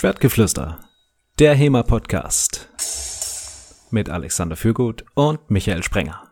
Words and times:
Schwertgeflüster, 0.00 0.78
der 1.40 1.56
HEMA-Podcast 1.56 2.68
mit 3.90 4.08
Alexander 4.08 4.54
Fürgut 4.54 5.04
und 5.14 5.50
Michael 5.50 5.82
Sprenger. 5.82 6.22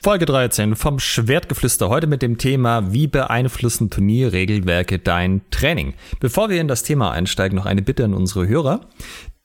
Folge 0.00 0.26
13 0.26 0.76
vom 0.76 1.00
Schwertgeflüster 1.00 1.88
heute 1.88 2.06
mit 2.06 2.22
dem 2.22 2.38
Thema 2.38 2.92
Wie 2.92 3.08
beeinflussen 3.08 3.90
Turnierregelwerke 3.90 5.00
dein 5.00 5.40
Training? 5.50 5.94
Bevor 6.20 6.48
wir 6.48 6.60
in 6.60 6.68
das 6.68 6.84
Thema 6.84 7.10
einsteigen, 7.10 7.56
noch 7.56 7.66
eine 7.66 7.82
Bitte 7.82 8.04
an 8.04 8.14
unsere 8.14 8.46
Hörer. 8.46 8.88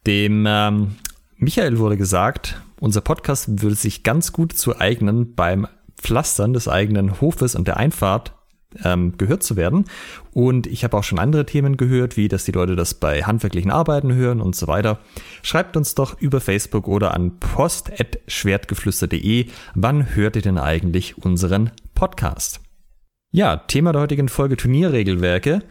Dem 0.06 0.46
ähm, 0.48 0.98
Michael 1.38 1.80
wurde 1.80 1.98
gesagt, 1.98 2.62
unser 2.80 3.02
Podcast 3.02 3.64
würde 3.64 3.76
sich 3.76 4.04
ganz 4.04 4.32
gut 4.32 4.54
zu 4.54 4.80
eignen 4.80 5.34
beim 5.34 5.68
Pflastern 5.98 6.54
des 6.54 6.68
eigenen 6.68 7.20
Hofes 7.20 7.56
und 7.56 7.68
der 7.68 7.78
Einfahrt 7.78 8.36
ähm, 8.84 9.18
gehört 9.18 9.44
zu 9.44 9.56
werden. 9.56 9.86
Und 10.34 10.68
ich 10.68 10.84
habe 10.84 10.98
auch 10.98 11.04
schon 11.04 11.20
andere 11.20 11.46
Themen 11.46 11.78
gehört, 11.78 12.18
wie 12.18 12.28
dass 12.28 12.44
die 12.46 12.52
Leute 12.52 12.76
das 12.76 12.96
bei 12.96 13.24
handwerklichen 13.24 13.72
Arbeiten 13.72 14.14
hören 14.14 14.42
und 14.42 14.56
so 14.56 14.68
weiter. 14.68 15.00
Schreibt 15.44 15.78
uns 15.78 15.96
doch 15.96 16.20
über 16.20 16.42
Facebook 16.42 16.88
oder 16.88 17.14
an 17.14 17.40
post.schwertgeflüster.de, 17.40 19.48
wann 19.76 20.16
hört 20.16 20.36
ihr 20.36 20.42
denn 20.42 20.58
eigentlich 20.58 21.18
unseren 21.18 21.72
Podcast? 21.94 22.60
Ja, 23.34 23.56
Thema 23.56 23.94
der 23.94 24.02
heutigen 24.02 24.28
Folge 24.28 24.58
Turnierregelwerke. 24.58 25.62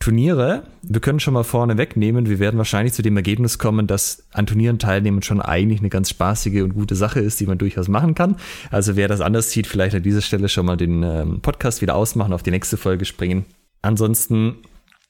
Turniere, 0.00 0.62
wir 0.80 1.02
können 1.02 1.20
schon 1.20 1.34
mal 1.34 1.44
vorne 1.44 1.76
wegnehmen, 1.76 2.26
wir 2.26 2.38
werden 2.38 2.56
wahrscheinlich 2.56 2.94
zu 2.94 3.02
dem 3.02 3.18
Ergebnis 3.18 3.58
kommen, 3.58 3.86
dass 3.86 4.24
an 4.32 4.46
Turnieren 4.46 4.78
teilnehmen 4.78 5.20
schon 5.20 5.42
eigentlich 5.42 5.80
eine 5.80 5.90
ganz 5.90 6.08
spaßige 6.08 6.62
und 6.62 6.72
gute 6.72 6.96
Sache 6.96 7.20
ist, 7.20 7.38
die 7.38 7.46
man 7.46 7.58
durchaus 7.58 7.86
machen 7.86 8.14
kann. 8.14 8.36
Also 8.70 8.96
wer 8.96 9.08
das 9.08 9.20
anders 9.20 9.50
sieht, 9.50 9.66
vielleicht 9.66 9.94
an 9.94 10.02
dieser 10.02 10.22
Stelle 10.22 10.48
schon 10.48 10.64
mal 10.64 10.78
den 10.78 11.02
ähm, 11.02 11.40
Podcast 11.42 11.82
wieder 11.82 11.96
ausmachen, 11.96 12.32
auf 12.32 12.42
die 12.42 12.50
nächste 12.50 12.78
Folge 12.78 13.04
springen. 13.04 13.44
Ansonsten, 13.82 14.56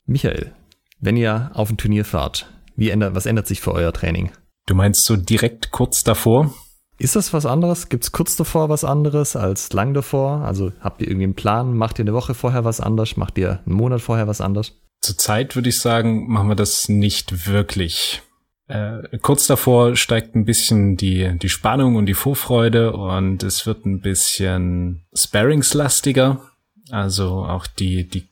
Michael, 0.06 0.52
wenn 0.98 1.16
ihr 1.16 1.52
auf 1.54 1.70
ein 1.70 1.77
Turnier 1.77 2.04
fahrt, 2.04 2.50
wie 2.75 2.91
ändert, 2.91 3.14
was 3.14 3.27
ändert 3.27 3.47
sich 3.47 3.60
für 3.60 3.72
euer 3.72 3.92
Training? 3.92 4.30
Du 4.66 4.75
meinst 4.75 5.04
so 5.04 5.16
direkt 5.16 5.70
kurz 5.70 6.02
davor? 6.02 6.52
Ist 7.00 7.16
das 7.16 7.32
was 7.32 7.46
anderes? 7.46 7.88
Gibt 7.88 8.04
es 8.04 8.12
kurz 8.12 8.36
davor 8.36 8.68
was 8.68 8.84
anderes 8.84 9.34
als 9.34 9.72
lang 9.72 9.94
davor? 9.94 10.42
Also 10.44 10.70
habt 10.80 11.00
ihr 11.00 11.08
irgendwie 11.08 11.24
einen 11.24 11.34
Plan? 11.34 11.74
Macht 11.74 11.98
ihr 11.98 12.02
eine 12.02 12.12
Woche 12.12 12.34
vorher 12.34 12.66
was 12.66 12.78
anders? 12.78 13.16
Macht 13.16 13.38
ihr 13.38 13.60
einen 13.64 13.74
Monat 13.74 14.02
vorher 14.02 14.26
was 14.26 14.42
anders? 14.42 14.74
Zurzeit 15.00 15.56
würde 15.56 15.70
ich 15.70 15.80
sagen, 15.80 16.30
machen 16.30 16.50
wir 16.50 16.56
das 16.56 16.90
nicht 16.90 17.46
wirklich. 17.46 18.20
Äh, 18.66 19.16
kurz 19.22 19.46
davor 19.46 19.96
steigt 19.96 20.34
ein 20.34 20.44
bisschen 20.44 20.98
die, 20.98 21.38
die 21.38 21.48
Spannung 21.48 21.96
und 21.96 22.04
die 22.04 22.12
Vorfreude 22.12 22.92
und 22.92 23.42
es 23.44 23.64
wird 23.64 23.86
ein 23.86 24.02
bisschen 24.02 25.06
Sparringslastiger. 25.14 26.42
Also 26.90 27.46
auch 27.46 27.66
die, 27.66 28.06
die, 28.06 28.28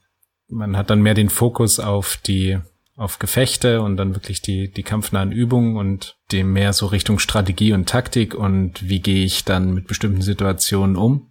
man 0.51 0.77
hat 0.77 0.91
dann 0.91 1.01
mehr 1.01 1.15
den 1.15 1.31
Fokus 1.31 1.81
auf 1.81 2.19
die 2.19 2.59
auf 2.99 3.21
Gefechte 3.21 3.81
und 3.81 3.97
dann 3.97 4.15
wirklich 4.15 4.43
die, 4.43 4.71
die 4.71 4.83
kampfnahen 4.83 5.31
Übungen 5.31 5.77
und 5.77 6.19
dem 6.33 6.53
mehr 6.53 6.73
so 6.73 6.87
Richtung 6.87 7.21
Strategie 7.21 7.73
und 7.73 7.89
Taktik 7.89 8.35
und 8.35 8.89
wie 8.89 9.01
gehe 9.01 9.25
ich 9.25 9.45
dann 9.45 9.73
mit 9.73 9.87
bestimmten 9.87 10.21
Situationen 10.21 10.97
um. 10.97 11.31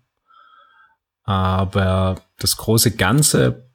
Aber 1.23 2.21
das 2.39 2.55
große 2.55 2.95
Ganze 2.95 3.69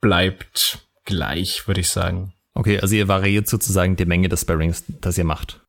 bleibt 0.00 0.80
gleich, 1.04 1.68
würde 1.68 1.80
ich 1.80 1.88
sagen. 1.88 2.34
Okay, 2.52 2.80
also 2.80 2.96
ihr 2.96 3.06
variiert 3.06 3.46
sozusagen 3.46 3.94
die 3.94 4.06
Menge 4.06 4.28
des 4.28 4.40
Sparrings, 4.40 4.82
das 5.00 5.16
ihr 5.16 5.24
macht. 5.24 5.60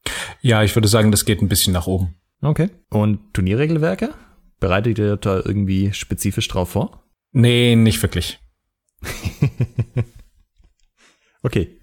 Ja, 0.41 0.63
ich 0.63 0.75
würde 0.75 0.87
sagen, 0.87 1.11
das 1.11 1.25
geht 1.25 1.43
ein 1.43 1.49
bisschen 1.49 1.73
nach 1.73 1.85
oben. 1.85 2.15
Okay. 2.41 2.71
Und 2.89 3.35
Turnierregelwerke? 3.35 4.15
Bereitet 4.59 4.97
ihr 4.97 5.15
da 5.15 5.35
irgendwie 5.35 5.93
spezifisch 5.93 6.47
drauf 6.47 6.71
vor? 6.71 7.03
Nee, 7.31 7.75
nicht 7.75 8.01
wirklich. 8.01 8.39
Okay, 11.43 11.79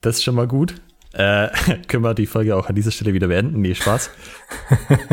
das 0.00 0.16
ist 0.16 0.24
schon 0.24 0.34
mal 0.34 0.48
gut. 0.48 0.80
Äh, 1.12 1.48
können 1.88 2.04
wir 2.04 2.14
die 2.14 2.26
Folge 2.26 2.56
auch 2.56 2.68
an 2.68 2.74
dieser 2.74 2.90
Stelle 2.90 3.14
wieder 3.14 3.28
beenden? 3.28 3.60
Nee, 3.60 3.74
Spaß. 3.74 4.10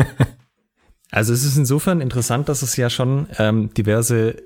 also 1.10 1.32
es 1.32 1.44
ist 1.44 1.56
insofern 1.56 2.00
interessant, 2.00 2.48
dass 2.48 2.62
es 2.62 2.76
ja 2.76 2.90
schon 2.90 3.28
ähm, 3.38 3.72
diverse 3.74 4.36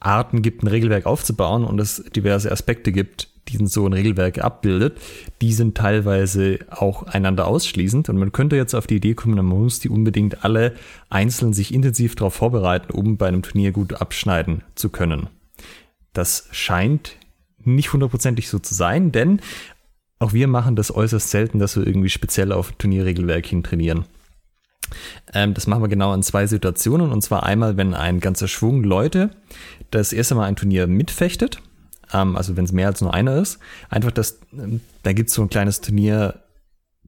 Arten 0.00 0.42
gibt, 0.42 0.62
ein 0.62 0.68
Regelwerk 0.68 1.06
aufzubauen 1.06 1.64
und 1.64 1.78
es 1.80 2.02
diverse 2.16 2.50
Aspekte 2.50 2.92
gibt, 2.92 3.28
die 3.48 3.64
so 3.66 3.86
ein 3.86 3.92
Regelwerk 3.92 4.38
abbildet. 4.42 4.98
Die 5.40 5.52
sind 5.52 5.76
teilweise 5.76 6.58
auch 6.70 7.04
einander 7.04 7.46
ausschließend 7.46 8.08
und 8.08 8.16
man 8.16 8.32
könnte 8.32 8.56
jetzt 8.56 8.74
auf 8.74 8.86
die 8.86 8.96
Idee 8.96 9.14
kommen, 9.14 9.36
man 9.36 9.46
muss 9.46 9.80
die 9.80 9.88
unbedingt 9.88 10.44
alle 10.44 10.74
einzeln 11.08 11.52
sich 11.52 11.72
intensiv 11.72 12.14
darauf 12.14 12.34
vorbereiten, 12.34 12.92
um 12.92 13.16
bei 13.16 13.28
einem 13.28 13.42
Turnier 13.42 13.72
gut 13.72 13.94
abschneiden 13.94 14.62
zu 14.74 14.90
können. 14.90 15.28
Das 16.12 16.48
scheint 16.52 17.16
nicht 17.64 17.92
hundertprozentig 17.92 18.48
so 18.48 18.58
zu 18.58 18.74
sein, 18.74 19.12
denn 19.12 19.40
auch 20.18 20.32
wir 20.32 20.46
machen 20.46 20.76
das 20.76 20.94
äußerst 20.94 21.30
selten, 21.30 21.58
dass 21.58 21.76
wir 21.76 21.86
irgendwie 21.86 22.08
speziell 22.08 22.52
auf 22.52 22.72
Turnierregelwerk 22.72 23.44
hin 23.46 23.62
trainieren. 23.62 24.04
Ähm, 25.32 25.54
das 25.54 25.66
machen 25.66 25.82
wir 25.82 25.88
genau 25.88 26.14
in 26.14 26.22
zwei 26.22 26.46
Situationen. 26.46 27.10
Und 27.10 27.22
zwar 27.22 27.42
einmal, 27.42 27.76
wenn 27.76 27.94
ein 27.94 28.20
ganzer 28.20 28.48
Schwung 28.48 28.84
Leute 28.84 29.30
das 29.90 30.12
erste 30.12 30.34
Mal 30.34 30.46
ein 30.46 30.56
Turnier 30.56 30.86
mitfechtet, 30.86 31.60
ähm, 32.12 32.36
also 32.36 32.56
wenn 32.56 32.64
es 32.64 32.72
mehr 32.72 32.88
als 32.88 33.00
nur 33.00 33.12
einer 33.12 33.36
ist, 33.36 33.58
einfach 33.90 34.12
das, 34.12 34.38
ähm, 34.52 34.80
da 35.02 35.12
gibt 35.12 35.30
es 35.30 35.34
so 35.34 35.42
ein 35.42 35.50
kleines 35.50 35.80
Turnier 35.80 36.41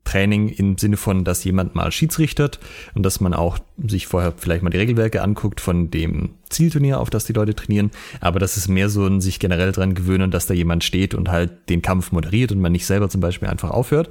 Training 0.04 0.48
im 0.48 0.78
Sinne 0.78 0.96
von, 0.96 1.24
dass 1.24 1.44
jemand 1.44 1.74
mal 1.74 1.90
schiedsrichtert 1.90 2.60
und 2.94 3.02
dass 3.02 3.20
man 3.20 3.34
auch 3.34 3.58
sich 3.86 4.06
vorher 4.06 4.32
vielleicht 4.36 4.62
mal 4.62 4.70
die 4.70 4.78
Regelwerke 4.78 5.22
anguckt 5.22 5.60
von 5.60 5.90
dem 5.90 6.30
Zielturnier, 6.50 7.00
auf 7.00 7.10
das 7.10 7.24
die 7.24 7.32
Leute 7.32 7.54
trainieren. 7.54 7.90
Aber 8.20 8.38
das 8.38 8.56
ist 8.56 8.68
mehr 8.68 8.88
so 8.88 9.06
ein 9.06 9.20
sich 9.20 9.38
generell 9.38 9.72
dran 9.72 9.94
gewöhnen, 9.94 10.30
dass 10.30 10.46
da 10.46 10.54
jemand 10.54 10.84
steht 10.84 11.14
und 11.14 11.30
halt 11.30 11.68
den 11.68 11.82
Kampf 11.82 12.12
moderiert 12.12 12.52
und 12.52 12.60
man 12.60 12.72
nicht 12.72 12.86
selber 12.86 13.08
zum 13.08 13.20
Beispiel 13.20 13.48
einfach 13.48 13.70
aufhört. 13.70 14.10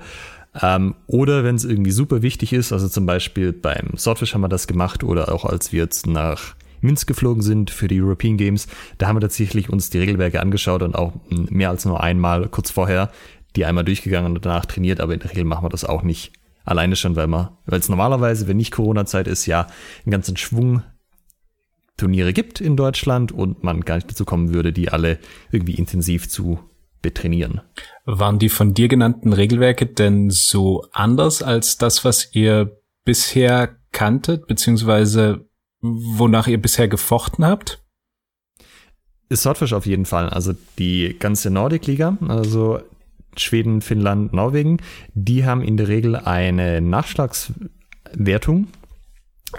Ähm, 0.62 0.96
oder 1.08 1.44
wenn 1.44 1.56
es 1.56 1.66
irgendwie 1.66 1.92
super 1.92 2.22
wichtig 2.22 2.54
ist, 2.54 2.74
also 2.74 2.88
zum 2.88 3.06
Beispiel 3.06 3.54
beim 3.54 3.98
Swordfish 3.98 4.34
haben 4.34 4.42
wir 4.42 4.50
das 4.50 4.68
gemacht 4.68 5.04
oder 5.04 5.34
auch 5.34 5.46
als 5.46 5.72
wir 5.72 5.82
jetzt 5.82 6.06
nach 6.06 6.56
Minsk 6.82 7.08
geflogen 7.08 7.42
sind 7.42 7.72
für 7.72 7.88
die 7.88 8.02
European 8.02 8.38
Games, 8.38 8.68
da 8.98 9.08
haben 9.08 9.16
wir 9.16 9.22
tatsächlich 9.22 9.70
uns 9.70 9.90
die 9.90 10.00
Regelwerke 10.00 10.42
angeschaut 10.42 10.84
und 10.84 10.96
auch 10.96 11.14
mehr 11.30 11.70
als 11.70 11.86
nur 11.86 12.04
einmal 12.04 12.50
kurz 12.50 12.72
vorher 12.72 13.10
die 13.56 13.66
einmal 13.66 13.84
durchgegangen 13.84 14.34
und 14.34 14.46
danach 14.46 14.66
trainiert, 14.66 15.00
aber 15.00 15.14
in 15.14 15.20
der 15.20 15.32
Regel 15.32 15.46
machen 15.46 15.64
wir 15.64 15.70
das 15.70 15.86
auch 15.86 16.04
nicht. 16.04 16.34
Alleine 16.66 16.96
schon, 16.96 17.16
weil 17.16 17.28
man, 17.28 17.50
weil 17.66 17.80
es 17.80 17.90
normalerweise, 17.90 18.48
wenn 18.48 18.58
nicht 18.58 18.72
Corona-Zeit 18.72 19.28
ist, 19.28 19.46
ja 19.46 19.68
einen 20.06 20.12
ganzen 20.12 20.38
Schwung 20.38 20.84
Turniere 21.98 22.34
gibt 22.34 22.60
in 22.60 22.76
Deutschland 22.76 23.32
und 23.32 23.64
man 23.64 23.82
gar 23.82 23.96
nicht 23.96 24.10
dazu 24.10 24.26
kommen 24.26 24.54
würde, 24.54 24.74
die 24.74 24.90
alle 24.90 25.20
irgendwie 25.52 25.76
intensiv 25.76 26.28
zu 26.28 26.60
betrainieren. 27.02 27.62
Waren 28.06 28.40
die 28.40 28.50
von 28.50 28.74
dir 28.74 28.88
genannten 28.88 29.34
Regelwerke 29.34 29.86
denn 29.86 30.32
so 30.32 30.88
anders 30.92 31.44
als 31.44 31.78
das, 31.78 32.04
was 32.04 32.34
ihr 32.34 32.82
bisher 33.06 33.76
kanntet, 33.92 34.48
beziehungsweise 34.48 35.46
wonach 35.82 36.48
ihr 36.48 36.60
bisher 36.60 36.88
gefochten 36.88 37.46
habt? 37.46 37.84
Swordfish 39.32 39.74
auf 39.74 39.86
jeden 39.86 40.06
Fall. 40.06 40.30
Also 40.30 40.54
die 40.80 41.16
ganze 41.20 41.50
Nordic-Liga, 41.50 42.18
also 42.28 42.82
Schweden, 43.40 43.82
Finnland, 43.82 44.34
Norwegen, 44.34 44.78
die 45.14 45.46
haben 45.46 45.62
in 45.62 45.78
der 45.78 45.88
Regel 45.88 46.16
eine 46.16 46.82
Nachschlagswertung, 46.82 48.68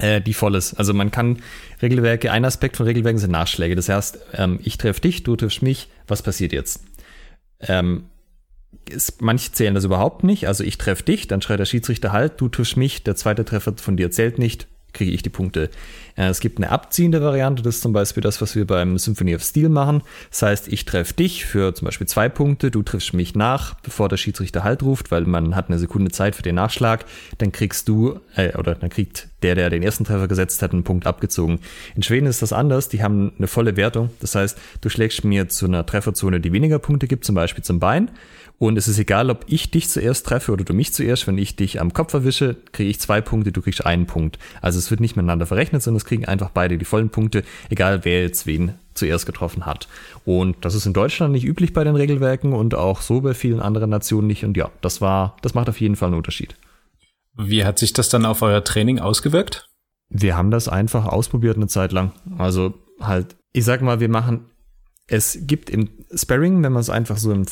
äh, 0.01 0.21
die 0.21 0.35
voll 0.35 0.55
ist. 0.55 0.75
Also 0.75 0.95
man 0.95 1.11
kann 1.11 1.39
Regelwerke, 1.83 2.33
ein 2.33 2.45
Aspekt 2.45 2.77
von 2.77 2.87
Regelwerken 2.87 3.19
sind 3.19 3.31
Nachschläge. 3.31 3.77
Das 3.77 3.89
heißt, 3.89 4.19
ähm, 4.35 4.59
ich 4.63 4.79
treffe 4.79 5.01
dich, 5.01 5.23
du 5.23 5.37
triffst 5.37 5.63
mich, 5.63 5.89
was 6.07 6.23
passiert 6.23 6.53
jetzt? 6.53 6.85
Ähm, 7.61 8.05
ist, 8.89 9.23
manche 9.23 9.53
zählen 9.53 9.75
das 9.75 9.85
überhaupt 9.85 10.25
nicht. 10.25 10.49
Also 10.49 10.65
ich 10.65 10.79
treffe 10.79 11.05
dich, 11.05 11.29
dann 11.29 11.43
schreit 11.43 11.61
der 11.61 11.65
Schiedsrichter 11.65 12.13
halt, 12.13 12.41
du 12.41 12.49
triffst 12.49 12.77
mich, 12.77 13.05
der 13.05 13.17
zweite 13.17 13.45
Treffer 13.45 13.75
von 13.77 13.97
dir 13.97 14.11
zählt 14.11 14.39
nicht, 14.39 14.67
kriege 14.95 15.11
ich 15.11 15.23
die 15.23 15.31
Punkte. 15.31 15.71
Äh, 16.17 16.29
es 16.29 16.41
gibt 16.41 16.59
eine 16.59 16.71
abziehende 16.71 17.21
Variante, 17.21 17.63
das 17.63 17.77
ist 17.77 17.83
zum 17.83 17.93
Beispiel 17.93 18.23
das, 18.23 18.41
was 18.41 18.57
wir 18.57 18.67
beim 18.67 18.97
Symphony 18.99 19.35
of 19.35 19.43
Steel 19.43 19.69
machen. 19.69 20.03
Das 20.31 20.43
heißt, 20.43 20.69
ich 20.69 20.85
treffe 20.85 21.15
dich 21.15 21.45
für 21.45 21.75
zum 21.75 21.87
Beispiel 21.87 22.07
zwei 22.07 22.29
Punkte, 22.29 22.71
du 22.71 22.83
triffst 22.83 23.13
mich 23.13 23.35
nach, 23.35 23.75
bevor 23.81 24.09
der 24.09 24.17
Schiedsrichter 24.17 24.65
Halt 24.65 24.83
ruft, 24.83 25.11
weil 25.11 25.25
man 25.25 25.55
hat 25.57 25.69
eine 25.69 25.79
Sekunde 25.79 26.11
Zeit 26.11 26.35
für 26.35 26.43
den 26.43 26.55
Nachschlag. 26.55 27.05
Dann 27.39 27.53
kriegst 27.53 27.89
du, 27.89 28.21
äh, 28.37 28.57
oder 28.57 28.75
dann 28.75 28.91
kriegt 28.91 29.29
der, 29.45 29.55
der 29.55 29.69
den 29.69 29.83
ersten 29.83 30.05
Treffer 30.05 30.27
gesetzt 30.27 30.63
hat, 30.63 30.73
einen 30.73 30.85
Punkt 30.85 31.07
abgezogen. 31.07 31.61
In 31.95 32.03
Schweden 32.03 32.27
ist 32.27 32.41
das 32.41 32.55
anders, 32.55 32.89
die 32.89 33.03
haben 33.03 33.33
eine 33.37 33.47
volle 33.47 33.77
Wertung. 33.77 34.09
Das 34.21 34.35
heißt, 34.35 34.59
du 34.81 34.89
schlägst 34.89 35.23
mir 35.25 35.49
zu 35.49 35.67
einer 35.67 35.85
Trefferzone, 35.85 36.41
die 36.41 36.53
weniger 36.53 36.79
Punkte 36.79 37.07
gibt, 37.07 37.27
zum 37.27 37.35
Beispiel 37.35 37.63
zum 37.63 37.79
Bein. 37.79 38.11
Und 38.59 38.79
es 38.79 38.89
ist 38.89 38.99
egal, 38.99 39.29
ob 39.31 39.45
ich 39.49 39.71
dich 39.71 39.89
zuerst 39.89 40.27
treffe 40.27 40.53
oder 40.53 40.65
du 40.65 40.73
mich 40.73 40.95
zuerst. 40.95 41.27
Wenn 41.27 41.37
ich 41.37 41.57
dich 41.57 41.81
am 41.81 41.93
Kopf 41.93 42.15
erwische, 42.15 42.57
kriege 42.73 42.89
ich 42.89 43.01
zwei 43.01 43.21
Punkte, 43.21 43.53
du 43.53 43.61
kriegst 43.61 43.85
einen 43.85 44.07
Punkt. 44.07 44.39
Also 44.63 44.79
es 44.79 44.91
wird 44.91 45.01
nicht 45.01 45.17
miteinander 45.17 45.45
verrechnet, 45.45 45.83
sondern 45.83 45.99
es 45.99 46.07
kriegen 46.07 46.25
einfach 46.25 46.51
beide 46.51 46.79
die 46.79 46.85
vollen 46.87 47.11
Punkte, 47.11 47.43
egal 47.69 48.05
wer 48.05 48.23
jetzt 48.23 48.47
wen 48.47 48.73
zuerst 48.95 49.27
getroffen 49.27 49.67
hat. 49.67 49.89
Und 50.25 50.65
das 50.65 50.75
ist 50.75 50.87
in 50.87 50.95
Deutschland 50.95 51.33
nicht 51.33 51.45
üblich 51.45 51.75
bei 51.75 51.85
den 51.85 51.97
Regelwerken 51.97 52.55
und 52.55 52.75
auch 52.75 53.03
so 53.03 53.21
bei 53.21 53.35
vielen 53.35 53.61
anderen 53.61 53.91
Nationen 53.91 54.29
nicht. 54.29 54.45
Und 54.45 54.57
ja, 54.57 54.71
das 54.81 55.01
war, 55.01 55.37
das 55.43 55.53
macht 55.53 55.69
auf 55.69 55.81
jeden 55.81 55.97
Fall 55.97 56.09
einen 56.09 56.17
Unterschied. 56.17 56.55
Wie 57.37 57.65
hat 57.65 57.79
sich 57.79 57.93
das 57.93 58.09
dann 58.09 58.27
auf 58.27 58.43
euer 58.43 58.65
Training 58.65 58.99
ausgewirkt? 58.99 59.69
Wir 60.09 60.37
haben 60.37 60.51
das 60.51 60.69
einfach 60.69 61.07
ausprobiert 61.07 61.57
eine 61.57 61.67
Zeit 61.67 61.93
lang. 61.93 62.13
Also 62.39 62.75
halt, 63.01 63.37
ich 63.53 63.65
sag 63.65 63.83
mal, 63.83 64.01
wir 64.01 64.09
machen 64.09 64.47
es 65.07 65.39
gibt 65.43 65.71
im 65.71 65.89
Sparring, 66.15 66.63
wenn 66.63 66.73
man 66.73 66.81
es 66.81 66.91
einfach 66.91 67.19
so 67.19 67.33
im 67.33 67.45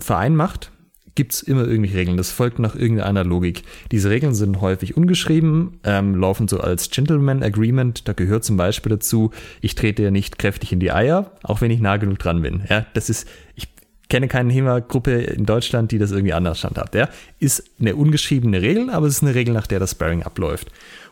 Verein 0.00 0.36
macht, 0.36 0.70
gibt 1.14 1.32
es 1.32 1.42
immer 1.42 1.64
irgendwelche 1.64 1.96
Regeln. 1.96 2.16
Das 2.16 2.30
folgt 2.30 2.58
nach 2.58 2.74
irgendeiner 2.74 3.24
Logik. 3.24 3.62
Diese 3.92 4.10
Regeln 4.10 4.34
sind 4.34 4.60
häufig 4.60 4.96
ungeschrieben, 4.96 5.78
ähm, 5.84 6.16
laufen 6.16 6.48
so 6.48 6.58
als 6.58 6.90
Gentleman 6.90 7.42
Agreement. 7.42 8.06
Da 8.08 8.12
gehört 8.12 8.44
zum 8.44 8.56
Beispiel 8.56 8.90
dazu, 8.90 9.30
ich 9.60 9.76
trete 9.76 10.02
ja 10.02 10.10
nicht 10.10 10.38
kräftig 10.38 10.72
in 10.72 10.80
die 10.80 10.90
Eier, 10.90 11.30
auch 11.42 11.60
wenn 11.60 11.70
ich 11.70 11.80
nah 11.80 11.98
genug 11.98 12.18
dran 12.18 12.42
bin. 12.42 12.64
Ja, 12.68 12.84
das 12.94 13.08
ist, 13.10 13.28
ich 13.54 13.68
kenne 14.14 14.28
keine 14.28 14.52
HEMA-Gruppe 14.52 15.10
in 15.10 15.44
Deutschland, 15.44 15.90
die 15.90 15.98
das 15.98 16.12
irgendwie 16.12 16.34
anders 16.34 16.62
handhabt. 16.62 16.94
Ja, 16.94 17.08
ist 17.40 17.64
eine 17.80 17.96
ungeschriebene 17.96 18.62
Regel, 18.62 18.88
aber 18.90 19.08
es 19.08 19.14
ist 19.14 19.22
eine 19.24 19.34
Regel, 19.34 19.52
nach 19.52 19.66
der 19.66 19.80
das 19.80 19.90
Sparring 19.90 20.22
abläuft. 20.22 20.70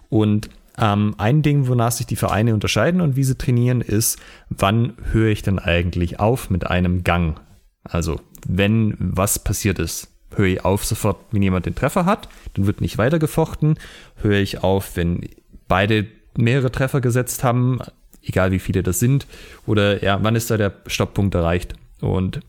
Und 0.08 0.48
ähm, 0.78 1.16
ein 1.18 1.42
Ding, 1.42 1.66
wonach 1.66 1.90
sich 1.90 2.06
die 2.06 2.14
Vereine 2.14 2.54
unterscheiden 2.54 3.00
und 3.00 3.16
wie 3.16 3.24
sie 3.24 3.36
trainieren, 3.36 3.80
ist, 3.80 4.20
wann 4.50 4.92
höre 5.10 5.30
ich 5.30 5.42
denn 5.42 5.58
eigentlich 5.58 6.20
auf 6.20 6.48
mit 6.48 6.68
einem 6.68 7.02
Gang? 7.02 7.40
Also, 7.82 8.20
wenn 8.46 8.94
was 9.00 9.40
passiert 9.40 9.80
ist, 9.80 10.06
höre 10.36 10.46
ich 10.46 10.64
auf 10.64 10.84
sofort, 10.84 11.16
wenn 11.32 11.42
jemand 11.42 11.66
den 11.66 11.74
Treffer 11.74 12.06
hat, 12.06 12.28
dann 12.54 12.68
wird 12.68 12.80
nicht 12.80 12.98
weitergefochten. 12.98 13.80
Höre 14.14 14.38
ich 14.38 14.62
auf, 14.62 14.94
wenn 14.94 15.28
beide 15.66 16.06
mehrere 16.36 16.70
Treffer 16.70 17.00
gesetzt 17.00 17.42
haben, 17.42 17.80
egal 18.22 18.52
wie 18.52 18.60
viele 18.60 18.84
das 18.84 19.00
sind, 19.00 19.26
oder 19.66 20.04
ja, 20.04 20.22
wann 20.22 20.36
ist 20.36 20.52
da 20.52 20.56
der 20.56 20.74
Stopppunkt 20.86 21.34
erreicht? 21.34 21.74
Und 22.00 22.42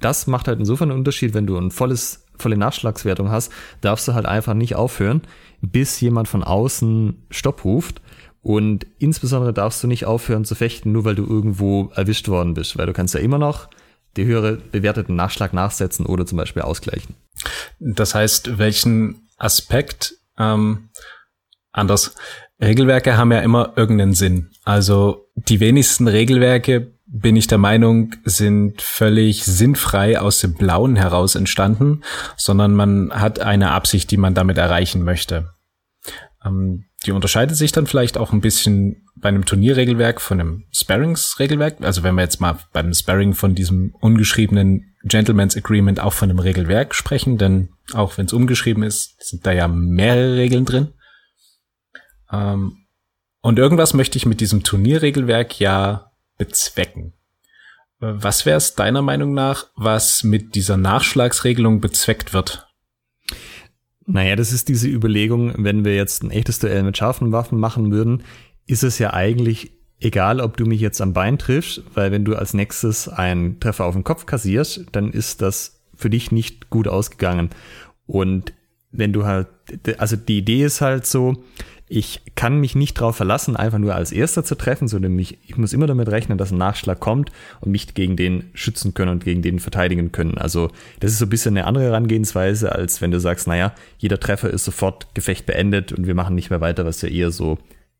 das 0.00 0.26
macht 0.26 0.48
halt 0.48 0.58
insofern 0.58 0.90
einen 0.90 0.98
Unterschied, 0.98 1.34
wenn 1.34 1.46
du 1.46 1.56
ein 1.56 1.70
volles, 1.70 2.26
volle 2.36 2.56
Nachschlagswertung 2.56 3.30
hast, 3.30 3.52
darfst 3.80 4.06
du 4.08 4.14
halt 4.14 4.26
einfach 4.26 4.54
nicht 4.54 4.74
aufhören, 4.74 5.22
bis 5.60 6.00
jemand 6.00 6.28
von 6.28 6.44
außen 6.44 7.26
Stopp 7.30 7.64
ruft. 7.64 8.00
Und 8.42 8.86
insbesondere 8.98 9.52
darfst 9.52 9.82
du 9.82 9.88
nicht 9.88 10.04
aufhören 10.04 10.44
zu 10.44 10.54
fechten, 10.54 10.92
nur 10.92 11.04
weil 11.04 11.16
du 11.16 11.26
irgendwo 11.26 11.90
erwischt 11.94 12.28
worden 12.28 12.54
bist, 12.54 12.78
weil 12.78 12.86
du 12.86 12.92
kannst 12.92 13.14
ja 13.14 13.20
immer 13.20 13.38
noch 13.38 13.68
die 14.16 14.24
höhere 14.24 14.56
bewerteten 14.56 15.16
Nachschlag 15.16 15.52
nachsetzen 15.52 16.06
oder 16.06 16.26
zum 16.26 16.38
Beispiel 16.38 16.62
ausgleichen. 16.62 17.16
Das 17.80 18.14
heißt, 18.14 18.58
welchen 18.58 19.28
Aspekt 19.36 20.14
ähm, 20.38 20.90
anders? 21.72 22.14
Regelwerke 22.60 23.16
haben 23.16 23.32
ja 23.32 23.40
immer 23.40 23.74
irgendeinen 23.76 24.14
Sinn. 24.14 24.50
Also 24.64 25.28
die 25.34 25.60
wenigsten 25.60 26.08
Regelwerke, 26.08 26.92
bin 27.06 27.36
ich 27.36 27.46
der 27.46 27.58
Meinung, 27.58 28.14
sind 28.24 28.82
völlig 28.82 29.44
sinnfrei 29.44 30.18
aus 30.18 30.40
dem 30.40 30.54
Blauen 30.54 30.96
heraus 30.96 31.36
entstanden, 31.36 32.02
sondern 32.36 32.74
man 32.74 33.12
hat 33.12 33.38
eine 33.38 33.70
Absicht, 33.70 34.10
die 34.10 34.16
man 34.16 34.34
damit 34.34 34.58
erreichen 34.58 35.04
möchte. 35.04 35.50
Ähm, 36.44 36.84
die 37.04 37.12
unterscheidet 37.12 37.56
sich 37.56 37.70
dann 37.72 37.86
vielleicht 37.86 38.18
auch 38.18 38.32
ein 38.32 38.40
bisschen 38.40 39.04
bei 39.14 39.28
einem 39.28 39.44
Turnierregelwerk 39.44 40.20
von 40.20 40.40
einem 40.40 40.64
Sparrings-Regelwerk. 40.72 41.80
Also 41.82 42.02
wenn 42.02 42.16
wir 42.16 42.22
jetzt 42.22 42.40
mal 42.40 42.58
beim 42.72 42.92
Sparring 42.92 43.34
von 43.34 43.54
diesem 43.54 43.94
ungeschriebenen 44.00 44.94
Gentleman's 45.04 45.56
Agreement 45.56 46.00
auch 46.00 46.12
von 46.12 46.30
einem 46.30 46.40
Regelwerk 46.40 46.94
sprechen, 46.94 47.38
denn 47.38 47.68
auch 47.92 48.18
wenn 48.18 48.26
es 48.26 48.32
umgeschrieben 48.32 48.82
ist, 48.82 49.22
sind 49.22 49.46
da 49.46 49.52
ja 49.52 49.68
mehrere 49.68 50.36
Regeln 50.36 50.64
drin. 50.64 50.88
Ähm, 52.32 52.86
und 53.40 53.60
irgendwas 53.60 53.94
möchte 53.94 54.18
ich 54.18 54.26
mit 54.26 54.40
diesem 54.40 54.64
Turnierregelwerk 54.64 55.60
ja 55.60 56.05
bezwecken. 56.38 57.12
Was 57.98 58.44
wäre 58.44 58.58
es 58.58 58.74
deiner 58.74 59.02
Meinung 59.02 59.32
nach, 59.32 59.68
was 59.74 60.22
mit 60.22 60.54
dieser 60.54 60.76
Nachschlagsregelung 60.76 61.80
bezweckt 61.80 62.34
wird? 62.34 62.66
Naja, 64.04 64.36
das 64.36 64.52
ist 64.52 64.68
diese 64.68 64.88
Überlegung, 64.88 65.54
wenn 65.56 65.84
wir 65.84 65.96
jetzt 65.96 66.22
ein 66.22 66.30
echtes 66.30 66.58
Duell 66.58 66.82
mit 66.82 66.96
scharfen 66.96 67.32
Waffen 67.32 67.58
machen 67.58 67.90
würden, 67.90 68.22
ist 68.66 68.84
es 68.84 68.98
ja 68.98 69.12
eigentlich 69.12 69.72
egal, 69.98 70.40
ob 70.40 70.56
du 70.56 70.66
mich 70.66 70.80
jetzt 70.80 71.00
am 71.00 71.12
Bein 71.12 71.38
triffst, 71.38 71.82
weil 71.94 72.12
wenn 72.12 72.24
du 72.24 72.36
als 72.36 72.54
nächstes 72.54 73.08
einen 73.08 73.60
Treffer 73.60 73.86
auf 73.86 73.94
den 73.94 74.04
Kopf 74.04 74.26
kassierst, 74.26 74.84
dann 74.92 75.10
ist 75.10 75.42
das 75.42 75.80
für 75.94 76.10
dich 76.10 76.30
nicht 76.30 76.70
gut 76.70 76.86
ausgegangen. 76.86 77.50
Und 78.06 78.52
wenn 78.90 79.12
du 79.12 79.24
halt, 79.24 79.48
also 79.98 80.16
die 80.16 80.38
Idee 80.38 80.64
ist 80.64 80.80
halt 80.80 81.06
so, 81.06 81.42
ich 81.88 82.22
kann 82.34 82.58
mich 82.58 82.74
nicht 82.74 82.98
darauf 82.98 83.16
verlassen, 83.16 83.56
einfach 83.56 83.78
nur 83.78 83.94
als 83.94 84.10
Erster 84.10 84.42
zu 84.42 84.56
treffen, 84.56 84.88
sondern 84.88 85.12
mich, 85.12 85.38
ich 85.46 85.56
muss 85.56 85.72
immer 85.72 85.86
damit 85.86 86.08
rechnen, 86.08 86.36
dass 86.36 86.50
ein 86.50 86.58
Nachschlag 86.58 86.98
kommt 86.98 87.30
und 87.60 87.70
mich 87.70 87.94
gegen 87.94 88.16
den 88.16 88.50
schützen 88.54 88.92
können 88.92 89.12
und 89.12 89.24
gegen 89.24 89.42
den 89.42 89.60
verteidigen 89.60 90.10
können. 90.10 90.36
Also 90.36 90.70
das 90.98 91.12
ist 91.12 91.18
so 91.18 91.26
ein 91.26 91.30
bisschen 91.30 91.56
eine 91.56 91.66
andere 91.66 91.84
Herangehensweise, 91.84 92.72
als 92.72 93.00
wenn 93.00 93.12
du 93.12 93.20
sagst, 93.20 93.46
naja, 93.46 93.72
jeder 93.98 94.18
Treffer 94.18 94.50
ist 94.50 94.64
sofort 94.64 95.14
Gefecht 95.14 95.46
beendet 95.46 95.92
und 95.92 96.06
wir 96.06 96.14
machen 96.14 96.34
nicht 96.34 96.50
mehr 96.50 96.60
weiter, 96.60 96.84
was 96.84 97.02
ja 97.02 97.08
eher 97.08 97.30
so 97.30 97.58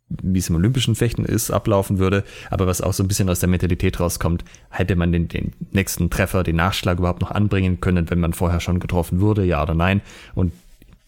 wie 0.08 0.38
es 0.38 0.48
im 0.48 0.54
olympischen 0.54 0.94
Fechten 0.94 1.24
ist, 1.24 1.50
ablaufen 1.50 1.98
würde, 1.98 2.22
aber 2.50 2.68
was 2.68 2.80
auch 2.80 2.92
so 2.92 3.02
ein 3.02 3.08
bisschen 3.08 3.28
aus 3.28 3.40
der 3.40 3.48
Mentalität 3.48 3.98
rauskommt, 3.98 4.44
hätte 4.70 4.94
man 4.94 5.10
den, 5.10 5.26
den 5.26 5.52
nächsten 5.72 6.10
Treffer, 6.10 6.44
den 6.44 6.54
Nachschlag 6.54 6.98
überhaupt 6.98 7.22
noch 7.22 7.32
anbringen 7.32 7.80
können, 7.80 8.08
wenn 8.08 8.20
man 8.20 8.32
vorher 8.32 8.60
schon 8.60 8.78
getroffen 8.78 9.20
wurde, 9.20 9.44
ja 9.44 9.60
oder 9.60 9.74
nein. 9.74 10.02
Und 10.36 10.52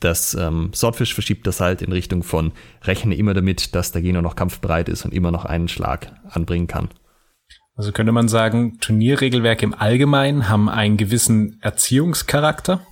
das 0.00 0.35
ähm, 0.35 0.73
Swordfish 0.75 1.15
verschiebt 1.15 1.47
das 1.47 1.61
halt 1.61 1.83
in 1.83 1.93
Richtung 1.93 2.23
von 2.23 2.53
rechne 2.83 3.17
immer 3.17 3.35
damit, 3.35 3.75
dass 3.75 3.93
der 3.93 4.03
Gegner 4.03 4.23
noch 4.23 4.37
kampfbereit 4.37 4.89
ist 4.89 5.05
und 5.05 5.12
immer 5.12 5.31
noch 5.31 5.45
einen 5.45 5.69
Schlag 5.69 6.12
anbringen 6.29 6.67
kann. 6.67 6.89
Also 7.75 7.93
könnte 7.93 8.12
man 8.12 8.29
sagen, 8.29 8.79
Turnierregelwerke 8.81 9.65
im 9.65 9.75
Allgemeinen 9.75 10.49
haben 10.49 10.69
einen 10.69 10.97
gewissen 10.97 11.59
Erziehungscharakter. 11.62 12.85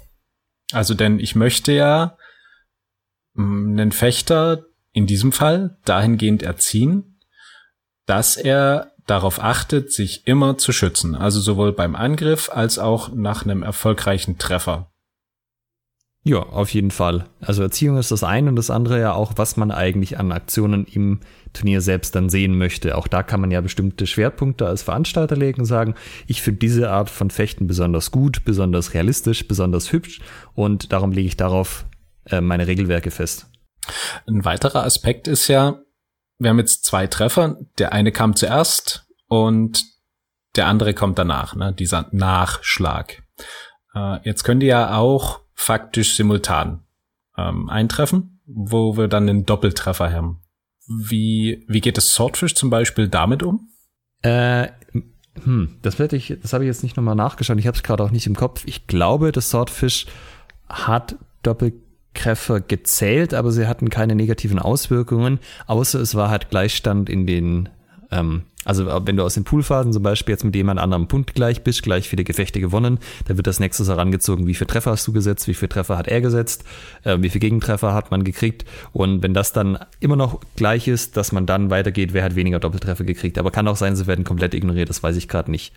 Also 0.72 0.94
denn 0.94 1.18
ich 1.18 1.34
möchte 1.34 1.72
ja 1.72 2.16
mm, 3.34 3.72
einen 3.72 3.92
Fechter 3.92 4.64
in 4.92 5.06
diesem 5.06 5.32
Fall 5.32 5.78
dahingehend 5.84 6.42
erziehen, 6.42 7.20
dass 8.06 8.36
er 8.36 8.92
darauf 9.06 9.42
achtet, 9.42 9.92
sich 9.92 10.26
immer 10.26 10.58
zu 10.58 10.72
schützen. 10.72 11.14
Also 11.14 11.40
sowohl 11.40 11.72
beim 11.72 11.94
Angriff 11.94 12.50
als 12.52 12.78
auch 12.78 13.12
nach 13.12 13.44
einem 13.44 13.62
erfolgreichen 13.62 14.38
Treffer. 14.38 14.90
Ja, 16.26 16.40
auf 16.40 16.74
jeden 16.74 16.90
Fall. 16.90 17.28
Also 17.40 17.62
Erziehung 17.62 17.98
ist 17.98 18.10
das 18.10 18.24
eine 18.24 18.48
und 18.48 18.56
das 18.56 18.68
andere 18.68 18.98
ja 18.98 19.12
auch, 19.12 19.34
was 19.36 19.56
man 19.56 19.70
eigentlich 19.70 20.18
an 20.18 20.32
Aktionen 20.32 20.84
im 20.84 21.20
Turnier 21.52 21.80
selbst 21.80 22.16
dann 22.16 22.30
sehen 22.30 22.58
möchte. 22.58 22.98
Auch 22.98 23.06
da 23.06 23.22
kann 23.22 23.40
man 23.40 23.52
ja 23.52 23.60
bestimmte 23.60 24.08
Schwerpunkte 24.08 24.66
als 24.66 24.82
Veranstalter 24.82 25.36
legen 25.36 25.60
und 25.60 25.66
sagen, 25.66 25.94
ich 26.26 26.42
finde 26.42 26.58
diese 26.58 26.90
Art 26.90 27.10
von 27.10 27.30
Fechten 27.30 27.68
besonders 27.68 28.10
gut, 28.10 28.44
besonders 28.44 28.92
realistisch, 28.92 29.46
besonders 29.46 29.92
hübsch 29.92 30.20
und 30.56 30.92
darum 30.92 31.12
lege 31.12 31.28
ich 31.28 31.36
darauf 31.36 31.86
äh, 32.24 32.40
meine 32.40 32.66
Regelwerke 32.66 33.12
fest. 33.12 33.46
Ein 34.26 34.44
weiterer 34.44 34.82
Aspekt 34.82 35.28
ist 35.28 35.46
ja, 35.46 35.78
wir 36.40 36.50
haben 36.50 36.58
jetzt 36.58 36.84
zwei 36.84 37.06
Treffer, 37.06 37.56
der 37.78 37.92
eine 37.92 38.10
kam 38.10 38.34
zuerst 38.34 39.06
und 39.28 39.84
der 40.56 40.66
andere 40.66 40.92
kommt 40.92 41.20
danach, 41.20 41.54
ne? 41.54 41.72
dieser 41.72 42.08
Nachschlag. 42.10 43.22
Äh, 43.94 44.18
jetzt 44.24 44.42
könnt 44.42 44.64
ihr 44.64 44.70
ja 44.70 44.96
auch 44.98 45.45
faktisch 45.56 46.14
simultan 46.14 46.84
ähm, 47.36 47.68
eintreffen, 47.68 48.40
wo 48.46 48.96
wir 48.96 49.08
dann 49.08 49.28
einen 49.28 49.46
Doppeltreffer 49.46 50.12
haben. 50.12 50.42
Wie, 50.86 51.64
wie 51.66 51.80
geht 51.80 51.96
das 51.96 52.10
Swordfish 52.10 52.54
zum 52.54 52.70
Beispiel 52.70 53.08
damit 53.08 53.42
um? 53.42 53.70
Äh, 54.22 54.68
hm, 55.42 55.78
das 55.82 55.98
werde 55.98 56.16
ich, 56.16 56.34
das 56.40 56.52
habe 56.52 56.64
ich 56.64 56.68
jetzt 56.68 56.82
nicht 56.82 56.96
nochmal 56.96 57.16
nachgeschaut. 57.16 57.58
Ich 57.58 57.66
habe 57.66 57.76
es 57.76 57.82
gerade 57.82 58.04
auch 58.04 58.10
nicht 58.10 58.26
im 58.26 58.36
Kopf. 58.36 58.62
Ich 58.66 58.86
glaube, 58.86 59.32
das 59.32 59.50
Swordfish 59.50 60.06
hat 60.68 61.16
Doppeltreffer 61.42 62.60
gezählt, 62.60 63.34
aber 63.34 63.50
sie 63.50 63.66
hatten 63.66 63.90
keine 63.90 64.14
negativen 64.14 64.58
Auswirkungen, 64.58 65.40
außer 65.66 66.00
es 66.00 66.14
war 66.14 66.30
halt 66.30 66.50
Gleichstand 66.50 67.10
in 67.10 67.26
den 67.26 67.68
ähm, 68.10 68.44
also 68.66 68.88
äh, 68.88 69.06
wenn 69.06 69.16
du 69.16 69.22
aus 69.22 69.34
den 69.34 69.44
Poolphasen 69.44 69.92
zum 69.92 70.02
Beispiel 70.02 70.32
jetzt 70.32 70.44
mit 70.44 70.54
jemand 70.54 70.80
anderem 70.80 71.08
punktgleich 71.08 71.62
bist, 71.62 71.82
gleich 71.82 72.08
viele 72.08 72.24
Gefechte 72.24 72.60
gewonnen, 72.60 72.98
dann 73.26 73.36
wird 73.36 73.46
das 73.46 73.60
Nexus 73.60 73.88
herangezogen, 73.88 74.46
wie 74.46 74.54
viele 74.54 74.66
Treffer 74.66 74.90
hast 74.90 75.06
du 75.06 75.12
gesetzt, 75.12 75.48
wie 75.48 75.54
viele 75.54 75.68
Treffer 75.68 75.96
hat 75.96 76.08
er 76.08 76.20
gesetzt, 76.20 76.64
äh, 77.04 77.16
wie 77.20 77.30
viele 77.30 77.40
Gegentreffer 77.40 77.94
hat 77.94 78.10
man 78.10 78.24
gekriegt. 78.24 78.64
Und 78.92 79.22
wenn 79.22 79.34
das 79.34 79.52
dann 79.52 79.78
immer 80.00 80.16
noch 80.16 80.40
gleich 80.56 80.88
ist, 80.88 81.16
dass 81.16 81.32
man 81.32 81.46
dann 81.46 81.70
weitergeht, 81.70 82.12
wer 82.12 82.24
hat 82.24 82.34
weniger 82.34 82.58
Doppeltreffer 82.58 83.04
gekriegt. 83.04 83.38
Aber 83.38 83.50
kann 83.50 83.68
auch 83.68 83.76
sein, 83.76 83.96
sie 83.96 84.06
werden 84.06 84.24
komplett 84.24 84.54
ignoriert, 84.54 84.88
das 84.88 85.02
weiß 85.02 85.16
ich 85.16 85.28
gerade 85.28 85.50
nicht. 85.50 85.72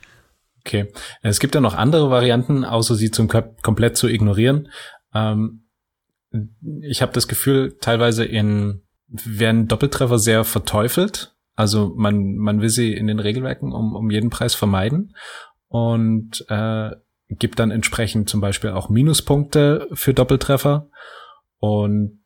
Okay. 0.65 0.91
Es 1.21 1.39
gibt 1.39 1.55
ja 1.55 1.61
noch 1.61 1.75
andere 1.75 2.09
Varianten, 2.09 2.65
außer 2.65 2.95
sie 2.95 3.11
zum 3.11 3.29
komplett 3.61 3.95
zu 3.95 4.07
ignorieren. 4.07 4.67
Ähm, 5.13 5.63
ich 6.81 7.01
habe 7.01 7.13
das 7.13 7.27
Gefühl, 7.27 7.77
teilweise 7.79 8.25
in 8.25 8.81
werden 9.07 9.67
Doppeltreffer 9.67 10.19
sehr 10.19 10.43
verteufelt. 10.43 11.35
Also 11.59 11.91
man, 11.93 12.37
man 12.37 12.61
will 12.61 12.69
sie 12.69 12.93
in 12.93 13.07
den 13.07 13.19
Regelwerken 13.19 13.73
um, 13.73 13.93
um 13.93 14.09
jeden 14.09 14.29
Preis 14.29 14.55
vermeiden 14.55 15.13
und 15.67 16.45
äh, 16.47 16.91
gibt 17.27 17.59
dann 17.59 17.69
entsprechend 17.69 18.29
zum 18.29 18.39
Beispiel 18.39 18.69
auch 18.69 18.87
Minuspunkte 18.87 19.89
für 19.91 20.13
Doppeltreffer 20.13 20.89
und 21.57 22.21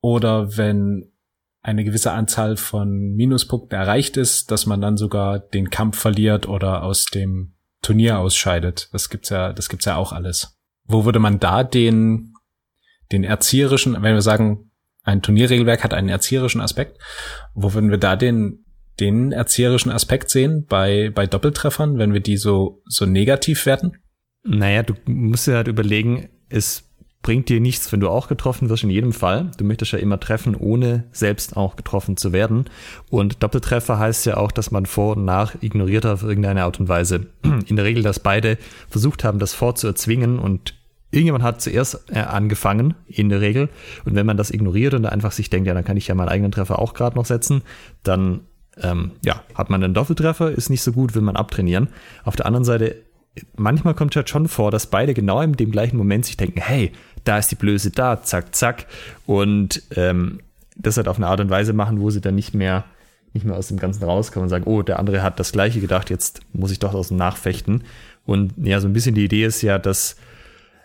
oder 0.00 0.56
wenn 0.56 1.12
eine 1.60 1.84
gewisse 1.84 2.12
Anzahl 2.12 2.56
von 2.56 3.12
Minuspunkten 3.14 3.78
erreicht 3.78 4.16
ist, 4.16 4.50
dass 4.50 4.64
man 4.64 4.80
dann 4.80 4.96
sogar 4.96 5.38
den 5.38 5.68
Kampf 5.68 5.98
verliert 5.98 6.48
oder 6.48 6.82
aus 6.82 7.04
dem 7.04 7.56
Turnier 7.82 8.18
ausscheidet. 8.20 8.88
Das 8.94 9.10
gibt's 9.10 9.28
ja, 9.28 9.52
das 9.52 9.68
gibt's 9.68 9.84
ja 9.84 9.96
auch 9.96 10.12
alles. 10.12 10.58
Wo 10.84 11.04
würde 11.04 11.18
man 11.18 11.40
da 11.40 11.62
den, 11.62 12.32
den 13.12 13.22
erzieherischen, 13.22 13.92
wenn 14.00 14.14
wir 14.14 14.22
sagen, 14.22 14.70
ein 15.06 15.22
Turnierregelwerk 15.22 15.82
hat 15.82 15.94
einen 15.94 16.10
erzieherischen 16.10 16.60
Aspekt. 16.60 16.98
Wo 17.54 17.72
würden 17.72 17.90
wir 17.90 17.98
da 17.98 18.16
den 18.16 18.66
den 19.00 19.32
erzieherischen 19.32 19.92
Aspekt 19.92 20.30
sehen 20.30 20.64
bei, 20.66 21.10
bei 21.14 21.26
Doppeltreffern, 21.26 21.98
wenn 21.98 22.12
wir 22.12 22.20
die 22.20 22.36
so, 22.36 22.82
so 22.86 23.04
negativ 23.04 23.66
werten? 23.66 23.92
Naja, 24.42 24.82
du 24.82 24.94
musst 25.06 25.46
dir 25.46 25.56
halt 25.56 25.68
überlegen, 25.68 26.28
es 26.48 26.84
bringt 27.22 27.48
dir 27.48 27.60
nichts, 27.60 27.90
wenn 27.90 28.00
du 28.00 28.08
auch 28.08 28.28
getroffen 28.28 28.68
wirst, 28.68 28.84
in 28.84 28.90
jedem 28.90 29.12
Fall. 29.12 29.50
Du 29.58 29.64
möchtest 29.64 29.92
ja 29.92 29.98
immer 29.98 30.20
treffen, 30.20 30.54
ohne 30.54 31.04
selbst 31.10 31.56
auch 31.56 31.74
getroffen 31.74 32.16
zu 32.16 32.32
werden. 32.32 32.66
Und 33.10 33.42
Doppeltreffer 33.42 33.98
heißt 33.98 34.26
ja 34.26 34.36
auch, 34.36 34.52
dass 34.52 34.70
man 34.70 34.86
vor 34.86 35.16
und 35.16 35.24
nach 35.24 35.60
ignoriert 35.60 36.06
auf 36.06 36.22
irgendeine 36.22 36.62
Art 36.62 36.78
und 36.78 36.88
Weise. 36.88 37.26
In 37.66 37.76
der 37.76 37.84
Regel, 37.84 38.04
dass 38.04 38.20
beide 38.20 38.58
versucht 38.88 39.24
haben, 39.24 39.40
das 39.40 39.54
vorzuerzwingen 39.54 40.38
und 40.38 40.74
irgendjemand 41.16 41.44
hat 41.44 41.60
zuerst 41.60 42.04
äh, 42.10 42.18
angefangen, 42.18 42.94
in 43.06 43.28
der 43.28 43.40
Regel. 43.40 43.68
Und 44.04 44.14
wenn 44.14 44.26
man 44.26 44.36
das 44.36 44.50
ignoriert 44.50 44.94
und 44.94 45.06
einfach 45.06 45.32
sich 45.32 45.50
denkt, 45.50 45.66
ja, 45.66 45.74
dann 45.74 45.84
kann 45.84 45.96
ich 45.96 46.08
ja 46.08 46.14
meinen 46.14 46.28
eigenen 46.28 46.52
Treffer 46.52 46.78
auch 46.78 46.94
gerade 46.94 47.16
noch 47.16 47.26
setzen, 47.26 47.62
dann 48.02 48.40
ähm, 48.82 49.12
ja, 49.24 49.42
hat 49.54 49.70
man 49.70 49.82
einen 49.82 49.94
Doppeltreffer, 49.94 50.50
ist 50.50 50.70
nicht 50.70 50.82
so 50.82 50.92
gut, 50.92 51.14
will 51.14 51.22
man 51.22 51.36
abtrainieren. 51.36 51.88
Auf 52.24 52.36
der 52.36 52.46
anderen 52.46 52.64
Seite 52.64 52.96
manchmal 53.56 53.94
kommt 53.94 54.12
es 54.12 54.16
halt 54.16 54.30
schon 54.30 54.48
vor, 54.48 54.70
dass 54.70 54.86
beide 54.86 55.14
genau 55.14 55.40
in 55.40 55.52
dem 55.52 55.70
gleichen 55.70 55.96
Moment 55.96 56.24
sich 56.24 56.36
denken, 56.36 56.60
hey, 56.60 56.92
da 57.24 57.38
ist 57.38 57.50
die 57.50 57.56
Blöße 57.56 57.90
da, 57.90 58.22
zack, 58.22 58.54
zack. 58.54 58.86
Und 59.26 59.82
ähm, 59.96 60.40
das 60.76 60.96
halt 60.96 61.08
auf 61.08 61.16
eine 61.16 61.26
Art 61.26 61.40
und 61.40 61.50
Weise 61.50 61.72
machen, 61.72 62.00
wo 62.00 62.10
sie 62.10 62.20
dann 62.20 62.34
nicht 62.34 62.54
mehr, 62.54 62.84
nicht 63.32 63.44
mehr 63.44 63.56
aus 63.56 63.68
dem 63.68 63.78
Ganzen 63.78 64.04
rauskommen 64.04 64.44
und 64.44 64.50
sagen, 64.50 64.64
oh, 64.66 64.82
der 64.82 64.98
andere 64.98 65.22
hat 65.22 65.40
das 65.40 65.52
Gleiche 65.52 65.80
gedacht, 65.80 66.10
jetzt 66.10 66.40
muss 66.52 66.70
ich 66.70 66.78
doch 66.78 66.94
aus 66.94 67.08
dem 67.08 67.16
Nachfechten. 67.16 67.84
Und 68.24 68.52
ja, 68.56 68.80
so 68.80 68.88
ein 68.88 68.92
bisschen 68.92 69.14
die 69.14 69.24
Idee 69.24 69.44
ist 69.44 69.62
ja, 69.62 69.78
dass 69.78 70.16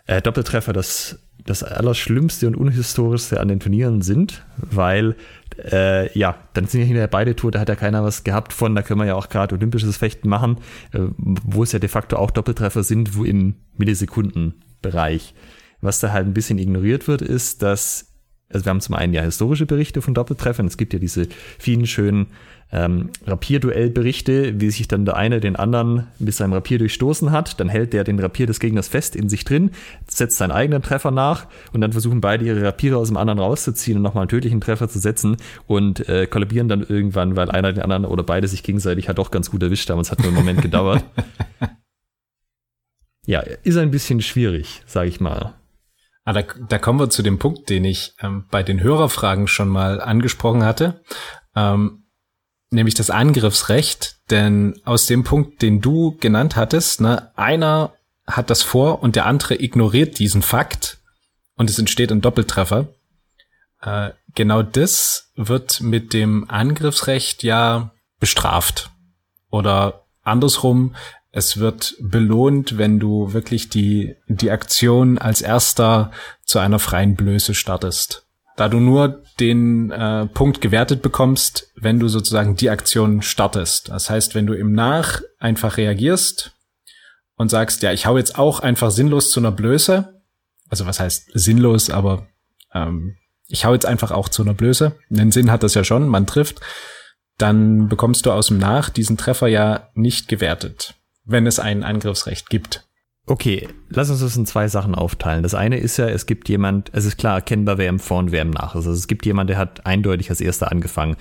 äh, 0.06 0.22
Doppeltreffer 0.22 0.72
das, 0.72 1.18
das 1.44 1.62
Allerschlimmste 1.62 2.46
und 2.46 2.56
Unhistorischste 2.56 3.40
an 3.40 3.48
den 3.48 3.60
Turnieren 3.60 4.02
sind, 4.02 4.44
weil 4.56 5.16
äh, 5.70 6.16
ja, 6.18 6.36
dann 6.54 6.66
sind 6.66 6.80
ja 6.80 6.86
hinterher 6.86 7.08
beide 7.08 7.36
tot, 7.36 7.54
da 7.54 7.60
hat 7.60 7.68
ja 7.68 7.76
keiner 7.76 8.02
was 8.02 8.24
gehabt 8.24 8.52
von, 8.52 8.74
da 8.74 8.82
können 8.82 9.00
wir 9.00 9.06
ja 9.06 9.14
auch 9.14 9.28
gerade 9.28 9.54
olympisches 9.54 9.96
Fechten 9.96 10.28
machen, 10.28 10.58
äh, 10.92 11.00
wo 11.16 11.62
es 11.62 11.72
ja 11.72 11.78
de 11.78 11.88
facto 11.88 12.16
auch 12.16 12.30
Doppeltreffer 12.30 12.82
sind, 12.82 13.16
wo 13.16 13.24
im 13.24 13.56
Millisekundenbereich. 13.76 15.34
Was 15.80 15.98
da 15.98 16.12
halt 16.12 16.26
ein 16.26 16.34
bisschen 16.34 16.58
ignoriert 16.58 17.08
wird, 17.08 17.22
ist, 17.22 17.62
dass, 17.62 18.11
also 18.52 18.64
wir 18.64 18.70
haben 18.70 18.80
zum 18.80 18.94
einen 18.94 19.12
ja 19.12 19.22
historische 19.22 19.66
Berichte 19.66 20.02
von 20.02 20.14
Doppeltreffern, 20.14 20.66
es 20.66 20.76
gibt 20.76 20.92
ja 20.92 20.98
diese 20.98 21.28
vielen 21.58 21.86
schönen 21.86 22.28
ähm, 22.72 23.10
Rapierduellberichte, 23.26 24.60
wie 24.60 24.70
sich 24.70 24.88
dann 24.88 25.04
der 25.04 25.16
eine 25.16 25.40
den 25.40 25.56
anderen 25.56 26.06
mit 26.18 26.34
seinem 26.34 26.54
Rapier 26.54 26.78
durchstoßen 26.78 27.30
hat, 27.30 27.60
dann 27.60 27.68
hält 27.68 27.92
der 27.92 28.02
den 28.02 28.18
Rapier 28.18 28.46
des 28.46 28.60
Gegners 28.60 28.88
fest 28.88 29.14
in 29.14 29.28
sich 29.28 29.44
drin, 29.44 29.72
setzt 30.08 30.38
seinen 30.38 30.52
eigenen 30.52 30.82
Treffer 30.82 31.10
nach 31.10 31.46
und 31.72 31.82
dann 31.82 31.92
versuchen 31.92 32.22
beide 32.22 32.46
ihre 32.46 32.62
Rapiere 32.62 32.96
aus 32.96 33.08
dem 33.08 33.18
anderen 33.18 33.38
rauszuziehen 33.38 33.98
und 33.98 34.02
nochmal 34.02 34.22
einen 34.22 34.30
tödlichen 34.30 34.62
Treffer 34.62 34.88
zu 34.88 34.98
setzen 34.98 35.36
und 35.66 36.08
äh, 36.08 36.26
kollabieren 36.26 36.68
dann 36.68 36.82
irgendwann, 36.82 37.36
weil 37.36 37.50
einer 37.50 37.72
den 37.72 37.82
anderen 37.82 38.06
oder 38.06 38.22
beide 38.22 38.48
sich 38.48 38.62
gegenseitig 38.62 39.08
hat 39.08 39.18
doch 39.18 39.30
ganz 39.30 39.50
gut 39.50 39.62
erwischt 39.62 39.90
haben. 39.90 40.00
Es 40.00 40.10
hat 40.10 40.20
nur 40.20 40.28
einen 40.28 40.36
Moment 40.36 40.62
gedauert. 40.62 41.04
Ja, 43.24 43.38
ist 43.38 43.76
ein 43.76 43.92
bisschen 43.92 44.20
schwierig, 44.20 44.82
sage 44.84 45.08
ich 45.08 45.20
mal. 45.20 45.54
Ah, 46.24 46.32
da, 46.32 46.42
da 46.42 46.78
kommen 46.78 47.00
wir 47.00 47.10
zu 47.10 47.22
dem 47.22 47.38
Punkt, 47.38 47.68
den 47.68 47.84
ich 47.84 48.14
ähm, 48.20 48.46
bei 48.50 48.62
den 48.62 48.80
Hörerfragen 48.80 49.48
schon 49.48 49.68
mal 49.68 50.00
angesprochen 50.00 50.64
hatte, 50.64 51.02
ähm, 51.56 52.04
nämlich 52.70 52.94
das 52.94 53.10
Angriffsrecht. 53.10 54.16
Denn 54.30 54.80
aus 54.84 55.06
dem 55.06 55.24
Punkt, 55.24 55.62
den 55.62 55.80
du 55.80 56.16
genannt 56.18 56.54
hattest, 56.54 57.00
ne, 57.00 57.32
einer 57.36 57.92
hat 58.26 58.50
das 58.50 58.62
vor 58.62 59.02
und 59.02 59.16
der 59.16 59.26
andere 59.26 59.60
ignoriert 59.60 60.18
diesen 60.18 60.42
Fakt 60.42 60.98
und 61.56 61.68
es 61.68 61.78
entsteht 61.78 62.12
ein 62.12 62.20
Doppeltreffer. 62.20 62.86
Äh, 63.80 64.10
genau 64.34 64.62
das 64.62 65.32
wird 65.34 65.80
mit 65.80 66.12
dem 66.12 66.48
Angriffsrecht 66.48 67.42
ja 67.42 67.90
bestraft. 68.20 68.90
Oder 69.50 70.04
andersrum, 70.22 70.94
es 71.32 71.56
wird 71.56 71.96
belohnt, 71.98 72.76
wenn 72.76 73.00
du 73.00 73.32
wirklich 73.32 73.70
die, 73.70 74.16
die 74.28 74.50
Aktion 74.50 75.16
als 75.16 75.40
erster 75.40 76.12
zu 76.44 76.58
einer 76.58 76.78
freien 76.78 77.16
Blöße 77.16 77.54
startest. 77.54 78.26
Da 78.56 78.68
du 78.68 78.78
nur 78.80 79.22
den 79.40 79.90
äh, 79.90 80.26
Punkt 80.26 80.60
gewertet 80.60 81.00
bekommst, 81.00 81.72
wenn 81.74 81.98
du 81.98 82.08
sozusagen 82.08 82.54
die 82.54 82.68
Aktion 82.68 83.22
startest. 83.22 83.88
Das 83.88 84.10
heißt, 84.10 84.34
wenn 84.34 84.46
du 84.46 84.52
im 84.52 84.72
Nach 84.72 85.22
einfach 85.38 85.78
reagierst 85.78 86.52
und 87.36 87.48
sagst, 87.48 87.82
ja, 87.82 87.92
ich 87.92 88.04
hau 88.04 88.18
jetzt 88.18 88.38
auch 88.38 88.60
einfach 88.60 88.90
sinnlos 88.90 89.30
zu 89.30 89.40
einer 89.40 89.52
Blöße, 89.52 90.20
also 90.68 90.84
was 90.86 91.00
heißt 91.00 91.30
sinnlos, 91.32 91.88
aber 91.88 92.26
ähm, 92.74 93.16
ich 93.48 93.64
hau 93.64 93.72
jetzt 93.72 93.86
einfach 93.86 94.10
auch 94.10 94.28
zu 94.28 94.42
einer 94.42 94.54
Blöße, 94.54 94.98
einen 95.10 95.32
Sinn 95.32 95.50
hat 95.50 95.62
das 95.62 95.72
ja 95.72 95.82
schon, 95.82 96.08
man 96.08 96.26
trifft, 96.26 96.60
dann 97.38 97.88
bekommst 97.88 98.26
du 98.26 98.32
aus 98.32 98.48
dem 98.48 98.58
Nach 98.58 98.90
diesen 98.90 99.16
Treffer 99.16 99.46
ja 99.46 99.88
nicht 99.94 100.28
gewertet 100.28 100.94
wenn 101.24 101.46
es 101.46 101.58
ein 101.58 101.82
Angriffsrecht 101.82 102.50
gibt. 102.50 102.86
Okay, 103.26 103.68
lass 103.88 104.10
uns 104.10 104.20
das 104.20 104.36
in 104.36 104.46
zwei 104.46 104.66
Sachen 104.66 104.94
aufteilen. 104.94 105.44
Das 105.44 105.54
eine 105.54 105.78
ist 105.78 105.96
ja, 105.96 106.08
es 106.08 106.26
gibt 106.26 106.48
jemand, 106.48 106.90
es 106.92 107.04
ist 107.04 107.18
klar 107.18 107.36
erkennbar, 107.36 107.78
wer 107.78 107.88
im 107.88 108.00
Vor 108.00 108.18
und 108.18 108.32
wer 108.32 108.42
im 108.42 108.50
Nach 108.50 108.74
ist. 108.74 108.86
Also 108.86 108.92
es 108.92 109.06
gibt 109.06 109.24
jemand, 109.26 109.48
der 109.48 109.58
hat 109.58 109.86
eindeutig 109.86 110.28
als 110.30 110.40
erster 110.40 110.72
angefangen. 110.72 111.16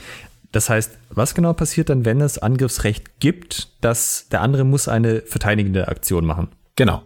Das 0.51 0.69
heißt, 0.69 0.97
was 1.09 1.35
genau 1.35 1.53
passiert 1.53 1.89
dann, 1.89 2.03
wenn 2.03 2.19
es 2.19 2.39
Angriffsrecht 2.39 3.19
gibt, 3.19 3.69
dass 3.81 4.27
der 4.29 4.41
andere 4.41 4.63
muss 4.63 4.87
eine 4.87 5.21
verteidigende 5.21 5.87
Aktion 5.87 6.25
machen? 6.25 6.49
Genau. 6.75 7.03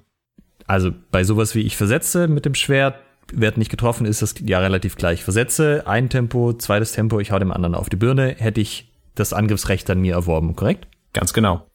Also 0.66 0.92
bei 1.12 1.24
sowas 1.24 1.54
wie 1.56 1.62
ich 1.62 1.78
versetze 1.78 2.28
mit 2.28 2.46
dem 2.46 2.56
Schwert, 2.56 2.96
wird 3.32 3.58
nicht 3.58 3.70
getroffen, 3.70 4.06
ist 4.06 4.22
das 4.22 4.36
ja 4.42 4.60
relativ 4.60 4.96
gleich. 4.96 5.24
Versetze, 5.24 5.84
ein 5.88 6.10
Tempo, 6.10 6.54
zweites 6.54 6.92
Tempo, 6.94 7.20
ich 7.20 7.32
hau 7.32 7.40
dem 7.40 7.52
anderen 7.52 7.76
auf 7.76 7.90
die 7.90 7.96
Birne, 7.96 8.36
hätte 8.38 8.62
ich 8.62 8.92
das 9.16 9.34
Angriffsrecht 9.34 9.88
dann 9.90 10.02
mir 10.02 10.14
erworben, 10.14 10.56
korrekt? 10.56 10.88
Ganz 11.14 11.34
genau. 11.34 11.68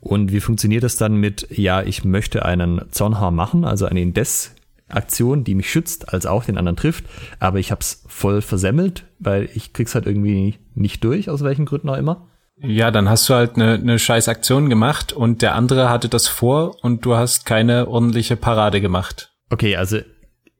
Und 0.00 0.32
wie 0.32 0.40
funktioniert 0.40 0.82
das 0.82 0.96
dann 0.96 1.16
mit, 1.16 1.48
ja, 1.50 1.82
ich 1.82 2.04
möchte 2.04 2.44
einen 2.44 2.82
Zornhaar 2.90 3.30
machen, 3.30 3.64
also 3.64 3.86
eine 3.86 4.00
Indes-Aktion, 4.00 5.44
die 5.44 5.54
mich 5.54 5.70
schützt, 5.70 6.12
als 6.12 6.26
auch 6.26 6.44
den 6.44 6.58
anderen 6.58 6.76
trifft, 6.76 7.04
aber 7.40 7.58
ich 7.58 7.70
habe 7.70 7.80
es 7.80 8.04
voll 8.06 8.42
versemmelt, 8.42 9.04
weil 9.18 9.48
ich 9.54 9.72
krieg's 9.72 9.94
halt 9.94 10.06
irgendwie 10.06 10.56
nicht 10.74 11.02
durch, 11.04 11.30
aus 11.30 11.42
welchen 11.42 11.66
Gründen 11.66 11.88
auch 11.88 11.96
immer. 11.96 12.28
Ja, 12.58 12.90
dann 12.90 13.08
hast 13.08 13.28
du 13.28 13.34
halt 13.34 13.56
eine, 13.56 13.74
eine 13.74 13.98
scheiß 13.98 14.28
Aktion 14.28 14.70
gemacht 14.70 15.12
und 15.12 15.42
der 15.42 15.54
andere 15.54 15.90
hatte 15.90 16.08
das 16.08 16.26
vor 16.26 16.82
und 16.82 17.04
du 17.04 17.14
hast 17.14 17.44
keine 17.44 17.86
ordentliche 17.88 18.36
Parade 18.36 18.80
gemacht. 18.80 19.34
Okay, 19.50 19.76
also 19.76 19.98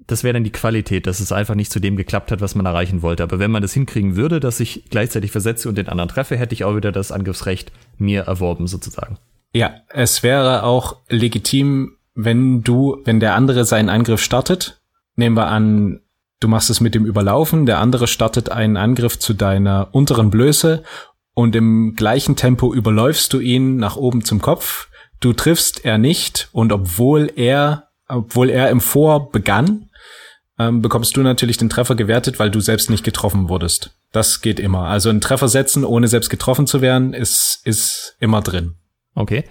das 0.07 0.23
wäre 0.23 0.35
dann 0.35 0.45
die 0.45 0.53
Qualität, 0.53 1.07
dass 1.07 1.21
es 1.21 1.33
einfach 1.33 1.55
nicht 1.55 1.73
zu 1.73 1.81
dem 1.81 1.97
geklappt 1.97 2.31
hat, 2.31 2.41
was 2.41 2.55
man 2.55 2.67
erreichen 2.67 3.03
wollte. 3.03 3.23
Aber 3.23 3.39
wenn 3.39 3.51
man 3.51 3.63
das 3.63 3.73
hinkriegen 3.73 4.15
würde, 4.15 4.41
dass 4.41 4.61
ich 4.61 4.85
gleichzeitig 4.91 5.33
versetze 5.33 5.69
und 5.69 5.77
den 5.77 5.89
anderen 5.89 6.09
treffe, 6.09 6.37
hätte 6.37 6.55
ich 6.55 6.65
auch 6.65 6.77
wieder 6.77 6.93
das 6.93 7.11
Angriffsrecht 7.11 7.73
mir 7.99 8.23
erworben, 8.23 8.67
sozusagen. 8.67 9.19
Ja, 9.53 9.75
es 9.89 10.23
wäre 10.23 10.65
auch 10.65 10.97
legitim, 11.09 11.97
wenn 12.15 12.63
du, 12.63 12.99
wenn 13.05 13.21
der 13.21 13.35
andere 13.35 13.65
seinen 13.65 13.89
Angriff 13.89 14.23
startet, 14.23 14.81
nehmen 15.17 15.37
wir 15.37 15.49
an, 15.49 16.01
du 16.41 16.49
machst 16.49 16.71
es 16.71 16.81
mit 16.81 16.95
dem 16.95 17.07
Überlaufen, 17.07 17.67
der 17.67 17.79
andere 17.79 18.07
startet 18.07 18.51
einen 18.51 18.77
Angriff 18.77 19.19
zu 19.19 19.35
deiner 19.35 19.89
unteren 19.93 20.31
Blöße 20.31 20.83
und 21.35 21.55
im 21.57 21.95
gleichen 21.95 22.37
Tempo 22.37 22.73
überläufst 22.73 23.33
du 23.33 23.41
ihn 23.41 23.77
nach 23.77 23.97
oben 23.97 24.25
zum 24.25 24.41
Kopf, 24.41 24.89
du 25.21 25.33
triffst 25.33 25.85
er 25.85 25.99
nicht 25.99 26.49
und 26.53 26.73
obwohl 26.73 27.31
er 27.37 27.87
obwohl 28.09 28.51
er 28.51 28.71
im 28.71 28.81
Vor 28.81 29.31
begann, 29.31 29.91
ähm, 30.59 30.81
bekommst 30.83 31.17
du 31.17 31.23
natürlich 31.23 31.57
den 31.57 31.69
Treffer 31.69 31.95
gewertet, 31.95 32.39
weil 32.39 32.51
du 32.51 32.61
selbst 32.61 32.91
nicht 32.91 33.05
getroffen 33.05 33.49
wurdest. 33.49 33.91
Das 34.17 34.41
geht 34.41 34.59
immer. 34.59 34.87
Also 34.87 35.11
ein 35.11 35.21
Treffer 35.21 35.47
setzen, 35.47 35.85
ohne 35.85 36.09
selbst 36.09 36.31
getroffen 36.31 36.67
zu 36.67 36.81
werden, 36.81 37.13
ist, 37.13 37.61
ist 37.65 38.17
immer 38.19 38.41
drin. 38.41 38.77
Okay. 39.15 39.45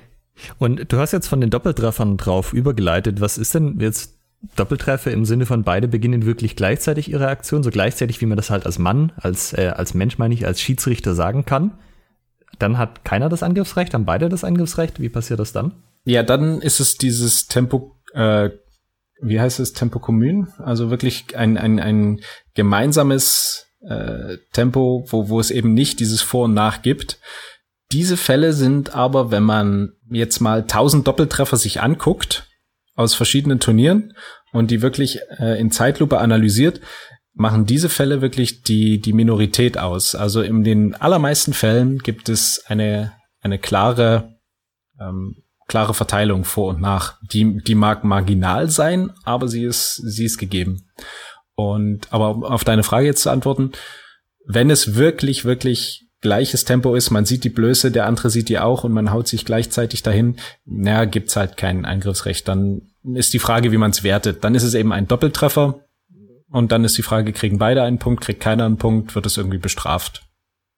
Und 0.57 0.91
du 0.91 0.98
hast 0.98 1.12
jetzt 1.12 1.27
von 1.27 1.39
den 1.39 1.51
Doppeltreffern 1.51 2.17
drauf 2.17 2.51
übergeleitet. 2.51 3.22
Was 3.22 3.38
ist 3.38 3.53
denn 3.53 3.79
jetzt 3.79 4.15
Doppeltreffer 4.55 5.12
im 5.12 5.24
Sinne 5.24 5.45
von 5.45 5.62
beide 5.62 5.88
beginnen 5.88 6.25
wirklich 6.25 6.55
gleichzeitig 6.55 7.12
ihre 7.12 7.27
Aktion, 7.27 7.62
so 7.62 7.69
gleichzeitig, 7.69 8.22
wie 8.22 8.25
man 8.25 8.38
das 8.38 8.50
halt 8.50 8.65
als 8.65 8.79
Mann, 8.79 9.12
als, 9.17 9.53
äh, 9.53 9.67
als 9.67 9.93
Mensch 9.93 10.17
meine 10.17 10.34
ich, 10.34 10.48
als 10.48 10.60
Schiedsrichter 10.60 11.13
sagen 11.13 11.45
kann? 11.45 11.77
Dann 12.57 12.79
hat 12.79 13.05
keiner 13.05 13.29
das 13.29 13.43
Angriffsrecht, 13.43 13.93
haben 13.93 14.05
beide 14.05 14.29
das 14.29 14.43
Angriffsrecht. 14.43 15.00
Wie 15.00 15.10
passiert 15.10 15.39
das 15.39 15.53
dann? 15.53 15.74
Ja, 16.05 16.24
dann 16.24 16.60
ist 16.60 16.79
es 16.79 16.95
dieses 16.95 17.45
Tempo 17.45 18.00
äh, 18.15 18.50
wie 19.22 19.39
heißt 19.39 19.60
es, 19.60 19.74
Tempo 19.74 20.00
Kommun, 20.00 20.48
also 20.57 20.89
wirklich 20.89 21.38
ein, 21.38 21.57
ein, 21.57 21.79
ein 21.79 22.19
gemeinsames 22.53 23.64
äh, 23.88 24.38
Tempo, 24.54 25.06
wo, 25.10 25.30
wo 25.30 25.39
es 25.39 25.51
eben 25.51 25.74
nicht 25.74 26.00
dieses 26.00 26.22
Vor 26.22 26.46
und 26.46 26.54
Nach 26.54 26.82
gibt. 26.82 27.20
Diese 27.92 28.18
Fälle 28.18 28.54
sind 28.54 28.96
aber, 28.96 29.32
wenn 29.32 29.44
man 29.44 29.94
jetzt 30.10 30.39
mal 30.39 30.65
tausend 30.65 31.08
Doppeltreffer 31.08 31.58
sich 31.58 31.82
anguckt 31.82 32.48
aus 32.96 33.13
verschiedenen 33.13 33.60
Turnieren 33.60 34.13
und 34.51 34.72
die 34.72 34.82
wirklich 34.82 35.20
äh, 35.39 35.60
in 35.60 35.72
Zeitlupe 35.72 36.20
analysiert, 36.20 36.82
machen 37.34 37.65
diese 37.65 37.89
Fälle 37.89 38.22
wirklich 38.22 38.63
die, 38.63 39.00
die 39.00 39.13
Minorität 39.13 39.77
aus. 39.77 40.15
Also 40.15 40.42
in 40.42 40.63
den 40.63 40.96
allermeisten 40.96 41.54
Fällen 41.54 42.00
gibt 42.00 42.30
es 42.30 42.63
eine, 42.68 43.13
eine 43.42 43.60
klare 43.60 44.36
ähm, 45.00 45.44
klare 45.68 45.94
Verteilung 45.94 46.44
vor 46.44 46.70
und 46.70 46.82
nach. 46.82 47.20
Die, 47.32 47.62
die 47.63 47.75
mag 47.75 48.04
marginal 48.04 48.70
sein, 48.70 49.12
aber 49.24 49.48
sie 49.48 49.63
ist, 49.63 49.96
sie 49.96 50.25
ist 50.25 50.38
gegeben. 50.38 50.88
Und, 51.55 52.12
aber 52.12 52.31
um 52.31 52.43
auf 52.43 52.63
deine 52.63 52.83
Frage 52.83 53.07
jetzt 53.07 53.24
zu 53.24 53.29
antworten, 53.29 53.71
wenn 54.45 54.69
es 54.69 54.95
wirklich, 54.95 55.45
wirklich 55.45 56.05
gleiches 56.21 56.65
Tempo 56.65 56.95
ist, 56.95 57.12
man 57.12 57.25
sieht 57.25 57.43
die 57.43 57.50
Blöße, 57.50 57.91
der 57.91 58.05
andere 58.07 58.29
sieht 58.29 58.50
die 58.50 58.59
auch 58.59 58.83
und 58.83 58.91
man 58.91 59.12
haut 59.12 59.27
sich 59.27 59.45
gleichzeitig 59.45 60.03
dahin, 60.03 60.38
naja, 60.65 61.05
gibt's 61.05 61.35
halt 61.35 61.55
kein 61.57 61.85
Eingriffsrecht. 61.85 62.47
Dann 62.47 62.81
ist 63.13 63.33
die 63.33 63.39
Frage, 63.39 63.71
wie 63.71 63.77
man 63.77 63.91
es 63.91 64.03
wertet. 64.03 64.43
Dann 64.43 64.55
ist 64.55 64.63
es 64.63 64.74
eben 64.74 64.91
ein 64.91 65.07
Doppeltreffer 65.07 65.81
und 66.50 66.71
dann 66.71 66.83
ist 66.83 66.97
die 66.97 67.03
Frage, 67.03 67.31
kriegen 67.31 67.57
beide 67.57 67.83
einen 67.83 68.00
Punkt, 68.00 68.21
kriegt 68.21 68.41
keiner 68.41 68.65
einen 68.65 68.77
Punkt, 68.77 69.15
wird 69.15 69.25
es 69.25 69.38
irgendwie 69.38 69.57
bestraft. 69.57 70.24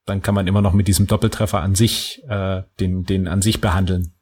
Dann 0.05 0.21
kann 0.21 0.35
man 0.35 0.47
immer 0.47 0.61
noch 0.61 0.73
mit 0.73 0.87
diesem 0.87 1.07
Doppeltreffer 1.07 1.61
an 1.61 1.75
sich, 1.75 2.21
äh, 2.27 2.63
den, 2.79 3.03
den 3.03 3.27
an 3.27 3.41
sich 3.41 3.61
behandeln. 3.61 4.13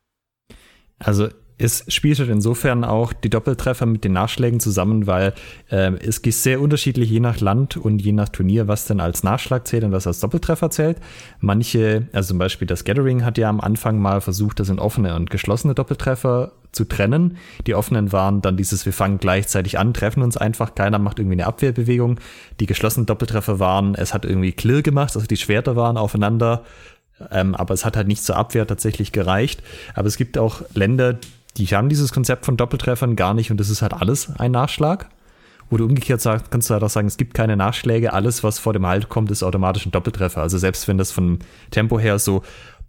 Also 0.99 1.29
es 1.57 1.85
spielt 1.87 2.19
halt 2.19 2.29
insofern 2.29 2.83
auch 2.83 3.13
die 3.13 3.29
Doppeltreffer 3.29 3.85
mit 3.85 4.03
den 4.03 4.13
Nachschlägen 4.13 4.59
zusammen, 4.59 5.07
weil 5.07 5.33
äh, 5.69 5.93
es 6.05 6.17
ist 6.17 6.43
sehr 6.43 6.59
unterschiedlich 6.59 7.09
je 7.09 7.21
nach 7.21 7.39
Land 7.39 7.77
und 7.77 7.99
je 7.99 8.11
nach 8.11 8.29
Turnier, 8.29 8.67
was 8.67 8.85
denn 8.85 8.99
als 8.99 9.23
Nachschlag 9.23 9.65
zählt 9.67 9.83
und 9.83 9.91
was 9.91 10.05
als 10.05 10.19
Doppeltreffer 10.19 10.69
zählt. 10.69 10.97
Manche, 11.39 12.07
also 12.11 12.29
zum 12.29 12.39
Beispiel 12.39 12.67
das 12.67 12.83
Gathering 12.83 13.23
hat 13.23 13.37
ja 13.37 13.49
am 13.49 13.61
Anfang 13.61 13.99
mal 13.99 14.19
versucht, 14.19 14.59
das 14.59 14.69
in 14.69 14.79
offene 14.79 15.15
und 15.15 15.29
geschlossene 15.29 15.75
Doppeltreffer 15.75 16.51
zu 16.73 16.83
trennen. 16.83 17.37
Die 17.67 17.73
offenen 17.73 18.11
waren 18.11 18.41
dann 18.41 18.57
dieses, 18.57 18.85
wir 18.85 18.91
fangen 18.91 19.17
gleichzeitig 19.17 19.79
an, 19.79 19.93
treffen 19.93 20.23
uns 20.23 20.35
einfach, 20.35 20.75
keiner 20.75 20.99
macht 20.99 21.19
irgendwie 21.19 21.35
eine 21.35 21.47
Abwehrbewegung. 21.47 22.19
Die 22.59 22.65
geschlossenen 22.65 23.05
Doppeltreffer 23.05 23.59
waren, 23.59 23.95
es 23.95 24.13
hat 24.13 24.25
irgendwie 24.25 24.51
Klirr 24.51 24.81
gemacht, 24.81 25.15
also 25.15 25.25
die 25.25 25.37
Schwerter 25.37 25.77
waren 25.77 25.95
aufeinander, 25.95 26.63
ähm, 27.31 27.55
aber 27.55 27.73
es 27.73 27.85
hat 27.85 27.95
halt 27.95 28.07
nicht 28.07 28.23
zur 28.23 28.35
Abwehr 28.35 28.67
tatsächlich 28.67 29.13
gereicht. 29.13 29.63
Aber 29.93 30.07
es 30.07 30.17
gibt 30.17 30.37
auch 30.37 30.61
Länder, 30.73 31.17
die 31.57 31.67
haben 31.67 31.89
dieses 31.89 32.11
Konzept 32.11 32.45
von 32.45 32.57
Doppeltreffern 32.57 33.15
gar 33.15 33.33
nicht 33.33 33.51
und 33.51 33.57
das 33.57 33.69
ist 33.69 33.81
halt 33.81 33.93
alles 33.93 34.29
ein 34.37 34.51
Nachschlag. 34.51 35.09
Oder 35.71 35.85
umgekehrt 35.85 36.21
sagst, 36.21 36.51
kannst 36.51 36.69
du 36.69 36.73
halt 36.73 36.83
auch 36.83 36.89
sagen, 36.89 37.07
es 37.07 37.17
gibt 37.17 37.33
keine 37.33 37.57
Nachschläge, 37.57 38.13
alles, 38.13 38.43
was 38.43 38.59
vor 38.59 38.73
dem 38.73 38.85
Halt 38.85 39.09
kommt, 39.09 39.31
ist 39.31 39.41
automatisch 39.41 39.85
ein 39.85 39.91
Doppeltreffer. 39.91 40.41
Also 40.41 40.59
selbst 40.59 40.87
wenn 40.87 40.99
das 40.99 41.11
vom 41.11 41.39
Tempo 41.71 41.99
her 41.99 42.19
so 42.19 42.43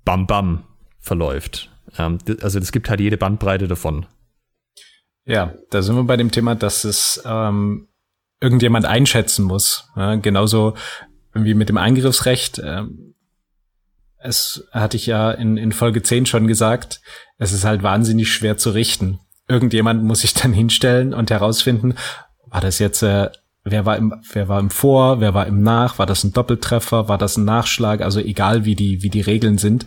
bam 0.04 0.26
bam 0.26 0.64
verläuft. 1.00 1.70
Ähm, 1.96 2.18
also 2.42 2.58
es 2.58 2.73
gibt 2.73 2.90
halt 2.90 3.00
jede 3.00 3.16
Bandbreite 3.16 3.66
davon. 3.66 4.06
Ja, 5.25 5.54
da 5.70 5.82
sind 5.82 5.96
wir 5.96 6.04
bei 6.04 6.16
dem 6.16 6.30
Thema, 6.30 6.54
dass 6.54 6.85
es 6.85 7.23
ähm, 7.25 7.88
irgendjemand 8.40 8.85
einschätzen 8.85 9.44
muss. 9.44 9.90
Ja, 9.96 10.16
genauso 10.16 10.75
wie 11.32 11.54
mit 11.54 11.68
dem 11.68 11.78
Eingriffsrecht. 11.78 12.61
Ähm, 12.62 13.14
es 14.26 14.64
hatte 14.73 14.97
ich 14.97 15.06
ja 15.06 15.30
in, 15.30 15.56
in 15.56 15.73
Folge 15.73 16.02
10 16.02 16.26
schon 16.26 16.47
gesagt, 16.47 17.00
es 17.38 17.52
ist 17.52 17.64
halt 17.64 17.83
wahnsinnig 17.83 18.33
schwer 18.33 18.56
zu 18.56 18.71
richten. 18.71 19.21
Irgendjemand 19.49 20.02
muss 20.02 20.21
sich 20.21 20.35
dann 20.35 20.52
hinstellen 20.52 21.14
und 21.14 21.30
herausfinden, 21.30 21.95
war 22.47 22.61
das 22.61 22.78
jetzt, 22.78 23.02
äh, 23.02 23.30
wer 23.64 23.87
war 23.87 23.97
im, 23.97 24.14
wer 24.33 24.49
war 24.49 24.61
im 24.61 24.71
Vor, 24.71 25.21
wer 25.21 25.35
war 25.35 25.47
im 25.47 25.62
Nach, 25.62 25.99
war 25.99 26.06
das 26.06 26.25
ein 26.25 26.33
Doppeltreffer, 26.33 27.09
war 27.09 27.18
das 27.18 27.37
ein 27.37 27.45
Nachschlag, 27.45 28.00
also 28.00 28.21
egal 28.21 28.64
wie 28.64 28.75
die, 28.75 29.02
wie 29.02 29.11
die 29.11 29.21
Regeln 29.21 29.59
sind. 29.59 29.87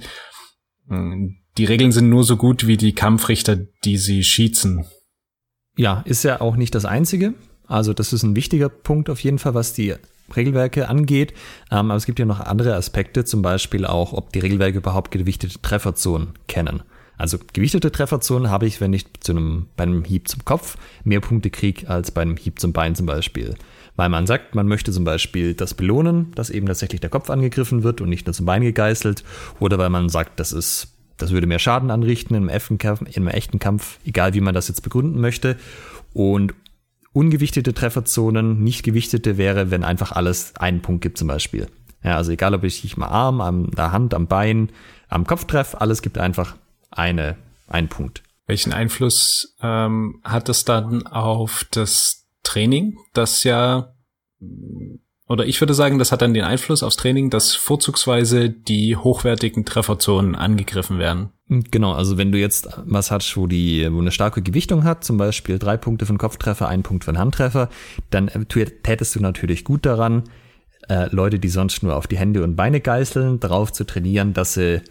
Hm, 0.87 1.37
die 1.57 1.65
Regeln 1.65 1.91
sind 1.91 2.09
nur 2.09 2.23
so 2.23 2.37
gut 2.37 2.67
wie 2.67 2.77
die 2.77 2.93
Kampfrichter, 2.93 3.57
die 3.83 3.97
sie 3.97 4.23
schießen. 4.23 4.85
Ja, 5.75 6.01
ist 6.05 6.23
ja 6.23 6.41
auch 6.41 6.55
nicht 6.55 6.75
das 6.75 6.85
einzige. 6.85 7.33
Also 7.67 7.93
das 7.93 8.13
ist 8.13 8.23
ein 8.23 8.35
wichtiger 8.35 8.69
Punkt 8.69 9.09
auf 9.09 9.19
jeden 9.21 9.39
Fall, 9.39 9.53
was 9.53 9.73
die 9.73 9.95
Regelwerke 10.35 10.89
angeht. 10.89 11.33
Ähm, 11.71 11.91
aber 11.91 11.95
es 11.95 12.05
gibt 12.05 12.19
ja 12.19 12.25
noch 12.25 12.39
andere 12.39 12.75
Aspekte, 12.75 13.25
zum 13.25 13.41
Beispiel 13.41 13.85
auch, 13.85 14.13
ob 14.13 14.31
die 14.33 14.39
Regelwerke 14.39 14.77
überhaupt 14.77 15.11
gewichtete 15.11 15.61
Trefferzonen 15.61 16.29
kennen. 16.47 16.83
Also 17.19 17.37
gewichtete 17.51 17.91
Trefferzonen 17.91 18.49
habe 18.49 18.65
ich, 18.65 18.79
wenn 18.79 18.93
ich 18.93 19.05
zu 19.19 19.33
einem, 19.33 19.67
bei 19.75 19.83
einem 19.83 20.05
Hieb 20.05 20.29
zum 20.29 20.45
Kopf 20.45 20.77
mehr 21.03 21.19
Punkte 21.19 21.49
kriege 21.49 21.89
als 21.89 22.11
bei 22.11 22.21
einem 22.21 22.37
Hieb 22.37 22.59
zum 22.59 22.71
Bein 22.71 22.95
zum 22.95 23.05
Beispiel. 23.05 23.55
Weil 23.97 24.07
man 24.07 24.25
sagt, 24.25 24.55
man 24.55 24.67
möchte 24.67 24.93
zum 24.93 25.03
Beispiel 25.03 25.53
das 25.53 25.73
belohnen, 25.73 26.31
dass 26.35 26.49
eben 26.49 26.65
tatsächlich 26.65 27.01
der 27.01 27.09
Kopf 27.09 27.29
angegriffen 27.29 27.83
wird 27.83 27.99
und 27.99 28.07
nicht 28.07 28.25
nur 28.25 28.33
zum 28.33 28.45
Bein 28.45 28.61
gegeißelt. 28.61 29.25
Oder 29.59 29.77
weil 29.77 29.89
man 29.89 30.07
sagt, 30.07 30.39
das 30.39 30.53
ist, 30.53 30.93
das 31.17 31.31
würde 31.31 31.45
mehr 31.45 31.59
Schaden 31.59 31.91
anrichten 31.91 32.35
im 32.35 32.47
im 32.47 33.27
echten 33.27 33.59
Kampf, 33.59 33.99
egal 34.05 34.33
wie 34.33 34.39
man 34.39 34.55
das 34.55 34.69
jetzt 34.69 34.81
begründen 34.81 35.19
möchte. 35.19 35.57
Und 36.13 36.53
ungewichtete 37.13 37.73
Trefferzonen, 37.73 38.63
nicht 38.63 38.83
gewichtete 38.83 39.37
wäre, 39.37 39.71
wenn 39.71 39.83
einfach 39.83 40.11
alles 40.11 40.55
einen 40.55 40.81
Punkt 40.81 41.01
gibt 41.01 41.17
zum 41.17 41.27
Beispiel. 41.27 41.67
Ja, 42.03 42.15
also 42.15 42.31
egal, 42.31 42.53
ob 42.53 42.63
ich 42.63 42.81
dich 42.81 42.97
mal 42.97 43.07
Arm, 43.07 43.41
an 43.41 43.71
der 43.71 43.91
Hand, 43.91 44.13
am 44.13 44.27
Bein, 44.27 44.71
am 45.09 45.25
Kopf 45.25 45.45
treffe, 45.45 45.81
alles 45.81 46.01
gibt 46.01 46.17
einfach 46.17 46.55
eine, 46.91 47.37
einen 47.67 47.89
Punkt. 47.89 48.23
Welchen 48.45 48.73
Einfluss 48.73 49.55
ähm, 49.61 50.21
hat 50.23 50.49
es 50.49 50.65
dann 50.65 51.05
auf 51.07 51.65
das 51.71 52.27
Training, 52.43 52.97
das 53.13 53.43
ja, 53.43 53.93
oder 55.29 55.45
ich 55.45 55.61
würde 55.61 55.75
sagen, 55.75 55.99
das 55.99 56.11
hat 56.11 56.23
dann 56.23 56.33
den 56.33 56.43
Einfluss 56.43 56.81
aufs 56.81 56.97
Training, 56.97 57.29
dass 57.29 57.55
vorzugsweise 57.55 58.49
die 58.49 58.97
hochwertigen 58.97 59.63
Trefferzonen 59.63 60.35
angegriffen 60.35 60.97
werden. 60.97 61.29
Genau, 61.47 61.93
also 61.93 62.17
wenn 62.17 62.31
du 62.31 62.39
jetzt 62.39 62.67
was 62.85 63.11
hast, 63.11 63.37
wo 63.37 63.45
die, 63.45 63.87
wo 63.91 63.99
eine 63.99 64.11
starke 64.11 64.41
Gewichtung 64.41 64.83
hat, 64.83 65.03
zum 65.03 65.17
Beispiel 65.17 65.59
drei 65.59 65.77
Punkte 65.77 66.07
einen 66.07 66.17
Kopftreffer, 66.17 66.67
ein 66.67 66.83
Punkt 66.83 67.07
einen 67.07 67.19
Handtreffer, 67.19 67.69
dann 68.09 68.29
tätest 68.49 69.15
du 69.15 69.19
natürlich 69.19 69.63
gut 69.63 69.85
daran, 69.85 70.23
äh, 70.89 71.07
Leute, 71.13 71.37
die 71.37 71.49
sonst 71.49 71.83
nur 71.83 71.95
auf 71.95 72.07
die 72.07 72.17
Hände 72.17 72.43
und 72.43 72.55
Beine 72.55 72.81
geißeln, 72.81 73.39
darauf 73.39 73.71
zu 73.71 73.85
trainieren, 73.85 74.33
dass 74.33 74.55
sie 74.55 74.81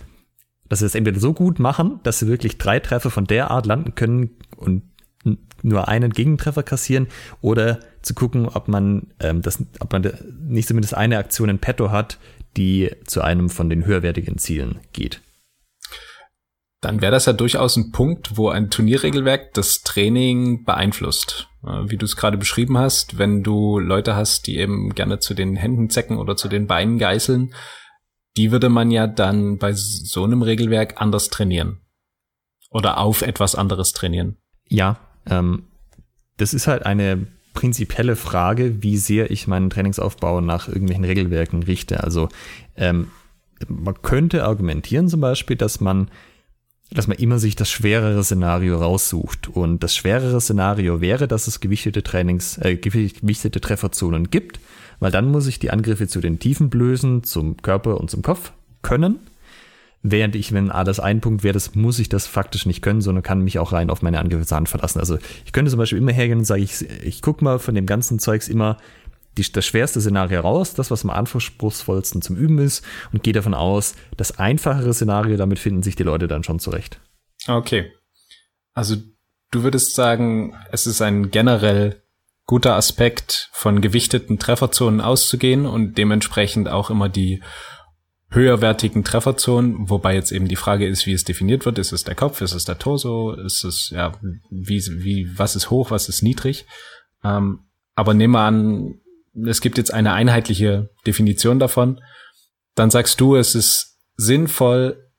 dass 0.68 0.80
sie 0.80 0.86
es 0.86 0.94
entweder 0.94 1.18
so 1.18 1.32
gut 1.32 1.58
machen, 1.58 2.00
dass 2.02 2.18
sie 2.18 2.28
wirklich 2.28 2.58
drei 2.58 2.78
Treffer 2.78 3.10
von 3.10 3.24
der 3.24 3.50
Art 3.50 3.66
landen 3.66 3.94
können 3.94 4.36
und 4.56 4.82
nur 5.62 5.88
einen 5.88 6.12
Gegentreffer 6.12 6.62
kassieren 6.62 7.08
oder 7.40 7.80
zu 8.02 8.14
gucken, 8.14 8.48
ob 8.48 8.68
man 8.68 9.08
ähm, 9.20 9.42
das, 9.42 9.62
ob 9.80 9.92
man 9.92 10.12
nicht 10.48 10.68
zumindest 10.68 10.94
eine 10.94 11.18
Aktion 11.18 11.48
in 11.48 11.58
petto 11.58 11.90
hat, 11.90 12.18
die 12.56 12.90
zu 13.06 13.22
einem 13.22 13.50
von 13.50 13.68
den 13.68 13.84
höherwertigen 13.84 14.38
Zielen 14.38 14.80
geht. 14.92 15.20
Dann 16.80 17.00
wäre 17.00 17.12
das 17.12 17.26
ja 17.26 17.32
durchaus 17.32 17.76
ein 17.76 17.90
Punkt, 17.90 18.36
wo 18.36 18.50
ein 18.50 18.70
Turnierregelwerk 18.70 19.52
das 19.54 19.82
Training 19.82 20.64
beeinflusst. 20.64 21.48
Wie 21.62 21.96
du 21.96 22.06
es 22.06 22.14
gerade 22.14 22.38
beschrieben 22.38 22.78
hast, 22.78 23.18
wenn 23.18 23.42
du 23.42 23.80
Leute 23.80 24.14
hast, 24.14 24.46
die 24.46 24.58
eben 24.58 24.94
gerne 24.94 25.18
zu 25.18 25.34
den 25.34 25.56
Händen 25.56 25.90
zecken 25.90 26.18
oder 26.18 26.36
zu 26.36 26.48
den 26.48 26.68
Beinen 26.68 26.98
geißeln, 26.98 27.52
die 28.36 28.52
würde 28.52 28.68
man 28.68 28.92
ja 28.92 29.08
dann 29.08 29.58
bei 29.58 29.72
so 29.74 30.22
einem 30.22 30.42
Regelwerk 30.42 31.00
anders 31.00 31.30
trainieren. 31.30 31.80
Oder 32.70 32.98
auf 32.98 33.22
etwas 33.22 33.56
anderes 33.56 33.92
trainieren. 33.92 34.36
Ja, 34.68 35.00
ähm, 35.30 35.64
das 36.36 36.54
ist 36.54 36.66
halt 36.66 36.86
eine 36.86 37.26
prinzipielle 37.54 38.16
Frage, 38.16 38.82
wie 38.82 38.96
sehr 38.96 39.30
ich 39.30 39.46
meinen 39.46 39.70
Trainingsaufbau 39.70 40.40
nach 40.40 40.68
irgendwelchen 40.68 41.04
Regelwerken 41.04 41.62
richte. 41.62 42.04
Also 42.04 42.28
ähm, 42.76 43.08
man 43.66 44.00
könnte 44.02 44.44
argumentieren 44.44 45.08
zum 45.08 45.20
Beispiel, 45.20 45.56
dass 45.56 45.80
man, 45.80 46.08
dass 46.90 47.08
man 47.08 47.16
immer 47.16 47.38
sich 47.40 47.56
das 47.56 47.70
schwerere 47.70 48.22
Szenario 48.22 48.78
raussucht. 48.78 49.48
Und 49.48 49.82
das 49.82 49.96
schwerere 49.96 50.40
Szenario 50.40 51.00
wäre, 51.00 51.26
dass 51.26 51.48
es 51.48 51.58
gewichtete 51.58 52.04
Trainings, 52.04 52.58
äh, 52.58 52.76
gewichtete 52.76 53.60
Trefferzonen 53.60 54.30
gibt 54.30 54.60
weil 55.00 55.10
dann 55.10 55.30
muss 55.30 55.46
ich 55.46 55.58
die 55.58 55.70
Angriffe 55.70 56.08
zu 56.08 56.20
den 56.20 56.38
tiefen 56.38 56.70
Blößen, 56.70 57.22
zum 57.24 57.56
Körper 57.58 58.00
und 58.00 58.10
zum 58.10 58.22
Kopf 58.22 58.52
können. 58.82 59.20
Während 60.02 60.36
ich, 60.36 60.52
wenn 60.52 60.70
alles 60.70 61.00
ein 61.00 61.20
Punkt 61.20 61.42
wäre, 61.42 61.54
das 61.54 61.74
muss 61.74 61.98
ich 61.98 62.08
das 62.08 62.26
faktisch 62.26 62.66
nicht 62.66 62.82
können, 62.82 63.00
sondern 63.00 63.24
kann 63.24 63.42
mich 63.42 63.58
auch 63.58 63.72
rein 63.72 63.90
auf 63.90 64.00
meine 64.00 64.20
Angriffe 64.20 64.46
zur 64.46 64.56
Hand 64.56 64.68
verlassen. 64.68 65.00
Also 65.00 65.18
ich 65.44 65.52
könnte 65.52 65.70
zum 65.70 65.78
Beispiel 65.78 65.98
immer 65.98 66.12
hergehen 66.12 66.38
und 66.38 66.44
sage, 66.44 66.62
ich, 66.62 66.88
ich 67.02 67.20
gucke 67.20 67.42
mal 67.42 67.58
von 67.58 67.74
dem 67.74 67.86
ganzen 67.86 68.20
Zeugs 68.20 68.48
immer 68.48 68.76
die, 69.36 69.52
das 69.52 69.66
schwerste 69.66 70.00
Szenario 70.00 70.40
raus, 70.40 70.74
das, 70.74 70.90
was 70.90 71.04
am 71.04 71.10
anspruchsvollsten 71.10 72.22
zum 72.22 72.36
Üben 72.36 72.58
ist, 72.58 72.84
und 73.12 73.22
gehe 73.22 73.32
davon 73.32 73.54
aus, 73.54 73.94
das 74.16 74.38
einfachere 74.38 74.94
Szenario, 74.94 75.36
damit 75.36 75.58
finden 75.58 75.82
sich 75.82 75.96
die 75.96 76.02
Leute 76.02 76.28
dann 76.28 76.44
schon 76.44 76.58
zurecht. 76.58 77.00
Okay. 77.46 77.92
Also 78.74 78.96
du 79.50 79.62
würdest 79.62 79.94
sagen, 79.94 80.54
es 80.70 80.86
ist 80.86 81.02
ein 81.02 81.30
generell 81.30 82.02
guter 82.46 82.76
Aspekt, 82.76 83.50
von 83.52 83.80
gewichteten 83.80 84.38
Trefferzonen 84.38 85.00
auszugehen 85.00 85.66
und 85.66 85.98
dementsprechend 85.98 86.68
auch 86.68 86.88
immer 86.88 87.08
die 87.08 87.42
höherwertigen 88.30 89.04
Trefferzonen, 89.04 89.88
wobei 89.88 90.14
jetzt 90.14 90.32
eben 90.32 90.48
die 90.48 90.56
Frage 90.56 90.86
ist, 90.86 91.06
wie 91.06 91.12
es 91.12 91.24
definiert 91.24 91.64
wird. 91.64 91.78
Ist 91.78 91.92
es 91.92 92.04
der 92.04 92.14
Kopf, 92.14 92.40
ist 92.40 92.52
es 92.52 92.64
der 92.64 92.78
Torso, 92.78 93.32
ist 93.32 93.64
es, 93.64 93.90
ja, 93.90 94.12
wie, 94.50 94.80
wie, 94.80 95.30
was 95.36 95.56
ist 95.56 95.70
hoch, 95.70 95.90
was 95.90 96.08
ist 96.08 96.22
niedrig? 96.22 96.66
Ähm, 97.24 97.60
aber 97.94 98.14
nehmen 98.14 98.34
wir 98.34 98.40
an, 98.40 99.00
es 99.46 99.60
gibt 99.60 99.78
jetzt 99.78 99.92
eine 99.92 100.12
einheitliche 100.12 100.90
Definition 101.06 101.58
davon. 101.58 102.00
Dann 102.74 102.90
sagst 102.90 103.20
du, 103.20 103.36
es 103.36 103.54
ist 103.54 103.98
sinnvoll, 104.16 105.10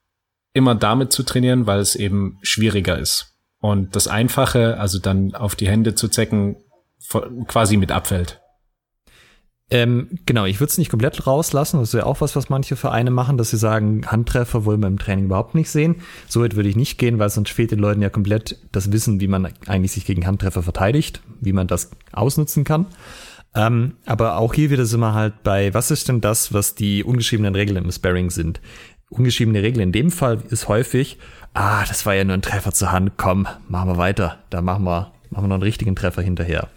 immer 0.53 0.75
damit 0.75 1.11
zu 1.11 1.23
trainieren, 1.23 1.67
weil 1.67 1.79
es 1.79 1.95
eben 1.95 2.37
schwieriger 2.41 2.97
ist. 2.97 3.35
Und 3.59 3.95
das 3.95 4.07
Einfache, 4.07 4.77
also 4.77 4.99
dann 4.99 5.35
auf 5.35 5.55
die 5.55 5.67
Hände 5.67 5.95
zu 5.95 6.07
zecken, 6.07 6.57
quasi 7.47 7.77
mit 7.77 7.91
abfällt. 7.91 8.39
Ähm, 9.71 10.07
genau, 10.25 10.45
ich 10.45 10.59
würde 10.59 10.71
es 10.71 10.77
nicht 10.79 10.89
komplett 10.89 11.27
rauslassen. 11.27 11.79
Das 11.79 11.89
ist 11.89 11.93
ja 11.93 12.05
auch 12.05 12.21
was, 12.21 12.35
was 12.35 12.49
manche 12.49 12.75
Vereine 12.75 13.11
machen, 13.11 13.37
dass 13.37 13.51
sie 13.51 13.57
sagen, 13.57 14.01
Handtreffer 14.07 14.65
wollen 14.65 14.81
wir 14.81 14.87
im 14.87 14.97
Training 14.97 15.25
überhaupt 15.25 15.53
nicht 15.53 15.69
sehen. 15.69 15.97
So 16.27 16.41
weit 16.41 16.55
würde 16.55 16.69
ich 16.69 16.75
nicht 16.75 16.97
gehen, 16.97 17.19
weil 17.19 17.29
sonst 17.29 17.51
fehlt 17.51 17.71
den 17.71 17.79
Leuten 17.79 18.01
ja 18.01 18.09
komplett 18.09 18.57
das 18.71 18.91
Wissen, 18.91 19.19
wie 19.19 19.27
man 19.27 19.47
eigentlich 19.67 19.91
sich 19.91 20.05
gegen 20.05 20.25
Handtreffer 20.25 20.63
verteidigt, 20.63 21.21
wie 21.39 21.53
man 21.53 21.67
das 21.67 21.91
ausnutzen 22.11 22.63
kann. 22.63 22.87
Ähm, 23.55 23.93
aber 24.05 24.37
auch 24.37 24.53
hier 24.53 24.69
wieder 24.71 24.85
sind 24.85 24.99
wir 24.99 25.13
halt 25.13 25.43
bei, 25.43 25.73
was 25.73 25.91
ist 25.91 26.07
denn 26.07 26.21
das, 26.21 26.53
was 26.53 26.75
die 26.75 27.03
ungeschriebenen 27.03 27.55
Regeln 27.55 27.83
im 27.83 27.91
Sparring 27.91 28.29
sind? 28.31 28.61
Ungeschriebene 29.09 29.61
Regel 29.61 29.81
in 29.81 29.91
dem 29.91 30.11
Fall 30.11 30.39
ist 30.49 30.67
häufig, 30.67 31.17
ah, 31.53 31.83
das 31.85 32.05
war 32.05 32.13
ja 32.13 32.23
nur 32.23 32.35
ein 32.35 32.43
Treffer 32.43 32.73
zur 32.73 32.91
Hand, 32.91 33.13
komm, 33.17 33.47
machen 33.67 33.89
wir 33.89 33.97
weiter, 33.97 34.37
da 34.51 34.61
machen 34.61 34.83
wir, 34.83 35.11
machen 35.31 35.45
wir 35.45 35.47
noch 35.47 35.55
einen 35.55 35.63
richtigen 35.63 35.95
Treffer 35.95 36.21
hinterher. 36.21 36.69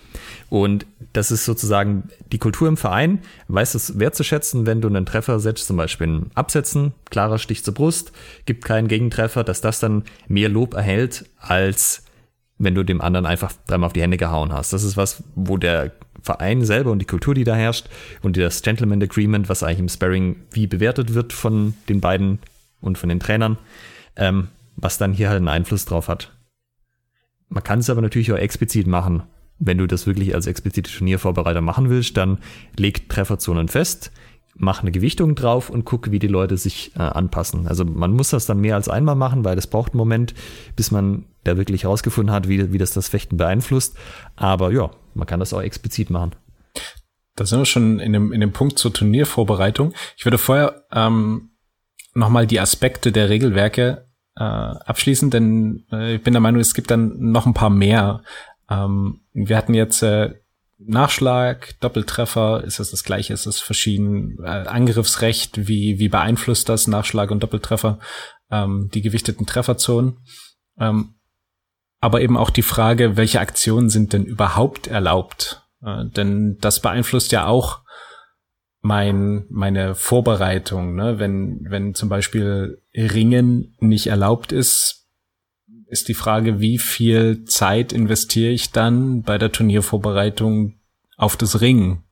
Und 0.52 0.84
das 1.14 1.30
ist 1.30 1.46
sozusagen 1.46 2.10
die 2.30 2.36
Kultur 2.36 2.68
im 2.68 2.76
Verein, 2.76 3.20
weiß 3.48 3.74
es 3.74 3.98
wertzuschätzen, 3.98 4.66
wenn 4.66 4.82
du 4.82 4.88
einen 4.88 5.06
Treffer 5.06 5.40
setzt, 5.40 5.66
zum 5.66 5.78
Beispiel 5.78 6.08
ein 6.08 6.30
Absetzen, 6.34 6.92
klarer 7.08 7.38
Stich 7.38 7.64
zur 7.64 7.72
Brust, 7.72 8.12
gibt 8.44 8.62
keinen 8.62 8.86
Gegentreffer, 8.86 9.44
dass 9.44 9.62
das 9.62 9.80
dann 9.80 10.04
mehr 10.28 10.50
Lob 10.50 10.74
erhält, 10.74 11.24
als 11.38 12.04
wenn 12.58 12.74
du 12.74 12.82
dem 12.82 13.00
anderen 13.00 13.24
einfach 13.24 13.54
dreimal 13.66 13.86
auf 13.86 13.92
die 13.94 14.02
Hände 14.02 14.18
gehauen 14.18 14.52
hast. 14.52 14.74
Das 14.74 14.82
ist 14.82 14.98
was, 14.98 15.24
wo 15.34 15.56
der 15.56 15.92
Verein 16.20 16.66
selber 16.66 16.90
und 16.90 16.98
die 16.98 17.06
Kultur, 17.06 17.32
die 17.32 17.44
da 17.44 17.54
herrscht 17.54 17.88
und 18.20 18.36
das 18.36 18.60
Gentleman 18.60 19.02
Agreement, 19.02 19.48
was 19.48 19.62
eigentlich 19.62 19.78
im 19.78 19.88
Sparring 19.88 20.36
wie 20.50 20.66
bewertet 20.66 21.14
wird 21.14 21.32
von 21.32 21.72
den 21.88 22.02
beiden 22.02 22.40
und 22.82 22.98
von 22.98 23.08
den 23.08 23.20
Trainern, 23.20 23.56
ähm, 24.16 24.48
was 24.76 24.98
dann 24.98 25.14
hier 25.14 25.30
halt 25.30 25.38
einen 25.38 25.48
Einfluss 25.48 25.86
drauf 25.86 26.08
hat. 26.08 26.30
Man 27.48 27.64
kann 27.64 27.78
es 27.78 27.88
aber 27.88 28.02
natürlich 28.02 28.30
auch 28.32 28.36
explizit 28.36 28.86
machen 28.86 29.22
wenn 29.64 29.78
du 29.78 29.86
das 29.86 30.06
wirklich 30.06 30.34
als 30.34 30.46
explizite 30.46 30.90
Turniervorbereiter 30.90 31.60
machen 31.60 31.88
willst, 31.88 32.16
dann 32.16 32.38
leg 32.76 33.08
Trefferzonen 33.08 33.68
fest, 33.68 34.10
mach 34.54 34.82
eine 34.82 34.90
Gewichtung 34.90 35.34
drauf 35.34 35.70
und 35.70 35.84
guck, 35.84 36.10
wie 36.10 36.18
die 36.18 36.26
Leute 36.26 36.56
sich 36.56 36.92
äh, 36.96 37.00
anpassen. 37.00 37.66
Also 37.68 37.84
man 37.84 38.12
muss 38.12 38.30
das 38.30 38.46
dann 38.46 38.60
mehr 38.60 38.74
als 38.74 38.88
einmal 38.88 39.14
machen, 39.14 39.44
weil 39.44 39.56
das 39.56 39.68
braucht 39.68 39.92
einen 39.92 39.98
Moment, 39.98 40.34
bis 40.76 40.90
man 40.90 41.26
da 41.44 41.56
wirklich 41.56 41.84
herausgefunden 41.84 42.34
hat, 42.34 42.48
wie, 42.48 42.72
wie 42.72 42.78
das 42.78 42.90
das 42.90 43.08
Fechten 43.08 43.36
beeinflusst. 43.36 43.96
Aber 44.36 44.72
ja, 44.72 44.90
man 45.14 45.26
kann 45.26 45.40
das 45.40 45.52
auch 45.52 45.62
explizit 45.62 46.10
machen. 46.10 46.32
Da 47.36 47.46
sind 47.46 47.60
wir 47.60 47.66
schon 47.66 47.98
in 47.98 48.12
dem, 48.12 48.32
in 48.32 48.40
dem 48.40 48.52
Punkt 48.52 48.78
zur 48.78 48.92
Turniervorbereitung. 48.92 49.94
Ich 50.16 50.26
würde 50.26 50.38
vorher 50.38 50.84
ähm, 50.92 51.50
nochmal 52.14 52.46
die 52.46 52.60
Aspekte 52.60 53.12
der 53.12 53.28
Regelwerke 53.28 54.06
äh, 54.36 54.42
abschließen, 54.42 55.30
denn 55.30 55.84
äh, 55.92 56.16
ich 56.16 56.22
bin 56.22 56.34
der 56.34 56.40
Meinung, 56.40 56.60
es 56.60 56.74
gibt 56.74 56.90
dann 56.90 57.16
noch 57.18 57.46
ein 57.46 57.54
paar 57.54 57.70
mehr. 57.70 58.22
Ähm, 58.72 59.20
wir 59.32 59.56
hatten 59.56 59.74
jetzt 59.74 60.02
äh, 60.02 60.34
Nachschlag, 60.78 61.78
Doppeltreffer, 61.80 62.64
ist 62.64 62.80
das 62.80 62.90
das 62.90 63.04
gleiche, 63.04 63.32
ist 63.32 63.46
es 63.46 63.60
verschieden, 63.60 64.38
äh, 64.42 64.48
Angriffsrecht, 64.48 65.68
wie, 65.68 65.98
wie 65.98 66.08
beeinflusst 66.08 66.68
das 66.68 66.86
Nachschlag 66.86 67.30
und 67.30 67.42
Doppeltreffer, 67.42 67.98
ähm, 68.50 68.90
die 68.92 69.02
gewichteten 69.02 69.46
Trefferzonen. 69.46 70.18
Ähm, 70.78 71.14
aber 72.00 72.20
eben 72.20 72.36
auch 72.36 72.50
die 72.50 72.62
Frage, 72.62 73.16
welche 73.16 73.40
Aktionen 73.40 73.88
sind 73.88 74.12
denn 74.12 74.24
überhaupt 74.24 74.88
erlaubt? 74.88 75.62
Äh, 75.84 76.06
denn 76.06 76.58
das 76.60 76.80
beeinflusst 76.80 77.32
ja 77.32 77.46
auch 77.46 77.82
mein, 78.80 79.46
meine 79.48 79.94
Vorbereitung. 79.94 80.96
Ne? 80.96 81.20
Wenn, 81.20 81.64
wenn 81.68 81.94
zum 81.94 82.08
Beispiel 82.08 82.82
Ringen 82.94 83.76
nicht 83.78 84.08
erlaubt 84.08 84.50
ist, 84.50 85.01
ist 85.92 86.08
die 86.08 86.14
Frage, 86.14 86.58
wie 86.58 86.78
viel 86.78 87.44
Zeit 87.44 87.92
investiere 87.92 88.50
ich 88.50 88.72
dann 88.72 89.22
bei 89.22 89.36
der 89.36 89.52
Turniervorbereitung 89.52 90.76
auf 91.18 91.36
das 91.36 91.60
Ringen? 91.60 92.02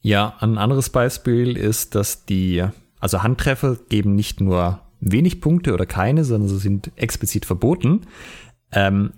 Ja, 0.00 0.34
ein 0.40 0.56
anderes 0.56 0.88
Beispiel 0.88 1.58
ist, 1.58 1.94
dass 1.94 2.24
die, 2.24 2.64
also 3.00 3.22
Handtreffer 3.22 3.76
geben 3.90 4.14
nicht 4.14 4.40
nur 4.40 4.80
wenig 5.00 5.42
Punkte 5.42 5.74
oder 5.74 5.84
keine, 5.84 6.24
sondern 6.24 6.48
sie 6.48 6.58
sind 6.58 6.90
explizit 6.96 7.44
verboten. 7.44 8.06
Ähm, 8.72 9.12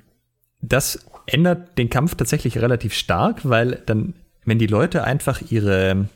das 0.61 1.07
ändert 1.27 1.79
den 1.79 1.89
Kampf 1.89 2.17
tatsächlich 2.17 2.59
relativ 2.59 2.95
stark, 2.95 3.49
weil 3.49 3.81
dann, 3.87 4.15
wenn 4.45 4.59
die 4.59 4.67
Leute 4.67 5.05
einfach 5.05 5.41
ihre 5.53 6.09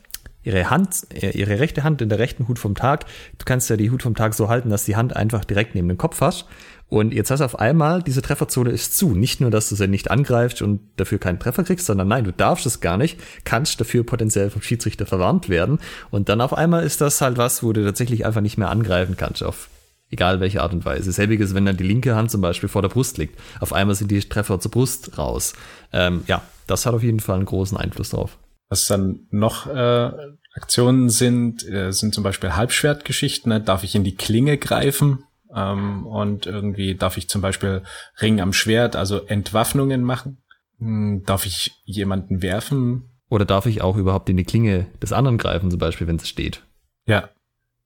ihre 0.43 0.69
Hand, 0.69 1.07
äh, 1.13 1.31
ihre 1.31 1.59
rechte 1.59 1.83
Hand 1.83 2.01
in 2.01 2.09
der 2.09 2.19
rechten 2.19 2.47
Hut 2.47 2.59
vom 2.59 2.75
Tag. 2.75 3.05
Du 3.37 3.45
kannst 3.45 3.69
ja 3.69 3.77
die 3.77 3.91
Hut 3.91 4.03
vom 4.03 4.15
Tag 4.15 4.33
so 4.33 4.49
halten, 4.49 4.69
dass 4.69 4.85
die 4.85 4.95
Hand 4.95 5.15
einfach 5.15 5.43
direkt 5.45 5.75
neben 5.75 5.87
dem 5.87 5.97
Kopf 5.97 6.21
hast. 6.21 6.45
Und 6.89 7.13
jetzt 7.13 7.29
hast 7.29 7.39
du 7.39 7.45
auf 7.45 7.59
einmal, 7.59 8.01
diese 8.01 8.23
Trefferzone 8.23 8.71
ist 8.71 8.97
zu. 8.97 9.15
Nicht 9.15 9.41
nur, 9.41 9.51
dass 9.51 9.69
du 9.69 9.75
sie 9.75 9.87
nicht 9.87 10.09
angreifst 10.09 10.61
und 10.63 10.81
dafür 10.97 11.19
keinen 11.19 11.39
Treffer 11.39 11.63
kriegst, 11.63 11.85
sondern 11.85 12.07
nein, 12.07 12.23
du 12.23 12.33
darfst 12.33 12.65
es 12.65 12.81
gar 12.81 12.97
nicht, 12.97 13.19
kannst 13.43 13.79
dafür 13.79 14.03
potenziell 14.03 14.49
vom 14.49 14.63
Schiedsrichter 14.63 15.05
verwarnt 15.05 15.49
werden. 15.49 15.79
Und 16.09 16.29
dann 16.29 16.41
auf 16.41 16.53
einmal 16.53 16.83
ist 16.83 16.99
das 16.99 17.21
halt 17.21 17.37
was, 17.37 17.61
wo 17.61 17.73
du 17.73 17.85
tatsächlich 17.85 18.25
einfach 18.25 18.41
nicht 18.41 18.57
mehr 18.57 18.69
angreifen 18.69 19.15
kannst, 19.17 19.43
auf 19.43 19.69
egal 20.09 20.39
welche 20.39 20.63
Art 20.63 20.73
und 20.73 20.83
Weise. 20.85 21.11
Selbiges, 21.11 21.53
wenn 21.53 21.65
dann 21.65 21.77
die 21.77 21.83
linke 21.83 22.15
Hand 22.15 22.31
zum 22.31 22.41
Beispiel 22.41 22.69
vor 22.69 22.81
der 22.81 22.89
Brust 22.89 23.19
liegt. 23.19 23.39
Auf 23.59 23.71
einmal 23.71 23.95
sind 23.95 24.09
die 24.09 24.19
Treffer 24.21 24.59
zur 24.59 24.71
Brust 24.71 25.17
raus. 25.19 25.53
Ähm, 25.93 26.23
ja, 26.25 26.41
das 26.65 26.87
hat 26.87 26.95
auf 26.95 27.03
jeden 27.03 27.19
Fall 27.19 27.35
einen 27.35 27.45
großen 27.45 27.77
Einfluss 27.77 28.09
drauf. 28.09 28.37
Was 28.69 28.87
dann 28.87 29.27
noch 29.29 29.67
äh, 29.67 30.11
Aktionen 30.55 31.09
sind, 31.09 31.67
äh, 31.67 31.91
sind 31.91 32.13
zum 32.13 32.23
Beispiel 32.23 32.55
Halbschwertgeschichten. 32.55 33.51
Ne? 33.51 33.61
Darf 33.61 33.83
ich 33.83 33.95
in 33.95 34.03
die 34.03 34.15
Klinge 34.15 34.57
greifen? 34.57 35.23
Ähm, 35.53 36.05
und 36.05 36.45
irgendwie 36.45 36.95
darf 36.95 37.17
ich 37.17 37.29
zum 37.29 37.41
Beispiel 37.41 37.83
Ring 38.21 38.39
am 38.39 38.53
Schwert, 38.53 38.95
also 38.95 39.25
Entwaffnungen 39.25 40.03
machen. 40.03 40.43
Hm, 40.79 41.23
darf 41.25 41.45
ich 41.45 41.81
jemanden 41.85 42.41
werfen? 42.41 43.09
Oder 43.29 43.45
darf 43.45 43.65
ich 43.65 43.81
auch 43.81 43.95
überhaupt 43.95 44.29
in 44.29 44.37
die 44.37 44.43
Klinge 44.43 44.87
des 45.01 45.13
anderen 45.13 45.37
greifen, 45.37 45.69
zum 45.69 45.79
Beispiel, 45.79 46.07
wenn 46.07 46.15
es 46.15 46.27
steht? 46.27 46.63
Ja. 47.05 47.29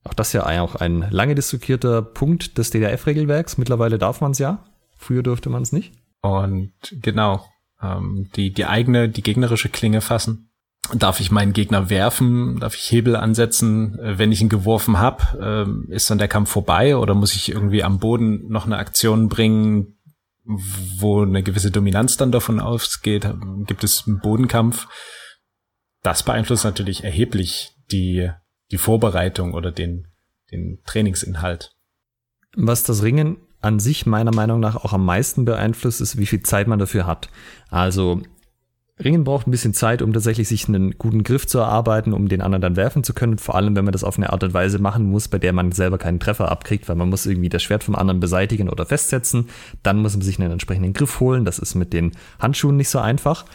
Auch 0.05 0.13
das 0.13 0.33
ja 0.33 0.61
auch 0.61 0.75
ein 0.75 1.09
lange 1.11 1.35
diskutierter 1.35 2.01
Punkt 2.01 2.57
des 2.57 2.71
DDF-Regelwerks. 2.71 3.57
Mittlerweile 3.57 3.97
darf 3.97 4.19
man 4.19 4.31
es 4.31 4.39
ja. 4.39 4.65
Früher 4.97 5.23
durfte 5.23 5.49
man 5.49 5.63
es 5.63 5.71
nicht. 5.71 5.93
Und 6.21 6.73
genau, 7.01 7.45
ähm, 7.81 8.29
die, 8.35 8.53
die 8.53 8.65
eigene, 8.65 9.09
die 9.09 9.21
gegnerische 9.21 9.69
Klinge 9.69 10.01
fassen. 10.01 10.49
Darf 10.91 11.21
ich 11.21 11.31
meinen 11.31 11.53
Gegner 11.53 11.89
werfen? 11.89 12.59
Darf 12.59 12.75
ich 12.75 12.91
Hebel 12.91 13.15
ansetzen? 13.15 13.97
Äh, 13.99 14.17
wenn 14.17 14.31
ich 14.31 14.41
ihn 14.41 14.49
geworfen 14.49 14.99
habe, 14.99 15.39
ähm, 15.41 15.87
ist 15.89 16.09
dann 16.09 16.17
der 16.17 16.27
Kampf 16.27 16.49
vorbei 16.49 16.97
oder 16.97 17.15
muss 17.15 17.35
ich 17.35 17.49
irgendwie 17.49 17.83
am 17.83 17.99
Boden 17.99 18.47
noch 18.49 18.65
eine 18.65 18.77
Aktion 18.77 19.29
bringen, 19.29 19.97
wo 20.43 21.21
eine 21.21 21.41
gewisse 21.41 21.71
Dominanz 21.71 22.17
dann 22.17 22.31
davon 22.31 22.59
ausgeht? 22.59 23.33
Gibt 23.65 23.83
es 23.83 24.03
einen 24.05 24.19
Bodenkampf? 24.19 24.87
Das 26.01 26.23
beeinflusst 26.23 26.65
natürlich 26.65 27.05
erheblich 27.05 27.71
die, 27.91 28.29
die 28.71 28.77
Vorbereitung 28.77 29.53
oder 29.53 29.71
den, 29.71 30.07
den 30.51 30.81
Trainingsinhalt. 30.85 31.71
Was 32.55 32.83
das 32.83 33.03
Ringen 33.03 33.37
an 33.61 33.79
sich 33.79 34.05
meiner 34.05 34.35
Meinung 34.35 34.59
nach 34.59 34.75
auch 34.75 34.91
am 34.91 35.05
meisten 35.05 35.45
beeinflusst, 35.45 36.01
ist, 36.01 36.17
wie 36.17 36.25
viel 36.25 36.43
Zeit 36.43 36.67
man 36.67 36.79
dafür 36.79 37.07
hat. 37.07 37.29
Also 37.69 38.21
Ringen 39.03 39.23
braucht 39.23 39.47
ein 39.47 39.51
bisschen 39.51 39.73
Zeit, 39.73 40.01
um 40.01 40.13
tatsächlich 40.13 40.47
sich 40.47 40.67
einen 40.67 40.97
guten 40.97 41.23
Griff 41.23 41.47
zu 41.47 41.59
erarbeiten, 41.59 42.13
um 42.13 42.27
den 42.29 42.41
anderen 42.41 42.61
dann 42.61 42.75
werfen 42.75 43.03
zu 43.03 43.13
können. 43.13 43.37
Vor 43.37 43.55
allem, 43.55 43.75
wenn 43.75 43.85
man 43.85 43.91
das 43.91 44.03
auf 44.03 44.17
eine 44.17 44.31
Art 44.31 44.43
und 44.43 44.53
Weise 44.53 44.79
machen 44.79 45.09
muss, 45.09 45.27
bei 45.27 45.39
der 45.39 45.53
man 45.53 45.71
selber 45.71 45.97
keinen 45.97 46.19
Treffer 46.19 46.51
abkriegt, 46.51 46.89
weil 46.89 46.95
man 46.95 47.09
muss 47.09 47.25
irgendwie 47.25 47.49
das 47.49 47.63
Schwert 47.63 47.83
vom 47.83 47.95
anderen 47.95 48.19
beseitigen 48.19 48.69
oder 48.69 48.85
festsetzen. 48.85 49.49
Dann 49.83 49.97
muss 49.99 50.13
man 50.13 50.21
sich 50.21 50.39
einen 50.39 50.51
entsprechenden 50.51 50.93
Griff 50.93 51.19
holen. 51.19 51.45
Das 51.45 51.59
ist 51.59 51.75
mit 51.75 51.93
den 51.93 52.11
Handschuhen 52.39 52.77
nicht 52.77 52.89
so 52.89 52.99
einfach. 52.99 53.45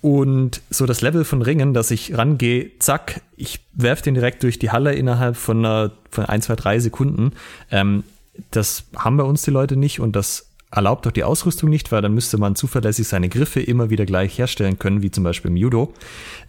Und 0.00 0.60
so 0.68 0.84
das 0.84 1.00
Level 1.00 1.24
von 1.24 1.40
Ringen, 1.40 1.72
dass 1.72 1.90
ich 1.90 2.16
rangehe, 2.16 2.72
zack, 2.78 3.22
ich 3.36 3.60
werfe 3.72 4.02
den 4.02 4.14
direkt 4.14 4.42
durch 4.42 4.58
die 4.58 4.70
Halle 4.70 4.92
innerhalb 4.94 5.34
von, 5.34 5.64
einer, 5.64 5.92
von 6.10 6.26
ein, 6.26 6.42
zwei, 6.42 6.56
drei 6.56 6.78
Sekunden. 6.78 7.32
Ähm, 7.70 8.04
das 8.50 8.84
haben 8.96 9.16
bei 9.16 9.24
uns 9.24 9.42
die 9.42 9.50
Leute 9.50 9.76
nicht 9.76 10.00
und 10.00 10.14
das 10.14 10.50
erlaubt 10.74 11.06
doch 11.06 11.12
die 11.12 11.24
Ausrüstung 11.24 11.70
nicht, 11.70 11.92
weil 11.92 12.02
dann 12.02 12.14
müsste 12.14 12.36
man 12.36 12.56
zuverlässig 12.56 13.06
seine 13.06 13.28
Griffe 13.28 13.60
immer 13.60 13.90
wieder 13.90 14.06
gleich 14.06 14.38
herstellen 14.38 14.78
können, 14.78 15.02
wie 15.02 15.10
zum 15.10 15.24
Beispiel 15.24 15.50
im 15.50 15.56
Judo. 15.56 15.92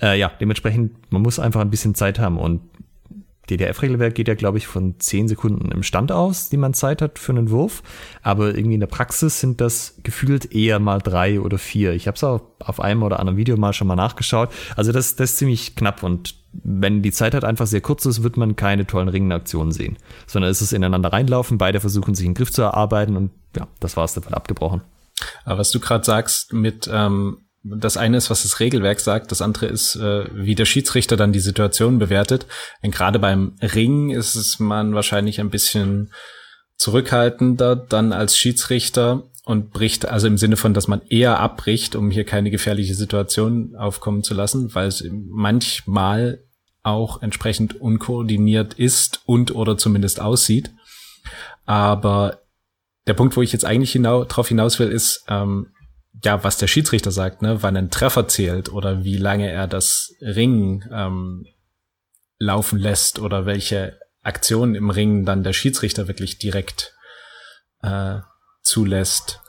Äh, 0.02 0.20
ja, 0.20 0.32
dementsprechend, 0.40 0.94
man 1.12 1.22
muss 1.22 1.40
einfach 1.40 1.62
ein 1.62 1.70
bisschen 1.70 1.96
Zeit 1.96 2.20
haben 2.20 2.38
und 2.38 2.62
DDF-Regelwerk 3.50 4.16
geht 4.16 4.28
ja, 4.28 4.34
glaube 4.34 4.58
ich, 4.58 4.66
von 4.66 5.00
zehn 5.00 5.28
Sekunden 5.28 5.72
im 5.72 5.84
Stand 5.84 6.12
aus, 6.12 6.50
die 6.50 6.58
man 6.58 6.74
Zeit 6.74 7.02
hat 7.02 7.20
für 7.20 7.32
einen 7.32 7.52
Wurf. 7.52 7.84
Aber 8.24 8.56
irgendwie 8.56 8.74
in 8.74 8.80
der 8.80 8.88
Praxis 8.88 9.40
sind 9.40 9.62
das 9.62 10.00
gefühlt 10.04 10.52
eher 10.52 10.80
mal 10.80 11.00
drei 11.00 11.40
oder 11.40 11.60
vier. 11.60 11.94
Ich 11.94 12.08
habe 12.08 12.16
es 12.16 12.24
auch 12.24 12.42
auf 12.60 12.80
einem 12.80 13.04
oder 13.04 13.20
anderen 13.20 13.38
Video 13.38 13.56
mal 13.58 13.74
schon 13.74 13.88
mal 13.88 13.96
nachgeschaut. 13.96 14.50
Also 14.76 14.92
das, 14.92 15.16
das 15.16 15.32
ist 15.32 15.38
ziemlich 15.38 15.76
knapp 15.76 16.02
und 16.02 16.36
wenn 16.64 17.02
die 17.02 17.12
Zeit 17.12 17.34
halt 17.34 17.44
einfach 17.44 17.68
sehr 17.68 17.82
kurz 17.82 18.06
ist, 18.06 18.24
wird 18.24 18.38
man 18.38 18.56
keine 18.56 18.88
tollen 18.88 19.10
Ringenaktionen 19.10 19.72
sehen. 19.72 19.98
Sondern 20.28 20.52
es 20.52 20.62
ist 20.62 20.74
ineinander 20.74 21.12
reinlaufen, 21.12 21.58
beide 21.58 21.80
versuchen 21.80 22.16
sich 22.16 22.26
einen 22.26 22.36
Griff 22.36 22.52
zu 22.52 22.62
erarbeiten 22.62 23.18
und 23.18 23.32
ja, 23.56 23.68
das 23.80 23.98
war 23.98 24.06
es 24.06 24.14
dann 24.14 24.34
abgebrochen. 24.34 24.82
Aber 25.44 25.60
was 25.60 25.72
du 25.72 25.80
gerade 25.80 26.04
sagst 26.04 26.54
mit 26.54 26.90
ähm, 26.92 27.46
das 27.66 27.98
eine 27.98 28.18
ist, 28.18 28.30
was 28.30 28.44
das 28.44 28.60
Regelwerk 28.60 29.00
sagt, 29.00 29.32
das 29.32 29.42
andere 29.42 29.66
ist, 29.66 29.96
äh, 29.96 30.26
wie 30.34 30.54
der 30.54 30.66
Schiedsrichter 30.66 31.18
dann 31.18 31.34
die 31.34 31.40
Situation 31.40 31.98
bewertet. 31.98 32.46
Denn 32.84 32.92
gerade 32.92 33.18
beim 33.18 33.56
Ring 33.62 34.12
ist 34.12 34.36
es 34.36 34.60
man 34.60 34.94
wahrscheinlich 34.94 35.40
ein 35.40 35.50
bisschen 35.50 36.12
zurückhaltender 36.78 37.76
dann 37.76 38.14
als 38.14 38.38
Schiedsrichter 38.38 39.24
und 39.46 39.72
bricht, 39.72 40.08
also 40.08 40.28
im 40.28 40.38
Sinne 40.38 40.58
von, 40.58 40.74
dass 40.74 40.88
man 40.88 41.02
eher 41.08 41.40
abbricht, 41.40 41.96
um 41.96 42.10
hier 42.10 42.26
keine 42.26 42.50
gefährliche 42.50 42.96
Situation 42.96 43.76
aufkommen 43.76 44.24
zu 44.24 44.34
lassen, 44.34 44.74
weil 44.74 44.88
es 44.88 45.08
manchmal 45.12 46.44
auch 46.82 47.22
entsprechend 47.22 47.80
unkoordiniert 47.80 48.74
ist 48.74 49.22
und 49.26 49.54
oder 49.54 49.78
zumindest 49.78 50.20
aussieht. 50.20 50.72
Aber 51.66 52.42
der 53.08 53.14
Punkt, 53.14 53.38
wo 53.38 53.42
ich 53.44 53.52
jetzt 53.52 53.66
eigentlich 53.66 53.92
hinau 53.92 54.24
drauf 54.26 54.48
hinaus 54.48 54.80
will, 54.80 54.90
ist, 54.90 55.24
ähm, 55.28 55.68
ja, 56.24 56.44
was 56.44 56.58
der 56.58 56.68
Schiedsrichter 56.68 57.12
sagt, 57.12 57.42
ne, 57.42 57.62
wann 57.62 57.78
ein 57.78 57.92
Treffer 57.92 58.28
zählt 58.28 58.72
oder 58.72 59.04
wie 59.04 59.18
lange 59.18 59.50
er 59.52 59.68
das 59.68 60.16
Ring 60.22 60.84
ähm, 60.92 61.46
laufen 62.40 62.80
lässt 62.80 63.20
oder 63.20 63.46
welche 63.46 64.00
Aktionen 64.24 64.74
im 64.74 64.90
Ring 64.90 65.26
dann 65.26 65.44
der 65.44 65.54
Schiedsrichter 65.54 66.08
wirklich 66.08 66.40
direkt 66.40 66.96
äh, 67.84 68.20
zulässt. 68.66 69.42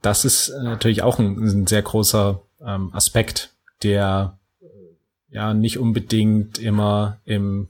Das 0.00 0.24
ist 0.24 0.52
natürlich 0.62 1.02
auch 1.02 1.18
ein, 1.18 1.38
ein 1.38 1.66
sehr 1.66 1.82
großer 1.82 2.42
ähm, 2.64 2.90
Aspekt, 2.92 3.54
der 3.82 4.38
ja 5.28 5.54
nicht 5.54 5.78
unbedingt 5.78 6.58
immer 6.58 7.20
im 7.24 7.68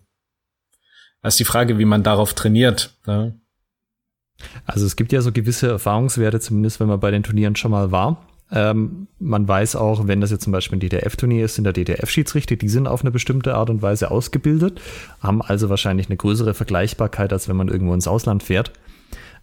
das 1.22 1.34
ist 1.34 1.40
die 1.40 1.44
Frage, 1.44 1.78
wie 1.78 1.84
man 1.84 2.02
darauf 2.02 2.34
trainiert. 2.34 2.94
Ne? 3.06 3.34
Also 4.66 4.84
es 4.84 4.96
gibt 4.96 5.12
ja 5.12 5.22
so 5.22 5.30
gewisse 5.30 5.68
Erfahrungswerte, 5.68 6.40
zumindest 6.40 6.80
wenn 6.80 6.88
man 6.88 7.00
bei 7.00 7.12
den 7.12 7.22
Turnieren 7.22 7.54
schon 7.54 7.70
mal 7.70 7.92
war. 7.92 8.26
Ähm, 8.50 9.06
man 9.18 9.46
weiß 9.46 9.76
auch, 9.76 10.08
wenn 10.08 10.20
das 10.20 10.30
jetzt 10.30 10.44
zum 10.44 10.52
Beispiel 10.52 10.76
ein 10.76 10.80
DTF-Turnier 10.80 11.44
ist, 11.44 11.54
sind 11.54 11.64
der 11.64 11.72
DTF-Schiedsrichter, 11.72 12.56
die 12.56 12.68
sind 12.68 12.86
auf 12.88 13.00
eine 13.00 13.12
bestimmte 13.12 13.54
Art 13.54 13.70
und 13.70 13.80
Weise 13.80 14.10
ausgebildet, 14.10 14.80
haben 15.20 15.40
also 15.40 15.70
wahrscheinlich 15.70 16.08
eine 16.08 16.16
größere 16.16 16.52
Vergleichbarkeit, 16.52 17.32
als 17.32 17.48
wenn 17.48 17.56
man 17.56 17.68
irgendwo 17.68 17.94
ins 17.94 18.08
Ausland 18.08 18.42
fährt. 18.42 18.72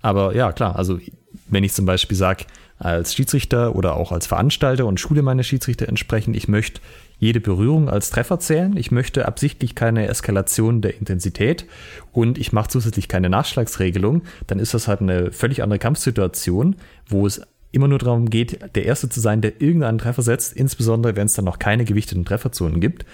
Aber 0.01 0.35
ja, 0.35 0.51
klar, 0.51 0.75
also 0.75 0.99
wenn 1.47 1.63
ich 1.63 1.73
zum 1.73 1.85
Beispiel 1.85 2.17
sage, 2.17 2.45
als 2.77 3.13
Schiedsrichter 3.13 3.75
oder 3.75 3.97
auch 3.97 4.11
als 4.11 4.25
Veranstalter 4.25 4.85
und 4.85 4.99
schule 4.99 5.21
meine 5.21 5.43
Schiedsrichter 5.43 5.89
entsprechend, 5.89 6.35
ich 6.37 6.47
möchte 6.47 6.79
jede 7.19 7.41
Berührung 7.41 7.89
als 7.89 8.09
Treffer 8.09 8.39
zählen. 8.39 8.77
Ich 8.77 8.91
möchte 8.91 9.27
absichtlich 9.27 9.75
keine 9.75 10.07
Eskalation 10.07 10.81
der 10.81 10.97
Intensität 10.97 11.65
und 12.13 12.37
ich 12.37 12.53
mache 12.53 12.69
zusätzlich 12.69 13.09
keine 13.09 13.29
Nachschlagsregelung. 13.29 14.23
Dann 14.47 14.59
ist 14.59 14.73
das 14.73 14.87
halt 14.87 15.01
eine 15.01 15.33
völlig 15.33 15.61
andere 15.61 15.79
Kampfsituation, 15.79 16.77
wo 17.07 17.27
es 17.27 17.41
immer 17.71 17.87
nur 17.87 17.99
darum 17.99 18.29
geht, 18.29 18.75
der 18.75 18.85
Erste 18.85 19.09
zu 19.09 19.19
sein, 19.19 19.41
der 19.41 19.61
irgendeinen 19.61 19.99
Treffer 19.99 20.21
setzt, 20.21 20.53
insbesondere 20.53 21.15
wenn 21.15 21.27
es 21.27 21.33
dann 21.33 21.45
noch 21.45 21.59
keine 21.59 21.85
gewichteten 21.85 22.25
Trefferzonen 22.25 22.79
gibt. 22.79 23.05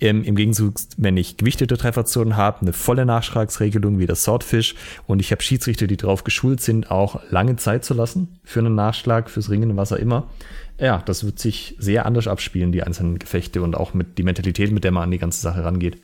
Ähm, 0.00 0.22
Im 0.24 0.36
Gegenzug, 0.36 0.74
wenn 0.96 1.16
ich 1.16 1.36
gewichtete 1.36 1.76
Trefferzonen 1.76 2.36
habe, 2.36 2.62
eine 2.62 2.72
volle 2.72 3.06
Nachschlagsregelung 3.06 3.98
wie 3.98 4.06
das 4.06 4.24
Swordfish 4.24 4.74
und 5.06 5.20
ich 5.20 5.32
habe 5.32 5.42
Schiedsrichter, 5.42 5.86
die 5.86 5.96
darauf 5.96 6.24
geschult 6.24 6.60
sind, 6.60 6.90
auch 6.90 7.20
lange 7.30 7.56
Zeit 7.56 7.84
zu 7.84 7.94
lassen 7.94 8.40
für 8.44 8.60
einen 8.60 8.74
Nachschlag, 8.74 9.30
fürs 9.30 9.50
Ringen, 9.50 9.76
was 9.76 9.92
auch 9.92 9.96
immer. 9.96 10.30
Ja, 10.78 10.98
das 10.98 11.24
wird 11.24 11.38
sich 11.38 11.76
sehr 11.78 12.06
anders 12.06 12.26
abspielen, 12.26 12.72
die 12.72 12.82
einzelnen 12.82 13.18
Gefechte 13.18 13.62
und 13.62 13.76
auch 13.76 13.94
mit 13.94 14.18
die 14.18 14.24
Mentalität, 14.24 14.72
mit 14.72 14.84
der 14.84 14.90
man 14.90 15.04
an 15.04 15.10
die 15.10 15.18
ganze 15.18 15.40
Sache 15.40 15.64
rangeht. 15.64 16.02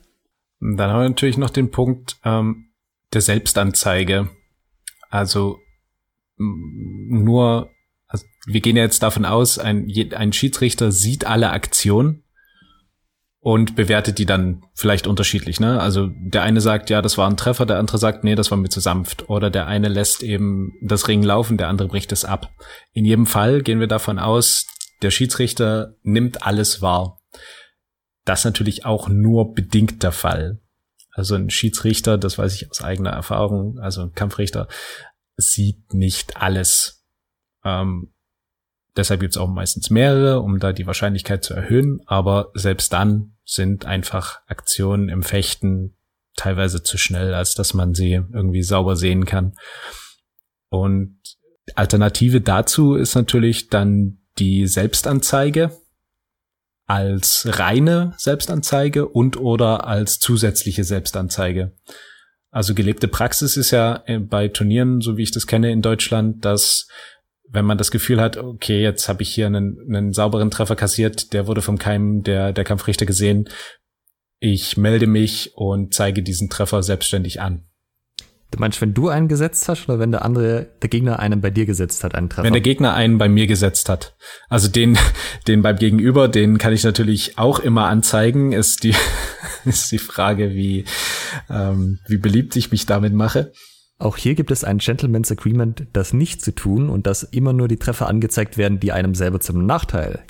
Dann 0.61 0.91
haben 0.91 1.03
wir 1.03 1.09
natürlich 1.09 1.39
noch 1.39 1.51
den 1.51 1.71
Punkt 1.71 2.19
ähm, 2.25 2.71
der 3.13 3.21
Selbstanzeige. 3.21 4.31
Also 5.09 5.59
nur 6.39 7.71
wir 8.47 8.61
gehen 8.61 8.77
ja 8.77 8.83
jetzt 8.83 9.03
davon 9.03 9.25
aus, 9.25 9.59
ein, 9.59 9.91
ein 10.15 10.33
Schiedsrichter 10.33 10.93
sieht 10.93 11.27
alle 11.27 11.51
Aktionen 11.51 12.25
und 13.41 13.75
bewertet 13.75 14.19
die 14.19 14.27
dann 14.27 14.63
vielleicht 14.75 15.07
unterschiedlich. 15.07 15.61
Ne? 15.61 15.81
Also 15.81 16.09
der 16.09 16.43
eine 16.43 16.61
sagt, 16.61 16.91
ja, 16.91 17.01
das 17.01 17.17
war 17.17 17.29
ein 17.29 17.39
Treffer, 17.39 17.65
der 17.67 17.79
andere 17.79 17.99
sagt, 17.99 18.23
nee, 18.23 18.35
das 18.35 18.51
war 18.51 18.59
mir 18.59 18.69
zu 18.69 18.81
sanft. 18.81 19.29
Oder 19.31 19.51
der 19.51 19.67
eine 19.67 19.89
lässt 19.89 20.23
eben 20.23 20.73
das 20.83 21.09
Ring 21.09 21.23
laufen, 21.23 21.57
der 21.57 21.69
andere 21.69 21.89
bricht 21.89 22.13
es 22.13 22.25
ab. 22.25 22.51
In 22.93 23.05
jedem 23.05 23.27
Fall 23.27 23.63
gehen 23.63 23.81
wir 23.81 23.87
davon 23.87 24.19
aus, 24.19 24.67
der 25.03 25.11
Schiedsrichter 25.11 25.95
nimmt 26.03 26.47
alles 26.47 26.83
wahr. 26.83 27.19
Das 28.27 28.45
natürlich 28.45 28.85
auch 28.85 29.09
nur 29.09 29.55
bedingt 29.55 30.03
der 30.03 30.13
Fall. 30.13 30.61
Also 31.13 31.35
ein 31.35 31.51
Schiedsrichter, 31.51 32.19
das 32.19 32.37
weiß 32.37 32.55
ich 32.55 32.71
aus 32.71 32.83
eigener 32.83 33.11
Erfahrung, 33.11 33.79
also 33.79 34.03
ein 34.03 34.13
Kampfrichter, 34.13 34.69
sieht 35.37 35.95
nicht 35.95 36.37
alles. 36.37 37.07
Ähm, 37.65 38.13
deshalb 38.97 39.21
gibt 39.21 39.35
es 39.35 39.41
auch 39.41 39.49
meistens 39.49 39.91
mehrere, 39.91 40.41
um 40.41 40.59
da 40.59 40.73
die 40.73 40.87
Wahrscheinlichkeit 40.87 41.45
zu 41.45 41.55
erhöhen. 41.55 42.01
Aber 42.07 42.51
selbst 42.55 42.93
dann 42.93 43.37
sind 43.45 43.85
einfach 43.85 44.41
Aktionen 44.47 45.09
im 45.09 45.23
Fechten 45.23 45.97
teilweise 46.37 46.83
zu 46.83 46.99
schnell, 46.99 47.35
als 47.35 47.55
dass 47.55 47.75
man 47.75 47.95
sie 47.95 48.13
irgendwie 48.13 48.63
sauber 48.63 48.97
sehen 48.97 49.25
kann. 49.27 49.55
Und 50.69 51.19
Alternative 51.75 52.41
dazu 52.41 52.95
ist 52.95 53.15
natürlich 53.15 53.69
dann 53.69 54.19
die 54.39 54.67
Selbstanzeige 54.67 55.73
als 56.87 57.47
reine 57.47 58.15
Selbstanzeige 58.17 59.07
und 59.07 59.37
oder 59.37 59.87
als 59.87 60.19
zusätzliche 60.19 60.83
Selbstanzeige. 60.83 61.73
Also 62.51 62.75
gelebte 62.75 63.07
Praxis 63.07 63.57
ist 63.57 63.71
ja 63.71 64.03
äh, 64.07 64.19
bei 64.19 64.49
Turnieren, 64.49 65.01
so 65.01 65.17
wie 65.17 65.23
ich 65.23 65.31
das 65.31 65.47
kenne 65.47 65.71
in 65.71 65.83
Deutschland, 65.83 66.45
dass 66.45 66.89
wenn 67.53 67.65
man 67.65 67.79
das 67.79 67.91
Gefühl 67.91 68.21
hat, 68.21 68.37
okay, 68.37 68.81
jetzt 68.81 69.09
habe 69.09 69.23
ich 69.23 69.35
hier 69.35 69.47
einen, 69.47 69.79
einen 69.89 70.13
sauberen 70.13 70.51
Treffer 70.51 70.77
kassiert, 70.77 71.33
der 71.33 71.47
wurde 71.47 71.63
vom 71.63 71.79
Keim 71.79 72.23
der, 72.23 72.53
der 72.53 72.65
Kampfrichter 72.65 73.07
gesehen, 73.07 73.49
ich 74.39 74.77
melde 74.77 75.07
mich 75.07 75.53
und 75.55 75.93
zeige 75.93 76.23
diesen 76.23 76.49
Treffer 76.49 76.83
selbstständig 76.83 77.41
an. 77.41 77.67
Du 78.51 78.59
meinst, 78.59 78.81
wenn 78.81 78.95
du 78.95 79.09
einen 79.09 79.29
gesetzt 79.29 79.69
hast 79.69 79.89
oder 79.89 80.01
wenn 80.01 80.11
der 80.11 80.25
andere, 80.25 80.67
der 80.83 80.89
Gegner 80.89 81.21
einen 81.21 81.41
bei 81.41 81.51
dir 81.51 81.67
gesetzt 81.67 82.03
hat, 82.03 82.17
einen 82.17 82.29
Treffer? 82.29 82.45
Wenn 82.45 82.53
der 82.53 82.63
Gegner 82.63 82.95
einen 82.95 83.17
bei 83.17 83.29
mir 83.29 83.47
gesetzt 83.47 83.89
hat. 83.89 84.17
Also 84.49 84.67
den, 84.67 84.99
den 85.47 85.63
beim 85.63 85.77
Gegenüber, 85.77 86.27
den 86.27 86.59
kann 86.59 86.73
ich 86.73 86.83
natürlich 86.83 87.39
auch 87.39 87.61
immer 87.61 87.87
anzeigen. 87.87 88.53
Ist 88.53 88.83
die, 88.83 88.95
ist 89.65 89.93
die 89.93 89.99
Frage, 89.99 90.51
wie, 90.51 90.85
ähm, 91.49 92.01
wie 92.09 92.19
beliebt 92.19 92.57
ich 92.57 92.73
mich 92.73 92.87
damit 92.87 93.13
mache. 93.13 93.53
Auch 94.01 94.17
hier 94.17 94.35
gibt 94.35 94.51
es 94.51 94.65
ein 94.65 94.79
Gentleman's 94.79 95.31
Agreement, 95.31 95.87
das 95.93 96.15
nicht 96.15 96.43
zu 96.43 96.55
tun 96.55 96.89
und 96.89 97.07
dass 97.07 97.23
immer 97.23 97.53
nur 97.53 97.69
die 97.69 97.77
Treffer 97.77 98.09
angezeigt 98.09 98.57
werden, 98.57 98.81
die 98.81 98.93
einem 98.93 99.15
selber 99.15 99.41
zum 99.41 99.67
Nachteil 99.67 100.21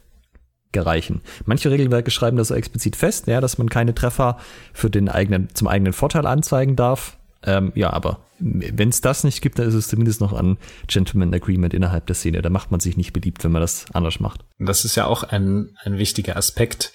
gereichen. 0.72 1.20
Manche 1.46 1.70
Regelwerke 1.70 2.10
schreiben 2.10 2.36
das 2.36 2.48
so 2.48 2.54
explizit 2.54 2.96
fest, 2.96 3.28
ja, 3.28 3.40
dass 3.40 3.58
man 3.58 3.68
keine 3.68 3.94
Treffer 3.94 4.38
für 4.72 4.90
den 4.90 5.08
eigenen, 5.08 5.54
zum 5.54 5.68
eigenen 5.68 5.92
Vorteil 5.92 6.26
anzeigen 6.26 6.74
darf. 6.74 7.16
Ähm, 7.44 7.70
ja, 7.76 7.92
aber 7.92 8.18
wenn 8.40 8.88
es 8.88 9.00
das 9.00 9.22
nicht 9.22 9.40
gibt, 9.40 9.60
dann 9.60 9.68
ist 9.68 9.74
es 9.74 9.86
zumindest 9.86 10.20
noch 10.20 10.32
ein 10.32 10.58
Gentleman 10.88 11.32
Agreement 11.32 11.72
innerhalb 11.72 12.06
der 12.06 12.16
Szene. 12.16 12.42
Da 12.42 12.50
macht 12.50 12.72
man 12.72 12.80
sich 12.80 12.96
nicht 12.96 13.12
beliebt, 13.12 13.44
wenn 13.44 13.52
man 13.52 13.62
das 13.62 13.86
anders 13.92 14.18
macht. 14.18 14.44
Das 14.58 14.84
ist 14.84 14.96
ja 14.96 15.06
auch 15.06 15.22
ein, 15.22 15.76
ein 15.84 15.96
wichtiger 15.96 16.36
Aspekt. 16.36 16.92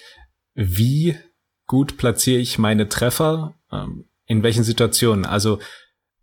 Wie 0.54 1.16
gut 1.66 1.96
platziere 1.96 2.40
ich 2.40 2.58
meine 2.58 2.88
Treffer? 2.90 3.54
Ähm, 3.72 4.04
in 4.26 4.42
welchen 4.42 4.64
Situationen? 4.64 5.24
Also 5.24 5.58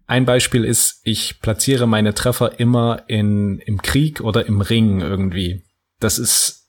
ein 0.05 0.25
Beispiel 0.25 0.65
ist, 0.65 1.01
ich 1.03 1.39
platziere 1.39 1.87
meine 1.87 2.13
Treffer 2.13 2.59
immer 2.59 3.03
in, 3.07 3.59
im 3.59 3.81
Krieg 3.81 4.21
oder 4.21 4.45
im 4.45 4.61
Ring 4.61 4.99
irgendwie. 5.01 5.63
Das 5.99 6.19
ist 6.19 6.63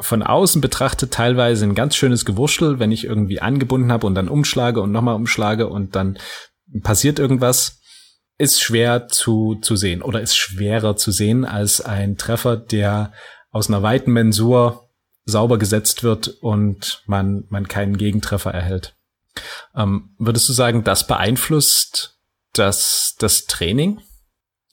von 0.00 0.22
außen 0.22 0.60
betrachtet 0.60 1.12
teilweise 1.12 1.64
ein 1.64 1.74
ganz 1.74 1.96
schönes 1.96 2.24
Gewurschtel, 2.24 2.78
wenn 2.78 2.92
ich 2.92 3.04
irgendwie 3.04 3.40
angebunden 3.40 3.90
habe 3.90 4.06
und 4.06 4.14
dann 4.14 4.28
umschlage 4.28 4.80
und 4.80 4.92
nochmal 4.92 5.16
umschlage 5.16 5.66
und 5.66 5.96
dann 5.96 6.18
passiert 6.82 7.18
irgendwas. 7.18 7.80
Ist 8.40 8.62
schwer 8.62 9.08
zu, 9.08 9.56
zu 9.56 9.74
sehen 9.74 10.00
oder 10.00 10.20
ist 10.20 10.36
schwerer 10.36 10.96
zu 10.96 11.10
sehen 11.10 11.44
als 11.44 11.80
ein 11.80 12.16
Treffer, 12.16 12.56
der 12.56 13.12
aus 13.50 13.68
einer 13.68 13.82
weiten 13.82 14.12
Mensur 14.12 14.88
sauber 15.24 15.58
gesetzt 15.58 16.04
wird 16.04 16.28
und 16.28 17.02
man, 17.06 17.44
man 17.48 17.66
keinen 17.66 17.98
Gegentreffer 17.98 18.52
erhält. 18.52 18.94
Ähm, 19.74 20.14
würdest 20.18 20.48
du 20.48 20.52
sagen, 20.52 20.84
das 20.84 21.08
beeinflusst 21.08 22.17
dass 22.52 23.14
das 23.18 23.46
Training, 23.46 24.00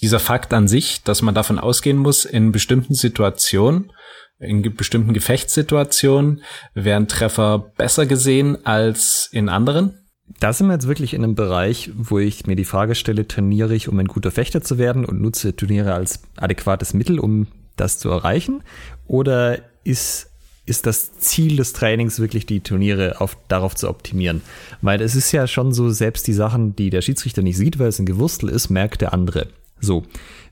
dieser 0.02 0.20
Fakt 0.20 0.54
an 0.54 0.68
sich, 0.68 1.04
dass 1.04 1.22
man 1.22 1.36
davon 1.36 1.60
ausgehen 1.60 1.98
muss, 1.98 2.26
in 2.26 2.52
bestimmten 2.52 2.94
Situationen, 2.94 3.92
in 4.40 4.76
bestimmten 4.76 5.14
Gefechtssituationen 5.14 6.44
werden 6.74 7.08
Treffer 7.08 7.60
besser 7.78 8.06
gesehen 8.06 8.66
als 8.66 9.30
in 9.32 9.50
anderen? 9.50 10.06
Da 10.40 10.52
sind 10.52 10.68
wir 10.68 10.74
jetzt 10.74 10.88
wirklich 10.88 11.14
in 11.14 11.24
einem 11.24 11.36
Bereich, 11.36 11.92
wo 11.96 12.20
ich 12.20 12.46
mir 12.46 12.56
die 12.56 12.66
Frage 12.66 12.96
stelle, 12.96 13.28
trainiere 13.28 13.76
ich, 13.76 13.88
um 13.88 14.00
ein 14.00 14.08
guter 14.08 14.32
Fechter 14.32 14.62
zu 14.62 14.78
werden 14.78 15.06
und 15.06 15.22
nutze 15.22 15.56
Turniere 15.56 15.94
als 15.94 16.22
adäquates 16.36 16.94
Mittel, 16.94 17.20
um 17.20 17.48
das 17.78 18.00
zu 18.00 18.10
erreichen? 18.10 18.64
Oder 19.08 19.60
ist 19.84 20.32
ist 20.66 20.86
das 20.86 21.18
Ziel 21.20 21.58
des 21.58 21.74
Trainings 21.74 22.20
wirklich 22.20 22.46
die 22.46 22.62
Turniere 22.62 23.22
auf, 23.22 23.38
darauf 23.48 23.76
zu 23.76 23.90
optimieren. 23.90 24.42
Weil 24.82 25.02
es 25.02 25.16
ist 25.16 25.32
ja 25.32 25.48
schon 25.48 25.74
so, 25.74 25.90
selbst 25.90 26.28
die 26.28 26.34
Sachen, 26.34 26.76
die 26.76 26.90
der 26.90 27.02
Schiedsrichter 27.02 27.42
nicht 27.42 27.58
sieht, 27.58 27.78
weil 27.80 27.88
es 27.88 28.00
ein 28.00 28.06
Gewurstel 28.06 28.50
ist, 28.50 28.70
merkt 28.70 29.02
der 29.02 29.14
andere. 29.14 29.48
So, 29.82 30.04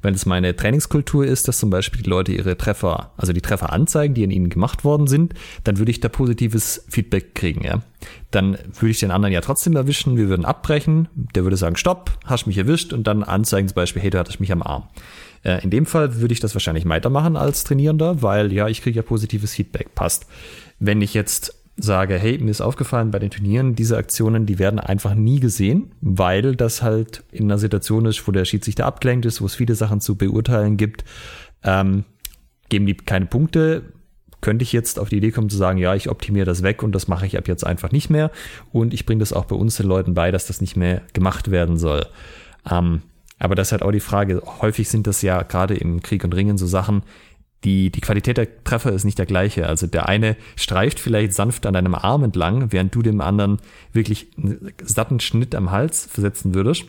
wenn 0.02 0.13
es 0.13 0.26
meine 0.26 0.56
Trainingskultur 0.56 1.26
ist, 1.26 1.47
dass 1.47 1.58
zum 1.58 1.69
Beispiel 1.69 2.04
die 2.04 2.10
Leute 2.10 2.34
ihre 2.34 2.58
Treffer, 2.58 3.12
also 3.15 3.32
die 3.32 3.41
Treffer 3.41 3.71
anzeigen, 3.71 4.13
die 4.13 4.23
an 4.23 4.32
ihnen 4.32 4.49
gemacht 4.49 4.84
worden 4.84 5.08
sind, 5.08 5.34
dann 5.63 5.80
würde 5.80 5.91
ich 5.91 6.02
da 6.02 6.10
positives 6.10 6.86
Feedback 6.89 7.34
kriegen, 7.34 7.63
ja. 7.63 7.82
Dann 8.30 8.58
würde 8.80 8.89
ich 8.89 8.99
den 8.99 9.12
anderen 9.12 9.34
ja 9.34 9.39
trotzdem 9.39 9.78
erwischen, 9.78 10.17
wir 10.17 10.28
würden 10.28 10.43
abbrechen, 10.43 11.08
der 11.15 11.43
würde 11.43 11.56
sagen, 11.56 11.78
stopp, 11.78 12.12
hast 12.26 12.47
mich 12.47 12.58
erwischt 12.58 12.91
und 12.91 13.08
dann 13.08 13.23
anzeigen 13.23 13.69
zum 13.69 13.76
Beispiel, 13.76 14.02
hey, 14.02 14.10
du 14.10 14.19
hattest 14.19 14.41
mich 14.41 14.52
am 14.52 14.62
Arm. 14.62 14.89
Äh, 15.43 15.63
in 15.63 15.69
dem 15.69 15.86
Fall 15.86 16.19
würde 16.21 16.34
ich 16.34 16.39
das 16.39 16.56
wahrscheinlich 16.56 16.88
weitermachen 16.88 17.36
als 17.38 17.63
Trainierender, 17.63 18.21
weil 18.21 18.51
ja, 18.51 18.67
ich 18.67 18.82
kriege 18.82 18.97
ja 18.97 19.03
positives 19.03 19.53
Feedback, 19.53 19.95
passt. 19.95 20.25
Wenn 20.79 21.01
ich 21.01 21.13
jetzt 21.13 21.56
sage, 21.75 22.17
hey, 22.19 22.38
mir 22.38 22.51
ist 22.51 22.62
aufgefallen 22.62 23.12
bei 23.12 23.19
den 23.19 23.32
Turnieren, 23.32 23.75
diese 23.75 23.97
Aktionen, 23.97 24.45
die 24.45 24.60
werden 24.60 24.79
einfach 24.79 25.15
nie 25.15 25.39
gesehen, 25.39 25.91
weil 26.01 26.56
das 26.56 26.84
halt 26.84 27.23
in 27.32 27.45
einer 27.45 27.58
Situation 27.58 28.06
ist, 28.06 28.27
wo 28.27 28.32
der 28.32 28.45
Schiedsrichter 28.45 28.86
abgelenkt 28.86 29.25
ist, 29.25 29.41
wo 29.41 29.45
es 29.45 29.56
viele 29.56 29.75
Sachen 29.75 29.99
zu 29.99 30.15
beurteilen 30.15 30.77
gibt. 30.77 31.03
Ähm, 31.63 32.03
geben 32.69 32.86
die 32.86 32.95
keine 32.95 33.25
Punkte, 33.25 33.84
könnte 34.41 34.63
ich 34.63 34.73
jetzt 34.73 34.99
auf 34.99 35.10
die 35.10 35.17
Idee 35.17 35.32
kommen 35.32 35.49
zu 35.49 35.58
sagen, 35.58 35.79
ja, 35.79 35.95
ich 35.95 36.10
optimiere 36.10 36.45
das 36.45 36.62
weg 36.63 36.84
und 36.84 36.93
das 36.93 37.08
mache 37.08 37.25
ich 37.25 37.38
ab 37.38 37.47
jetzt 37.47 37.65
einfach 37.65 37.91
nicht 37.91 38.10
mehr. 38.10 38.29
Und 38.71 38.93
ich 38.93 39.06
bringe 39.06 39.19
das 39.19 39.34
auch 39.34 39.45
bei 39.45 39.56
uns 39.56 39.77
den 39.77 39.88
Leuten 39.88 40.13
bei, 40.13 40.32
dass 40.32 40.45
das 40.45 40.62
nicht 40.62 40.75
mehr 40.75 41.01
gemacht 41.13 41.49
werden 41.49 41.77
soll. 41.77 42.06
Ähm, 42.69 43.01
aber 43.43 43.56
das 43.56 43.67
ist 43.67 43.71
halt 43.73 43.84
auch 43.84 43.91
die 43.91 43.99
Frage, 43.99 44.41
häufig 44.62 44.88
sind 44.88 45.06
das 45.06 45.21
ja 45.21 45.43
gerade 45.43 45.75
im 45.75 46.01
Krieg 46.01 46.23
und 46.23 46.34
Ringen 46.34 46.58
so 46.58 46.65
Sachen, 46.65 47.03
die, 47.65 47.91
die 47.91 47.99
Qualität 47.99 48.38
der 48.38 48.63
Treffer 48.63 48.93
ist 48.93 49.03
nicht 49.03 49.19
der 49.19 49.25
gleiche. 49.25 49.67
Also 49.67 49.86
der 49.86 50.08
eine 50.08 50.38
streift 50.56 50.97
vielleicht 50.97 51.34
sanft 51.34 51.65
an 51.65 51.73
deinem 51.73 51.93
Arm 51.93 52.23
entlang, 52.23 52.71
während 52.71 52.95
du 52.95 53.01
dem 53.01 53.19
anderen 53.19 53.60
wirklich 53.91 54.27
einen 54.38 54.71
satten 54.82 55.19
Schnitt 55.19 55.56
am 55.56 55.71
Hals 55.71 56.06
versetzen 56.06 56.56
würdest. 56.56 56.86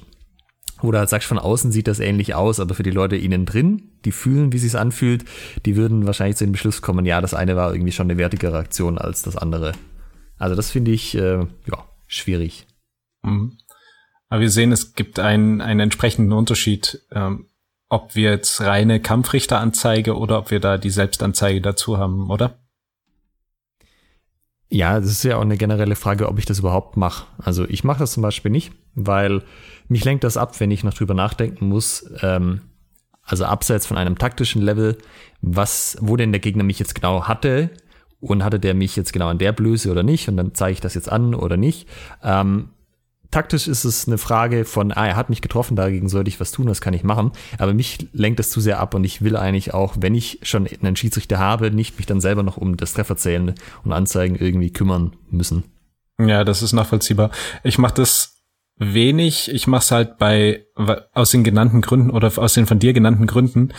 Oder 0.81 1.01
halt 1.01 1.09
sagst, 1.09 1.27
von 1.27 1.39
außen 1.39 1.73
sieht 1.73 1.89
das 1.89 1.99
ähnlich 1.99 2.35
aus, 2.37 2.61
aber 2.61 2.75
für 2.75 2.83
die 2.85 2.91
Leute 2.91 3.17
innen 3.17 3.47
drin, 3.47 3.91
die 4.05 4.13
fühlen, 4.13 4.53
wie 4.53 4.57
es 4.57 4.75
anfühlt, 4.77 5.25
die 5.67 5.75
würden 5.75 6.07
wahrscheinlich 6.07 6.37
zu 6.37 6.45
dem 6.45 6.53
Beschluss 6.53 6.83
kommen, 6.83 7.05
ja, 7.05 7.21
das 7.21 7.35
eine 7.35 7.57
war 7.57 7.73
irgendwie 7.73 7.93
schon 7.93 8.09
eine 8.09 8.19
wertigere 8.19 8.59
Aktion 8.59 8.99
als 8.99 9.23
das 9.23 9.37
andere. 9.37 9.73
Also 10.39 10.55
das 10.55 10.71
finde 10.71 10.93
ich, 10.93 11.17
äh, 11.17 11.39
ja, 11.39 11.89
schwierig. 12.07 12.67
Mhm. 13.23 13.57
Aber 14.35 14.41
wir 14.41 14.51
sehen, 14.51 14.73
es 14.73 14.95
gibt 14.95 15.21
einen, 15.21 15.61
einen 15.61 15.79
entsprechenden 15.79 16.33
Unterschied, 16.33 17.01
ähm, 17.13 17.47
ob 17.89 18.17
wir 18.17 18.33
jetzt 18.33 18.61
reine 18.63 18.99
Kampfrichteranzeige 18.99 20.17
oder 20.17 20.41
ob 20.41 20.51
wir 20.51 20.59
da 20.59 20.77
die 20.77 20.91
Selbstanzeige 20.91 21.61
dazu 21.61 21.99
haben, 21.99 22.29
oder? 22.29 22.59
Ja, 24.71 24.99
das 24.99 25.09
ist 25.09 25.23
ja 25.23 25.37
auch 25.37 25.43
eine 25.43 25.57
generelle 25.57 25.95
Frage, 25.95 26.29
ob 26.29 26.41
ich 26.41 26.47
das 26.47 26.59
überhaupt 26.59 26.97
mache. 26.97 27.27
Also 27.39 27.65
ich 27.69 27.85
mache 27.85 28.01
das 28.01 28.11
zum 28.11 28.25
Beispiel 28.25 28.51
nicht, 28.51 28.73
weil 28.97 29.45
mich 29.87 30.05
lenkt 30.05 30.25
das 30.25 30.37
ab, 30.37 30.59
wenn 30.59 30.73
ich 30.73 30.83
noch 30.83 30.95
drüber 30.95 31.15
nachdenken 31.15 31.69
muss. 31.69 32.05
Ähm, 32.21 32.63
also 33.23 33.45
abseits 33.45 33.87
von 33.87 33.97
einem 33.97 34.19
taktischen 34.19 34.63
Level, 34.63 34.99
was, 35.43 35.97
wo 36.01 36.17
denn 36.17 36.33
der 36.33 36.41
Gegner 36.41 36.65
mich 36.65 36.81
jetzt 36.81 36.97
genau 36.97 37.29
hatte 37.29 37.71
und 38.19 38.43
hatte 38.43 38.59
der 38.59 38.75
mich 38.75 38.97
jetzt 38.97 39.13
genau 39.13 39.29
an 39.29 39.39
der 39.39 39.53
Blöße 39.53 39.93
oder 39.93 40.03
nicht 40.03 40.29
und 40.29 40.37
dann 40.37 40.55
zeige 40.55 40.73
ich 40.73 40.81
das 40.81 40.95
jetzt 40.95 41.09
an 41.09 41.37
oder 41.37 41.57
nicht. 41.57 41.89
Ähm, 42.25 42.71
taktisch 43.35 43.67
ist 43.67 43.85
es 43.85 44.07
eine 44.07 44.17
Frage 44.17 44.65
von, 44.65 44.93
ah, 44.93 45.09
er 45.09 45.17
hat 45.17 45.29
mich 45.29 45.43
getroffen, 45.43 45.75
dagegen 45.75 46.09
sollte 46.09 46.29
ich 46.29 46.39
was 46.39 46.53
tun, 46.53 46.67
das 46.67 46.81
kann 46.81 46.95
ich 46.95 47.03
machen. 47.03 47.33
Aber 47.59 47.75
mich 47.75 48.07
lenkt 48.13 48.39
das 48.39 48.49
zu 48.49 48.61
sehr 48.61 48.79
ab 48.79 48.95
und 48.95 49.03
ich 49.03 49.23
will 49.23 49.37
eigentlich 49.37 49.75
auch, 49.75 49.97
wenn 49.99 50.15
ich 50.15 50.39
schon 50.43 50.69
einen 50.69 50.95
Schiedsrichter 50.95 51.41
habe, 51.41 51.73
nicht 51.73 51.97
mich 51.97 52.07
dann 52.07 52.21
selber 52.21 52.45
noch 52.45 52.59
um 52.59 52.77
das 52.77 52.93
Trefferzählen 52.93 53.57
und 53.83 53.93
Anzeigen 53.93 54.37
irgendwie 54.37 54.71
kümmern 54.71 55.17
müssen. 55.31 55.65
Ja, 56.21 56.45
das 56.45 56.63
ist 56.63 56.75
nachvollziehbar. 56.75 57.33
Ich 57.65 57.77
mache 57.77 57.95
das 57.95 58.41
wenig. 58.77 59.51
Ich 59.53 59.67
mache 59.67 59.83
es 59.83 59.91
halt 59.91 60.17
bei 60.19 60.67
aus 61.13 61.33
den 61.33 61.43
genannten 61.43 61.81
Gründen 61.81 62.11
oder 62.11 62.31
aus 62.37 62.55
den 62.55 62.67
von 62.67 62.79
dir 62.79 62.93
genannten 62.93 63.27
Gründen, 63.27 63.73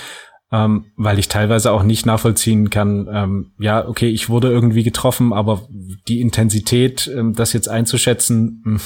ähm, 0.52 0.88
weil 0.98 1.18
ich 1.18 1.30
teilweise 1.30 1.72
auch 1.72 1.84
nicht 1.84 2.06
nachvollziehen 2.06 2.70
kann. 2.70 3.08
Ähm, 3.10 3.54
ja, 3.58 3.88
okay, 3.88 4.10
ich 4.10 4.28
wurde 4.28 4.52
irgendwie 4.52 4.84
getroffen, 4.84 5.32
aber 5.32 5.66
die 6.10 6.20
Intensität, 6.20 7.10
ähm, 7.16 7.34
das 7.34 7.54
jetzt 7.54 7.70
einzuschätzen, 7.70 8.62
mh, 8.66 8.80
hm, 8.80 8.82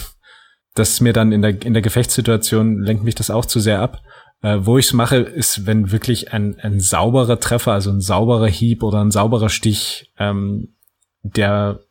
das 0.75 0.91
ist 0.91 1.01
mir 1.01 1.13
dann 1.13 1.31
in 1.31 1.41
der, 1.41 1.61
in 1.63 1.73
der 1.73 1.81
Gefechtssituation 1.81 2.81
lenkt 2.81 3.03
mich 3.03 3.15
das 3.15 3.29
auch 3.29 3.45
zu 3.45 3.59
sehr 3.59 3.81
ab. 3.81 4.01
Äh, 4.41 4.59
wo 4.61 4.77
ich 4.77 4.85
es 4.85 4.93
mache, 4.93 5.17
ist, 5.17 5.65
wenn 5.65 5.91
wirklich 5.91 6.31
ein, 6.31 6.57
ein 6.59 6.79
sauberer 6.79 7.39
Treffer, 7.39 7.73
also 7.73 7.89
ein 7.89 7.99
sauberer 7.99 8.47
Hieb 8.47 8.83
oder 8.83 9.03
ein 9.03 9.11
sauberer 9.11 9.49
Stich, 9.49 10.13
ähm, 10.17 10.75
der 11.23 11.81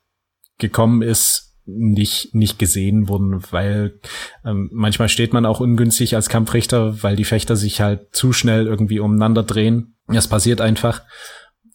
gekommen 0.57 1.03
ist, 1.03 1.49
nicht, 1.67 2.35
nicht 2.35 2.59
gesehen 2.59 3.09
wurden, 3.09 3.43
weil 3.51 4.01
ähm, 4.45 4.71
manchmal 4.73 5.11
steht 5.11 5.35
man 5.35 5.45
auch 5.45 5.61
ungünstig 5.61 6.15
als 6.15 6.31
Kampfrichter, 6.31 7.03
weil 7.03 7.15
die 7.15 7.25
Fechter 7.25 7.57
sich 7.57 7.83
halt 7.83 8.15
zu 8.15 8.33
schnell 8.33 8.67
irgendwie 8.67 9.01
umeinander 9.01 9.43
drehen. 9.43 9.95
Das 10.07 10.29
passiert 10.29 10.63
einfach. 10.63 11.03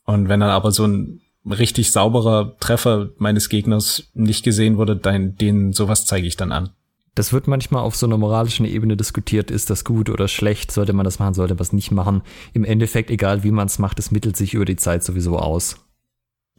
Und 0.06 0.30
wenn 0.30 0.40
dann 0.40 0.50
aber 0.50 0.72
so 0.72 0.88
ein 0.88 1.22
richtig 1.46 1.92
sauberer 1.92 2.58
Treffer 2.60 3.10
meines 3.18 3.50
Gegners 3.50 4.10
nicht 4.14 4.44
gesehen 4.44 4.78
wurde, 4.78 4.96
dann, 4.96 5.36
den 5.36 5.74
sowas 5.74 6.06
zeige 6.06 6.26
ich 6.26 6.38
dann 6.38 6.52
an. 6.52 6.72
Das 7.16 7.32
wird 7.32 7.48
manchmal 7.48 7.84
auf 7.84 7.96
so 7.96 8.08
einer 8.08 8.18
moralischen 8.18 8.66
Ebene 8.66 8.98
diskutiert, 8.98 9.52
ist 9.52 9.70
das 9.70 9.86
gut 9.86 10.10
oder 10.10 10.28
schlecht, 10.28 10.72
sollte 10.72 10.94
man 10.94 11.04
das 11.04 11.20
machen, 11.20 11.36
sollte 11.36 11.54
man 11.54 11.62
es 11.62 11.74
nicht 11.74 11.92
machen. 11.92 12.24
Im 12.54 12.64
Endeffekt, 12.64 13.12
egal 13.12 13.44
wie 13.44 13.52
man 13.52 13.68
es 13.68 13.78
macht, 13.78 14.00
es 14.00 14.12
mittelt 14.12 14.36
sich 14.36 14.56
über 14.56 14.66
die 14.66 14.78
Zeit 14.78 15.04
sowieso 15.04 15.38
aus. 15.38 15.78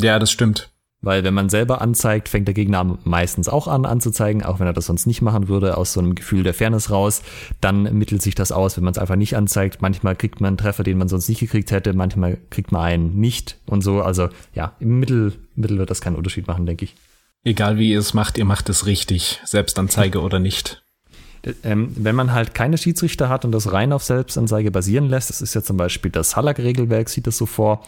Ja, 0.01 0.19
das 0.19 0.31
stimmt. 0.31 0.71
Weil 1.05 1.23
wenn 1.23 1.35
man 1.35 1.51
selber 1.51 1.83
anzeigt, 1.83 2.31
fängt 2.31 2.49
der 2.49 2.55
Gegner 2.55 2.99
meistens 3.05 3.49
auch 3.49 3.69
an 3.69 3.85
anzuzeigen, 3.85 4.43
auch 4.43 4.59
wenn 4.59 4.67
er 4.67 4.73
das 4.73 4.87
sonst 4.87 5.07
nicht 5.07 5.21
machen 5.21 5.49
würde, 5.49 5.77
aus 5.77 5.93
so 5.93 6.01
einem 6.01 6.15
Gefühl 6.15 6.45
der 6.45 6.55
Fairness 6.55 6.91
raus. 6.91 7.23
Dann 7.61 7.83
mittelt 7.99 8.23
sich 8.23 8.35
das 8.35 8.53
aus, 8.53 8.77
wenn 8.77 8.85
man 8.85 8.93
es 8.93 8.99
einfach 8.99 9.17
nicht 9.17 9.37
anzeigt. 9.37 9.83
Manchmal 9.83 10.17
kriegt 10.17 10.41
man 10.41 10.49
einen 10.49 10.57
Treffer, 10.57 10.83
den 10.83 10.97
man 10.97 11.09
sonst 11.09 11.29
nicht 11.29 11.41
gekriegt 11.41 11.73
hätte, 11.73 11.93
manchmal 11.93 12.39
kriegt 12.49 12.73
man 12.73 12.83
einen 12.83 13.21
nicht 13.21 13.59
und 13.67 13.83
so. 13.83 14.01
Also 14.01 14.31
ja, 14.55 14.73
im 14.81 14.99
Mittel, 14.99 15.35
Mittel 15.57 15.77
wird 15.77 15.91
das 15.91 16.01
keinen 16.01 16.17
Unterschied 16.17 16.47
machen, 16.47 16.65
denke 16.65 16.87
ich. 16.87 16.95
Egal 17.45 17.79
wie 17.79 17.91
ihr 17.91 17.99
es 17.99 18.15
macht, 18.15 18.39
ihr 18.39 18.47
macht 18.47 18.71
es 18.71 18.87
richtig, 18.87 19.41
Selbstanzeige 19.45 20.23
oder 20.23 20.41
nicht. 20.41 20.83
Ähm, 21.63 21.93
wenn 21.95 22.17
man 22.17 22.33
halt 22.33 22.55
keine 22.55 22.79
Schiedsrichter 22.79 23.29
hat 23.29 23.45
und 23.45 23.53
das 23.53 23.71
rein 23.71 23.93
auf 23.93 24.03
Selbstanzeige 24.03 24.71
basieren 24.71 25.11
lässt, 25.11 25.29
das 25.29 25.43
ist 25.43 25.53
ja 25.55 25.63
zum 25.63 25.77
Beispiel 25.77 26.11
das 26.11 26.37
Hallack-Regelwerk, 26.37 27.11
sieht 27.11 27.27
das 27.27 27.37
so 27.37 27.45
vor, 27.45 27.85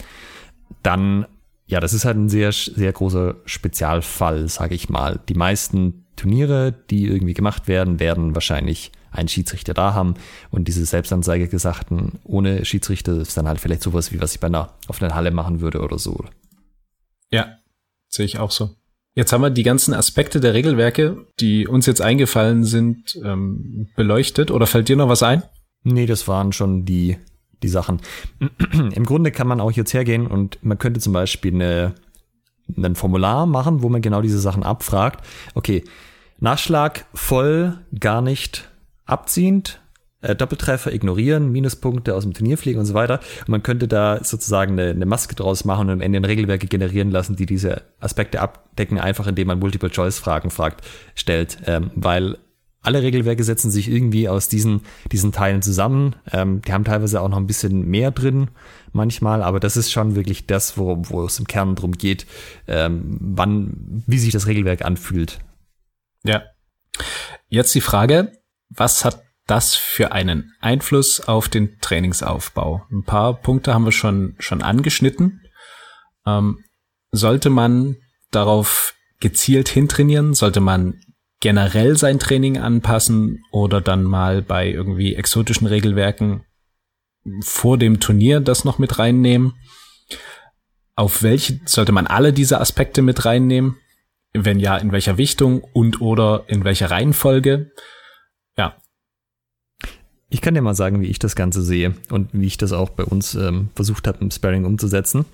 dann, 0.82 1.26
ja, 1.64 1.80
das 1.80 1.94
ist 1.94 2.04
halt 2.04 2.18
ein 2.18 2.28
sehr, 2.28 2.52
sehr 2.52 2.92
großer 2.92 3.36
Spezialfall, 3.46 4.46
sage 4.48 4.74
ich 4.74 4.90
mal. 4.90 5.20
Die 5.30 5.34
meisten 5.34 6.04
Turniere, 6.16 6.74
die 6.90 7.06
irgendwie 7.06 7.34
gemacht 7.34 7.66
werden, 7.66 7.98
werden 7.98 8.34
wahrscheinlich 8.34 8.92
einen 9.10 9.28
Schiedsrichter 9.28 9.72
da 9.72 9.94
haben 9.94 10.14
und 10.50 10.68
diese 10.68 10.84
Selbstanzeige 10.84 11.48
gesagten 11.48 12.18
ohne 12.24 12.66
Schiedsrichter 12.66 13.16
ist 13.16 13.38
dann 13.38 13.48
halt 13.48 13.60
vielleicht 13.60 13.82
sowas 13.82 14.12
wie 14.12 14.20
was 14.20 14.34
ich 14.34 14.40
bei 14.40 14.48
einer 14.48 14.74
auf 14.88 15.02
einer 15.02 15.14
Halle 15.14 15.30
machen 15.30 15.62
würde 15.62 15.80
oder 15.80 15.98
so. 15.98 16.22
Ja, 17.30 17.56
sehe 18.08 18.26
ich 18.26 18.38
auch 18.38 18.50
so. 18.50 18.76
Jetzt 19.16 19.32
haben 19.32 19.40
wir 19.40 19.48
die 19.48 19.62
ganzen 19.62 19.94
Aspekte 19.94 20.40
der 20.40 20.52
Regelwerke, 20.52 21.26
die 21.40 21.66
uns 21.66 21.86
jetzt 21.86 22.02
eingefallen 22.02 22.64
sind, 22.64 23.18
ähm, 23.24 23.88
beleuchtet. 23.96 24.50
Oder 24.50 24.66
fällt 24.66 24.90
dir 24.90 24.96
noch 24.96 25.08
was 25.08 25.22
ein? 25.22 25.42
Nee, 25.84 26.04
das 26.04 26.28
waren 26.28 26.52
schon 26.52 26.84
die, 26.84 27.16
die 27.62 27.68
Sachen. 27.68 28.02
Im 28.92 29.06
Grunde 29.06 29.32
kann 29.32 29.48
man 29.48 29.58
auch 29.58 29.72
jetzt 29.72 29.94
hergehen 29.94 30.26
und 30.26 30.62
man 30.62 30.76
könnte 30.76 31.00
zum 31.00 31.14
Beispiel 31.14 31.54
eine, 31.54 31.94
ein 32.76 32.94
Formular 32.94 33.46
machen, 33.46 33.82
wo 33.82 33.88
man 33.88 34.02
genau 34.02 34.20
diese 34.20 34.38
Sachen 34.38 34.62
abfragt. 34.62 35.26
Okay, 35.54 35.82
Nachschlag 36.38 37.06
voll, 37.14 37.78
gar 37.98 38.20
nicht 38.20 38.68
abziehend, 39.06 39.80
äh, 40.26 40.36
Doppeltreffer 40.36 40.92
ignorieren, 40.92 41.50
Minuspunkte 41.50 42.14
aus 42.14 42.24
dem 42.24 42.34
Turnier 42.34 42.58
fliegen 42.58 42.78
und 42.78 42.86
so 42.86 42.94
weiter. 42.94 43.20
Und 43.40 43.48
man 43.48 43.62
könnte 43.62 43.88
da 43.88 44.22
sozusagen 44.22 44.72
eine, 44.72 44.90
eine 44.90 45.06
Maske 45.06 45.34
draus 45.34 45.64
machen 45.64 45.88
und 45.88 45.94
am 45.94 46.00
Ende 46.00 46.26
Regelwerke 46.26 46.66
generieren 46.66 47.10
lassen, 47.10 47.36
die 47.36 47.46
diese 47.46 47.82
Aspekte 48.00 48.40
abdecken, 48.40 48.98
einfach 48.98 49.26
indem 49.26 49.48
man 49.48 49.58
Multiple-Choice-Fragen 49.58 50.50
fragt, 50.50 50.84
stellt. 51.14 51.58
Ähm, 51.66 51.90
weil 51.94 52.38
alle 52.82 53.02
Regelwerke 53.02 53.42
setzen 53.42 53.70
sich 53.70 53.90
irgendwie 53.90 54.28
aus 54.28 54.48
diesen, 54.48 54.82
diesen 55.10 55.32
Teilen 55.32 55.60
zusammen. 55.60 56.14
Ähm, 56.32 56.62
die 56.62 56.72
haben 56.72 56.84
teilweise 56.84 57.20
auch 57.20 57.28
noch 57.28 57.36
ein 57.36 57.48
bisschen 57.48 57.86
mehr 57.88 58.12
drin 58.12 58.48
manchmal, 58.92 59.42
aber 59.42 59.58
das 59.58 59.76
ist 59.76 59.90
schon 59.90 60.14
wirklich 60.14 60.46
das, 60.46 60.78
wo, 60.78 61.02
wo 61.08 61.24
es 61.24 61.38
im 61.38 61.48
Kern 61.48 61.74
drum 61.74 61.92
geht, 61.92 62.26
ähm, 62.68 63.18
wann, 63.20 64.04
wie 64.06 64.18
sich 64.18 64.32
das 64.32 64.46
Regelwerk 64.46 64.84
anfühlt. 64.84 65.40
Ja. 66.22 66.42
Jetzt 67.48 67.74
die 67.74 67.80
Frage, 67.80 68.32
was 68.68 69.04
hat 69.04 69.25
das 69.46 69.74
für 69.74 70.12
einen 70.12 70.52
Einfluss 70.60 71.20
auf 71.20 71.48
den 71.48 71.78
Trainingsaufbau? 71.80 72.86
Ein 72.90 73.04
paar 73.04 73.34
Punkte 73.34 73.74
haben 73.74 73.84
wir 73.84 73.92
schon, 73.92 74.34
schon 74.38 74.62
angeschnitten. 74.62 75.42
Ähm, 76.26 76.64
sollte 77.12 77.50
man 77.50 77.96
darauf 78.30 78.94
gezielt 79.20 79.68
hintrainieren? 79.68 80.34
Sollte 80.34 80.60
man 80.60 81.00
generell 81.40 81.96
sein 81.96 82.18
Training 82.18 82.58
anpassen 82.58 83.42
oder 83.52 83.80
dann 83.80 84.02
mal 84.02 84.42
bei 84.42 84.68
irgendwie 84.68 85.14
exotischen 85.14 85.66
Regelwerken 85.66 86.44
vor 87.40 87.78
dem 87.78 88.00
Turnier 88.00 88.40
das 88.40 88.64
noch 88.64 88.78
mit 88.78 88.98
reinnehmen? 88.98 89.54
Auf 90.94 91.22
welche 91.22 91.60
sollte 91.66 91.92
man 91.92 92.06
alle 92.06 92.32
diese 92.32 92.60
Aspekte 92.60 93.02
mit 93.02 93.24
reinnehmen? 93.24 93.76
Wenn 94.32 94.58
ja, 94.58 94.76
in 94.76 94.92
welcher 94.92 95.18
Wichtung 95.18 95.62
und 95.62 96.00
oder 96.00 96.44
in 96.48 96.64
welcher 96.64 96.90
Reihenfolge? 96.90 97.70
Ich 100.28 100.40
kann 100.40 100.54
dir 100.54 100.62
mal 100.62 100.74
sagen, 100.74 101.00
wie 101.00 101.06
ich 101.06 101.18
das 101.18 101.36
Ganze 101.36 101.62
sehe 101.62 101.94
und 102.10 102.30
wie 102.32 102.46
ich 102.46 102.58
das 102.58 102.72
auch 102.72 102.90
bei 102.90 103.04
uns 103.04 103.34
ähm, 103.34 103.68
versucht 103.74 104.08
habe, 104.08 104.18
im 104.20 104.30
Sparring 104.30 104.64
umzusetzen. 104.64 105.24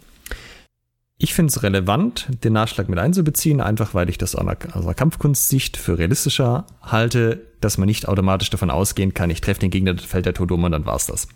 Ich 1.16 1.34
finde 1.34 1.51
es 1.51 1.62
relevant, 1.62 2.28
den 2.43 2.53
Nachschlag 2.53 2.88
mit 2.88 2.99
einzubeziehen, 2.99 3.61
einfach 3.61 3.95
weil 3.95 4.11
ich 4.11 4.18
das 4.18 4.34
aus 4.34 4.43
einer 4.43 4.95
Kampfkunstsicht 4.95 5.76
für 5.76 5.99
realistischer 5.99 6.66
halte, 6.82 7.40
dass 7.61 7.78
man 7.78 7.86
nicht 7.86 8.09
automatisch 8.09 8.51
davon 8.51 8.70
ausgehen 8.70 9.14
kann, 9.14 9.30
ich 9.30 9.40
treffe 9.40 9.61
den 9.61 9.70
Gegner, 9.70 9.95
dann 9.95 10.05
fällt 10.05 10.26
der 10.26 10.34
tot 10.34 10.51
um 10.51 10.64
und 10.64 10.72
dann 10.72 10.84
war's 10.84 11.07
das. 11.07 11.28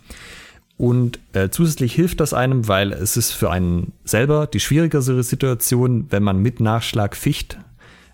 Und 0.75 1.19
äh, 1.33 1.49
zusätzlich 1.49 1.93
hilft 1.93 2.19
das 2.19 2.33
einem, 2.33 2.67
weil 2.67 2.93
es 2.93 3.17
ist 3.17 3.31
für 3.31 3.49
einen 3.49 3.93
selber 4.03 4.45
die 4.45 4.59
schwierigere 4.59 5.23
Situation, 5.23 6.07
wenn 6.09 6.21
man 6.21 6.39
mit 6.39 6.59
Nachschlag 6.59 7.15
ficht, 7.15 7.57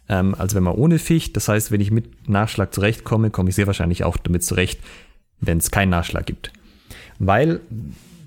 ähm, 0.08 0.36
als 0.38 0.56
wenn 0.56 0.64
man 0.64 0.76
ohne 0.76 1.00
ficht. 1.00 1.36
Das 1.36 1.50
heißt, 1.50 1.72
wenn 1.72 1.82
ich 1.82 1.92
mit 1.92 2.30
Nachschlag 2.30 2.74
zurechtkomme, 2.74 3.32
komme 3.32 3.50
ich 3.50 3.56
sehr 3.56 3.68
wahrscheinlich 3.68 4.04
auch 4.04 4.16
damit 4.16 4.44
zurecht, 4.44 4.80
wenn 5.46 5.58
es 5.58 5.72
keinen 5.72 5.90
Nachschlag 5.90 6.26
gibt. 6.26 6.52
Weil, 7.20 7.62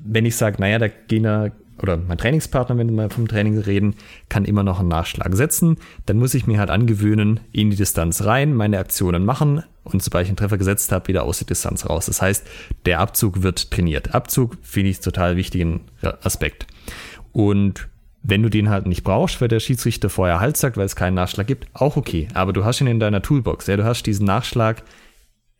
wenn 0.04 0.26
ich 0.26 0.36
sage, 0.36 0.60
naja, 0.60 0.78
der 0.78 0.90
Gegner 0.90 1.52
oder 1.82 1.96
mein 1.96 2.16
Trainingspartner, 2.16 2.78
wenn 2.78 2.94
wir 2.94 3.10
vom 3.10 3.28
Training 3.28 3.58
reden, 3.58 3.94
kann 4.28 4.44
immer 4.44 4.62
noch 4.62 4.80
einen 4.80 4.88
Nachschlag 4.88 5.34
setzen. 5.34 5.76
Dann 6.06 6.18
muss 6.18 6.34
ich 6.34 6.46
mir 6.46 6.58
halt 6.58 6.70
angewöhnen, 6.70 7.40
in 7.52 7.70
die 7.70 7.76
Distanz 7.76 8.24
rein, 8.24 8.54
meine 8.54 8.78
Aktionen 8.78 9.24
machen 9.24 9.62
und 9.84 10.02
sobald 10.02 10.24
ich 10.24 10.30
einen 10.30 10.36
Treffer 10.36 10.58
gesetzt 10.58 10.90
habe, 10.90 11.08
wieder 11.08 11.24
aus 11.24 11.38
der 11.38 11.46
Distanz 11.46 11.86
raus. 11.88 12.06
Das 12.06 12.22
heißt, 12.22 12.46
der 12.86 13.00
Abzug 13.00 13.42
wird 13.42 13.70
trainiert. 13.70 14.14
Abzug 14.14 14.56
finde 14.62 14.90
ich 14.90 15.00
total 15.00 15.36
wichtigen 15.36 15.82
Aspekt. 16.22 16.66
Und 17.32 17.88
wenn 18.22 18.42
du 18.42 18.48
den 18.48 18.70
halt 18.70 18.86
nicht 18.86 19.04
brauchst, 19.04 19.40
weil 19.40 19.48
der 19.48 19.60
Schiedsrichter 19.60 20.10
vorher 20.10 20.40
Halt 20.40 20.56
sagt, 20.56 20.76
weil 20.76 20.86
es 20.86 20.96
keinen 20.96 21.14
Nachschlag 21.14 21.46
gibt, 21.46 21.68
auch 21.74 21.96
okay. 21.96 22.26
Aber 22.34 22.52
du 22.52 22.64
hast 22.64 22.80
ihn 22.80 22.88
in 22.88 22.98
deiner 22.98 23.22
Toolbox. 23.22 23.68
Ja, 23.68 23.76
du 23.76 23.84
hast 23.84 24.02
diesen 24.04 24.26
Nachschlag 24.26 24.82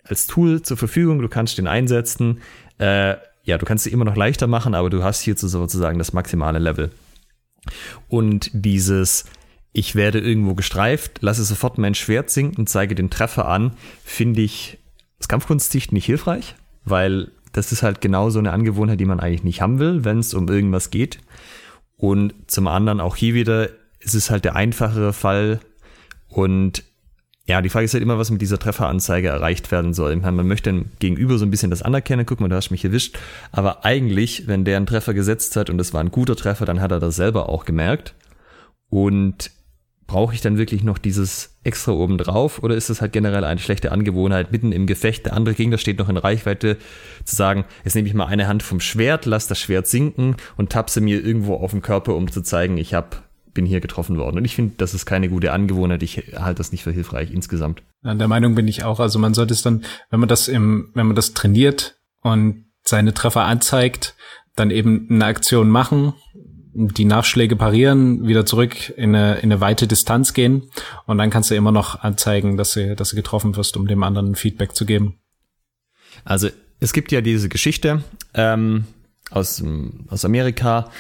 als 0.09 0.27
Tool 0.27 0.63
zur 0.63 0.77
Verfügung, 0.77 1.21
du 1.21 1.29
kannst 1.29 1.59
den 1.59 1.67
einsetzen. 1.67 2.41
Äh, 2.79 3.17
ja, 3.45 3.59
du 3.59 3.65
kannst 3.65 3.87
es 3.87 3.93
immer 3.93 4.05
noch 4.05 4.17
leichter 4.17 4.47
machen, 4.47 4.75
aber 4.75 4.91
du 4.91 5.03
hast 5.03 5.21
hier 5.21 5.37
sozusagen 5.37 5.99
das 5.99 6.13
maximale 6.13 6.59
Level. 6.59 6.91
Und 8.09 8.51
dieses, 8.53 9.25
ich 9.73 9.95
werde 9.95 10.21
irgendwo 10.21 10.55
gestreift, 10.55 11.19
lasse 11.21 11.45
sofort 11.45 11.79
mein 11.79 11.95
Schwert 11.95 12.31
sinken, 12.31 12.67
zeige 12.67 12.95
den 12.95 13.11
Treffer 13.11 13.49
an, 13.49 13.73
finde 14.05 14.43
ich 14.43 14.79
aus 15.21 15.29
Kampfkunstsicht 15.29 15.93
nicht 15.93 16.07
hilfreich, 16.07 16.55
weil 16.85 17.31
das 17.53 17.73
ist 17.73 17.83
halt 17.83 18.01
genau 18.01 18.31
so 18.31 18.39
eine 18.39 18.53
Angewohnheit, 18.53 19.01
die 19.01 19.07
man 19.07 19.21
eigentlich 19.21 19.45
nicht 19.45 19.63
haben 19.63 19.79
will, 19.79 20.05
wenn 20.05 20.19
es 20.19 20.35
um 20.35 20.49
irgendwas 20.49 20.91
geht. 20.91 21.21
Und 21.97 22.35
zum 22.47 22.67
anderen 22.69 23.01
auch 23.01 23.17
hier 23.17 23.35
wieder 23.35 23.71
ist 23.99 24.15
es 24.15 24.31
halt 24.31 24.45
der 24.45 24.57
einfachere 24.57 25.13
Fall. 25.13 25.61
Und 26.29 26.85
ja, 27.49 27.63
die 27.63 27.69
Frage 27.69 27.85
ist 27.85 27.95
halt 27.95 28.03
immer, 28.03 28.19
was 28.19 28.31
mit 28.31 28.43
dieser 28.43 28.59
Trefferanzeige 28.59 29.29
erreicht 29.29 29.71
werden 29.71 29.95
soll. 29.95 30.17
Man 30.17 30.49
möchte 30.49 30.71
dem 30.71 30.87
Gegenüber 30.99 31.39
so 31.39 31.45
ein 31.45 31.51
bisschen 31.51 31.71
das 31.71 31.83
anerkennen, 31.83 32.27
guck 32.27 32.41
mal, 32.41 32.49
du 32.49 32.57
hast 32.57 32.71
mich 32.71 32.85
erwischt. 32.85 33.19
Aber 33.53 33.85
eigentlich, 33.85 34.49
wenn 34.49 34.65
der 34.65 34.77
einen 34.77 34.87
Treffer 34.87 35.15
gesetzt 35.15 35.55
hat 35.57 35.71
und 35.71 35.81
es 35.81 35.95
war 35.95 36.01
ein 36.01 36.11
guter 36.11 36.35
Treffer, 36.35 36.65
dann 36.67 36.81
hat 36.81 36.91
er 36.91 36.99
das 36.99 37.15
selber 37.17 37.49
auch 37.49 37.65
gemerkt. 37.65 38.15
Und 38.89 39.51
brauche 40.07 40.35
ich 40.35 40.41
dann 40.41 40.59
wirklich 40.59 40.85
noch 40.85 40.99
dieses 40.99 41.57
extra 41.65 41.93
oben 41.93 42.19
drauf 42.19 42.63
oder 42.63 42.77
ist 42.77 42.91
es 42.91 43.01
halt 43.01 43.13
generell 43.13 43.45
eine 43.45 43.59
schlechte 43.59 43.91
Angewohnheit, 43.91 44.53
mitten 44.53 44.73
im 44.73 44.87
Gefecht, 44.87 45.27
der 45.27 45.33
andere 45.35 45.55
Gegner 45.55 45.79
steht 45.79 45.99
noch 45.99 46.09
in 46.09 46.17
Reichweite, 46.17 46.77
zu 47.25 47.35
sagen, 47.35 47.65
jetzt 47.85 47.95
nehme 47.95 48.07
ich 48.07 48.15
mal 48.15 48.27
eine 48.27 48.47
Hand 48.47 48.63
vom 48.63 48.81
Schwert, 48.81 49.27
lass 49.27 49.49
das 49.49 49.59
Schwert 49.59 49.89
sinken 49.89 50.37
und 50.57 50.71
tapse 50.71 51.01
mir 51.01 51.25
irgendwo 51.25 51.55
auf 51.55 51.73
den 51.73 51.83
Körper, 51.83 52.15
um 52.15 52.31
zu 52.31 52.43
zeigen, 52.43 52.79
ich 52.79 52.95
hab, 52.95 53.26
bin 53.57 53.67
hier 53.67 53.81
getroffen 53.81 54.17
worden. 54.19 54.37
Und 54.37 54.45
ich 54.45 54.55
finde, 54.55 54.75
das 54.77 54.95
ist 54.95 55.07
keine 55.07 55.29
gute 55.29 55.51
Angewohnheit, 55.51 56.05
ich 56.05 56.19
halte 56.37 56.59
das 56.59 56.71
nicht 56.71 56.85
für 56.85 56.93
hilfreich 56.93 57.33
insgesamt. 57.33 57.83
An 58.03 58.19
der 58.19 58.29
Meinung 58.29 58.55
bin 58.55 58.69
ich 58.69 58.85
auch, 58.85 59.01
also 59.01 59.19
man 59.19 59.35
sollte 59.35 59.55
es 59.55 59.63
dann, 59.63 59.85
wenn 60.11 60.21
man 60.21 60.29
das 60.29 60.47
im, 60.47 60.91
wenn 60.95 61.07
man 61.07 61.17
das 61.17 61.33
trainiert 61.33 61.99
und 62.23 62.67
seine 62.85 63.15
Treffer 63.15 63.45
anzeigt, 63.45 64.15
dann 64.55 64.71
eben 64.71 65.09
eine 65.11 65.25
Aktion 65.25 65.69
machen, 65.69 66.15
die 66.73 67.07
Nachschläge 67.07 67.57
parieren, 67.57 68.27
wieder 68.27 68.45
zurück 68.45 68.91
in 68.97 69.15
eine, 69.15 69.37
in 69.37 69.51
eine 69.51 69.61
weite 69.61 69.87
Distanz 69.87 70.35
gehen 70.35 70.71
und 71.07 71.19
dann 71.19 71.31
kannst 71.31 71.51
du 71.51 71.55
immer 71.55 71.73
noch 71.73 72.01
anzeigen, 72.01 72.57
dass 72.57 72.75
du, 72.75 72.95
dass 72.95 73.11
du 73.11 73.17
getroffen 73.17 73.57
wirst, 73.57 73.77
um 73.77 73.89
dem 73.89 74.03
anderen 74.03 74.35
Feedback 74.35 74.77
zu 74.77 74.85
geben. 74.85 75.19
Also 76.25 76.49
es 76.79 76.93
gibt 76.93 77.13
ja 77.13 77.23
diese 77.23 77.49
Geschichte 77.49 78.05
ähm, 78.35 78.85
aus, 79.31 79.65
aus 80.09 80.25
Amerika, 80.25 80.91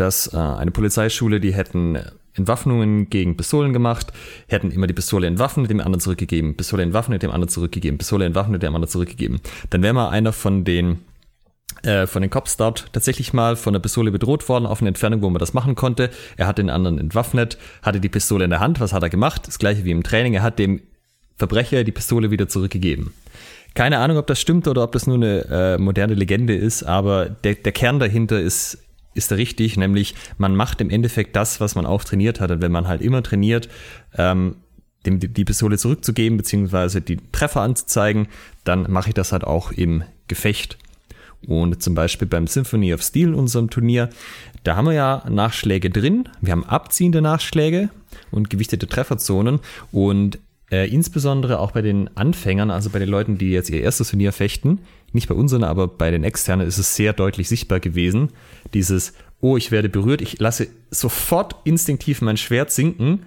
dass 0.00 0.32
äh, 0.32 0.36
eine 0.36 0.70
Polizeischule, 0.70 1.40
die 1.40 1.54
hätten 1.54 1.98
Entwaffnungen 2.34 3.10
gegen 3.10 3.36
Pistolen 3.36 3.72
gemacht, 3.72 4.12
hätten 4.48 4.70
immer 4.70 4.86
die 4.86 4.94
Pistole 4.94 5.26
entwaffnet, 5.26 5.70
dem 5.70 5.80
anderen 5.80 6.00
zurückgegeben, 6.00 6.56
Pistole 6.56 6.84
entwaffnet, 6.84 7.22
dem 7.22 7.30
anderen 7.30 7.48
zurückgegeben, 7.48 7.98
Pistole 7.98 8.24
entwaffnet, 8.24 8.62
dem 8.62 8.74
anderen 8.74 8.90
zurückgegeben. 8.90 9.40
Dann 9.68 9.82
wäre 9.82 9.94
mal 9.94 10.08
einer 10.08 10.32
von 10.32 10.64
den 10.64 11.00
äh, 11.82 12.06
von 12.06 12.22
den 12.22 12.30
Cops 12.30 12.56
dort 12.56 12.92
tatsächlich 12.92 13.32
mal 13.32 13.56
von 13.56 13.72
der 13.72 13.80
Pistole 13.80 14.10
bedroht 14.10 14.48
worden 14.48 14.66
auf 14.66 14.80
eine 14.80 14.88
Entfernung, 14.88 15.22
wo 15.22 15.30
man 15.30 15.38
das 15.38 15.54
machen 15.54 15.74
konnte. 15.74 16.10
Er 16.36 16.46
hat 16.46 16.58
den 16.58 16.70
anderen 16.70 16.98
entwaffnet, 16.98 17.58
hatte 17.82 18.00
die 18.00 18.08
Pistole 18.08 18.44
in 18.44 18.50
der 18.50 18.60
Hand. 18.60 18.80
Was 18.80 18.92
hat 18.92 19.02
er 19.02 19.10
gemacht? 19.10 19.46
Das 19.46 19.58
gleiche 19.58 19.84
wie 19.84 19.90
im 19.90 20.02
Training. 20.02 20.34
Er 20.34 20.42
hat 20.42 20.58
dem 20.58 20.82
Verbrecher 21.36 21.84
die 21.84 21.92
Pistole 21.92 22.30
wieder 22.30 22.48
zurückgegeben. 22.48 23.14
Keine 23.74 23.98
Ahnung, 23.98 24.16
ob 24.18 24.26
das 24.26 24.40
stimmt 24.40 24.66
oder 24.66 24.82
ob 24.82 24.92
das 24.92 25.06
nur 25.06 25.16
eine 25.16 25.46
äh, 25.48 25.78
moderne 25.78 26.14
Legende 26.14 26.54
ist, 26.54 26.82
aber 26.82 27.30
der, 27.30 27.54
der 27.54 27.72
Kern 27.72 27.98
dahinter 28.00 28.40
ist, 28.40 28.78
ist 29.14 29.32
richtig, 29.32 29.76
nämlich 29.76 30.14
man 30.38 30.54
macht 30.54 30.80
im 30.80 30.90
Endeffekt 30.90 31.36
das, 31.36 31.60
was 31.60 31.74
man 31.74 31.86
auch 31.86 32.04
trainiert 32.04 32.40
hat. 32.40 32.50
Und 32.50 32.62
wenn 32.62 32.72
man 32.72 32.88
halt 32.88 33.02
immer 33.02 33.22
trainiert, 33.22 33.68
ähm, 34.16 34.56
dem 35.06 35.18
die 35.18 35.44
Pistole 35.44 35.78
zurückzugeben, 35.78 36.36
beziehungsweise 36.36 37.00
die 37.00 37.18
Treffer 37.32 37.62
anzuzeigen, 37.62 38.28
dann 38.64 38.90
mache 38.90 39.08
ich 39.08 39.14
das 39.14 39.32
halt 39.32 39.44
auch 39.44 39.72
im 39.72 40.04
Gefecht. 40.28 40.78
Und 41.46 41.82
zum 41.82 41.94
Beispiel 41.94 42.28
beim 42.28 42.46
Symphony 42.46 42.92
of 42.92 43.02
Steel, 43.02 43.34
unserem 43.34 43.70
Turnier, 43.70 44.10
da 44.62 44.76
haben 44.76 44.86
wir 44.86 44.92
ja 44.92 45.24
Nachschläge 45.28 45.88
drin. 45.88 46.28
Wir 46.40 46.52
haben 46.52 46.64
abziehende 46.64 47.22
Nachschläge 47.22 47.88
und 48.30 48.50
gewichtete 48.50 48.86
Trefferzonen. 48.86 49.60
Und 49.90 50.38
äh, 50.70 50.88
insbesondere 50.88 51.58
auch 51.58 51.72
bei 51.72 51.82
den 51.82 52.14
Anfängern, 52.16 52.70
also 52.70 52.90
bei 52.90 52.98
den 52.98 53.08
Leuten, 53.08 53.38
die 53.38 53.50
jetzt 53.50 53.70
ihr 53.70 53.80
erstes 53.80 54.10
Turnier 54.10 54.32
fechten, 54.32 54.80
nicht 55.12 55.28
bei 55.28 55.34
unseren, 55.34 55.64
aber 55.64 55.88
bei 55.88 56.10
den 56.10 56.22
externen 56.22 56.66
ist 56.66 56.78
es 56.78 56.94
sehr 56.94 57.12
deutlich 57.12 57.48
sichtbar 57.48 57.80
gewesen. 57.80 58.28
Dieses, 58.74 59.12
oh, 59.40 59.56
ich 59.56 59.70
werde 59.70 59.88
berührt, 59.88 60.20
ich 60.20 60.38
lasse 60.38 60.68
sofort 60.90 61.56
instinktiv 61.64 62.20
mein 62.22 62.36
Schwert 62.36 62.70
sinken 62.70 63.26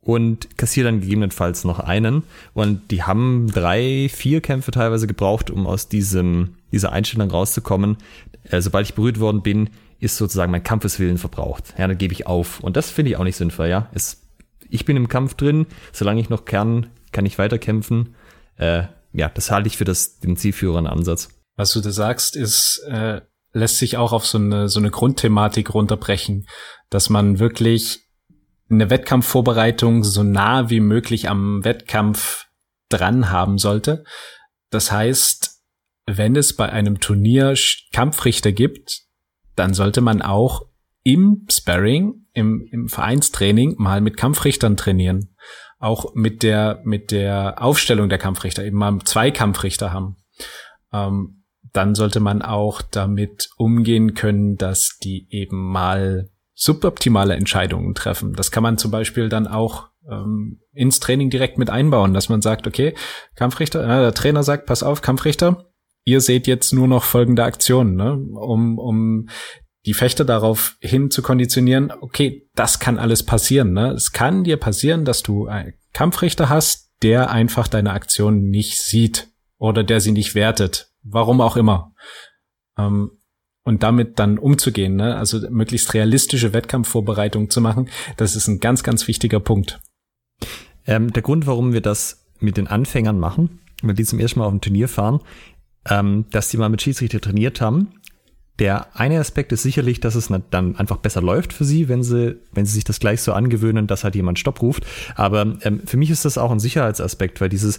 und 0.00 0.58
kassiere 0.58 0.86
dann 0.86 1.00
gegebenenfalls 1.00 1.64
noch 1.64 1.80
einen. 1.80 2.22
Und 2.52 2.90
die 2.90 3.02
haben 3.02 3.50
drei, 3.52 4.08
vier 4.12 4.40
Kämpfe 4.40 4.70
teilweise 4.70 5.06
gebraucht, 5.06 5.50
um 5.50 5.66
aus 5.66 5.88
diesem, 5.88 6.56
dieser 6.72 6.92
Einstellung 6.92 7.30
rauszukommen. 7.30 7.96
Äh, 8.44 8.60
sobald 8.60 8.86
ich 8.86 8.94
berührt 8.94 9.18
worden 9.18 9.42
bin, 9.42 9.70
ist 10.00 10.16
sozusagen 10.16 10.52
mein 10.52 10.62
Kampfeswillen 10.62 11.18
verbraucht. 11.18 11.74
Ja, 11.78 11.88
dann 11.88 11.96
gebe 11.98 12.12
ich 12.12 12.26
auf. 12.26 12.60
Und 12.60 12.76
das 12.76 12.90
finde 12.90 13.10
ich 13.10 13.16
auch 13.16 13.24
nicht 13.24 13.36
sinnvoll, 13.36 13.68
ja. 13.68 13.88
Es, 13.94 14.22
ich 14.68 14.84
bin 14.84 14.96
im 14.96 15.08
Kampf 15.08 15.34
drin, 15.34 15.66
solange 15.92 16.20
ich 16.20 16.28
noch 16.28 16.44
kann, 16.44 16.88
kann 17.12 17.24
ich 17.24 17.38
weiterkämpfen. 17.38 18.14
Äh, 18.56 18.84
ja, 19.12 19.30
das 19.30 19.50
halte 19.50 19.68
ich 19.68 19.78
für 19.78 19.84
das, 19.84 20.18
den 20.18 20.36
zielführenden 20.36 20.92
Ansatz. 20.92 21.30
Was 21.56 21.72
du 21.72 21.80
da 21.80 21.92
sagst, 21.92 22.36
ist, 22.36 22.84
äh, 22.88 23.22
lässt 23.54 23.78
sich 23.78 23.96
auch 23.96 24.12
auf 24.12 24.26
so 24.26 24.36
eine, 24.36 24.68
so 24.68 24.80
eine 24.80 24.90
Grundthematik 24.90 25.72
runterbrechen, 25.72 26.46
dass 26.90 27.08
man 27.08 27.38
wirklich 27.38 28.00
eine 28.68 28.90
Wettkampfvorbereitung 28.90 30.04
so 30.04 30.22
nah 30.22 30.68
wie 30.68 30.80
möglich 30.80 31.28
am 31.30 31.64
Wettkampf 31.64 32.46
dran 32.88 33.30
haben 33.30 33.58
sollte. 33.58 34.04
Das 34.70 34.90
heißt, 34.90 35.62
wenn 36.06 36.36
es 36.36 36.54
bei 36.54 36.68
einem 36.68 37.00
Turnier 37.00 37.54
Kampfrichter 37.92 38.52
gibt, 38.52 39.02
dann 39.56 39.72
sollte 39.72 40.00
man 40.00 40.20
auch 40.20 40.62
im 41.04 41.46
Sparring, 41.50 42.26
im, 42.32 42.66
im 42.72 42.88
Vereinstraining 42.88 43.76
mal 43.78 44.00
mit 44.00 44.16
Kampfrichtern 44.16 44.76
trainieren. 44.76 45.36
Auch 45.78 46.14
mit 46.14 46.42
der, 46.42 46.80
mit 46.84 47.10
der 47.10 47.62
Aufstellung 47.62 48.08
der 48.08 48.18
Kampfrichter, 48.18 48.64
eben 48.64 48.78
mal 48.78 48.98
zwei 49.04 49.30
Kampfrichter 49.30 49.92
haben. 49.92 50.16
Ähm, 50.92 51.43
dann 51.74 51.94
sollte 51.94 52.20
man 52.20 52.40
auch 52.40 52.80
damit 52.80 53.50
umgehen 53.56 54.14
können, 54.14 54.56
dass 54.56 54.96
die 55.02 55.26
eben 55.30 55.70
mal 55.70 56.30
suboptimale 56.54 57.34
Entscheidungen 57.34 57.94
treffen. 57.94 58.32
Das 58.32 58.50
kann 58.50 58.62
man 58.62 58.78
zum 58.78 58.90
Beispiel 58.90 59.28
dann 59.28 59.46
auch 59.46 59.88
ähm, 60.08 60.60
ins 60.72 61.00
Training 61.00 61.30
direkt 61.30 61.58
mit 61.58 61.70
einbauen, 61.70 62.14
dass 62.14 62.28
man 62.28 62.42
sagt, 62.42 62.66
okay, 62.66 62.94
Kampfrichter, 63.34 63.82
äh, 63.82 64.02
der 64.02 64.14
Trainer 64.14 64.44
sagt, 64.44 64.66
pass 64.66 64.84
auf, 64.84 65.02
Kampfrichter, 65.02 65.66
ihr 66.04 66.20
seht 66.20 66.46
jetzt 66.46 66.72
nur 66.72 66.86
noch 66.86 67.02
folgende 67.02 67.42
Aktionen, 67.42 67.96
ne, 67.96 68.12
um, 68.14 68.78
um 68.78 69.28
die 69.86 69.94
Fechter 69.94 70.24
darauf 70.24 70.76
hin 70.80 71.10
zu 71.10 71.22
konditionieren, 71.22 71.92
okay, 72.00 72.48
das 72.54 72.78
kann 72.78 72.98
alles 72.98 73.22
passieren. 73.22 73.72
Ne? 73.72 73.90
Es 73.92 74.12
kann 74.12 74.44
dir 74.44 74.56
passieren, 74.56 75.04
dass 75.04 75.22
du 75.22 75.46
einen 75.46 75.74
Kampfrichter 75.92 76.48
hast, 76.48 76.92
der 77.02 77.30
einfach 77.30 77.68
deine 77.68 77.92
Aktion 77.92 78.48
nicht 78.48 78.80
sieht 78.80 79.28
oder 79.58 79.84
der 79.84 80.00
sie 80.00 80.12
nicht 80.12 80.34
wertet. 80.34 80.93
Warum 81.04 81.40
auch 81.40 81.56
immer. 81.56 81.92
Ähm, 82.78 83.10
und 83.64 83.82
damit 83.82 84.18
dann 84.18 84.38
umzugehen, 84.38 84.96
ne? 84.96 85.16
also 85.16 85.40
möglichst 85.50 85.94
realistische 85.94 86.52
Wettkampfvorbereitung 86.52 87.48
zu 87.48 87.60
machen, 87.60 87.88
das 88.16 88.36
ist 88.36 88.46
ein 88.46 88.60
ganz, 88.60 88.82
ganz 88.82 89.08
wichtiger 89.08 89.40
Punkt. 89.40 89.80
Ähm, 90.86 91.12
der 91.12 91.22
Grund, 91.22 91.46
warum 91.46 91.72
wir 91.72 91.80
das 91.80 92.26
mit 92.40 92.56
den 92.56 92.66
Anfängern 92.66 93.18
machen, 93.18 93.60
wenn 93.82 93.96
die 93.96 94.04
zum 94.04 94.20
ersten 94.20 94.40
Mal 94.40 94.46
auf 94.46 94.52
ein 94.52 94.60
Turnier 94.60 94.88
fahren, 94.88 95.20
ähm, 95.88 96.26
dass 96.30 96.48
die 96.48 96.58
mal 96.58 96.68
mit 96.68 96.82
Schiedsrichter 96.82 97.20
trainiert 97.20 97.60
haben. 97.60 97.88
Der 98.58 98.96
eine 98.96 99.18
Aspekt 99.18 99.50
ist 99.50 99.62
sicherlich, 99.62 99.98
dass 99.98 100.14
es 100.14 100.30
dann 100.50 100.76
einfach 100.76 100.98
besser 100.98 101.20
läuft 101.20 101.52
für 101.52 101.64
sie, 101.64 101.88
wenn 101.88 102.04
sie, 102.04 102.36
wenn 102.52 102.66
sie 102.66 102.74
sich 102.74 102.84
das 102.84 103.00
gleich 103.00 103.20
so 103.20 103.32
angewöhnen, 103.32 103.88
dass 103.88 104.04
halt 104.04 104.14
jemand 104.14 104.38
Stopp 104.38 104.62
ruft. 104.62 104.84
Aber 105.16 105.56
ähm, 105.62 105.80
für 105.86 105.96
mich 105.96 106.10
ist 106.10 106.24
das 106.24 106.38
auch 106.38 106.50
ein 106.50 106.60
Sicherheitsaspekt, 106.60 107.40
weil 107.40 107.48
dieses 107.48 107.78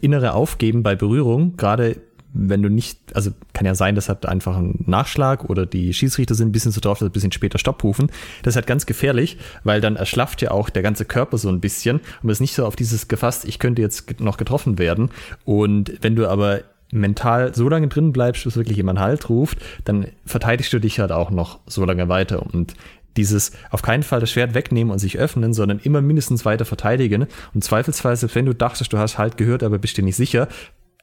innere 0.00 0.32
Aufgeben 0.32 0.82
bei 0.82 0.94
Berührung, 0.94 1.56
gerade 1.56 2.00
wenn 2.34 2.62
du 2.62 2.68
nicht, 2.68 2.98
also 3.14 3.30
kann 3.52 3.64
ja 3.64 3.74
sein, 3.74 3.94
das 3.94 4.08
hat 4.08 4.26
einfach 4.26 4.56
einen 4.56 4.84
Nachschlag 4.86 5.48
oder 5.48 5.66
die 5.66 5.94
Schießrichter 5.94 6.34
sind 6.34 6.48
ein 6.48 6.52
bisschen 6.52 6.72
so 6.72 6.80
drauf, 6.80 6.98
dass 6.98 7.08
ein 7.08 7.12
bisschen 7.12 7.32
später 7.32 7.58
Stopp 7.58 7.82
rufen. 7.84 8.10
Das 8.42 8.52
ist 8.52 8.56
halt 8.56 8.66
ganz 8.66 8.86
gefährlich, 8.86 9.38
weil 9.62 9.80
dann 9.80 9.96
erschlafft 9.96 10.42
ja 10.42 10.50
auch 10.50 10.68
der 10.68 10.82
ganze 10.82 11.04
Körper 11.04 11.38
so 11.38 11.48
ein 11.48 11.60
bisschen 11.60 12.00
und 12.22 12.28
ist 12.28 12.40
nicht 12.40 12.54
so 12.54 12.66
auf 12.66 12.76
dieses 12.76 13.08
gefasst, 13.08 13.44
ich 13.44 13.60
könnte 13.60 13.80
jetzt 13.80 14.20
noch 14.20 14.36
getroffen 14.36 14.78
werden. 14.78 15.10
Und 15.44 15.94
wenn 16.02 16.16
du 16.16 16.28
aber 16.28 16.62
mental 16.90 17.54
so 17.54 17.68
lange 17.68 17.88
drin 17.88 18.12
bleibst, 18.12 18.44
bis 18.44 18.56
wirklich 18.56 18.76
jemand 18.76 18.98
Halt 18.98 19.28
ruft, 19.28 19.58
dann 19.84 20.06
verteidigst 20.26 20.72
du 20.72 20.80
dich 20.80 21.00
halt 21.00 21.12
auch 21.12 21.30
noch 21.30 21.60
so 21.66 21.84
lange 21.84 22.08
weiter. 22.08 22.42
Und 22.42 22.74
dieses 23.16 23.52
auf 23.70 23.82
keinen 23.82 24.02
Fall 24.02 24.20
das 24.20 24.30
Schwert 24.30 24.54
wegnehmen 24.54 24.92
und 24.92 24.98
sich 24.98 25.18
öffnen, 25.18 25.52
sondern 25.54 25.78
immer 25.78 26.02
mindestens 26.02 26.44
weiter 26.44 26.64
verteidigen. 26.64 27.26
Und 27.54 27.62
zweifelsweise, 27.62 28.28
wenn 28.34 28.46
du 28.46 28.54
dachtest, 28.54 28.92
du 28.92 28.98
hast 28.98 29.18
Halt 29.18 29.36
gehört, 29.36 29.62
aber 29.62 29.78
bist 29.78 29.96
dir 29.96 30.02
nicht 30.02 30.16
sicher, 30.16 30.48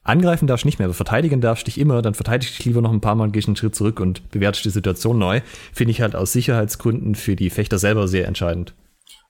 angreifen 0.04 0.48
darfst 0.48 0.66
nicht 0.66 0.80
mehr, 0.80 0.88
aber 0.88 0.94
verteidigen 0.94 1.42
darfst 1.42 1.68
dich 1.68 1.80
immer, 1.80 2.02
dann 2.02 2.14
verteidigst 2.14 2.58
dich 2.58 2.66
lieber 2.66 2.82
noch 2.82 2.92
ein 2.92 3.02
paar 3.02 3.16
Mal 3.16 3.26
und 3.26 3.32
gehst 3.32 3.48
einen 3.48 3.56
Schritt 3.56 3.76
zurück 3.76 4.00
und 4.00 4.30
bewertest 4.32 4.66
die 4.66 4.70
Situation 4.70 5.18
neu. 5.18 5.42
Finde 5.74 5.92
ich 5.92 6.02
halt 6.02 6.16
aus 6.16 6.34
Sicherheitsgründen 6.34 7.16
für 7.16 7.36
die 7.36 7.50
Fechter 7.50 7.78
selber 7.78 8.08
sehr 8.08 8.28
entscheidend. 8.28 8.74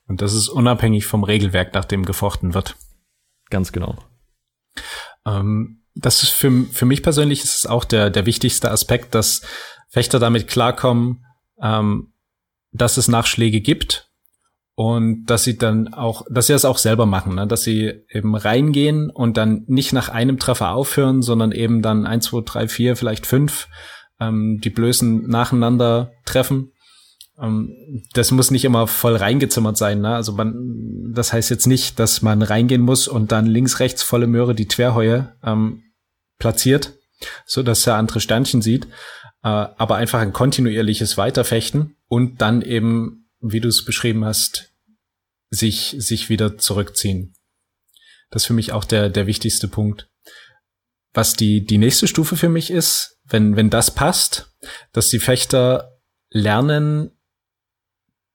Und 0.07 0.21
das 0.21 0.33
ist 0.33 0.49
unabhängig 0.49 1.05
vom 1.05 1.23
Regelwerk, 1.23 1.73
nach 1.73 1.85
dem 1.85 2.05
gefochten 2.05 2.53
wird. 2.53 2.75
Ganz 3.49 3.71
genau. 3.71 3.97
Ähm, 5.25 5.83
das 5.93 6.23
ist 6.23 6.29
für, 6.29 6.65
für 6.71 6.85
mich 6.85 7.03
persönlich 7.03 7.43
ist 7.43 7.59
es 7.59 7.65
auch 7.65 7.83
der, 7.83 8.09
der 8.09 8.25
wichtigste 8.25 8.71
Aspekt, 8.71 9.13
dass 9.13 9.41
Fechter 9.89 10.19
damit 10.19 10.47
klarkommen, 10.47 11.25
ähm, 11.61 12.13
dass 12.71 12.97
es 12.97 13.09
Nachschläge 13.09 13.59
gibt 13.59 14.10
und 14.81 15.25
dass 15.27 15.43
sie 15.43 15.59
dann 15.59 15.93
auch, 15.93 16.25
dass 16.27 16.47
sie 16.47 16.53
das 16.53 16.65
auch 16.65 16.79
selber 16.79 17.05
machen, 17.05 17.35
ne? 17.35 17.45
dass 17.45 17.61
sie 17.61 18.03
eben 18.09 18.35
reingehen 18.35 19.11
und 19.11 19.37
dann 19.37 19.63
nicht 19.67 19.93
nach 19.93 20.09
einem 20.09 20.39
Treffer 20.39 20.71
aufhören, 20.71 21.21
sondern 21.21 21.51
eben 21.51 21.83
dann 21.83 22.07
eins, 22.07 22.25
zwei, 22.25 22.41
drei, 22.43 22.67
vier, 22.67 22.95
vielleicht 22.95 23.27
fünf 23.27 23.67
ähm, 24.19 24.59
die 24.59 24.71
Blößen 24.71 25.27
nacheinander 25.27 26.13
treffen. 26.25 26.71
Ähm, 27.39 27.75
das 28.13 28.31
muss 28.31 28.49
nicht 28.49 28.65
immer 28.65 28.87
voll 28.87 29.15
reingezimmert 29.15 29.77
sein. 29.77 30.01
Ne? 30.01 30.15
Also 30.15 30.31
man, 30.31 31.11
das 31.13 31.31
heißt 31.31 31.51
jetzt 31.51 31.67
nicht, 31.67 31.99
dass 31.99 32.23
man 32.23 32.41
reingehen 32.41 32.81
muss 32.81 33.07
und 33.07 33.31
dann 33.31 33.45
links, 33.45 33.79
rechts 33.79 34.01
volle 34.01 34.25
Möhre 34.25 34.55
die 34.55 34.67
Querheue 34.67 35.31
ähm, 35.43 35.83
platziert, 36.39 36.93
so 37.45 37.61
dass 37.61 37.85
er 37.85 37.97
andere 37.97 38.19
Sternchen 38.19 38.63
sieht, 38.63 38.85
äh, 39.43 39.47
aber 39.49 39.97
einfach 39.97 40.21
ein 40.21 40.33
kontinuierliches 40.33 41.19
Weiterfechten 41.19 41.97
und 42.07 42.41
dann 42.41 42.63
eben 42.63 43.21
wie 43.41 43.59
du 43.59 43.67
es 43.67 43.83
beschrieben 43.83 44.23
hast, 44.23 44.70
sich, 45.51 45.95
sich 45.99 46.29
wieder 46.29 46.57
zurückziehen. 46.57 47.35
Das 48.31 48.43
ist 48.43 48.47
für 48.47 48.53
mich 48.53 48.71
auch 48.71 48.85
der, 48.85 49.09
der 49.09 49.27
wichtigste 49.27 49.67
Punkt. 49.67 50.09
Was 51.13 51.33
die, 51.33 51.65
die 51.65 51.77
nächste 51.77 52.07
Stufe 52.07 52.37
für 52.37 52.49
mich 52.49 52.71
ist, 52.71 53.19
wenn, 53.25 53.57
wenn 53.57 53.69
das 53.69 53.91
passt, 53.91 54.55
dass 54.93 55.09
die 55.09 55.19
Fechter 55.19 55.99
lernen, 56.29 57.11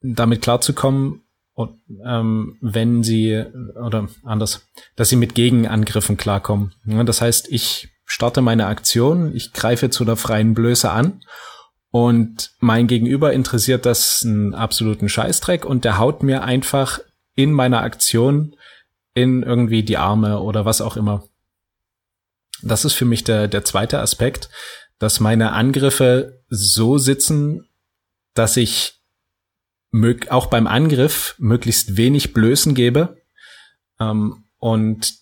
damit 0.00 0.42
klarzukommen, 0.42 1.22
und, 1.54 1.80
ähm, 2.04 2.58
wenn 2.60 3.02
sie, 3.02 3.42
oder 3.82 4.08
anders, 4.22 4.68
dass 4.94 5.08
sie 5.08 5.16
mit 5.16 5.34
Gegenangriffen 5.34 6.18
klarkommen. 6.18 6.74
Das 6.84 7.22
heißt, 7.22 7.48
ich 7.50 7.88
starte 8.04 8.42
meine 8.42 8.66
Aktion, 8.66 9.34
ich 9.34 9.54
greife 9.54 9.88
zu 9.88 10.04
der 10.04 10.16
freien 10.16 10.52
Blöße 10.52 10.90
an 10.90 11.22
und 11.90 12.52
mein 12.58 12.86
Gegenüber 12.86 13.32
interessiert 13.32 13.86
das 13.86 14.22
einen 14.24 14.54
absoluten 14.54 15.08
Scheißdreck 15.08 15.64
und 15.64 15.84
der 15.84 15.98
haut 15.98 16.22
mir 16.22 16.42
einfach 16.42 17.00
in 17.34 17.52
meiner 17.52 17.82
Aktion 17.82 18.56
in 19.14 19.42
irgendwie 19.42 19.82
die 19.82 19.96
Arme 19.96 20.40
oder 20.40 20.64
was 20.64 20.80
auch 20.80 20.96
immer. 20.96 21.24
Das 22.62 22.84
ist 22.84 22.94
für 22.94 23.04
mich 23.04 23.24
der, 23.24 23.48
der 23.48 23.64
zweite 23.64 24.00
Aspekt, 24.00 24.50
dass 24.98 25.20
meine 25.20 25.52
Angriffe 25.52 26.42
so 26.48 26.98
sitzen, 26.98 27.68
dass 28.34 28.56
ich 28.56 28.94
auch 30.28 30.46
beim 30.46 30.66
Angriff 30.66 31.34
möglichst 31.38 31.96
wenig 31.96 32.34
Blößen 32.34 32.74
gebe 32.74 33.16
ähm, 33.98 34.44
und 34.58 35.14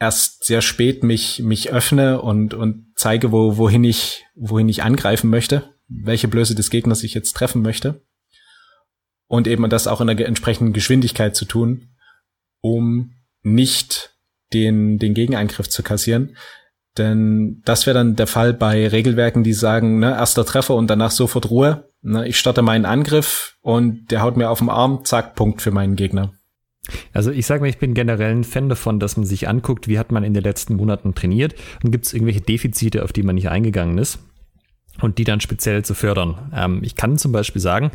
erst 0.00 0.44
sehr 0.44 0.62
spät 0.62 1.04
mich 1.04 1.40
mich 1.40 1.70
öffne 1.70 2.20
und 2.20 2.52
und 2.52 2.92
zeige, 2.96 3.30
wo 3.30 3.56
wohin 3.56 3.84
ich 3.84 4.24
wohin 4.34 4.68
ich 4.68 4.82
angreifen 4.82 5.30
möchte 5.30 5.75
welche 5.88 6.28
Blöße 6.28 6.54
des 6.54 6.70
Gegners 6.70 7.04
ich 7.04 7.14
jetzt 7.14 7.34
treffen 7.34 7.62
möchte. 7.62 8.02
Und 9.28 9.46
eben 9.48 9.68
das 9.68 9.88
auch 9.88 10.00
in 10.00 10.06
der 10.06 10.26
entsprechenden 10.26 10.72
Geschwindigkeit 10.72 11.34
zu 11.34 11.46
tun, 11.46 11.88
um 12.60 13.12
nicht 13.42 14.16
den, 14.52 14.98
den 14.98 15.14
Gegenangriff 15.14 15.68
zu 15.68 15.82
kassieren. 15.82 16.36
Denn 16.96 17.60
das 17.64 17.86
wäre 17.86 17.94
dann 17.94 18.16
der 18.16 18.26
Fall 18.26 18.54
bei 18.54 18.88
Regelwerken, 18.88 19.42
die 19.42 19.52
sagen, 19.52 19.98
ne, 19.98 20.12
erster 20.12 20.46
Treffer 20.46 20.74
und 20.74 20.88
danach 20.88 21.10
sofort 21.10 21.50
Ruhe. 21.50 21.90
Ne, 22.02 22.26
ich 22.26 22.38
starte 22.38 22.62
meinen 22.62 22.86
Angriff 22.86 23.56
und 23.60 24.10
der 24.10 24.22
haut 24.22 24.36
mir 24.36 24.48
auf 24.48 24.60
den 24.60 24.70
Arm, 24.70 25.04
zack, 25.04 25.34
Punkt 25.34 25.60
für 25.60 25.72
meinen 25.72 25.96
Gegner. 25.96 26.32
Also 27.12 27.32
ich 27.32 27.46
sage 27.46 27.62
mal, 27.62 27.68
ich 27.68 27.78
bin 27.78 27.94
generell 27.94 28.32
ein 28.32 28.44
Fan 28.44 28.68
davon, 28.68 29.00
dass 29.00 29.16
man 29.16 29.26
sich 29.26 29.48
anguckt, 29.48 29.88
wie 29.88 29.98
hat 29.98 30.12
man 30.12 30.22
in 30.22 30.34
den 30.34 30.44
letzten 30.44 30.76
Monaten 30.76 31.16
trainiert 31.16 31.56
und 31.82 31.90
gibt 31.90 32.06
es 32.06 32.14
irgendwelche 32.14 32.42
Defizite, 32.42 33.02
auf 33.02 33.12
die 33.12 33.24
man 33.24 33.34
nicht 33.34 33.48
eingegangen 33.48 33.98
ist 33.98 34.20
und 35.00 35.18
die 35.18 35.24
dann 35.24 35.40
speziell 35.40 35.84
zu 35.84 35.94
fördern. 35.94 36.50
Ähm, 36.54 36.80
ich 36.82 36.94
kann 36.94 37.18
zum 37.18 37.32
Beispiel 37.32 37.60
sagen, 37.60 37.90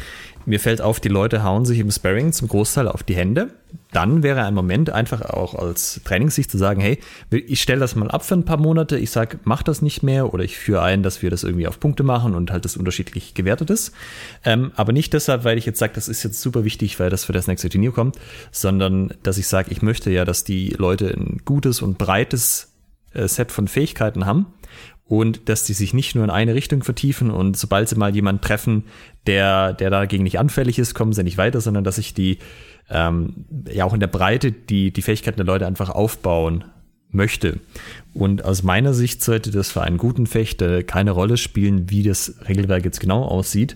mir 0.46 0.60
fällt 0.60 0.82
auf, 0.82 1.00
die 1.00 1.10
Leute 1.10 1.44
hauen 1.44 1.66
sich 1.66 1.80
im 1.80 1.92
Sparring 1.92 2.34
zum 2.34 2.48
Großteil 2.48 2.88
auf 2.88 3.04
die 3.04 3.16
Hände. 3.16 3.50
Dann 3.92 4.24
wäre 4.24 4.44
ein 4.44 4.54
Moment 4.54 4.90
einfach 4.90 5.22
auch 5.22 5.56
als 5.56 6.02
Trainingssicht 6.04 6.50
zu 6.50 6.58
sagen, 6.58 6.82
hey, 6.82 7.00
ich 7.30 7.62
stelle 7.62 7.80
das 7.80 7.96
mal 7.96 8.10
ab 8.10 8.26
für 8.26 8.36
ein 8.36 8.46
paar 8.46 8.58
Monate, 8.58 8.98
ich 8.98 9.12
sage, 9.12 9.40
mach 9.44 9.64
das 9.64 9.82
nicht 9.82 10.02
mehr 10.04 10.34
oder 10.34 10.44
ich 10.44 10.58
führe 10.58 10.82
ein, 10.82 11.04
dass 11.04 11.22
wir 11.22 11.30
das 11.30 11.44
irgendwie 11.44 11.68
auf 11.68 11.80
Punkte 11.80 12.04
machen 12.04 12.34
und 12.34 12.52
halt 12.52 12.66
das 12.66 12.78
unterschiedlich 12.78 13.34
gewertet 13.34 13.70
ist. 13.70 13.94
Ähm, 14.44 14.72
aber 14.76 14.94
nicht 14.94 15.14
deshalb, 15.14 15.44
weil 15.44 15.58
ich 15.58 15.66
jetzt 15.66 15.80
sage, 15.80 15.94
das 15.94 16.08
ist 16.08 16.24
jetzt 16.24 16.42
super 16.42 16.64
wichtig, 16.64 17.00
weil 17.00 17.10
das 17.10 17.26
für 17.26 17.34
das 17.34 17.48
nächste 17.48 17.70
Turnier 17.70 17.92
kommt, 17.92 18.18
sondern 18.52 19.14
dass 19.24 19.38
ich 19.38 19.48
sage, 19.48 19.72
ich 19.72 19.82
möchte 19.82 20.10
ja, 20.10 20.26
dass 20.26 20.44
die 20.44 20.70
Leute 20.70 21.10
ein 21.10 21.42
gutes 21.46 21.82
und 21.82 21.98
breites 21.98 22.74
äh, 23.14 23.28
Set 23.28 23.52
von 23.52 23.68
Fähigkeiten 23.68 24.26
haben 24.26 24.48
und 25.12 25.50
dass 25.50 25.66
die 25.66 25.74
sich 25.74 25.94
nicht 25.94 26.16
nur 26.16 26.24
in 26.24 26.30
eine 26.30 26.56
Richtung 26.56 26.84
vertiefen 26.84 27.32
und 27.32 27.58
sobald 27.58 27.90
sie 27.90 27.98
mal 27.98 28.16
jemanden 28.16 28.40
treffen, 28.40 28.86
der, 29.28 29.74
der 29.74 29.90
dagegen 29.90 30.24
nicht 30.24 30.40
anfällig 30.40 30.80
ist, 30.80 30.94
kommen 30.94 31.12
sie 31.12 31.26
nicht 31.26 31.38
weiter, 31.38 31.60
sondern 31.60 31.84
dass 31.84 31.98
sich 31.98 32.14
die 32.14 32.38
ähm, 32.90 33.44
ja 33.70 33.84
auch 33.84 33.94
in 33.94 34.00
der 34.00 34.08
Breite 34.08 34.54
die, 34.54 34.94
die 34.94 35.02
Fähigkeiten 35.02 35.36
der 35.36 35.46
Leute 35.46 35.68
einfach 35.68 35.90
aufbauen 35.90 36.64
möchte. 37.10 37.60
Und 38.14 38.46
aus 38.46 38.64
meiner 38.64 38.94
Sicht 38.94 39.22
sollte 39.22 39.52
das 39.52 39.70
für 39.70 39.82
einen 39.82 39.98
guten 39.98 40.28
Fechter 40.28 40.82
keine 40.82 41.12
Rolle 41.12 41.36
spielen, 41.36 41.90
wie 41.90 42.04
das 42.04 42.36
Regelwerk 42.48 42.86
jetzt 42.86 43.02
genau 43.02 43.26
aussieht. 43.26 43.76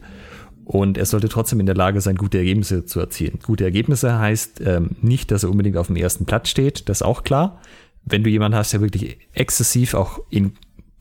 Und 0.64 0.98
er 0.98 1.06
sollte 1.06 1.28
trotzdem 1.28 1.60
in 1.60 1.66
der 1.66 1.76
Lage 1.76 2.00
sein, 2.00 2.16
gute 2.16 2.38
Ergebnisse 2.38 2.86
zu 2.86 3.02
erzielen. 3.02 3.40
Gute 3.44 3.66
Ergebnisse 3.66 4.18
heißt 4.18 4.62
ähm, 4.66 4.92
nicht, 5.02 5.32
dass 5.32 5.44
er 5.44 5.52
unbedingt 5.52 5.76
auf 5.76 5.88
dem 5.88 5.98
ersten 5.98 6.26
Platz 6.26 6.48
steht, 6.48 6.88
das 6.88 7.00
ist 7.00 7.06
auch 7.06 7.26
klar. 7.26 7.60
Wenn 8.06 8.24
du 8.24 8.30
jemanden 8.30 8.58
hast, 8.58 8.72
der 8.72 8.80
wirklich 8.80 9.18
exzessiv 9.34 9.96
auch 9.96 10.20
in 10.30 10.54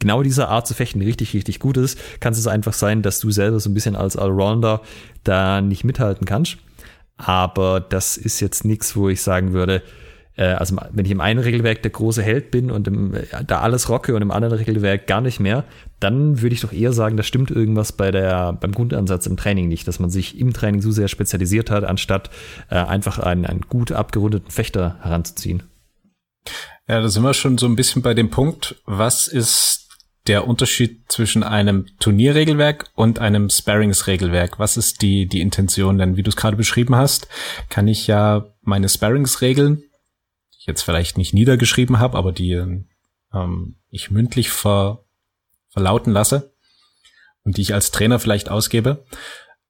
genau 0.05 0.23
dieser 0.23 0.51
Art 0.51 0.67
zu 0.67 0.75
fechten 0.75 1.01
richtig, 1.01 1.33
richtig 1.33 1.61
gut 1.61 1.79
ist, 1.79 1.99
kann 2.21 2.35
es 2.35 2.47
einfach 2.47 2.75
sein, 2.75 3.01
dass 3.01 3.21
du 3.21 3.31
selber 3.31 3.59
so 3.59 3.71
ein 3.71 3.75
bisschen 3.75 3.97
als 3.97 4.19
Allrounder 4.19 4.83
da 5.25 5.63
nicht 5.63 5.83
mithalten 5.83 6.27
kannst. 6.27 6.59
Aber 7.17 7.81
das 7.81 8.19
ist 8.19 8.41
jetzt 8.41 8.67
nichts, 8.67 8.97
wo 8.97 9.09
ich 9.09 9.23
sagen 9.23 9.55
würde, 9.55 9.83
äh, 10.37 10.45
also 10.45 10.77
wenn 10.93 11.07
ich 11.07 11.11
im 11.11 11.23
einen 11.23 11.41
Regelwerk 11.41 11.81
der 11.81 11.93
große 11.93 12.23
Held 12.23 12.51
bin 12.51 12.71
und 12.71 12.87
im, 12.87 13.15
äh, 13.15 13.23
da 13.47 13.61
alles 13.61 13.89
rocke 13.89 14.15
und 14.15 14.21
im 14.21 14.31
anderen 14.31 14.59
Regelwerk 14.59 15.07
gar 15.07 15.23
nicht 15.23 15.41
mehr, 15.41 15.65
dann 16.01 16.43
würde 16.43 16.55
ich 16.55 16.61
doch 16.61 16.73
eher 16.73 16.93
sagen, 16.93 17.17
da 17.17 17.23
stimmt 17.23 17.51
irgendwas 17.51 17.93
bei 17.93 18.11
der, 18.11 18.53
beim 18.53 18.73
Grundansatz 18.73 19.25
im 19.25 19.39
Training 19.39 19.69
nicht, 19.69 19.89
dass 19.89 20.01
man 20.01 20.11
sich 20.11 20.39
im 20.39 20.53
Training 20.53 20.83
so 20.83 20.91
sehr 20.91 21.09
spezialisiert 21.09 21.71
hat, 21.71 21.85
anstatt 21.85 22.29
äh, 22.69 22.75
einfach 22.75 23.19
einen, 23.19 23.47
einen 23.47 23.63
gut 23.63 23.91
abgerundeten 23.91 24.51
Fechter 24.51 24.99
heranzuziehen. 25.01 25.63
Ja, 26.87 27.01
da 27.01 27.09
sind 27.09 27.23
wir 27.23 27.33
schon 27.33 27.57
so 27.57 27.65
ein 27.65 27.77
bisschen 27.77 28.03
bei 28.03 28.13
dem 28.13 28.29
Punkt, 28.29 28.77
was 28.85 29.27
ist 29.29 29.84
der 30.27 30.47
Unterschied 30.47 31.05
zwischen 31.09 31.43
einem 31.43 31.87
Turnierregelwerk 31.99 32.91
und 32.95 33.18
einem 33.18 33.51
Sparringsregelwerk? 33.51 34.59
Was 34.59 34.77
ist 34.77 35.03
die, 35.03 35.27
die 35.27 35.41
Intention? 35.41 35.99
Denn 35.99 36.16
wie 36.16 36.22
du 36.22 36.31
es 36.31 36.37
gerade 36.37 36.57
beschrieben 36.57 36.97
hast, 36.97 37.29
kann 37.68 37.89
ich 37.89 38.07
ja 38.07 38.47
meine 38.62 38.89
Sparringsregeln, 38.89 39.77
die 39.77 40.59
ich 40.59 40.66
jetzt 40.66 40.83
vielleicht 40.83 41.18
nicht 41.18 41.35
niedergeschrieben 41.35 41.99
habe, 41.99 42.16
aber 42.16 42.33
die 42.33 42.53
ähm, 43.35 43.77
ich 43.91 44.11
mündlich 44.11 44.51
ver, 44.51 45.05
verlauten 45.68 46.12
lasse 46.12 46.55
und 47.43 47.57
die 47.57 47.62
ich 47.62 47.75
als 47.75 47.91
Trainer 47.91 48.18
vielleicht 48.18 48.49
ausgebe, 48.49 49.05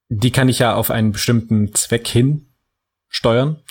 die 0.09 0.30
kann 0.30 0.48
ich 0.48 0.61
ja 0.61 0.74
auf 0.74 0.90
einen 0.90 1.12
bestimmten 1.12 1.74
Zweck 1.74 2.07
hin 2.07 2.46
steuern. 3.09 3.62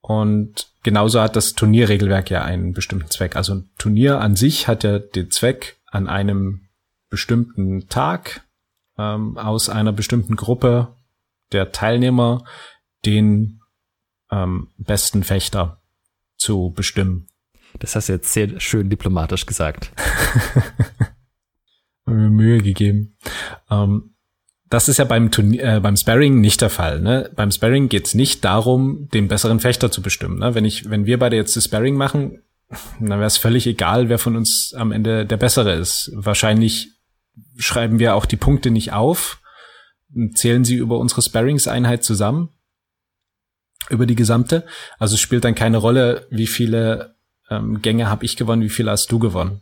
Und 0.00 0.68
genauso 0.82 1.20
hat 1.20 1.36
das 1.36 1.54
Turnierregelwerk 1.54 2.30
ja 2.30 2.42
einen 2.42 2.72
bestimmten 2.72 3.10
Zweck. 3.10 3.36
Also 3.36 3.54
ein 3.54 3.70
Turnier 3.78 4.20
an 4.20 4.34
sich 4.34 4.66
hat 4.66 4.82
ja 4.84 4.98
den 4.98 5.30
Zweck, 5.30 5.76
an 5.92 6.08
einem 6.08 6.68
bestimmten 7.10 7.88
Tag 7.88 8.42
ähm, 8.98 9.38
aus 9.38 9.68
einer 9.68 9.92
bestimmten 9.92 10.34
Gruppe 10.34 10.96
der 11.52 11.70
Teilnehmer 11.70 12.44
den 13.04 13.60
ähm, 14.30 14.68
besten 14.78 15.22
Fechter 15.22 15.82
zu 16.36 16.72
bestimmen. 16.74 17.28
Das 17.78 17.94
hast 17.94 18.08
du 18.08 18.14
jetzt 18.14 18.32
sehr 18.32 18.58
schön 18.58 18.90
diplomatisch 18.90 19.46
gesagt. 19.46 19.92
mir 22.06 22.30
Mühe 22.30 22.58
gegeben. 22.58 23.16
Ähm, 23.70 24.14
das 24.68 24.88
ist 24.88 24.98
ja 24.98 25.04
beim, 25.04 25.30
Turnier, 25.30 25.76
äh, 25.76 25.80
beim 25.80 25.96
Sparring 25.96 26.40
nicht 26.40 26.62
der 26.62 26.70
Fall. 26.70 27.00
Ne? 27.00 27.30
Beim 27.36 27.50
Sparring 27.50 27.88
geht 27.88 28.06
es 28.06 28.14
nicht 28.14 28.44
darum, 28.44 29.08
den 29.12 29.28
besseren 29.28 29.60
Fechter 29.60 29.90
zu 29.90 30.00
bestimmen. 30.00 30.38
Ne? 30.38 30.54
Wenn 30.54 30.64
ich, 30.64 30.88
wenn 30.88 31.04
wir 31.04 31.18
beide 31.18 31.36
jetzt 31.36 31.56
das 31.56 31.66
Sparring 31.66 31.94
machen, 31.94 32.42
dann 33.00 33.08
wäre 33.08 33.24
es 33.24 33.36
völlig 33.36 33.66
egal, 33.66 34.08
wer 34.08 34.18
von 34.18 34.36
uns 34.36 34.74
am 34.76 34.92
Ende 34.92 35.26
der 35.26 35.36
Bessere 35.36 35.74
ist. 35.74 36.10
Wahrscheinlich 36.14 36.92
schreiben 37.56 37.98
wir 37.98 38.14
auch 38.14 38.26
die 38.26 38.36
Punkte 38.36 38.70
nicht 38.70 38.92
auf, 38.92 39.40
zählen 40.34 40.64
sie 40.64 40.76
über 40.76 40.98
unsere 40.98 41.22
Sparings-Einheit 41.22 42.04
zusammen, 42.04 42.50
über 43.90 44.06
die 44.06 44.14
gesamte. 44.14 44.64
Also 44.98 45.14
es 45.14 45.20
spielt 45.20 45.44
dann 45.44 45.54
keine 45.54 45.78
Rolle, 45.78 46.26
wie 46.30 46.46
viele 46.46 47.16
ähm, 47.50 47.82
Gänge 47.82 48.08
habe 48.08 48.24
ich 48.24 48.36
gewonnen, 48.36 48.62
wie 48.62 48.70
viele 48.70 48.90
hast 48.90 49.10
du 49.10 49.18
gewonnen, 49.18 49.60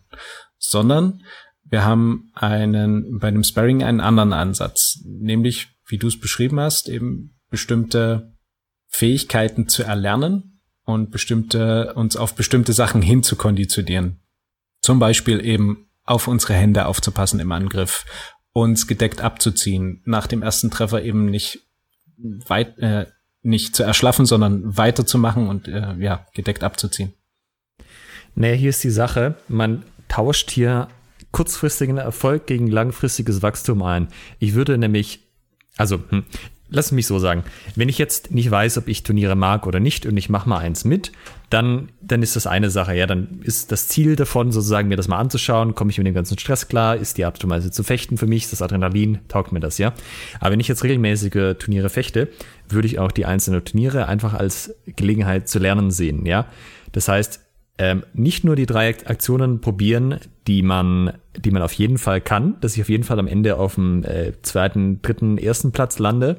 sondern 0.58 1.22
wir 1.64 1.84
haben 1.84 2.30
einen 2.34 3.18
bei 3.18 3.30
dem 3.30 3.44
Sparring 3.44 3.82
einen 3.82 4.00
anderen 4.00 4.32
Ansatz, 4.32 5.00
nämlich 5.04 5.68
wie 5.86 5.98
du 5.98 6.08
es 6.08 6.18
beschrieben 6.18 6.58
hast, 6.58 6.88
eben 6.88 7.38
bestimmte 7.48 8.34
Fähigkeiten 8.88 9.68
zu 9.68 9.84
erlernen 9.84 10.49
und 10.84 11.10
bestimmte 11.10 11.94
uns 11.94 12.16
auf 12.16 12.34
bestimmte 12.34 12.72
Sachen 12.72 13.02
hin 13.02 13.22
zu 13.22 13.36
konditionieren. 13.36 14.20
Zum 14.80 14.98
Beispiel 14.98 15.44
eben 15.44 15.88
auf 16.04 16.26
unsere 16.26 16.54
Hände 16.54 16.86
aufzupassen 16.86 17.40
im 17.40 17.52
Angriff, 17.52 18.04
uns 18.52 18.86
gedeckt 18.86 19.20
abzuziehen, 19.20 20.02
nach 20.04 20.26
dem 20.26 20.42
ersten 20.42 20.70
Treffer 20.70 21.02
eben 21.02 21.26
nicht 21.26 21.60
weit 22.16 22.78
äh, 22.78 23.06
nicht 23.42 23.74
zu 23.74 23.82
erschlaffen, 23.82 24.26
sondern 24.26 24.76
weiterzumachen 24.76 25.48
und 25.48 25.68
äh, 25.68 25.94
ja 25.98 26.26
gedeckt 26.34 26.62
abzuziehen. 26.62 27.14
Naja, 28.34 28.54
hier 28.54 28.70
ist 28.70 28.84
die 28.84 28.90
Sache, 28.90 29.36
man 29.48 29.84
tauscht 30.08 30.50
hier 30.50 30.88
kurzfristigen 31.32 31.98
Erfolg 31.98 32.46
gegen 32.46 32.66
langfristiges 32.66 33.42
Wachstum 33.42 33.82
ein. 33.82 34.08
Ich 34.38 34.54
würde 34.54 34.78
nämlich, 34.78 35.20
also 35.76 36.02
hm, 36.08 36.24
lass 36.70 36.92
mich 36.92 37.06
so 37.06 37.18
sagen, 37.18 37.44
wenn 37.74 37.88
ich 37.88 37.98
jetzt 37.98 38.30
nicht 38.30 38.50
weiß, 38.50 38.78
ob 38.78 38.88
ich 38.88 39.02
Turniere 39.02 39.36
mag 39.36 39.66
oder 39.66 39.80
nicht 39.80 40.06
und 40.06 40.16
ich 40.16 40.28
mache 40.28 40.48
mal 40.48 40.58
eins 40.58 40.84
mit, 40.84 41.12
dann, 41.50 41.90
dann 42.00 42.22
ist 42.22 42.36
das 42.36 42.46
eine 42.46 42.70
Sache. 42.70 42.94
Ja, 42.94 43.06
dann 43.06 43.40
ist 43.42 43.72
das 43.72 43.88
Ziel 43.88 44.16
davon, 44.16 44.52
sozusagen 44.52 44.88
mir 44.88 44.96
das 44.96 45.08
mal 45.08 45.18
anzuschauen, 45.18 45.74
komme 45.74 45.90
ich 45.90 45.98
mit 45.98 46.06
dem 46.06 46.14
ganzen 46.14 46.38
Stress 46.38 46.68
klar, 46.68 46.96
ist 46.96 47.18
die 47.18 47.24
Art 47.24 47.42
und 47.42 47.50
Weise 47.50 47.70
zu 47.70 47.82
fechten 47.82 48.16
für 48.16 48.26
mich, 48.26 48.44
ist 48.44 48.52
das 48.52 48.62
Adrenalin, 48.62 49.18
taugt 49.28 49.52
mir 49.52 49.60
das, 49.60 49.78
ja. 49.78 49.92
Aber 50.38 50.52
wenn 50.52 50.60
ich 50.60 50.68
jetzt 50.68 50.84
regelmäßige 50.84 51.56
Turniere 51.58 51.90
fechte, 51.90 52.28
würde 52.68 52.86
ich 52.86 52.98
auch 52.98 53.10
die 53.10 53.26
einzelnen 53.26 53.64
Turniere 53.64 54.06
einfach 54.06 54.34
als 54.34 54.74
Gelegenheit 54.86 55.48
zu 55.48 55.58
lernen 55.58 55.90
sehen, 55.90 56.24
ja. 56.24 56.46
Das 56.92 57.08
heißt, 57.08 57.40
ähm, 57.78 58.04
nicht 58.12 58.44
nur 58.44 58.56
die 58.56 58.66
drei 58.66 58.90
Aktionen 59.06 59.60
probieren, 59.60 60.20
die 60.46 60.62
man, 60.62 61.12
die 61.36 61.50
man 61.50 61.62
auf 61.62 61.72
jeden 61.72 61.98
Fall 61.98 62.20
kann, 62.20 62.56
dass 62.60 62.74
ich 62.74 62.82
auf 62.82 62.88
jeden 62.88 63.04
Fall 63.04 63.18
am 63.18 63.26
Ende 63.26 63.56
auf 63.56 63.74
dem 63.74 64.04
äh, 64.04 64.32
zweiten, 64.42 65.02
dritten, 65.02 65.38
ersten 65.38 65.70
Platz 65.72 65.98
lande, 65.98 66.38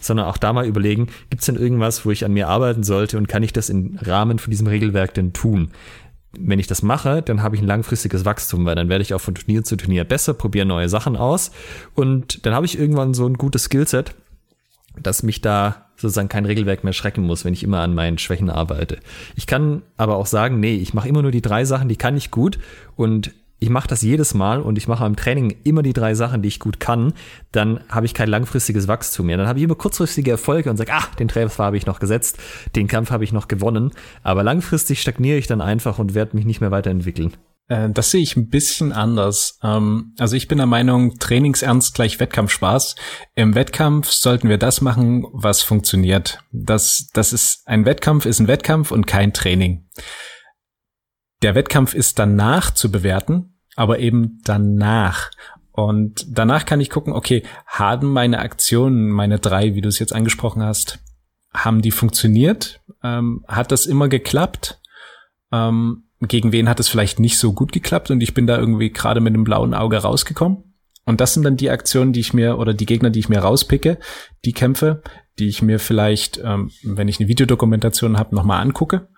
sondern 0.00 0.26
auch 0.26 0.38
da 0.38 0.52
mal 0.52 0.66
überlegen, 0.66 1.08
gibt 1.28 1.40
es 1.42 1.46
denn 1.46 1.56
irgendwas, 1.56 2.06
wo 2.06 2.10
ich 2.10 2.24
an 2.24 2.32
mir 2.32 2.48
arbeiten 2.48 2.82
sollte 2.82 3.18
und 3.18 3.28
kann 3.28 3.42
ich 3.42 3.52
das 3.52 3.68
im 3.68 3.98
Rahmen 4.00 4.38
von 4.38 4.50
diesem 4.50 4.66
Regelwerk 4.66 5.14
denn 5.14 5.32
tun? 5.32 5.70
Wenn 6.38 6.58
ich 6.58 6.66
das 6.66 6.82
mache, 6.82 7.20
dann 7.20 7.42
habe 7.42 7.56
ich 7.56 7.62
ein 7.62 7.66
langfristiges 7.68 8.24
Wachstum, 8.24 8.64
weil 8.64 8.74
dann 8.74 8.88
werde 8.88 9.02
ich 9.02 9.12
auch 9.12 9.20
von 9.20 9.34
Turnier 9.34 9.64
zu 9.64 9.76
Turnier 9.76 10.04
besser, 10.04 10.32
probiere 10.32 10.64
neue 10.64 10.88
Sachen 10.88 11.14
aus 11.14 11.50
und 11.94 12.46
dann 12.46 12.54
habe 12.54 12.64
ich 12.64 12.78
irgendwann 12.78 13.12
so 13.12 13.26
ein 13.26 13.34
gutes 13.34 13.64
Skillset, 13.64 14.14
dass 15.00 15.22
mich 15.22 15.42
da 15.42 15.86
sozusagen 15.96 16.28
kein 16.28 16.46
Regelwerk 16.46 16.84
mehr 16.84 16.94
schrecken 16.94 17.22
muss, 17.22 17.44
wenn 17.44 17.52
ich 17.52 17.62
immer 17.62 17.80
an 17.80 17.94
meinen 17.94 18.18
Schwächen 18.18 18.50
arbeite. 18.50 18.98
Ich 19.36 19.46
kann 19.46 19.82
aber 19.98 20.16
auch 20.16 20.26
sagen, 20.26 20.58
nee, 20.58 20.74
ich 20.74 20.94
mache 20.94 21.08
immer 21.08 21.22
nur 21.22 21.30
die 21.30 21.42
drei 21.42 21.64
Sachen, 21.64 21.88
die 21.88 21.96
kann 21.96 22.16
ich 22.16 22.30
gut 22.30 22.58
und 22.96 23.32
ich 23.62 23.70
mache 23.70 23.86
das 23.86 24.02
jedes 24.02 24.34
Mal 24.34 24.60
und 24.60 24.76
ich 24.76 24.88
mache 24.88 25.06
im 25.06 25.14
Training 25.14 25.56
immer 25.62 25.82
die 25.82 25.92
drei 25.92 26.14
Sachen, 26.14 26.42
die 26.42 26.48
ich 26.48 26.58
gut 26.58 26.80
kann, 26.80 27.14
dann 27.52 27.80
habe 27.88 28.06
ich 28.06 28.12
kein 28.12 28.28
langfristiges 28.28 28.88
Wachstum 28.88 29.26
mehr. 29.26 29.36
Dann 29.36 29.46
habe 29.46 29.60
ich 29.60 29.64
immer 29.64 29.76
kurzfristige 29.76 30.32
Erfolge 30.32 30.68
und 30.68 30.76
sage, 30.76 30.92
ah, 30.92 31.06
den 31.18 31.28
Treffer 31.28 31.62
habe 31.64 31.76
ich 31.76 31.86
noch 31.86 32.00
gesetzt, 32.00 32.38
den 32.74 32.88
Kampf 32.88 33.12
habe 33.12 33.22
ich 33.22 33.32
noch 33.32 33.46
gewonnen. 33.46 33.92
Aber 34.24 34.42
langfristig 34.42 35.00
stagniere 35.00 35.38
ich 35.38 35.46
dann 35.46 35.60
einfach 35.60 36.00
und 36.00 36.14
werde 36.14 36.36
mich 36.36 36.44
nicht 36.44 36.60
mehr 36.60 36.72
weiterentwickeln. 36.72 37.34
Äh, 37.68 37.90
das 37.90 38.10
sehe 38.10 38.22
ich 38.22 38.36
ein 38.36 38.48
bisschen 38.48 38.90
anders. 38.92 39.60
Ähm, 39.62 40.14
also 40.18 40.34
ich 40.34 40.48
bin 40.48 40.58
der 40.58 40.66
Meinung, 40.66 41.18
Trainingsernst 41.20 41.94
gleich 41.94 42.18
Wettkampfspaß. 42.18 42.96
Im 43.36 43.54
Wettkampf 43.54 44.10
sollten 44.10 44.48
wir 44.48 44.58
das 44.58 44.80
machen, 44.80 45.24
was 45.32 45.62
funktioniert. 45.62 46.40
Das, 46.50 47.08
das 47.14 47.32
ist 47.32 47.62
ein 47.66 47.84
Wettkampf, 47.84 48.26
ist 48.26 48.40
ein 48.40 48.48
Wettkampf 48.48 48.90
und 48.90 49.06
kein 49.06 49.32
Training. 49.32 49.88
Der 51.42 51.56
Wettkampf 51.56 51.92
ist 51.94 52.20
danach 52.20 52.70
zu 52.70 52.92
bewerten, 52.92 53.51
aber 53.76 53.98
eben 53.98 54.40
danach. 54.44 55.30
Und 55.72 56.26
danach 56.28 56.66
kann 56.66 56.80
ich 56.80 56.90
gucken, 56.90 57.12
okay, 57.12 57.42
haben 57.66 58.12
meine 58.12 58.40
Aktionen, 58.40 59.08
meine 59.08 59.38
drei, 59.38 59.74
wie 59.74 59.80
du 59.80 59.88
es 59.88 59.98
jetzt 59.98 60.14
angesprochen 60.14 60.62
hast, 60.62 60.98
haben 61.54 61.82
die 61.82 61.90
funktioniert? 61.90 62.80
Ähm, 63.02 63.44
hat 63.48 63.72
das 63.72 63.86
immer 63.86 64.08
geklappt? 64.08 64.80
Ähm, 65.50 66.04
gegen 66.20 66.52
wen 66.52 66.68
hat 66.68 66.78
es 66.78 66.88
vielleicht 66.88 67.18
nicht 67.18 67.38
so 67.38 67.52
gut 67.52 67.72
geklappt 67.72 68.10
und 68.10 68.20
ich 68.20 68.34
bin 68.34 68.46
da 68.46 68.58
irgendwie 68.58 68.90
gerade 68.90 69.20
mit 69.20 69.34
einem 69.34 69.44
blauen 69.44 69.74
Auge 69.74 69.98
rausgekommen. 69.98 70.72
Und 71.04 71.20
das 71.20 71.34
sind 71.34 71.42
dann 71.42 71.56
die 71.56 71.70
Aktionen, 71.70 72.12
die 72.12 72.20
ich 72.20 72.32
mir 72.32 72.58
oder 72.58 72.74
die 72.74 72.86
Gegner, 72.86 73.10
die 73.10 73.18
ich 73.18 73.28
mir 73.28 73.40
rauspicke, 73.40 73.98
die 74.44 74.52
Kämpfe, 74.52 75.02
die 75.38 75.48
ich 75.48 75.62
mir 75.62 75.78
vielleicht, 75.78 76.38
ähm, 76.44 76.70
wenn 76.84 77.08
ich 77.08 77.18
eine 77.18 77.28
Videodokumentation 77.28 78.18
habe, 78.18 78.34
nochmal 78.36 78.60
angucke 78.60 79.08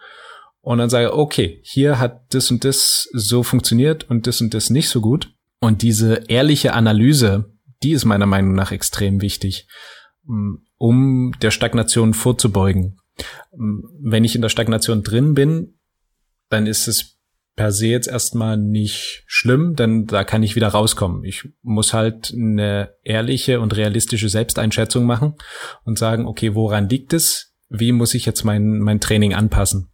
und 0.64 0.78
dann 0.78 0.88
sage, 0.88 1.14
okay, 1.14 1.60
hier 1.62 1.98
hat 1.98 2.34
das 2.34 2.50
und 2.50 2.64
das 2.64 3.08
so 3.12 3.42
funktioniert 3.42 4.08
und 4.08 4.26
das 4.26 4.40
und 4.40 4.54
das 4.54 4.70
nicht 4.70 4.88
so 4.88 5.02
gut. 5.02 5.34
Und 5.60 5.82
diese 5.82 6.24
ehrliche 6.28 6.72
Analyse, 6.72 7.52
die 7.82 7.92
ist 7.92 8.06
meiner 8.06 8.26
Meinung 8.26 8.54
nach 8.54 8.72
extrem 8.72 9.20
wichtig, 9.20 9.68
um 10.78 11.34
der 11.42 11.50
Stagnation 11.50 12.14
vorzubeugen. 12.14 12.96
Wenn 13.52 14.24
ich 14.24 14.34
in 14.34 14.42
der 14.42 14.48
Stagnation 14.48 15.02
drin 15.02 15.34
bin, 15.34 15.78
dann 16.48 16.66
ist 16.66 16.88
es 16.88 17.18
per 17.56 17.70
se 17.70 17.86
jetzt 17.86 18.08
erstmal 18.08 18.56
nicht 18.56 19.24
schlimm, 19.26 19.76
denn 19.76 20.06
da 20.06 20.24
kann 20.24 20.42
ich 20.42 20.56
wieder 20.56 20.68
rauskommen. 20.68 21.24
Ich 21.24 21.46
muss 21.62 21.92
halt 21.92 22.32
eine 22.32 22.94
ehrliche 23.02 23.60
und 23.60 23.76
realistische 23.76 24.30
Selbsteinschätzung 24.30 25.04
machen 25.04 25.34
und 25.84 25.98
sagen, 25.98 26.26
okay, 26.26 26.54
woran 26.54 26.88
liegt 26.88 27.12
es? 27.12 27.54
Wie 27.68 27.92
muss 27.92 28.14
ich 28.14 28.24
jetzt 28.24 28.44
mein, 28.44 28.78
mein 28.78 29.00
Training 29.00 29.34
anpassen? 29.34 29.90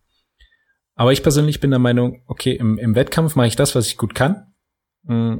Aber 1.00 1.14
ich 1.14 1.22
persönlich 1.22 1.60
bin 1.60 1.70
der 1.70 1.78
Meinung, 1.78 2.20
okay, 2.26 2.52
im, 2.52 2.76
im 2.76 2.94
Wettkampf 2.94 3.34
mache 3.34 3.46
ich 3.46 3.56
das, 3.56 3.74
was 3.74 3.86
ich 3.86 3.96
gut 3.96 4.14
kann. 4.14 4.52
Mm, 5.04 5.36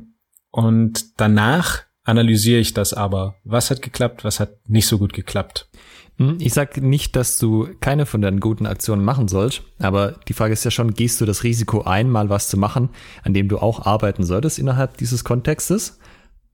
und 0.51 1.21
danach 1.21 1.83
analysiere 2.03 2.61
ich 2.61 2.73
das 2.73 2.95
aber. 2.95 3.35
Was 3.45 3.71
hat 3.71 3.83
geklappt, 3.83 4.25
was 4.25 4.41
hat 4.41 4.57
nicht 4.71 4.87
so 4.87 4.97
gut 4.97 5.13
geklappt? 5.13 5.69
Hm, 6.17 6.39
ich 6.41 6.55
sage 6.55 6.81
nicht, 6.81 7.15
dass 7.15 7.37
du 7.37 7.69
keine 7.79 8.07
von 8.07 8.23
deinen 8.23 8.41
guten 8.41 8.65
Aktionen 8.65 9.05
machen 9.05 9.29
sollst, 9.29 9.63
aber 9.79 10.19
die 10.29 10.33
Frage 10.33 10.55
ist 10.55 10.65
ja 10.65 10.71
schon, 10.71 10.95
gehst 10.95 11.21
du 11.21 11.27
das 11.27 11.45
Risiko 11.45 11.83
ein, 11.83 12.09
mal 12.09 12.31
was 12.31 12.49
zu 12.49 12.57
machen, 12.57 12.89
an 13.23 13.35
dem 13.35 13.49
du 13.49 13.59
auch 13.59 13.85
arbeiten 13.85 14.25
solltest 14.25 14.59
innerhalb 14.59 14.97
dieses 14.97 15.25
Kontextes? 15.25 15.99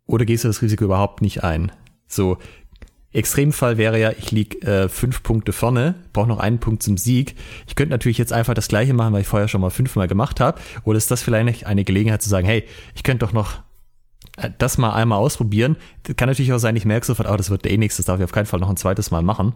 Oder 0.07 0.25
gehst 0.25 0.43
du 0.43 0.49
das 0.49 0.63
Risiko 0.63 0.83
überhaupt 0.83 1.23
nicht 1.23 1.45
ein? 1.45 1.71
So, 2.09 2.39
Extremfall 3.17 3.79
wäre 3.79 3.99
ja, 3.99 4.13
ich 4.13 4.31
lieg 4.31 4.63
äh, 4.65 4.89
fünf 4.89 5.23
Punkte 5.23 5.53
vorne, 5.53 5.95
brauche 6.13 6.29
noch 6.29 6.39
einen 6.39 6.59
Punkt 6.59 6.83
zum 6.83 6.99
Sieg. 6.99 7.35
Ich 7.67 7.75
könnte 7.75 7.91
natürlich 7.91 8.19
jetzt 8.19 8.33
einfach 8.33 8.55
das 8.55 8.69
gleiche 8.69 8.95
machen, 8.95 9.13
weil 9.13 9.23
ich 9.23 9.27
vorher 9.27 9.49
schon 9.49 9.61
mal 9.61 9.71
fünfmal 9.71 10.07
gemacht 10.07 10.41
habe. 10.41 10.61
Oder 10.85 10.99
ist 10.99 11.11
das 11.11 11.23
vielleicht 11.23 11.67
eine 11.67 11.85
Gelegenheit 11.85 12.23
zu 12.23 12.29
sagen, 12.29 12.47
hey, 12.47 12.65
ich 12.95 13.03
könnte 13.03 13.25
doch 13.25 13.33
noch 13.33 13.61
das 14.59 14.77
mal 14.77 14.93
einmal 14.93 15.19
ausprobieren. 15.19 15.77
Das 16.03 16.17
kann 16.17 16.29
natürlich 16.29 16.53
auch 16.53 16.59
sein, 16.59 16.77
ich 16.77 16.85
merke 16.85 17.07
sofort, 17.07 17.29
oh, 17.29 17.37
das 17.37 17.51
wird 17.51 17.67
eh 17.67 17.79
nichts, 17.79 17.97
das 17.97 18.07
darf 18.07 18.19
ich 18.19 18.25
auf 18.25 18.33
keinen 18.33 18.47
Fall 18.47 18.61
noch 18.61 18.69
ein 18.69 18.77
zweites 18.77 19.11
Mal 19.11 19.23
machen. 19.23 19.55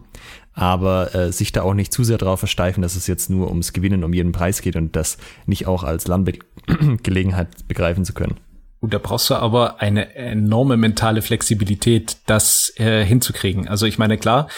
Aber 0.53 1.13
äh, 1.13 1.31
sich 1.31 1.51
da 1.51 1.61
auch 1.61 1.73
nicht 1.73 1.93
zu 1.93 2.03
sehr 2.03 2.17
drauf 2.17 2.39
versteifen, 2.39 2.81
dass 2.81 2.95
es 2.95 3.07
jetzt 3.07 3.29
nur 3.29 3.49
ums 3.49 3.73
Gewinnen 3.73 4.03
um 4.03 4.13
jeden 4.13 4.31
Preis 4.31 4.61
geht 4.61 4.75
und 4.75 4.95
das 4.95 5.17
nicht 5.45 5.67
auch 5.67 5.83
als 5.83 6.07
Lerngelegenheit 6.07 7.67
begreifen 7.67 8.05
zu 8.05 8.13
können. 8.13 8.37
Und 8.81 8.93
da 8.93 8.97
brauchst 8.97 9.29
du 9.29 9.35
aber 9.35 9.79
eine 9.79 10.15
enorme 10.15 10.75
mentale 10.75 11.21
Flexibilität, 11.21 12.17
das 12.25 12.73
äh, 12.77 13.05
hinzukriegen. 13.05 13.67
Also 13.67 13.85
ich 13.85 13.97
meine, 13.97 14.17
klar, 14.17 14.49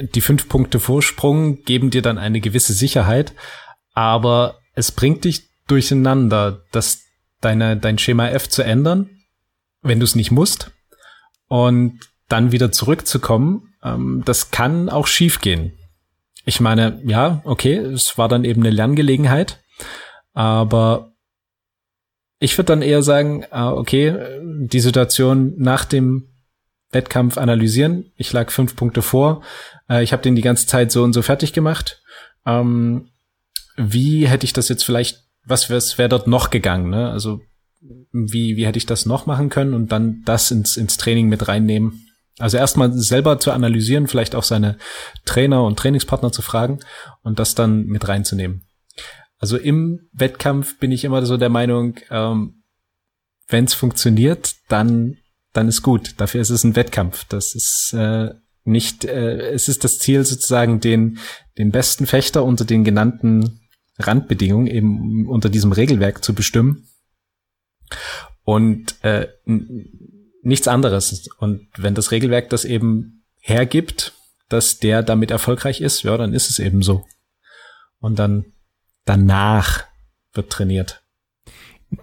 die 0.00 0.20
fünf 0.20 0.48
Punkte 0.48 0.80
Vorsprung 0.80 1.62
geben 1.64 1.90
dir 1.90 2.02
dann 2.02 2.18
eine 2.18 2.40
gewisse 2.40 2.72
Sicherheit, 2.72 3.34
aber 3.92 4.58
es 4.74 4.90
bringt 4.92 5.24
dich 5.24 5.48
durcheinander, 5.66 6.62
dass 6.72 7.02
deine, 7.40 7.76
dein 7.76 7.98
Schema 7.98 8.28
F 8.28 8.48
zu 8.48 8.62
ändern, 8.62 9.10
wenn 9.82 10.00
du 10.00 10.04
es 10.04 10.14
nicht 10.14 10.30
musst. 10.30 10.70
Und 11.48 12.00
dann 12.28 12.52
wieder 12.52 12.72
zurückzukommen, 12.72 13.74
ähm, 13.82 14.22
das 14.24 14.50
kann 14.50 14.88
auch 14.88 15.06
schief 15.06 15.40
gehen. 15.40 15.76
Ich 16.44 16.60
meine, 16.60 17.00
ja, 17.04 17.42
okay, 17.44 17.74
es 17.74 18.16
war 18.16 18.28
dann 18.28 18.44
eben 18.44 18.62
eine 18.62 18.70
Lerngelegenheit, 18.70 19.62
aber 20.32 21.09
ich 22.40 22.58
würde 22.58 22.66
dann 22.66 22.82
eher 22.82 23.02
sagen, 23.02 23.44
äh, 23.52 23.62
okay, 23.62 24.16
die 24.42 24.80
Situation 24.80 25.54
nach 25.56 25.84
dem 25.84 26.26
Wettkampf 26.90 27.38
analysieren. 27.38 28.10
Ich 28.16 28.32
lag 28.32 28.50
fünf 28.50 28.74
Punkte 28.74 29.02
vor. 29.02 29.42
Äh, 29.88 30.02
ich 30.02 30.12
habe 30.12 30.22
den 30.22 30.34
die 30.34 30.42
ganze 30.42 30.66
Zeit 30.66 30.90
so 30.90 31.04
und 31.04 31.12
so 31.12 31.22
fertig 31.22 31.52
gemacht. 31.52 32.02
Ähm, 32.44 33.10
wie 33.76 34.26
hätte 34.26 34.44
ich 34.44 34.52
das 34.52 34.68
jetzt 34.68 34.84
vielleicht 34.84 35.30
was 35.44 35.70
wäre 35.70 35.80
wär 35.80 36.08
dort 36.08 36.26
noch 36.26 36.50
gegangen, 36.50 36.90
ne? 36.90 37.10
Also 37.10 37.40
wie, 38.12 38.56
wie 38.56 38.66
hätte 38.66 38.78
ich 38.78 38.86
das 38.86 39.06
noch 39.06 39.26
machen 39.26 39.48
können 39.48 39.74
und 39.74 39.90
dann 39.90 40.22
das 40.24 40.50
ins, 40.50 40.76
ins 40.76 40.96
Training 40.96 41.28
mit 41.28 41.48
reinnehmen. 41.48 42.06
Also 42.38 42.56
erstmal 42.56 42.92
selber 42.92 43.38
zu 43.38 43.52
analysieren, 43.52 44.06
vielleicht 44.06 44.34
auch 44.34 44.42
seine 44.42 44.76
Trainer 45.24 45.64
und 45.64 45.78
Trainingspartner 45.78 46.32
zu 46.32 46.42
fragen 46.42 46.80
und 47.22 47.38
das 47.38 47.54
dann 47.54 47.86
mit 47.86 48.06
reinzunehmen. 48.08 48.66
Also 49.40 49.56
im 49.56 50.08
Wettkampf 50.12 50.78
bin 50.78 50.92
ich 50.92 51.02
immer 51.04 51.24
so 51.24 51.36
der 51.36 51.48
Meinung, 51.48 51.96
ähm, 52.10 52.62
wenn 53.48 53.64
es 53.64 53.74
funktioniert, 53.74 54.54
dann 54.68 55.16
dann 55.52 55.66
ist 55.66 55.82
gut. 55.82 56.14
Dafür 56.18 56.40
ist 56.40 56.50
es 56.50 56.62
ein 56.62 56.76
Wettkampf. 56.76 57.24
Das 57.24 57.56
ist 57.56 57.92
äh, 57.92 58.28
nicht, 58.62 59.04
äh, 59.04 59.50
es 59.50 59.68
ist 59.68 59.82
das 59.82 59.98
Ziel 59.98 60.24
sozusagen 60.24 60.78
den 60.78 61.18
den 61.58 61.72
besten 61.72 62.06
Fechter 62.06 62.44
unter 62.44 62.64
den 62.64 62.84
genannten 62.84 63.60
Randbedingungen 63.98 64.68
eben 64.68 65.28
unter 65.28 65.48
diesem 65.48 65.72
Regelwerk 65.72 66.22
zu 66.22 66.34
bestimmen 66.34 66.88
und 68.44 69.02
äh, 69.02 69.28
nichts 70.42 70.68
anderes. 70.68 71.28
Und 71.38 71.68
wenn 71.76 71.94
das 71.94 72.10
Regelwerk 72.10 72.50
das 72.50 72.64
eben 72.64 73.24
hergibt, 73.38 74.12
dass 74.48 74.78
der 74.78 75.02
damit 75.02 75.30
erfolgreich 75.30 75.80
ist, 75.80 76.02
ja, 76.02 76.16
dann 76.16 76.34
ist 76.34 76.50
es 76.50 76.58
eben 76.58 76.82
so. 76.82 77.04
Und 77.98 78.18
dann 78.18 78.52
danach 79.10 79.86
wird 80.34 80.50
trainiert. 80.50 81.02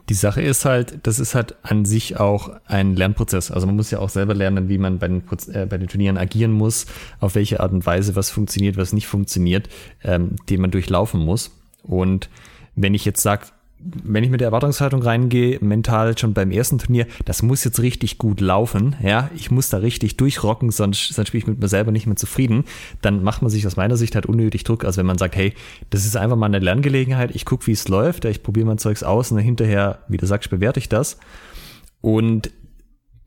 Die 0.09 0.13
Sache 0.13 0.41
ist 0.41 0.65
halt, 0.65 1.07
das 1.07 1.19
ist 1.19 1.35
halt 1.35 1.55
an 1.63 1.85
sich 1.85 2.19
auch 2.19 2.49
ein 2.65 2.97
Lernprozess. 2.97 3.49
Also 3.51 3.65
man 3.65 3.77
muss 3.77 3.91
ja 3.91 3.99
auch 3.99 4.09
selber 4.09 4.33
lernen, 4.33 4.67
wie 4.67 4.77
man 4.77 4.99
bei 4.99 5.07
den, 5.07 5.23
äh, 5.53 5.65
bei 5.65 5.77
den 5.77 5.87
Turnieren 5.87 6.17
agieren 6.17 6.51
muss, 6.51 6.85
auf 7.21 7.35
welche 7.35 7.61
Art 7.61 7.71
und 7.71 7.85
Weise 7.85 8.17
was 8.17 8.29
funktioniert, 8.29 8.75
was 8.75 8.91
nicht 8.91 9.07
funktioniert, 9.07 9.69
ähm, 10.03 10.35
den 10.49 10.59
man 10.59 10.71
durchlaufen 10.71 11.21
muss. 11.21 11.51
Und 11.83 12.29
wenn 12.75 12.93
ich 12.93 13.05
jetzt 13.05 13.21
sage, 13.21 13.45
wenn 13.79 14.23
ich 14.23 14.31
mit 14.31 14.41
der 14.41 14.47
Erwartungshaltung 14.47 15.03
reingehe, 15.03 15.59
mental 15.61 16.17
schon 16.17 16.33
beim 16.33 16.51
ersten 16.51 16.79
Turnier, 16.79 17.05
das 17.25 17.43
muss 17.43 17.63
jetzt 17.63 17.79
richtig 17.79 18.17
gut 18.17 18.41
laufen, 18.41 18.95
ja, 19.03 19.29
ich 19.35 19.51
muss 19.51 19.69
da 19.69 19.77
richtig 19.77 20.17
durchrocken, 20.17 20.71
sonst, 20.71 21.13
sonst 21.13 21.27
spiele 21.27 21.43
ich 21.43 21.47
mit 21.47 21.59
mir 21.59 21.67
selber 21.67 21.91
nicht 21.91 22.07
mehr 22.07 22.15
zufrieden, 22.15 22.63
dann 23.01 23.23
macht 23.23 23.43
man 23.43 23.51
sich 23.51 23.67
aus 23.67 23.75
meiner 23.75 23.95
Sicht 23.95 24.15
halt 24.15 24.25
unnötig 24.25 24.63
Druck, 24.63 24.83
als 24.83 24.97
wenn 24.97 25.05
man 25.05 25.19
sagt, 25.19 25.35
hey, 25.35 25.53
das 25.91 26.05
ist 26.05 26.17
einfach 26.17 26.37
mal 26.37 26.47
eine 26.47 26.59
Lerngelegenheit, 26.59 27.35
ich 27.35 27.45
gucke, 27.45 27.67
wie 27.67 27.73
es 27.73 27.87
läuft, 27.87 28.25
ja, 28.25 28.31
ich 28.31 28.41
probiere 28.41 28.65
mein 28.65 28.79
Zeugs 28.79 29.03
aus 29.03 29.29
und 29.31 29.37
dann 29.37 29.45
hinterher, 29.45 29.99
wie 30.07 30.17
du 30.17 30.25
sagst, 30.25 30.49
bewerte 30.49 30.79
ich 30.79 30.89
das. 30.89 31.17
Und 32.01 32.51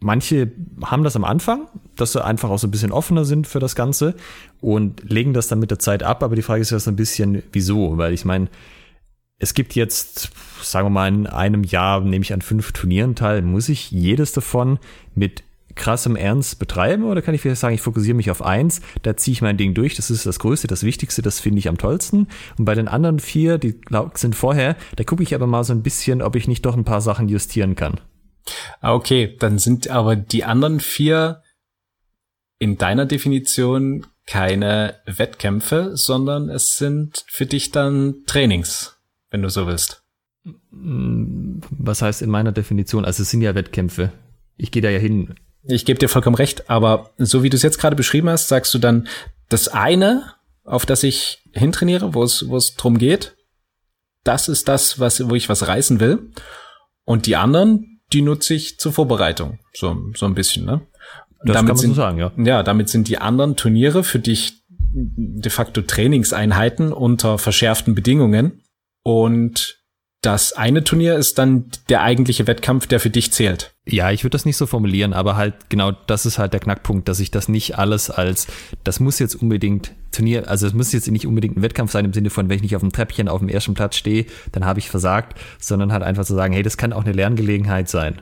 manche 0.01 0.51
haben 0.84 1.05
das 1.05 1.14
am 1.14 1.24
Anfang, 1.24 1.68
dass 1.94 2.12
sie 2.12 2.24
einfach 2.24 2.51
auch 2.51 2.59
so 2.59 2.66
ein 2.66 2.72
bisschen 2.72 2.92
offener 2.92 3.24
sind 3.24 3.46
für 3.46 3.61
das 3.61 3.76
Ganze 3.76 4.14
und 4.61 5.09
legen 5.09 5.32
das 5.32 5.46
dann 5.46 5.61
mit 5.61 5.70
der 5.70 5.78
Zeit 5.78 6.03
ab, 6.03 6.24
aber 6.24 6.34
die 6.34 6.42
Frage 6.42 6.62
ist 6.62 6.70
ja 6.70 6.78
so 6.80 6.90
ein 6.90 6.96
bisschen, 6.96 7.42
wieso, 7.53 7.98
weil 7.98 8.12
ich 8.12 8.24
meine, 8.24 8.48
es 9.41 9.55
gibt 9.55 9.74
jetzt, 9.74 10.30
sagen 10.62 10.86
wir 10.86 10.91
mal, 10.91 11.09
in 11.09 11.26
einem 11.26 11.64
Jahr 11.64 12.03
nehme 12.03 12.22
ich 12.22 12.32
an 12.32 12.43
fünf 12.43 12.72
Turnieren 12.72 13.16
teil. 13.16 13.43
Muss 13.43 13.68
ich 13.70 13.91
jedes 13.91 14.32
davon 14.32 14.78
mit 15.14 15.43
krassem 15.74 16.14
Ernst 16.14 16.59
betreiben 16.59 17.05
oder 17.05 17.22
kann 17.22 17.34
ich 17.34 17.41
vielleicht 17.41 17.61
sagen, 17.61 17.74
ich 17.74 17.80
fokussiere 17.80 18.16
mich 18.16 18.30
auf 18.30 18.43
eins, 18.43 18.82
da 19.03 19.16
ziehe 19.16 19.32
ich 19.32 19.41
mein 19.41 19.57
Ding 19.57 19.72
durch, 19.72 19.95
das 19.95 20.11
ist 20.11 20.26
das 20.26 20.38
Größte, 20.41 20.66
das 20.66 20.82
Wichtigste, 20.82 21.22
das 21.22 21.41
finde 21.41 21.61
ich 21.61 21.68
am 21.68 21.78
tollsten. 21.78 22.28
Und 22.59 22.64
bei 22.66 22.74
den 22.74 22.86
anderen 22.86 23.18
vier, 23.18 23.57
die 23.57 23.80
sind 24.14 24.36
vorher, 24.36 24.76
da 24.97 25.05
gucke 25.05 25.22
ich 25.22 25.34
aber 25.34 25.47
mal 25.47 25.64
so 25.64 25.72
ein 25.72 25.82
bisschen, 25.82 26.20
ob 26.20 26.36
ich 26.36 26.49
nicht 26.49 26.66
doch 26.66 26.76
ein 26.76 26.84
paar 26.84 27.01
Sachen 27.01 27.28
justieren 27.28 27.76
kann. 27.76 27.99
Ah, 28.80 28.93
okay, 28.93 29.36
dann 29.38 29.59
sind 29.59 29.88
aber 29.88 30.16
die 30.16 30.45
anderen 30.45 30.80
vier 30.80 31.43
in 32.59 32.76
deiner 32.76 33.07
Definition 33.07 34.07
keine 34.26 34.97
Wettkämpfe, 35.07 35.93
sondern 35.95 36.51
es 36.51 36.76
sind 36.76 37.24
für 37.28 37.47
dich 37.47 37.70
dann 37.70 38.16
Trainings 38.26 38.99
wenn 39.30 39.42
du 39.42 39.48
so 39.48 39.66
willst. 39.66 40.02
Was 40.70 42.02
heißt 42.02 42.22
in 42.22 42.30
meiner 42.30 42.52
Definition? 42.52 43.04
Also 43.04 43.22
es 43.22 43.30
sind 43.30 43.42
ja 43.42 43.54
Wettkämpfe. 43.54 44.12
Ich 44.56 44.70
gehe 44.70 44.82
da 44.82 44.90
ja 44.90 44.98
hin. 44.98 45.34
Ich 45.64 45.84
gebe 45.84 45.98
dir 45.98 46.08
vollkommen 46.08 46.36
recht, 46.36 46.70
aber 46.70 47.10
so 47.18 47.42
wie 47.42 47.50
du 47.50 47.56
es 47.56 47.62
jetzt 47.62 47.78
gerade 47.78 47.96
beschrieben 47.96 48.30
hast, 48.30 48.48
sagst 48.48 48.72
du 48.72 48.78
dann, 48.78 49.08
das 49.48 49.68
eine, 49.68 50.34
auf 50.64 50.86
das 50.86 51.02
ich 51.02 51.42
hintrainiere, 51.52 52.14
wo 52.14 52.22
es, 52.22 52.48
wo 52.48 52.56
es 52.56 52.74
drum 52.76 52.96
geht, 52.98 53.36
das 54.24 54.48
ist 54.48 54.68
das, 54.68 54.98
was, 54.98 55.28
wo 55.28 55.34
ich 55.34 55.48
was 55.48 55.66
reißen 55.66 56.00
will. 56.00 56.30
Und 57.04 57.26
die 57.26 57.36
anderen, 57.36 58.00
die 58.12 58.22
nutze 58.22 58.54
ich 58.54 58.78
zur 58.78 58.92
Vorbereitung. 58.92 59.58
So, 59.74 59.96
so 60.14 60.26
ein 60.26 60.34
bisschen, 60.34 60.64
ne? 60.64 60.86
Das 61.42 61.54
damit 61.54 61.56
kann 61.56 61.66
man 61.66 61.76
sind, 61.76 61.90
so 61.90 61.96
sagen, 61.96 62.18
ja. 62.18 62.32
Ja, 62.36 62.62
damit 62.62 62.88
sind 62.88 63.08
die 63.08 63.18
anderen 63.18 63.56
Turniere 63.56 64.04
für 64.04 64.18
dich 64.18 64.62
de 64.92 65.50
facto 65.50 65.82
Trainingseinheiten 65.82 66.92
unter 66.92 67.38
verschärften 67.38 67.94
Bedingungen. 67.94 68.62
Und 69.03 69.80
das 70.22 70.53
eine 70.53 70.84
Turnier 70.84 71.16
ist 71.16 71.38
dann 71.38 71.70
der 71.88 72.03
eigentliche 72.03 72.46
Wettkampf, 72.46 72.86
der 72.86 73.01
für 73.01 73.09
dich 73.09 73.32
zählt. 73.32 73.74
Ja, 73.86 74.11
ich 74.11 74.22
würde 74.22 74.32
das 74.32 74.44
nicht 74.44 74.59
so 74.59 74.66
formulieren, 74.66 75.14
aber 75.14 75.36
halt 75.36 75.70
genau 75.70 75.92
das 75.92 76.26
ist 76.26 76.38
halt 76.38 76.53
der 76.53 76.61
Knackpunkt, 76.61 77.09
dass 77.09 77.20
ich 77.20 77.30
das 77.30 77.48
nicht 77.48 77.78
alles 77.78 78.11
als, 78.11 78.46
das 78.84 79.01
muss 79.01 79.18
jetzt 79.18 79.34
unbedingt 79.34 79.92
Turnier, 80.12 80.48
also 80.48 80.66
es 80.66 80.74
muss 80.74 80.92
jetzt 80.92 81.11
nicht 81.11 81.26
unbedingt 81.26 81.57
ein 81.57 81.62
Wettkampf 81.62 81.90
sein 81.90 82.05
im 82.05 82.12
Sinne 82.12 82.28
von, 82.28 82.51
wenn 82.51 82.57
ich 82.57 82.62
nicht 82.62 82.76
auf 82.76 82.82
dem 82.82 82.92
Treppchen 82.92 83.28
auf 83.28 83.38
dem 83.38 83.48
ersten 83.48 83.72
Platz 83.72 83.96
stehe, 83.96 84.26
dann 84.53 84.66
habe 84.66 84.78
ich 84.78 84.90
versagt, 84.90 85.38
sondern 85.59 85.92
halt 85.92 86.03
einfach 86.03 86.26
zu 86.26 86.34
sagen, 86.34 86.53
hey, 86.53 86.62
das 86.62 86.76
kann 86.76 86.92
auch 86.92 87.05
eine 87.05 87.12
Lerngelegenheit 87.12 87.88
sein 87.88 88.20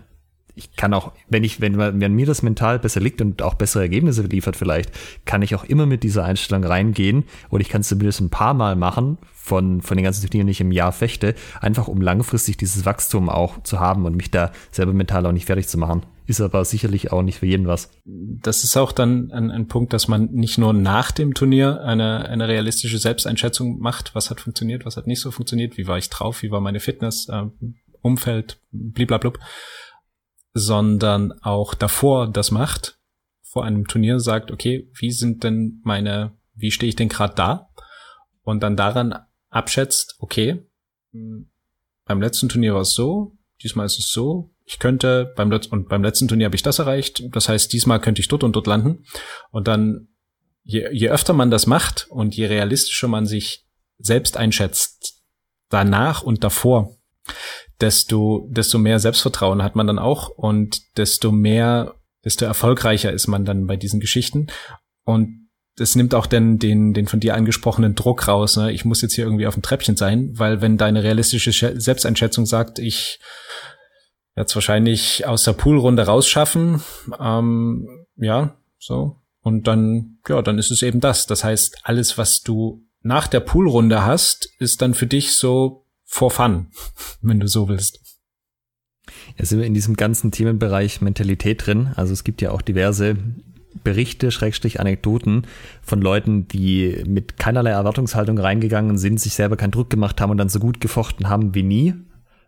ich 0.59 0.75
kann 0.77 0.93
auch, 0.93 1.13
wenn 1.29 1.45
ich, 1.45 1.61
wenn, 1.61 1.79
wenn 1.79 2.15
mir 2.15 2.27
das 2.27 2.43
mental 2.43 2.79
besser 2.81 3.01
liegt 3.01 3.21
und 3.21 3.43
auch 3.43 3.55
bessere 3.55 3.83
Ergebnisse 3.83 4.23
liefert 4.23 4.57
vielleicht, 4.57 4.91
kann 5.25 5.43
ich 5.43 5.55
auch 5.55 5.65
immer 5.65 5.87
mit 5.87 6.03
dieser 6.03 6.25
Einstellung 6.25 6.65
reingehen 6.65 7.25
oder 7.51 7.61
ich 7.61 7.69
kann 7.69 7.83
es 7.83 7.89
zumindest 7.89 8.21
ein 8.21 8.31
paar 8.31 8.55
Mal 8.55 8.75
machen 8.75 9.19
von, 9.33 9.81
von 9.81 9.97
den 9.97 10.05
ganzen 10.05 10.29
Turnieren, 10.29 10.49
die 10.49 10.53
ich 10.53 10.61
im 10.61 10.73
Jahr 10.73 10.93
fechte, 10.93 11.35
einfach 11.61 11.87
um 11.87 12.01
langfristig 12.01 12.57
dieses 12.57 12.85
Wachstum 12.85 13.29
auch 13.29 13.63
zu 13.63 13.79
haben 13.79 14.05
und 14.05 14.17
mich 14.17 14.31
da 14.31 14.51
selber 14.73 14.93
mental 14.93 15.25
auch 15.27 15.33
nicht 15.33 15.47
fertig 15.47 15.69
zu 15.69 15.79
machen. 15.79 16.03
Ist 16.27 16.43
aber 16.43 16.63
sicherlich 16.67 17.11
auch 17.11 17.23
nicht 17.23 17.39
für 17.39 17.47
jeden 17.47 17.67
was. 17.67 17.91
Das 18.05 18.63
ist 18.63 18.77
auch 18.77 18.93
dann 18.93 19.31
ein, 19.31 19.51
ein 19.51 19.67
Punkt, 19.69 19.95
dass 19.95 20.09
man 20.09 20.27
nicht 20.33 20.59
nur 20.59 20.75
nach 20.75 21.11
dem 21.11 21.33
Turnier 21.33 21.81
eine, 21.83 22.29
eine 22.29 22.49
realistische 22.49 22.99
Selbsteinschätzung 22.99 23.79
macht, 23.79 24.15
was 24.15 24.29
hat 24.29 24.41
funktioniert, 24.41 24.85
was 24.85 24.99
hat 24.99 25.07
nicht 25.07 25.21
so 25.21 25.31
funktioniert, 25.31 25.79
wie 25.79 25.87
war 25.87 25.97
ich 25.97 26.11
drauf, 26.11 26.43
wie 26.43 26.51
war 26.51 26.61
meine 26.61 26.81
Fitness, 26.81 27.29
äh, 27.31 27.45
Umfeld, 28.03 28.61
bliblablub, 28.73 29.39
sondern 30.55 31.33
auch 31.43 31.75
davor 31.75 32.31
das 32.31 32.51
macht, 32.51 32.99
vor 33.43 33.65
einem 33.65 33.87
Turnier 33.87 34.21
sagt, 34.21 34.51
okay, 34.51 34.91
wie 34.95 35.11
sind 35.11 35.45
denn 35.45 35.81
meine, 35.83 36.37
wie 36.55 36.71
stehe 36.71 36.89
ich 36.89 36.97
denn 36.97 37.09
gerade 37.09 37.35
da? 37.35 37.71
Und 38.43 38.63
dann 38.63 38.77
daran 38.77 39.19
abschätzt, 39.49 40.17
okay, 40.19 40.67
hm, 41.13 41.51
beim 42.05 42.21
letzten 42.21 42.49
Turnier 42.49 42.75
war 42.75 42.83
es 42.83 42.93
so, 42.93 43.37
diesmal 43.63 43.87
ist 43.87 43.99
es 43.99 44.11
so, 44.11 44.55
ich 44.65 44.79
könnte 44.79 45.33
beim 45.37 45.51
letzten 45.51 45.73
und 45.73 45.89
beim 45.89 46.03
letzten 46.03 46.29
Turnier 46.29 46.47
habe 46.47 46.57
ich 46.57 46.63
das 46.63 46.79
erreicht, 46.79 47.23
das 47.35 47.49
heißt, 47.49 47.73
diesmal 47.73 48.01
könnte 48.01 48.21
ich 48.21 48.29
dort 48.29 48.45
und 48.45 48.55
dort 48.55 48.67
landen. 48.67 49.05
Und 49.51 49.67
dann, 49.67 50.09
je, 50.63 50.89
je 50.93 51.09
öfter 51.09 51.33
man 51.33 51.51
das 51.51 51.67
macht 51.67 52.07
und 52.11 52.37
je 52.37 52.47
realistischer 52.47 53.09
man 53.09 53.25
sich 53.25 53.67
selbst 53.99 54.37
einschätzt, 54.37 55.23
danach 55.71 56.23
und 56.23 56.45
davor, 56.45 56.97
desto, 57.81 58.49
desto 58.51 58.79
mehr 58.79 58.99
Selbstvertrauen 58.99 59.63
hat 59.63 59.77
man 59.77 59.87
dann 59.87 59.99
auch 59.99 60.29
und 60.29 60.97
desto 60.97 61.33
mehr, 61.33 61.95
desto 62.25 62.45
erfolgreicher 62.45 63.13
ist 63.13 63.29
man 63.29 63.45
dann 63.45 63.67
bei 63.67 63.77
diesen 63.77 64.01
Geschichten. 64.01 64.49
Und 65.05 65.49
das 65.77 65.95
nimmt 65.95 66.15
auch 66.15 66.27
dann 66.27 66.59
den, 66.59 66.93
den 66.93 67.07
von 67.07 67.21
dir 67.21 67.35
angesprochenen 67.35 67.95
Druck 67.95 68.27
raus. 68.27 68.57
Ne? 68.57 68.73
Ich 68.73 68.85
muss 68.85 69.01
jetzt 69.01 69.15
hier 69.15 69.25
irgendwie 69.25 69.47
auf 69.47 69.55
dem 69.55 69.63
Treppchen 69.63 69.97
sein, 69.97 70.33
weil 70.35 70.61
wenn 70.61 70.77
deine 70.77 71.05
realistische 71.05 71.53
Selbsteinschätzung 71.53 72.47
sagt, 72.47 72.81
ich 72.81 73.21
werde 74.35 74.49
es 74.49 74.55
wahrscheinlich 74.55 75.27
aus 75.27 75.45
der 75.45 75.53
Poolrunde 75.53 76.03
rausschaffen, 76.05 76.83
ähm, 77.21 78.07
ja, 78.17 78.57
so. 78.79 79.17
Und 79.41 79.67
dann, 79.69 80.19
ja, 80.29 80.43
dann 80.43 80.59
ist 80.59 80.71
es 80.71 80.83
eben 80.83 81.01
das. 81.01 81.27
Das 81.27 81.45
heißt, 81.45 81.79
alles, 81.85 82.19
was 82.19 82.43
du 82.43 82.83
nach 83.03 83.29
der 83.29 83.41
Poolrunde 83.41 84.05
hast, 84.05 84.51
ist 84.59 84.83
dann 84.83 84.95
für 84.95 85.07
dich 85.07 85.35
so 85.35 85.87
for 86.09 86.31
fun, 86.31 86.69
wenn 87.21 87.39
du 87.39 87.47
so 87.47 87.69
willst. 87.69 88.01
Jetzt 89.37 89.51
sind 89.51 89.61
wir 89.61 89.67
in 89.67 89.75
diesem 89.75 89.95
ganzen 89.95 90.33
Themenbereich 90.33 91.01
Mentalität 91.01 91.67
drin. 91.67 91.93
Also 91.95 92.13
es 92.13 92.25
gibt 92.25 92.43
ja 92.43 92.51
auch 92.51 92.63
diverse 92.63 93.17
Berichte, 93.85 94.31
Schrägstrich 94.31 94.81
Anekdoten 94.81 95.47
von 95.83 96.01
Leuten, 96.01 96.49
die 96.49 97.05
mit 97.07 97.37
keinerlei 97.37 97.71
Erwartungshaltung 97.71 98.39
reingegangen 98.39 98.99
sind, 98.99 99.21
sich 99.21 99.35
selber 99.35 99.57
keinen 99.57 99.71
Druck 99.71 99.91
gemacht 99.91 100.21
haben 100.21 100.31
und 100.31 100.39
dann 100.39 100.49
so 100.49 100.59
gut 100.59 100.81
gefochten 100.81 101.29
haben 101.29 101.55
wie 101.55 101.63
nie, 101.63 101.95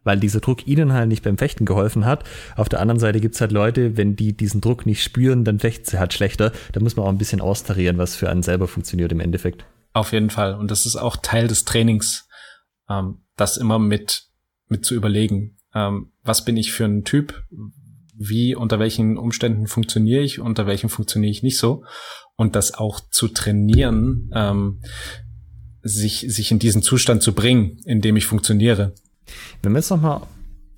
weil 0.03 0.19
dieser 0.19 0.41
Druck 0.41 0.67
ihnen 0.67 0.93
halt 0.93 1.09
nicht 1.09 1.23
beim 1.23 1.39
Fechten 1.39 1.67
geholfen 1.67 2.07
hat. 2.07 2.25
Auf 2.57 2.69
der 2.69 2.81
anderen 2.81 2.99
Seite 2.99 3.21
gibt's 3.21 3.41
halt 3.41 3.53
Leute, 3.53 3.97
wenn 3.97 4.17
die 4.17 4.37
diesen 4.37 4.61
Druck 4.61 4.87
nicht 4.87 5.03
spüren, 5.03 5.45
dann 5.45 5.61
fechten 5.61 5.85
sie 5.85 6.01
halt 6.01 6.15
schlechter. 6.15 6.53
Da 6.73 6.81
muss 6.81 6.97
man 6.97 7.05
auch 7.05 7.11
ein 7.11 7.19
bisschen 7.19 7.43
austarieren, 7.43 7.99
was 7.99 8.17
für 8.17 8.31
einen 8.31 8.43
selber 8.43 8.67
funktioniert 8.67 9.13
im 9.13 9.21
Endeffekt. 9.21 9.65
Auf 9.93 10.13
jeden 10.13 10.31
Fall. 10.31 10.55
Und 10.55 10.71
das 10.71 10.87
ist 10.87 10.97
auch 10.97 11.17
Teil 11.17 11.47
des 11.49 11.65
Trainings. 11.65 12.27
Ähm, 12.91 13.23
das 13.37 13.57
immer 13.57 13.79
mit, 13.79 14.25
mit 14.69 14.85
zu 14.85 14.95
überlegen. 14.95 15.57
Ähm, 15.75 16.13
was 16.23 16.45
bin 16.45 16.57
ich 16.57 16.73
für 16.73 16.85
ein 16.85 17.05
Typ? 17.05 17.45
Wie, 18.15 18.55
unter 18.55 18.79
welchen 18.79 19.17
Umständen 19.17 19.67
funktioniere 19.67 20.23
ich, 20.23 20.41
unter 20.41 20.67
welchen 20.67 20.91
funktioniere 20.91 21.31
ich 21.31 21.43
nicht 21.43 21.59
so? 21.59 21.85
Und 22.37 22.55
das 22.55 22.75
auch 22.75 23.01
zu 23.11 23.29
trainieren, 23.29 24.31
ähm, 24.35 24.81
sich, 25.83 26.27
sich 26.29 26.51
in 26.51 26.59
diesen 26.59 26.83
Zustand 26.83 27.23
zu 27.23 27.33
bringen, 27.33 27.79
in 27.87 28.03
dem 28.03 28.17
ich 28.17 28.27
funktioniere. 28.27 28.95
Wenn 29.63 29.73
wir 29.73 29.79
jetzt 29.79 29.91
nochmal 29.91 30.23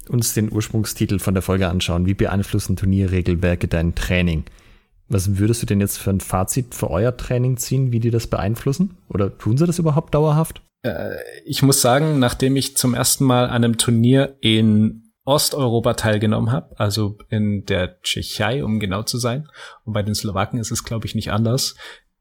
uns 0.08 0.34
den 0.34 0.52
Ursprungstitel 0.52 1.18
von 1.18 1.34
der 1.34 1.42
Folge 1.42 1.68
anschauen, 1.68 2.06
wie 2.06 2.14
beeinflussen 2.14 2.76
Turnierregelwerke 2.76 3.66
dein 3.66 3.94
Training? 3.94 4.44
Was 5.09 5.38
würdest 5.38 5.62
du 5.62 5.66
denn 5.66 5.80
jetzt 5.80 5.98
für 5.98 6.11
ein 6.11 6.20
Fazit 6.20 6.74
für 6.74 6.90
euer 6.90 7.16
Training 7.16 7.57
ziehen, 7.57 7.92
wie 7.92 8.00
die 8.00 8.11
das 8.11 8.26
beeinflussen? 8.26 8.96
Oder 9.09 9.36
tun 9.36 9.57
sie 9.57 9.66
das 9.66 9.78
überhaupt 9.78 10.14
dauerhaft? 10.14 10.62
Äh, 10.82 11.16
ich 11.44 11.62
muss 11.62 11.80
sagen, 11.80 12.18
nachdem 12.18 12.57
ich 12.57 12.76
zum 12.76 12.94
ersten 12.94 13.24
Mal 13.24 13.44
an 13.44 13.64
einem 13.64 13.78
Turnier 13.78 14.36
in 14.40 15.12
Osteuropa 15.24 15.94
teilgenommen 15.94 16.50
habe, 16.50 16.78
also 16.78 17.18
in 17.28 17.64
der 17.66 18.00
Tschechei, 18.03 18.64
um 18.64 18.80
genau 18.80 19.03
zu 19.03 19.18
sein, 19.18 19.48
und 19.84 19.92
bei 19.92 20.03
den 20.03 20.14
Slowaken 20.14 20.59
ist 20.59 20.72
es, 20.72 20.82
glaube 20.82 21.07
ich, 21.07 21.14
nicht 21.14 21.30
anders. 21.30 21.76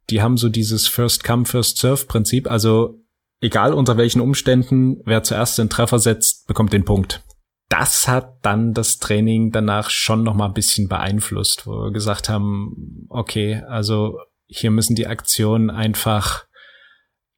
Die 0.10 0.22
haben 0.22 0.38
so 0.38 0.50
dieses 0.50 0.88
First 0.88 1.24
Come, 1.24 1.46
First 1.46 1.78
Serve 1.78 2.06
Prinzip, 2.06 2.50
also 2.50 3.00
egal 3.40 3.74
unter 3.74 3.98
welchen 3.98 4.22
Umständen, 4.22 5.02
wer 5.06 5.24
zuerst 5.24 5.58
den 5.58 5.70
Treffer 5.70 5.98
setzt, 5.98 6.46
bekommt 6.48 6.74
den 6.74 6.86
Punkt 6.86 7.24
das 7.72 8.10
hat 8.10 8.44
dann 8.46 8.74
das 8.74 9.00
Training 9.00 9.52
danach 9.52 9.90
schon 9.90 10.24
noch 10.24 10.34
mal 10.34 10.48
ein 10.48 10.54
bisschen 10.54 10.90
beeinflusst, 10.90 11.66
wo 11.66 11.72
wir 11.72 11.92
gesagt 11.92 12.28
haben, 12.28 13.08
okay, 13.08 13.64
also 13.66 14.20
hier 14.46 14.72
müssen 14.72 14.96
die 14.96 15.08
Aktionen 15.08 15.70
einfach 15.70 16.46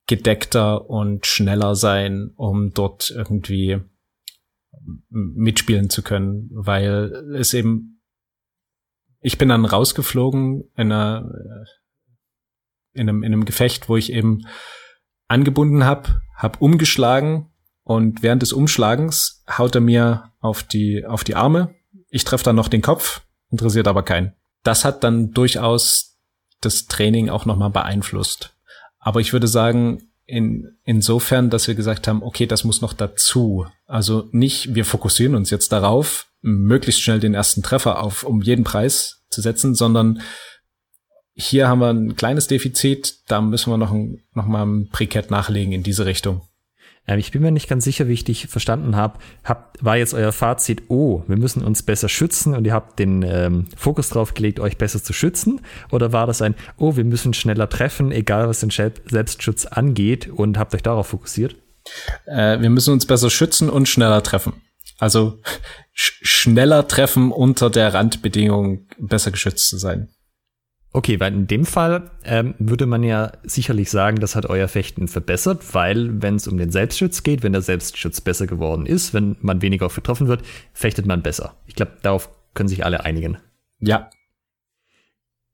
gedeckter 0.08 0.90
und 0.90 1.28
schneller 1.28 1.76
sein, 1.76 2.32
um 2.36 2.72
dort 2.74 3.12
irgendwie 3.12 3.80
mitspielen 5.10 5.92
zu 5.92 6.02
können, 6.02 6.50
weil 6.52 7.14
es 7.36 7.54
eben, 7.54 8.02
ich 9.22 9.38
bin 9.38 9.50
dann 9.50 9.66
rausgeflogen 9.66 10.64
in 10.76 10.92
einer, 10.92 11.32
in 12.94 13.08
einem, 13.08 13.22
in 13.22 13.34
einem 13.34 13.46
Gefecht, 13.46 13.88
wo 13.88 13.98
ich 13.98 14.12
eben 14.12 14.48
angebunden 15.28 15.84
habe, 15.84 16.22
habe 16.36 16.58
umgeschlagen 16.58 17.53
und 17.84 18.24
während 18.24 18.42
des 18.42 18.54
Umschlagens 18.54 19.44
haut 19.58 19.76
er 19.76 19.82
mir 19.82 20.32
auf 20.40 20.64
die, 20.64 21.06
auf 21.06 21.24
die 21.24 21.36
Arme. 21.36 21.76
Ich 22.10 22.24
treffe 22.24 22.46
dann 22.46 22.56
noch 22.56 22.68
den 22.68 22.82
Kopf, 22.82 23.22
interessiert 23.52 23.88
aber 23.88 24.04
keinen. 24.04 24.34
Das 24.64 24.86
hat 24.86 25.04
dann 25.04 25.32
durchaus 25.32 26.18
das 26.62 26.86
Training 26.86 27.30
auch 27.30 27.46
nochmal 27.46 27.70
beeinflusst. 27.70 28.56
Aber 29.00 29.20
ich 29.20 29.34
würde 29.34 29.48
sagen, 29.48 30.10
in, 30.26 30.78
insofern, 30.86 31.50
dass 31.50 31.68
wir 31.68 31.76
gesagt 31.76 32.08
haben, 32.08 32.24
okay, 32.24 32.46
das 32.46 32.64
muss 32.64 32.82
noch 32.82 32.94
dazu. 32.94 33.66
Also 33.86 34.30
nicht, 34.32 34.74
wir 34.74 34.86
fokussieren 34.86 35.36
uns 35.36 35.50
jetzt 35.50 35.74
darauf, 35.74 36.28
möglichst 36.42 37.02
schnell 37.02 37.20
den 37.20 37.34
ersten 37.34 37.64
Treffer 37.64 38.02
auf, 38.02 38.24
um 38.24 38.42
jeden 38.42 38.64
Preis 38.64 39.24
zu 39.30 39.42
setzen, 39.42 39.76
sondern 39.76 40.22
hier 41.34 41.68
haben 41.68 41.80
wir 41.80 41.90
ein 41.90 42.16
kleines 42.16 42.48
Defizit, 42.48 43.18
da 43.28 43.42
müssen 43.42 43.72
wir 43.72 43.78
noch, 43.78 43.92
ein, 43.92 44.22
noch 44.34 44.46
mal 44.46 44.66
ein 44.66 44.88
Brikett 44.90 45.32
nachlegen 45.32 45.74
in 45.74 45.84
diese 45.84 46.06
Richtung. 46.06 46.42
Ähm, 47.08 47.20
ich 47.20 47.32
bin 47.32 47.42
mir 47.42 47.52
nicht 47.52 47.70
ganz 47.70 47.84
sicher, 47.84 48.08
wie 48.08 48.14
ich 48.14 48.24
dich 48.24 48.48
verstanden 48.48 48.96
habe. 48.96 49.20
Hab, 49.44 49.78
war 49.82 49.98
jetzt 49.98 50.14
euer 50.14 50.32
Fazit, 50.32 50.84
oh, 50.88 51.24
wir 51.28 51.38
müssen 51.38 51.64
uns 51.64 51.84
besser 51.84 52.10
schützen 52.10 52.56
und 52.56 52.66
ihr 52.66 52.74
habt 52.74 53.00
den 53.00 53.24
ähm, 53.24 53.68
Fokus 53.76 54.10
drauf 54.10 54.34
gelegt, 54.34 54.60
euch 54.60 54.78
besser 54.78 55.04
zu 55.04 55.14
schützen? 55.14 55.62
Oder 55.92 56.14
war 56.14 56.28
das 56.28 56.42
ein, 56.42 56.56
oh, 56.78 56.96
wir 56.96 57.04
müssen 57.04 57.34
schneller 57.34 57.70
treffen, 57.70 58.12
egal 58.12 58.48
was 58.48 58.62
den 58.62 58.72
Selbstschutz 58.72 59.66
angeht 59.66 60.28
und 60.30 60.58
habt 60.58 60.74
euch 60.74 60.84
darauf 60.84 61.08
fokussiert? 61.08 61.56
Äh, 62.26 62.62
wir 62.62 62.70
müssen 62.70 62.94
uns 62.94 63.06
besser 63.06 63.30
schützen 63.30 63.70
und 63.70 63.88
schneller 63.90 64.24
treffen. 64.24 64.62
Also 64.98 65.42
sch 65.92 66.20
schneller 66.24 66.88
treffen 66.88 67.32
unter 67.32 67.70
der 67.70 67.94
Randbedingung, 67.94 68.88
besser 69.00 69.32
geschützt 69.32 69.68
zu 69.68 69.78
sein. 69.78 70.10
Okay, 70.96 71.20
weil 71.20 71.34
in 71.34 71.48
dem 71.48 71.66
Fall 71.66 72.12
ähm, 72.24 72.54
würde 72.60 72.86
man 72.86 73.02
ja 73.02 73.32
sicherlich 73.44 73.90
sagen, 73.90 74.20
das 74.20 74.36
hat 74.36 74.46
euer 74.46 74.68
Fechten 74.68 75.08
verbessert, 75.08 75.74
weil 75.74 76.22
wenn 76.22 76.36
es 76.36 76.48
um 76.48 76.60
den 76.60 76.70
Selbstschutz 76.70 77.24
geht, 77.24 77.42
wenn 77.42 77.52
der 77.52 77.64
Selbstschutz 77.64 78.22
besser 78.22 78.46
geworden 78.46 78.86
ist, 78.86 79.12
wenn 79.12 79.36
man 79.42 79.64
weniger 79.64 79.90
getroffen 79.90 80.28
wird, 80.28 80.44
fechtet 80.72 81.08
man 81.08 81.24
besser. 81.24 81.56
Ich 81.66 81.74
glaube, 81.74 81.94
darauf 82.04 82.30
können 82.54 82.70
sich 82.70 82.86
alle 82.86 83.04
einigen. 83.06 83.40
Ja. 83.80 84.12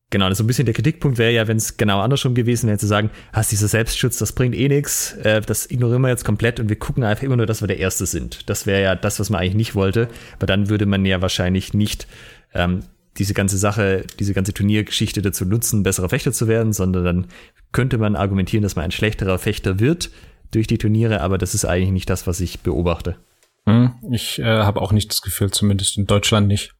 Genau, 0.09 0.25
so 0.25 0.29
also 0.29 0.43
ein 0.43 0.47
bisschen 0.47 0.65
der 0.65 0.73
Kritikpunkt 0.73 1.17
wäre 1.17 1.31
ja, 1.31 1.47
wenn 1.47 1.57
es 1.57 1.77
genau 1.77 2.01
andersrum 2.01 2.35
gewesen 2.35 2.67
wäre, 2.67 2.79
zu 2.79 2.87
sagen, 2.87 3.09
hast 3.31 3.51
dieser 3.53 3.69
Selbstschutz, 3.69 4.17
das 4.17 4.33
bringt 4.33 4.55
eh 4.55 4.67
nichts, 4.67 5.13
äh, 5.23 5.39
das 5.39 5.71
ignorieren 5.71 6.01
wir 6.01 6.09
jetzt 6.09 6.25
komplett 6.25 6.59
und 6.59 6.67
wir 6.67 6.79
gucken 6.79 7.03
einfach 7.05 7.23
immer 7.23 7.37
nur, 7.37 7.45
dass 7.45 7.61
wir 7.61 7.67
der 7.67 7.77
Erste 7.77 8.05
sind. 8.07 8.49
Das 8.49 8.65
wäre 8.65 8.81
ja 8.81 8.95
das, 8.95 9.21
was 9.21 9.29
man 9.29 9.39
eigentlich 9.39 9.55
nicht 9.55 9.75
wollte, 9.75 10.09
weil 10.39 10.47
dann 10.47 10.67
würde 10.67 10.85
man 10.85 11.05
ja 11.05 11.21
wahrscheinlich 11.21 11.73
nicht 11.73 12.07
ähm, 12.53 12.81
diese 13.19 13.33
ganze 13.33 13.57
Sache, 13.57 14.05
diese 14.17 14.33
ganze 14.33 14.53
Turniergeschichte 14.53 15.21
dazu 15.21 15.45
nutzen, 15.45 15.83
besserer 15.83 16.09
Fechter 16.09 16.31
zu 16.31 16.47
werden, 16.47 16.73
sondern 16.73 17.03
dann 17.03 17.27
könnte 17.71 17.97
man 17.97 18.15
argumentieren, 18.15 18.63
dass 18.63 18.75
man 18.75 18.85
ein 18.85 18.91
schlechterer 18.91 19.37
Fechter 19.37 19.79
wird 19.79 20.09
durch 20.51 20.67
die 20.67 20.77
Turniere, 20.77 21.21
aber 21.21 21.37
das 21.37 21.53
ist 21.53 21.65
eigentlich 21.65 21.91
nicht 21.91 22.09
das, 22.09 22.25
was 22.25 22.39
ich 22.39 22.61
beobachte. 22.61 23.17
Hm, 23.65 23.93
ich 24.11 24.39
äh, 24.39 24.43
habe 24.43 24.81
auch 24.81 24.91
nicht 24.93 25.11
das 25.11 25.21
Gefühl, 25.21 25.51
zumindest 25.51 25.97
in 25.97 26.07
Deutschland 26.07 26.47
nicht. 26.47 26.73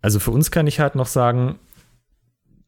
Also 0.00 0.18
für 0.18 0.32
uns 0.32 0.50
kann 0.50 0.66
ich 0.66 0.80
halt 0.80 0.96
noch 0.96 1.06
sagen, 1.06 1.58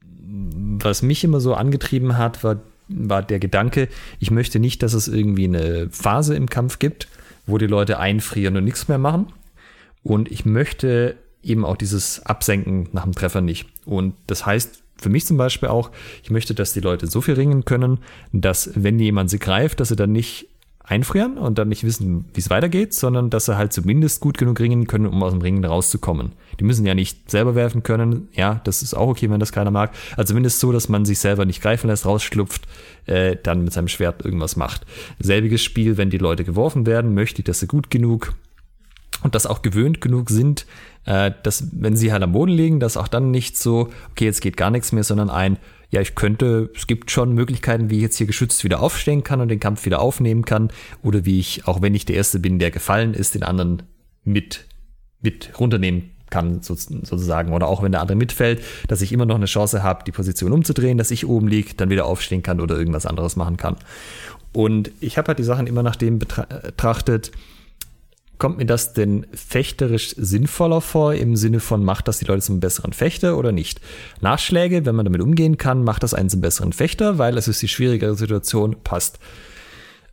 was 0.06 1.02
mich 1.02 1.24
immer 1.24 1.40
so 1.40 1.54
angetrieben 1.54 2.18
hat, 2.18 2.44
war, 2.44 2.60
war 2.88 3.22
der 3.22 3.38
Gedanke, 3.38 3.88
ich 4.20 4.30
möchte 4.30 4.60
nicht, 4.60 4.82
dass 4.82 4.92
es 4.92 5.08
irgendwie 5.08 5.44
eine 5.44 5.88
Phase 5.90 6.36
im 6.36 6.48
Kampf 6.48 6.78
gibt, 6.78 7.08
wo 7.46 7.58
die 7.58 7.66
Leute 7.66 7.98
einfrieren 7.98 8.56
und 8.56 8.64
nichts 8.64 8.86
mehr 8.86 8.98
machen. 8.98 9.32
Und 10.02 10.30
ich 10.30 10.44
möchte 10.44 11.16
eben 11.44 11.64
auch 11.64 11.76
dieses 11.76 12.24
Absenken 12.24 12.88
nach 12.92 13.04
dem 13.04 13.12
Treffer 13.12 13.40
nicht. 13.40 13.66
Und 13.84 14.14
das 14.26 14.46
heißt 14.46 14.82
für 14.96 15.08
mich 15.08 15.26
zum 15.26 15.36
Beispiel 15.36 15.68
auch, 15.68 15.90
ich 16.22 16.30
möchte, 16.30 16.54
dass 16.54 16.72
die 16.72 16.80
Leute 16.80 17.06
so 17.06 17.20
viel 17.20 17.34
ringen 17.34 17.64
können, 17.64 17.98
dass 18.32 18.70
wenn 18.74 18.98
jemand 18.98 19.28
sie 19.28 19.38
greift, 19.38 19.80
dass 19.80 19.88
sie 19.88 19.96
dann 19.96 20.12
nicht 20.12 20.48
einfrieren 20.86 21.38
und 21.38 21.58
dann 21.58 21.70
nicht 21.70 21.82
wissen, 21.82 22.26
wie 22.34 22.40
es 22.40 22.50
weitergeht, 22.50 22.92
sondern 22.92 23.30
dass 23.30 23.46
sie 23.46 23.56
halt 23.56 23.72
zumindest 23.72 24.20
gut 24.20 24.36
genug 24.36 24.60
ringen 24.60 24.86
können, 24.86 25.06
um 25.06 25.22
aus 25.22 25.32
dem 25.32 25.40
Ringen 25.40 25.64
rauszukommen. 25.64 26.32
Die 26.60 26.64
müssen 26.64 26.84
ja 26.84 26.94
nicht 26.94 27.30
selber 27.30 27.54
werfen 27.54 27.82
können. 27.82 28.28
Ja, 28.34 28.60
das 28.64 28.82
ist 28.82 28.92
auch 28.92 29.08
okay, 29.08 29.30
wenn 29.30 29.40
das 29.40 29.50
keiner 29.50 29.70
mag. 29.70 29.92
Also 30.16 30.32
zumindest 30.32 30.60
so, 30.60 30.72
dass 30.72 30.90
man 30.90 31.06
sich 31.06 31.18
selber 31.18 31.46
nicht 31.46 31.62
greifen 31.62 31.88
lässt, 31.88 32.04
rausschlupft, 32.04 32.66
äh, 33.06 33.36
dann 33.42 33.64
mit 33.64 33.72
seinem 33.72 33.88
Schwert 33.88 34.24
irgendwas 34.24 34.56
macht. 34.56 34.84
Selbiges 35.18 35.62
Spiel, 35.62 35.96
wenn 35.96 36.10
die 36.10 36.18
Leute 36.18 36.44
geworfen 36.44 36.84
werden, 36.84 37.14
möchte 37.14 37.40
ich, 37.40 37.44
dass 37.46 37.60
sie 37.60 37.66
gut 37.66 37.90
genug 37.90 38.34
und 39.24 39.34
das 39.34 39.46
auch 39.46 39.62
gewöhnt 39.62 40.00
genug 40.00 40.30
sind, 40.30 40.66
äh, 41.06 41.32
dass 41.42 41.66
wenn 41.72 41.96
sie 41.96 42.12
halt 42.12 42.22
am 42.22 42.32
Boden 42.32 42.52
liegen, 42.52 42.78
dass 42.78 42.96
auch 42.96 43.08
dann 43.08 43.32
nicht 43.32 43.58
so, 43.58 43.88
okay, 44.10 44.26
jetzt 44.26 44.42
geht 44.42 44.56
gar 44.56 44.70
nichts 44.70 44.92
mehr, 44.92 45.02
sondern 45.02 45.30
ein, 45.30 45.58
ja, 45.90 46.00
ich 46.00 46.14
könnte, 46.14 46.70
es 46.76 46.86
gibt 46.86 47.10
schon 47.10 47.32
Möglichkeiten, 47.32 47.90
wie 47.90 47.96
ich 47.96 48.02
jetzt 48.02 48.18
hier 48.18 48.26
geschützt 48.26 48.62
wieder 48.64 48.80
aufstehen 48.80 49.24
kann 49.24 49.40
und 49.40 49.48
den 49.48 49.60
Kampf 49.60 49.86
wieder 49.86 50.00
aufnehmen 50.00 50.44
kann 50.44 50.70
oder 51.02 51.24
wie 51.24 51.40
ich, 51.40 51.66
auch 51.66 51.82
wenn 51.82 51.94
ich 51.94 52.04
der 52.04 52.16
Erste 52.16 52.38
bin, 52.38 52.58
der 52.58 52.70
gefallen 52.70 53.14
ist, 53.14 53.34
den 53.34 53.42
anderen 53.42 53.82
mit, 54.24 54.66
mit 55.20 55.58
runternehmen 55.58 56.10
kann, 56.30 56.62
sozusagen. 56.62 57.52
Oder 57.52 57.68
auch 57.68 57.82
wenn 57.82 57.92
der 57.92 58.00
andere 58.00 58.16
mitfällt, 58.16 58.62
dass 58.88 59.02
ich 59.02 59.12
immer 59.12 59.24
noch 59.24 59.36
eine 59.36 59.46
Chance 59.46 59.82
habe, 59.82 60.04
die 60.04 60.12
Position 60.12 60.52
umzudrehen, 60.52 60.98
dass 60.98 61.10
ich 61.10 61.26
oben 61.26 61.48
liege, 61.48 61.74
dann 61.76 61.90
wieder 61.90 62.06
aufstehen 62.06 62.42
kann 62.42 62.60
oder 62.60 62.76
irgendwas 62.76 63.06
anderes 63.06 63.36
machen 63.36 63.56
kann. 63.56 63.76
Und 64.52 64.90
ich 65.00 65.16
habe 65.16 65.28
halt 65.28 65.38
die 65.38 65.44
Sachen 65.44 65.66
immer 65.66 65.82
nach 65.82 65.96
dem 65.96 66.18
betrachtet, 66.18 67.30
Kommt 68.38 68.58
mir 68.58 68.66
das 68.66 68.92
denn 68.92 69.26
fechterisch 69.32 70.14
sinnvoller 70.16 70.80
vor, 70.80 71.14
im 71.14 71.36
Sinne 71.36 71.60
von, 71.60 71.84
macht 71.84 72.08
das 72.08 72.18
die 72.18 72.24
Leute 72.24 72.42
zum 72.42 72.60
besseren 72.60 72.92
Fechter 72.92 73.38
oder 73.38 73.52
nicht? 73.52 73.80
Nachschläge, 74.20 74.84
wenn 74.84 74.96
man 74.96 75.04
damit 75.04 75.20
umgehen 75.20 75.56
kann, 75.56 75.84
macht 75.84 76.02
das 76.02 76.14
einen 76.14 76.28
zum 76.28 76.40
besseren 76.40 76.72
Fechter, 76.72 77.18
weil 77.18 77.38
es 77.38 77.48
ist 77.48 77.62
die 77.62 77.68
schwierigere 77.68 78.16
Situation, 78.16 78.76
passt. 78.82 79.18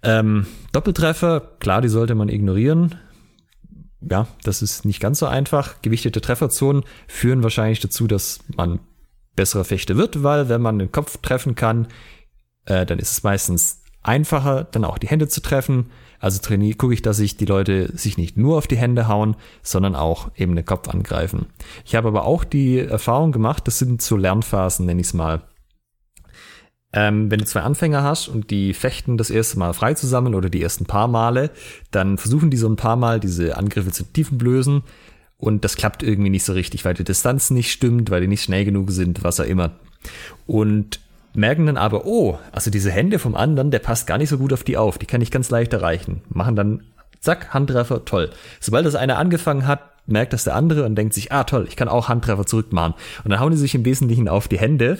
Ähm, 0.03 0.45
Doppeltreffer, 0.71 1.41
klar, 1.59 1.81
die 1.81 1.89
sollte 1.89 2.15
man 2.15 2.29
ignorieren. 2.29 2.95
Ja, 4.01 4.27
das 4.43 4.61
ist 4.61 4.85
nicht 4.85 4.99
ganz 4.99 5.19
so 5.19 5.27
einfach. 5.27 5.81
Gewichtete 5.81 6.21
Trefferzonen 6.21 6.83
führen 7.07 7.43
wahrscheinlich 7.43 7.79
dazu, 7.79 8.07
dass 8.07 8.39
man 8.55 8.79
besserer 9.35 9.63
Fechter 9.63 9.97
wird, 9.97 10.23
weil 10.23 10.49
wenn 10.49 10.61
man 10.61 10.79
den 10.79 10.91
Kopf 10.91 11.17
treffen 11.17 11.55
kann, 11.55 11.87
äh, 12.65 12.85
dann 12.85 12.99
ist 12.99 13.11
es 13.11 13.23
meistens 13.23 13.83
einfacher, 14.03 14.63
dann 14.65 14.85
auch 14.85 14.97
die 14.97 15.07
Hände 15.07 15.27
zu 15.27 15.41
treffen. 15.41 15.91
Also 16.21 16.39
trainiere, 16.39 16.77
gucke 16.77 16.93
ich, 16.93 17.01
dass 17.01 17.19
ich 17.19 17.35
die 17.35 17.45
Leute 17.45 17.91
sich 17.97 18.17
nicht 18.17 18.37
nur 18.37 18.57
auf 18.57 18.67
die 18.67 18.77
Hände 18.77 19.07
hauen, 19.07 19.35
sondern 19.63 19.95
auch 19.95 20.31
eben 20.37 20.55
den 20.55 20.65
Kopf 20.65 20.87
angreifen. 20.87 21.47
Ich 21.83 21.95
habe 21.95 22.07
aber 22.07 22.25
auch 22.25 22.43
die 22.43 22.77
Erfahrung 22.77 23.31
gemacht, 23.31 23.67
das 23.67 23.79
sind 23.79 24.03
so 24.03 24.15
Lernphasen, 24.15 24.85
nenne 24.85 25.01
ich 25.01 25.07
es 25.07 25.13
mal. 25.15 25.41
Ähm, 26.93 27.31
wenn 27.31 27.39
du 27.39 27.45
zwei 27.45 27.61
Anfänger 27.61 28.03
hast 28.03 28.27
und 28.27 28.51
die 28.51 28.73
fechten 28.73 29.17
das 29.17 29.29
erste 29.29 29.57
Mal 29.57 29.73
frei 29.73 29.95
zusammen 29.95 30.35
oder 30.35 30.49
die 30.49 30.61
ersten 30.61 30.85
paar 30.85 31.07
Male, 31.07 31.49
dann 31.89 32.17
versuchen 32.17 32.51
die 32.51 32.57
so 32.57 32.69
ein 32.69 32.75
paar 32.75 32.97
Mal 32.97 33.19
diese 33.19 33.57
Angriffe 33.57 33.91
zu 33.91 34.03
tiefenblösen 34.03 34.83
und 35.37 35.65
das 35.65 35.75
klappt 35.75 36.03
irgendwie 36.03 36.29
nicht 36.29 36.43
so 36.43 36.53
richtig, 36.53 36.85
weil 36.85 36.93
die 36.93 37.03
Distanz 37.03 37.49
nicht 37.49 37.71
stimmt, 37.71 38.11
weil 38.11 38.21
die 38.21 38.27
nicht 38.27 38.43
schnell 38.43 38.63
genug 38.63 38.91
sind, 38.91 39.23
was 39.23 39.39
auch 39.39 39.45
immer. 39.45 39.71
Und 40.45 40.99
merken 41.33 41.65
dann 41.65 41.77
aber, 41.77 42.05
oh, 42.05 42.39
also 42.51 42.71
diese 42.71 42.91
Hände 42.91 43.19
vom 43.19 43.35
anderen, 43.35 43.71
der 43.71 43.79
passt 43.79 44.07
gar 44.07 44.17
nicht 44.17 44.29
so 44.29 44.37
gut 44.37 44.53
auf 44.53 44.63
die 44.63 44.77
auf, 44.77 44.97
die 44.97 45.05
kann 45.05 45.21
ich 45.21 45.31
ganz 45.31 45.49
leicht 45.49 45.73
erreichen. 45.73 46.21
Machen 46.29 46.55
dann, 46.55 46.83
zack, 47.19 47.53
Handtreffer, 47.53 48.05
toll. 48.05 48.31
Sobald 48.59 48.85
das 48.85 48.95
einer 48.95 49.17
angefangen 49.17 49.67
hat, 49.67 49.90
merkt 50.07 50.33
das 50.33 50.43
der 50.43 50.55
andere 50.55 50.85
und 50.85 50.95
denkt 50.95 51.13
sich, 51.13 51.31
ah 51.31 51.43
toll, 51.43 51.65
ich 51.67 51.75
kann 51.75 51.87
auch 51.87 52.09
Handtreffer 52.09 52.45
zurückmachen. 52.45 52.93
Und 53.23 53.31
dann 53.31 53.39
hauen 53.39 53.51
die 53.51 53.57
sich 53.57 53.75
im 53.75 53.85
Wesentlichen 53.85 54.27
auf 54.27 54.47
die 54.47 54.59
Hände, 54.59 54.97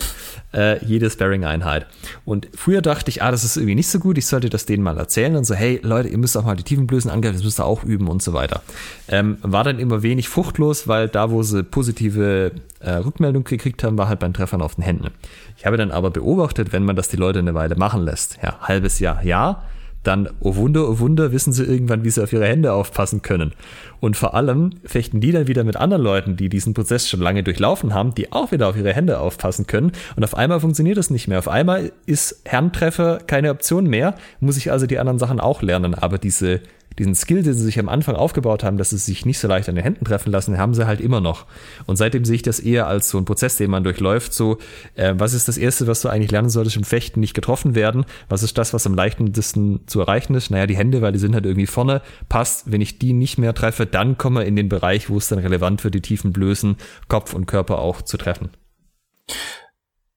äh, 0.54 0.84
jede 0.84 1.10
Sparring-Einheit. 1.10 1.86
Und 2.24 2.48
früher 2.54 2.82
dachte 2.82 3.10
ich, 3.10 3.22
ah, 3.22 3.30
das 3.30 3.44
ist 3.44 3.56
irgendwie 3.56 3.74
nicht 3.74 3.88
so 3.88 3.98
gut, 3.98 4.18
ich 4.18 4.26
sollte 4.26 4.48
das 4.48 4.66
denen 4.66 4.82
mal 4.82 4.98
erzählen 4.98 5.36
und 5.36 5.44
so, 5.44 5.54
hey 5.54 5.80
Leute, 5.82 6.08
ihr 6.08 6.18
müsst 6.18 6.36
auch 6.36 6.44
mal 6.44 6.56
die 6.56 6.62
Tiefenblößen 6.62 7.10
angreifen, 7.10 7.36
das 7.36 7.44
müsst 7.44 7.60
ihr 7.60 7.66
auch 7.66 7.84
üben 7.84 8.08
und 8.08 8.22
so 8.22 8.32
weiter. 8.32 8.62
Ähm, 9.08 9.38
war 9.42 9.64
dann 9.64 9.78
immer 9.78 10.02
wenig 10.02 10.28
fruchtlos, 10.28 10.88
weil 10.88 11.08
da, 11.08 11.30
wo 11.30 11.42
sie 11.42 11.62
positive 11.62 12.52
äh, 12.80 12.90
Rückmeldung 12.92 13.44
gekriegt 13.44 13.84
haben, 13.84 13.98
war 13.98 14.08
halt 14.08 14.20
beim 14.20 14.32
Treffern 14.32 14.62
auf 14.62 14.76
den 14.76 14.84
Händen. 14.84 15.10
Ich 15.56 15.66
habe 15.66 15.76
dann 15.76 15.90
aber 15.90 16.10
beobachtet, 16.10 16.72
wenn 16.72 16.84
man 16.84 16.96
das 16.96 17.08
die 17.08 17.16
Leute 17.16 17.40
eine 17.40 17.54
Weile 17.54 17.76
machen 17.76 18.02
lässt, 18.02 18.38
ja, 18.42 18.58
halbes 18.60 18.98
Jahr, 18.98 19.24
ja, 19.24 19.62
dann, 20.02 20.28
oh 20.40 20.56
Wunder, 20.56 20.88
oh 20.88 20.98
Wunder, 20.98 21.32
wissen 21.32 21.52
sie 21.52 21.64
irgendwann, 21.64 22.04
wie 22.04 22.10
sie 22.10 22.22
auf 22.22 22.32
ihre 22.32 22.46
Hände 22.46 22.72
aufpassen 22.72 23.22
können. 23.22 23.52
Und 24.00 24.16
vor 24.16 24.34
allem 24.34 24.70
fechten 24.84 25.20
die 25.20 25.30
dann 25.30 25.46
wieder 25.46 25.62
mit 25.64 25.76
anderen 25.76 26.02
Leuten, 26.02 26.36
die 26.36 26.48
diesen 26.48 26.74
Prozess 26.74 27.08
schon 27.08 27.20
lange 27.20 27.42
durchlaufen 27.42 27.94
haben, 27.94 28.14
die 28.14 28.32
auch 28.32 28.50
wieder 28.50 28.68
auf 28.68 28.76
ihre 28.76 28.92
Hände 28.92 29.20
aufpassen 29.20 29.66
können. 29.66 29.92
Und 30.16 30.24
auf 30.24 30.36
einmal 30.36 30.60
funktioniert 30.60 30.98
das 30.98 31.10
nicht 31.10 31.28
mehr. 31.28 31.38
Auf 31.38 31.48
einmal 31.48 31.92
ist 32.06 32.40
Herrentreffer 32.44 33.18
keine 33.26 33.50
Option 33.50 33.86
mehr, 33.86 34.16
muss 34.40 34.56
ich 34.56 34.72
also 34.72 34.86
die 34.86 34.98
anderen 34.98 35.18
Sachen 35.18 35.38
auch 35.38 35.62
lernen. 35.62 35.94
Aber 35.94 36.18
diese 36.18 36.60
diesen 36.98 37.14
Skill, 37.14 37.42
den 37.42 37.54
sie 37.54 37.64
sich 37.64 37.78
am 37.78 37.88
Anfang 37.88 38.14
aufgebaut 38.14 38.64
haben, 38.64 38.76
dass 38.76 38.90
sie 38.90 38.98
sich 38.98 39.24
nicht 39.26 39.38
so 39.38 39.48
leicht 39.48 39.68
an 39.68 39.74
den 39.74 39.84
Händen 39.84 40.04
treffen 40.04 40.30
lassen, 40.30 40.58
haben 40.58 40.74
sie 40.74 40.86
halt 40.86 41.00
immer 41.00 41.20
noch. 41.20 41.46
Und 41.86 41.96
seitdem 41.96 42.24
sehe 42.24 42.36
ich 42.36 42.42
das 42.42 42.60
eher 42.60 42.86
als 42.86 43.08
so 43.08 43.18
ein 43.18 43.24
Prozess, 43.24 43.56
den 43.56 43.70
man 43.70 43.84
durchläuft. 43.84 44.32
So, 44.32 44.58
äh, 44.94 45.14
was 45.16 45.34
ist 45.34 45.48
das 45.48 45.58
Erste, 45.58 45.86
was 45.86 46.02
du 46.02 46.08
eigentlich 46.08 46.30
lernen 46.30 46.50
solltest 46.50 46.76
im 46.76 46.84
Fechten? 46.84 47.20
Nicht 47.20 47.34
getroffen 47.34 47.74
werden. 47.74 48.04
Was 48.28 48.42
ist 48.42 48.58
das, 48.58 48.74
was 48.74 48.86
am 48.86 48.94
leichtesten 48.94 49.86
zu 49.86 50.00
erreichen 50.00 50.34
ist? 50.34 50.50
Naja, 50.50 50.66
die 50.66 50.76
Hände, 50.76 51.02
weil 51.02 51.12
die 51.12 51.18
sind 51.18 51.34
halt 51.34 51.46
irgendwie 51.46 51.66
vorne. 51.66 52.02
Passt, 52.28 52.70
wenn 52.70 52.80
ich 52.80 52.98
die 52.98 53.12
nicht 53.12 53.38
mehr 53.38 53.54
treffe, 53.54 53.86
dann 53.86 54.18
komme 54.18 54.44
in 54.44 54.56
den 54.56 54.68
Bereich, 54.68 55.10
wo 55.10 55.18
es 55.18 55.28
dann 55.28 55.38
relevant 55.38 55.84
wird, 55.84 55.94
die 55.94 56.00
tiefen 56.00 56.32
Blößen, 56.32 56.76
Kopf 57.08 57.34
und 57.34 57.46
Körper 57.46 57.78
auch 57.78 58.02
zu 58.02 58.16
treffen. 58.16 58.50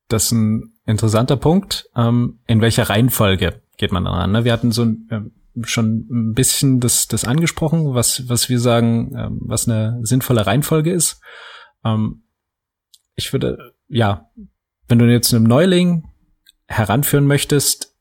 Das 0.07 0.25
ist 0.25 0.31
ein 0.31 0.73
interessanter 0.85 1.37
Punkt. 1.37 1.89
Ähm, 1.95 2.39
in 2.47 2.61
welcher 2.61 2.89
Reihenfolge 2.89 3.61
geht 3.77 3.91
man 3.91 4.05
daran? 4.05 4.31
Ne? 4.31 4.45
Wir 4.45 4.53
hatten 4.53 4.71
so 4.71 4.83
ein, 4.83 5.07
ähm, 5.11 5.31
schon 5.63 6.07
ein 6.09 6.33
bisschen 6.33 6.79
das, 6.79 7.07
das 7.07 7.25
angesprochen, 7.25 7.93
was, 7.93 8.27
was 8.29 8.49
wir 8.49 8.59
sagen, 8.59 9.15
ähm, 9.17 9.39
was 9.41 9.67
eine 9.67 9.99
sinnvolle 10.03 10.45
Reihenfolge 10.45 10.91
ist. 10.91 11.21
Ähm, 11.83 12.23
ich 13.15 13.31
würde, 13.31 13.73
ja, 13.87 14.29
wenn 14.87 14.99
du 14.99 15.05
jetzt 15.05 15.33
einem 15.33 15.45
Neuling 15.45 16.07
heranführen 16.67 17.27
möchtest 17.27 17.95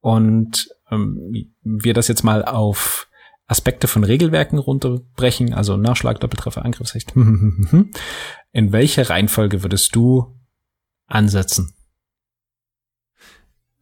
und 0.00 0.68
ähm, 0.90 1.54
wir 1.62 1.94
das 1.94 2.08
jetzt 2.08 2.24
mal 2.24 2.44
auf 2.44 3.08
Aspekte 3.46 3.88
von 3.88 4.04
Regelwerken 4.04 4.58
runterbrechen, 4.58 5.54
also 5.54 5.76
Nachschlag, 5.76 6.20
Doppeltreffer, 6.20 6.64
Angriffsrecht, 6.64 7.14
in 8.52 8.72
welche 8.72 9.08
Reihenfolge 9.08 9.62
würdest 9.62 9.96
du 9.96 10.36
ansetzen? 11.06 11.74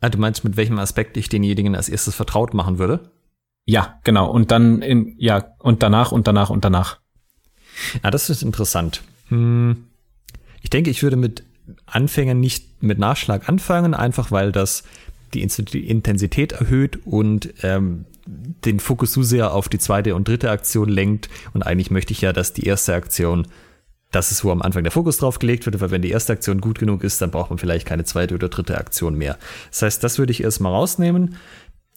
Ah, 0.01 0.09
du 0.09 0.19
meinst, 0.19 0.45
mit 0.45 0.57
welchem 0.57 0.79
Aspekt 0.79 1.17
ich 1.17 1.29
denjenigen 1.29 1.75
als 1.75 1.89
erstes 1.89 2.15
vertraut 2.15 2.55
machen 2.55 2.79
würde? 2.79 3.11
Ja, 3.65 3.99
genau. 4.05 4.31
Und 4.31 4.51
dann 4.51 4.83
in, 4.83 5.15
ja, 5.19 5.55
und 5.59 5.83
danach 5.83 6.13
und 6.13 6.27
danach 6.27 6.51
und 6.51 6.65
danach. 6.65 7.01
Ah, 8.03 8.11
das 8.11 8.31
ist 8.31 8.43
interessant. 8.43 9.03
Hm. 9.29 9.85
Ich 10.63 10.71
denke, 10.71 10.91
ich 10.91 11.03
würde 11.03 11.17
mit 11.17 11.45
Anfängern 11.87 12.39
nicht 12.39 12.83
mit 12.83 12.99
Nachschlag 12.99 13.49
anfangen, 13.49 13.95
einfach 13.95 14.31
weil 14.31 14.53
das 14.53 14.85
die 15.35 15.43
Intensität 15.43 16.53
erhöht 16.53 17.05
und 17.05 17.53
ähm, 17.63 18.07
den 18.27 18.81
Fokus 18.81 19.13
zu 19.13 19.23
sehr 19.23 19.53
auf 19.53 19.69
die 19.69 19.79
zweite 19.79 20.15
und 20.15 20.29
dritte 20.29 20.51
Aktion 20.51 20.89
lenkt. 20.89 21.29
Und 21.53 21.63
eigentlich 21.63 21.91
möchte 21.91 22.13
ich 22.13 22.21
ja, 22.21 22.33
dass 22.33 22.53
die 22.53 22.67
erste 22.67 22.95
Aktion 22.95 23.47
das 24.13 24.31
ist, 24.31 24.45
wo 24.45 24.51
am 24.51 24.63
Anfang 24.63 24.83
der 24.83 24.93
Fokus 24.93 25.19
drauf 25.19 25.39
gelegt 25.39 25.67
wird, 25.67 25.81
weil 25.81 25.91
wenn 25.91 26.03
die 26.03 26.11
erste 26.11 26.33
Aktion 26.33 26.61
gut 26.61 26.79
genug 26.79 27.05
ist, 27.05 27.21
dann 27.21 27.31
braucht 27.31 27.51
man 27.51 27.59
vielleicht 27.59 27.87
keine 27.87 28.05
zweite 28.05 28.35
oder 28.35 28.49
dritte 28.49 28.79
Aktion 28.79 29.17
mehr. 29.17 29.37
Das 29.71 29.83
heißt, 29.83 30.05
das 30.05 30.19
würde 30.19 30.33
ich 30.33 30.43
erstmal 30.43 30.73
rausnehmen. 30.73 31.37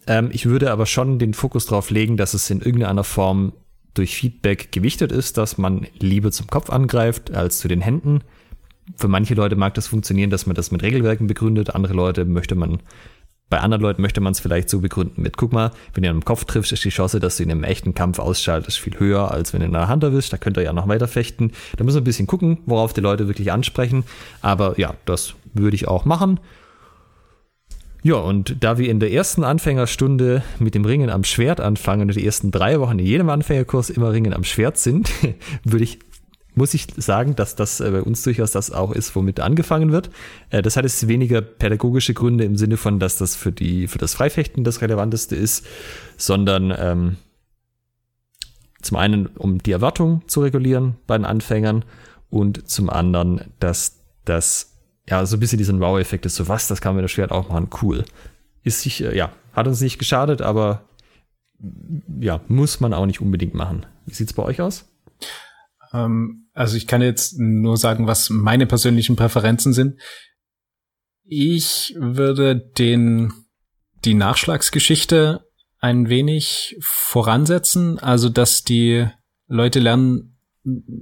Ähm, 0.07 0.29
ich 0.31 0.45
würde 0.45 0.71
aber 0.71 0.85
schon 0.85 1.19
den 1.19 1.33
Fokus 1.33 1.65
drauf 1.65 1.89
legen, 1.89 2.17
dass 2.17 2.33
es 2.33 2.49
in 2.49 2.61
irgendeiner 2.61 3.03
Form 3.03 3.53
durch 3.93 4.15
Feedback 4.15 4.71
gewichtet 4.71 5.11
ist, 5.11 5.37
dass 5.37 5.57
man 5.57 5.87
lieber 5.99 6.31
zum 6.31 6.47
Kopf 6.47 6.69
angreift 6.69 7.33
als 7.33 7.59
zu 7.59 7.67
den 7.67 7.81
Händen. 7.81 8.21
Für 8.95 9.07
manche 9.07 9.35
Leute 9.35 9.55
mag 9.55 9.73
das 9.75 9.87
funktionieren, 9.87 10.29
dass 10.29 10.45
man 10.45 10.55
das 10.55 10.71
mit 10.71 10.81
Regelwerken 10.83 11.27
begründet. 11.27 11.75
Andere 11.75 11.93
Leute 11.93 12.25
möchte 12.25 12.55
man 12.55 12.79
bei 13.49 13.59
anderen 13.59 13.81
Leuten 13.81 14.01
möchte 14.01 14.21
man 14.21 14.31
es 14.31 14.39
vielleicht 14.39 14.69
so 14.69 14.79
begründen 14.79 15.21
mit, 15.21 15.37
guck 15.37 15.53
mal, 15.53 15.71
wenn 15.93 16.03
ihr 16.03 16.11
einen 16.11 16.23
Kopf 16.23 16.45
triffst, 16.45 16.71
ist 16.71 16.83
die 16.83 16.89
Chance, 16.89 17.19
dass 17.19 17.37
du 17.37 17.43
in 17.43 17.51
einem 17.51 17.63
echten 17.63 17.95
Kampf 17.95 18.19
ausschaltest, 18.19 18.79
viel 18.79 18.99
höher, 18.99 19.31
als 19.31 19.53
wenn 19.53 19.61
du 19.61 19.67
in 19.67 19.75
einer 19.75 19.87
Hand 19.87 20.03
erwischt. 20.03 20.31
Da 20.31 20.37
könnt 20.37 20.57
ihr 20.57 20.63
ja 20.63 20.73
noch 20.73 20.87
weiter 20.87 21.07
fechten. 21.07 21.51
Da 21.77 21.83
müssen 21.83 21.97
wir 21.97 22.01
ein 22.01 22.05
bisschen 22.05 22.27
gucken, 22.27 22.59
worauf 22.65 22.93
die 22.93 23.01
Leute 23.01 23.27
wirklich 23.27 23.51
ansprechen. 23.51 24.03
Aber 24.41 24.79
ja, 24.79 24.93
das 25.05 25.33
würde 25.53 25.75
ich 25.75 25.87
auch 25.87 26.05
machen. 26.05 26.39
Ja, 28.01 28.15
und 28.15 28.63
da 28.63 28.77
wir 28.77 28.89
in 28.89 29.01
der 29.01 29.11
ersten 29.11 29.43
Anfängerstunde 29.43 30.41
mit 30.59 30.73
dem 30.73 30.85
Ringen 30.85 31.09
am 31.09 31.25
Schwert 31.25 31.59
anfangen 31.59 32.03
und 32.03 32.15
die 32.15 32.25
ersten 32.25 32.49
drei 32.51 32.79
Wochen 32.79 32.97
in 32.97 33.05
jedem 33.05 33.29
Anfängerkurs 33.29 33.89
immer 33.89 34.13
Ringen 34.13 34.33
am 34.33 34.45
Schwert 34.45 34.77
sind, 34.77 35.09
würde 35.63 35.83
ich 35.83 35.99
muss 36.59 36.73
ich 36.73 36.87
sagen, 36.97 37.35
dass 37.35 37.55
das 37.55 37.79
äh, 37.79 37.89
bei 37.89 38.03
uns 38.03 38.21
durchaus 38.21 38.51
das 38.51 38.71
auch 38.71 38.91
ist, 38.91 39.15
womit 39.15 39.39
angefangen 39.39 39.91
wird. 39.91 40.11
Äh, 40.49 40.61
das 40.61 40.77
hat 40.77 40.83
jetzt 40.83 41.07
weniger 41.07 41.41
pädagogische 41.41 42.13
Gründe 42.13 42.43
im 42.43 42.57
Sinne 42.57 42.77
von, 42.77 42.99
dass 42.99 43.17
das 43.17 43.35
für 43.35 43.51
die 43.51 43.87
für 43.87 43.97
das 43.97 44.13
Freifechten 44.13 44.63
das 44.63 44.81
relevanteste 44.81 45.35
ist, 45.35 45.65
sondern 46.17 46.73
ähm, 46.77 47.15
zum 48.81 48.97
einen, 48.97 49.27
um 49.27 49.57
die 49.57 49.71
Erwartung 49.71 50.21
zu 50.27 50.41
regulieren 50.41 50.97
bei 51.07 51.17
den 51.17 51.25
Anfängern 51.25 51.85
und 52.29 52.69
zum 52.69 52.89
anderen, 52.89 53.41
dass 53.59 53.99
das 54.25 54.77
ja 55.09 55.25
so 55.25 55.37
ein 55.37 55.39
bisschen 55.39 55.57
diesen 55.57 55.79
Wow-Effekt 55.79 56.25
ist, 56.25 56.35
so 56.35 56.47
was, 56.47 56.67
das 56.67 56.81
kann 56.81 56.93
man 56.93 57.03
das 57.03 57.11
Schwert 57.11 57.31
auch 57.31 57.49
machen, 57.49 57.69
cool. 57.81 58.03
Ist 58.63 58.81
sich, 58.81 59.01
äh, 59.01 59.15
ja, 59.15 59.31
hat 59.53 59.67
uns 59.67 59.81
nicht 59.81 59.97
geschadet, 59.97 60.41
aber 60.41 60.83
ja, 62.19 62.41
muss 62.47 62.81
man 62.81 62.93
auch 62.93 63.05
nicht 63.05 63.21
unbedingt 63.21 63.53
machen. 63.53 63.85
Wie 64.05 64.13
sieht's 64.13 64.33
bei 64.33 64.43
euch 64.43 64.61
aus? 64.61 64.85
Ähm, 65.93 66.49
also 66.53 66.77
ich 66.77 66.87
kann 66.87 67.01
jetzt 67.01 67.39
nur 67.39 67.77
sagen, 67.77 68.07
was 68.07 68.29
meine 68.29 68.65
persönlichen 68.65 69.15
Präferenzen 69.15 69.73
sind. 69.73 69.99
Ich 71.23 71.95
würde 71.97 72.55
den, 72.55 73.31
die 74.03 74.13
Nachschlagsgeschichte 74.13 75.45
ein 75.79 76.09
wenig 76.09 76.75
voransetzen, 76.81 77.99
also 77.99 78.29
dass 78.29 78.63
die 78.63 79.07
Leute 79.47 79.79
lernen, 79.79 80.37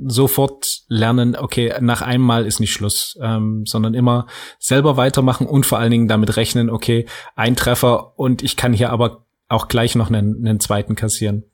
sofort 0.05 0.81
lernen, 0.88 1.35
okay, 1.35 1.73
nach 1.81 2.01
einmal 2.01 2.45
ist 2.45 2.59
nicht 2.59 2.71
Schluss, 2.71 3.17
ähm, 3.21 3.65
sondern 3.65 3.93
immer 3.93 4.27
selber 4.59 4.95
weitermachen 4.97 5.47
und 5.47 5.65
vor 5.65 5.79
allen 5.79 5.91
Dingen 5.91 6.07
damit 6.07 6.38
rechnen, 6.38 6.69
okay, 6.69 7.07
ein 7.35 7.55
Treffer 7.55 8.17
und 8.19 8.43
ich 8.43 8.55
kann 8.55 8.73
hier 8.73 8.91
aber 8.91 9.25
auch 9.49 9.67
gleich 9.67 9.95
noch 9.95 10.09
einen, 10.09 10.45
einen 10.45 10.59
zweiten 10.59 10.95
kassieren. 10.95 11.45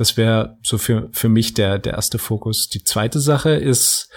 Das 0.00 0.16
wäre 0.16 0.56
so 0.62 0.78
für, 0.78 1.10
für 1.12 1.28
mich 1.28 1.52
der, 1.52 1.78
der 1.78 1.92
erste 1.92 2.16
Fokus. 2.16 2.70
Die 2.70 2.82
zweite 2.82 3.20
Sache 3.20 3.50
ist 3.50 4.10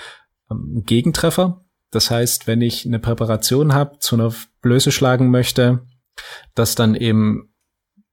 ähm, 0.49 0.81
Gegentreffer. 0.86 1.65
Das 1.91 2.09
heißt, 2.09 2.47
wenn 2.47 2.61
ich 2.61 2.86
eine 2.86 2.99
Präparation 2.99 3.73
habe, 3.73 3.99
zu 3.99 4.15
einer 4.15 4.34
Blöße 4.61 4.93
schlagen 4.93 5.29
möchte, 5.29 5.86
dass 6.55 6.75
dann 6.75 6.95
eben 6.95 7.53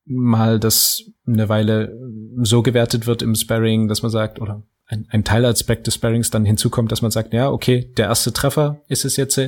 mal 0.05 0.59
das 0.59 1.01
eine 1.29 1.49
Weile 1.49 1.97
so 2.43 2.63
gewertet 2.63 3.07
wird 3.07 3.23
im 3.23 3.37
Sparring, 3.37 3.87
dass 3.87 4.03
man 4.03 4.11
sagt, 4.11 4.41
oder 4.41 4.65
ein, 4.87 5.07
ein 5.09 5.23
Teilaspekt 5.23 5.87
des 5.87 5.95
Sparrings 5.95 6.31
dann 6.31 6.45
hinzukommt, 6.45 6.91
dass 6.91 7.03
man 7.03 7.13
sagt, 7.13 7.33
ja, 7.33 7.53
okay, 7.53 7.93
der 7.97 8.07
erste 8.07 8.33
Treffer 8.33 8.83
ist 8.89 9.05
es 9.05 9.17
jetzt. 9.17 9.41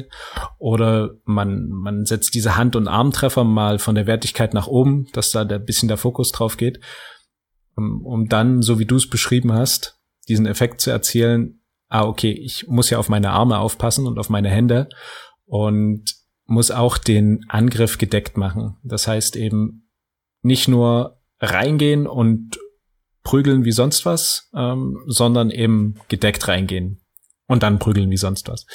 Oder 0.58 1.16
man, 1.24 1.66
man 1.70 2.04
setzt 2.06 2.36
diese 2.36 2.56
Hand- 2.56 2.76
und 2.76 2.86
Armtreffer 2.86 3.42
mal 3.42 3.80
von 3.80 3.96
der 3.96 4.06
Wertigkeit 4.06 4.54
nach 4.54 4.68
oben, 4.68 5.08
dass 5.12 5.32
da 5.32 5.40
ein 5.40 5.64
bisschen 5.64 5.88
der 5.88 5.96
Fokus 5.96 6.30
drauf 6.30 6.56
geht 6.56 6.78
um, 7.76 8.04
um 8.04 8.28
dann, 8.28 8.62
so 8.62 8.78
wie 8.78 8.86
du 8.86 8.96
es 8.96 9.08
beschrieben 9.08 9.52
hast, 9.52 10.00
diesen 10.28 10.46
Effekt 10.46 10.80
zu 10.80 10.90
erzielen, 10.90 11.62
ah, 11.88 12.04
okay, 12.04 12.32
ich 12.32 12.66
muss 12.68 12.90
ja 12.90 12.98
auf 12.98 13.08
meine 13.08 13.30
Arme 13.30 13.58
aufpassen 13.58 14.06
und 14.06 14.18
auf 14.18 14.30
meine 14.30 14.48
Hände 14.48 14.88
und 15.44 16.04
muss 16.46 16.70
auch 16.70 16.98
den 16.98 17.44
Angriff 17.48 17.98
gedeckt 17.98 18.36
machen. 18.36 18.76
Das 18.82 19.06
heißt 19.06 19.36
eben 19.36 19.88
nicht 20.42 20.68
nur 20.68 21.20
reingehen 21.40 22.06
und 22.06 22.58
prügeln 23.22 23.64
wie 23.64 23.72
sonst 23.72 24.04
was, 24.04 24.50
ähm, 24.54 24.98
sondern 25.06 25.50
eben 25.50 25.94
gedeckt 26.08 26.48
reingehen 26.48 27.00
und 27.46 27.62
dann 27.62 27.78
prügeln 27.78 28.10
wie 28.10 28.16
sonst 28.16 28.48
was. 28.48 28.66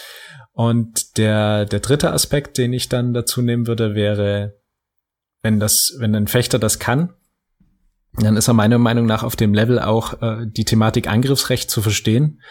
Und 0.54 1.18
der, 1.18 1.66
der 1.66 1.80
dritte 1.80 2.12
Aspekt, 2.12 2.58
den 2.58 2.74
ich 2.74 2.90
dann 2.90 3.14
dazu 3.14 3.42
nehmen 3.42 3.68
würde, 3.68 3.96
wäre, 3.96 4.60
wenn 5.42 5.60
das, 5.60 5.96
wenn 6.00 6.16
ein 6.16 6.28
Fechter 6.28 6.60
das 6.60 6.80
kann, 6.80 7.14
dann 8.14 8.38
ist 8.38 8.48
er 8.48 8.54
meiner 8.54 8.78
Meinung 8.78 9.06
nach 9.06 9.24
auf 9.24 9.36
dem 9.36 9.54
Level 9.54 9.80
auch 9.80 10.22
äh, 10.22 10.46
die 10.48 10.66
Thematik 10.66 11.08
Angriffsrecht 11.08 11.70
zu 11.70 11.82
verstehen. 11.82 12.42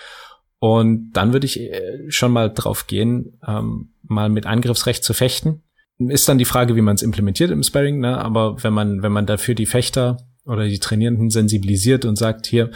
Und 0.58 1.12
dann 1.12 1.32
würde 1.32 1.46
ich 1.46 1.60
äh, 1.60 2.06
schon 2.08 2.32
mal 2.32 2.52
drauf 2.52 2.86
gehen, 2.86 3.38
ähm, 3.46 3.94
mal 4.02 4.28
mit 4.28 4.46
Angriffsrecht 4.46 5.04
zu 5.04 5.12
fechten. 5.12 5.62
Ist 5.98 6.28
dann 6.28 6.38
die 6.38 6.44
Frage, 6.44 6.76
wie 6.76 6.82
man 6.82 6.94
es 6.94 7.02
implementiert 7.02 7.50
im 7.50 7.62
Sparring, 7.62 8.00
ne? 8.00 8.18
aber 8.18 8.62
wenn 8.62 8.72
man, 8.72 9.02
wenn 9.02 9.12
man 9.12 9.26
dafür 9.26 9.54
die 9.54 9.66
Fechter 9.66 10.18
oder 10.44 10.66
die 10.66 10.78
Trainierenden 10.78 11.30
sensibilisiert 11.30 12.04
und 12.04 12.16
sagt, 12.16 12.46
hier, 12.46 12.70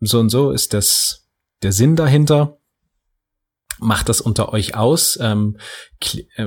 so 0.00 0.18
und 0.18 0.28
so 0.28 0.50
ist 0.50 0.74
das 0.74 1.28
der 1.62 1.72
Sinn 1.72 1.96
dahinter. 1.96 2.58
Macht 3.80 4.08
das 4.08 4.20
unter 4.20 4.52
euch 4.52 4.74
aus. 4.74 5.18
Ähm, 5.20 5.56
äh, 6.34 6.46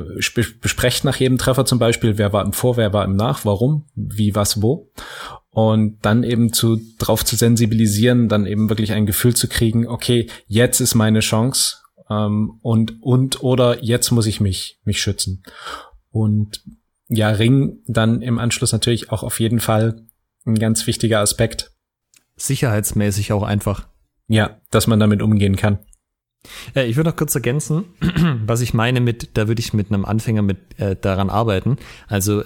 besprecht 0.61 1.05
nach 1.05 1.15
jedem 1.15 1.37
Treffer 1.37 1.65
zum 1.65 1.79
Beispiel, 1.79 2.17
wer 2.17 2.33
war 2.33 2.43
im 2.43 2.51
Vor, 2.51 2.75
wer 2.75 2.91
war 2.91 3.05
im 3.05 3.15
Nach, 3.15 3.45
warum, 3.45 3.87
wie, 3.95 4.35
was, 4.35 4.61
wo. 4.61 4.91
Und 5.53 5.97
dann 6.01 6.23
eben 6.23 6.53
zu 6.53 6.79
drauf 6.97 7.25
zu 7.25 7.35
sensibilisieren, 7.35 8.29
dann 8.29 8.45
eben 8.45 8.69
wirklich 8.69 8.93
ein 8.93 9.05
Gefühl 9.05 9.35
zu 9.35 9.49
kriegen, 9.49 9.85
okay, 9.85 10.27
jetzt 10.47 10.79
ist 10.79 10.95
meine 10.95 11.19
Chance 11.19 11.77
ähm, 12.09 12.59
und 12.61 13.01
und 13.01 13.43
oder 13.43 13.83
jetzt 13.83 14.11
muss 14.11 14.27
ich 14.27 14.39
mich 14.39 14.79
mich 14.85 15.01
schützen. 15.01 15.43
Und 16.09 16.63
ja, 17.09 17.29
Ring 17.29 17.79
dann 17.87 18.21
im 18.21 18.39
Anschluss 18.39 18.71
natürlich 18.71 19.11
auch 19.11 19.23
auf 19.23 19.39
jeden 19.41 19.59
Fall 19.59 20.05
ein 20.45 20.55
ganz 20.55 20.87
wichtiger 20.87 21.19
Aspekt. 21.19 21.71
Sicherheitsmäßig 22.37 23.33
auch 23.33 23.43
einfach. 23.43 23.87
Ja, 24.27 24.61
dass 24.71 24.87
man 24.87 24.99
damit 24.99 25.21
umgehen 25.21 25.57
kann. 25.57 25.79
Äh, 26.75 26.85
ich 26.85 26.95
würde 26.95 27.09
noch 27.09 27.17
kurz 27.17 27.35
ergänzen, 27.35 27.85
was 28.45 28.61
ich 28.61 28.73
meine 28.73 29.01
mit, 29.01 29.31
da 29.37 29.47
würde 29.47 29.59
ich 29.59 29.73
mit 29.73 29.91
einem 29.91 30.05
Anfänger 30.05 30.41
mit 30.41 30.79
äh, 30.79 30.95
daran 30.95 31.29
arbeiten. 31.29 31.77
Also, 32.07 32.43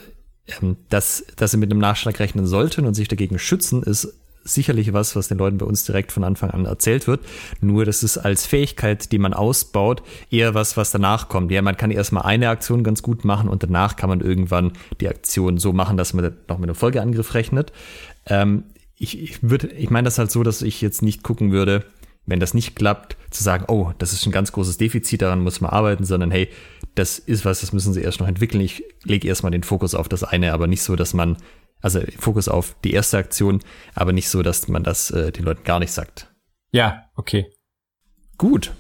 ähm, 0.62 0.78
dass, 0.90 1.26
dass 1.36 1.52
sie 1.52 1.58
mit 1.58 1.72
einem 1.72 1.80
Nachschlag 1.80 2.20
rechnen 2.20 2.46
sollten 2.46 2.86
und 2.86 2.94
sich 2.94 3.08
dagegen 3.08 3.40
schützen, 3.40 3.84
ist 3.84 4.14
sicherlich 4.46 4.94
was, 4.94 5.16
was 5.16 5.28
den 5.28 5.40
Leuten 5.40 5.58
bei 5.58 5.66
uns 5.66 5.84
direkt 5.86 6.12
von 6.12 6.24
Anfang 6.24 6.52
an 6.52 6.66
erzählt 6.66 7.08
wird. 7.08 7.22
Nur 7.62 7.84
das 7.84 8.04
ist 8.04 8.20
als 8.20 8.46
Fähigkeit, 8.46 9.12
die 9.12 9.18
man 9.18 9.34
ausbaut, 9.34 10.04
eher 10.30 10.54
was, 10.54 10.78
was 10.78 10.92
danach 10.92 11.28
kommt. 11.28 11.52
Ja, 11.52 11.62
man 11.64 11.78
kann 11.78 11.92
erstmal 11.92 12.24
eine 12.24 12.50
Aktion 12.50 12.84
ganz 12.84 13.02
gut 13.02 13.26
machen 13.26 13.50
und 13.50 13.64
danach 13.64 13.96
kann 13.96 14.10
man 14.10 14.22
irgendwann 14.22 14.74
die 15.02 15.10
Aktion 15.10 15.58
so 15.58 15.74
machen, 15.74 15.98
dass 15.98 16.14
man 16.14 16.36
noch 16.48 16.60
mit 16.60 16.70
einem 16.70 16.76
Folgeangriff 16.76 17.34
rechnet. 17.34 17.74
Ähm, 18.28 18.66
ich, 18.98 19.20
ich 19.22 19.40
ich 19.44 19.90
meine 19.90 20.06
das 20.06 20.20
halt 20.20 20.32
so, 20.32 20.44
dass 20.44 20.62
ich 20.62 20.80
jetzt 20.80 21.02
nicht 21.02 21.24
gucken 21.24 21.52
würde, 21.52 21.84
wenn 22.28 22.40
das 22.40 22.54
nicht 22.54 22.76
klappt, 22.76 23.18
zu 23.30 23.44
sagen, 23.44 23.66
oh, 23.68 23.92
das 23.98 24.14
ist 24.14 24.26
ein 24.26 24.32
ganz 24.32 24.52
großes 24.52 24.78
Defizit, 24.78 25.22
daran 25.22 25.42
muss 25.42 25.62
man 25.62 25.72
arbeiten, 25.72 26.06
sondern 26.06 26.32
hey, 26.32 26.50
das 26.96 27.20
ist 27.20 27.46
was, 27.46 27.62
das 27.62 27.74
müssen 27.74 27.94
sie 27.94 28.02
erst 28.02 28.20
noch 28.20 28.28
entwickeln. 28.28 28.62
Ich 28.62 28.84
lege 29.04 29.28
erstmal 29.28 29.52
den 29.52 29.64
Fokus 29.64 29.96
auf 29.96 30.10
das 30.10 30.24
eine, 30.24 30.54
aber 30.54 30.68
nicht 30.68 30.82
so, 30.82 30.96
dass 30.96 31.14
man 31.14 31.38
also 31.82 32.02
Fokus 32.18 32.48
auf 32.48 32.76
die 32.84 32.94
erste 32.94 33.18
Aktion, 33.18 33.60
aber 33.94 34.12
nicht 34.12 34.30
so, 34.30 34.42
dass 34.42 34.68
man 34.68 34.84
das 34.84 35.12
äh, 35.12 35.32
den 35.32 35.46
Leuten 35.46 35.64
gar 35.66 35.80
nicht 35.80 35.92
sagt. 35.92 36.34
Ja, 36.72 37.06
okay. 37.16 37.46
Gut. 38.38 38.72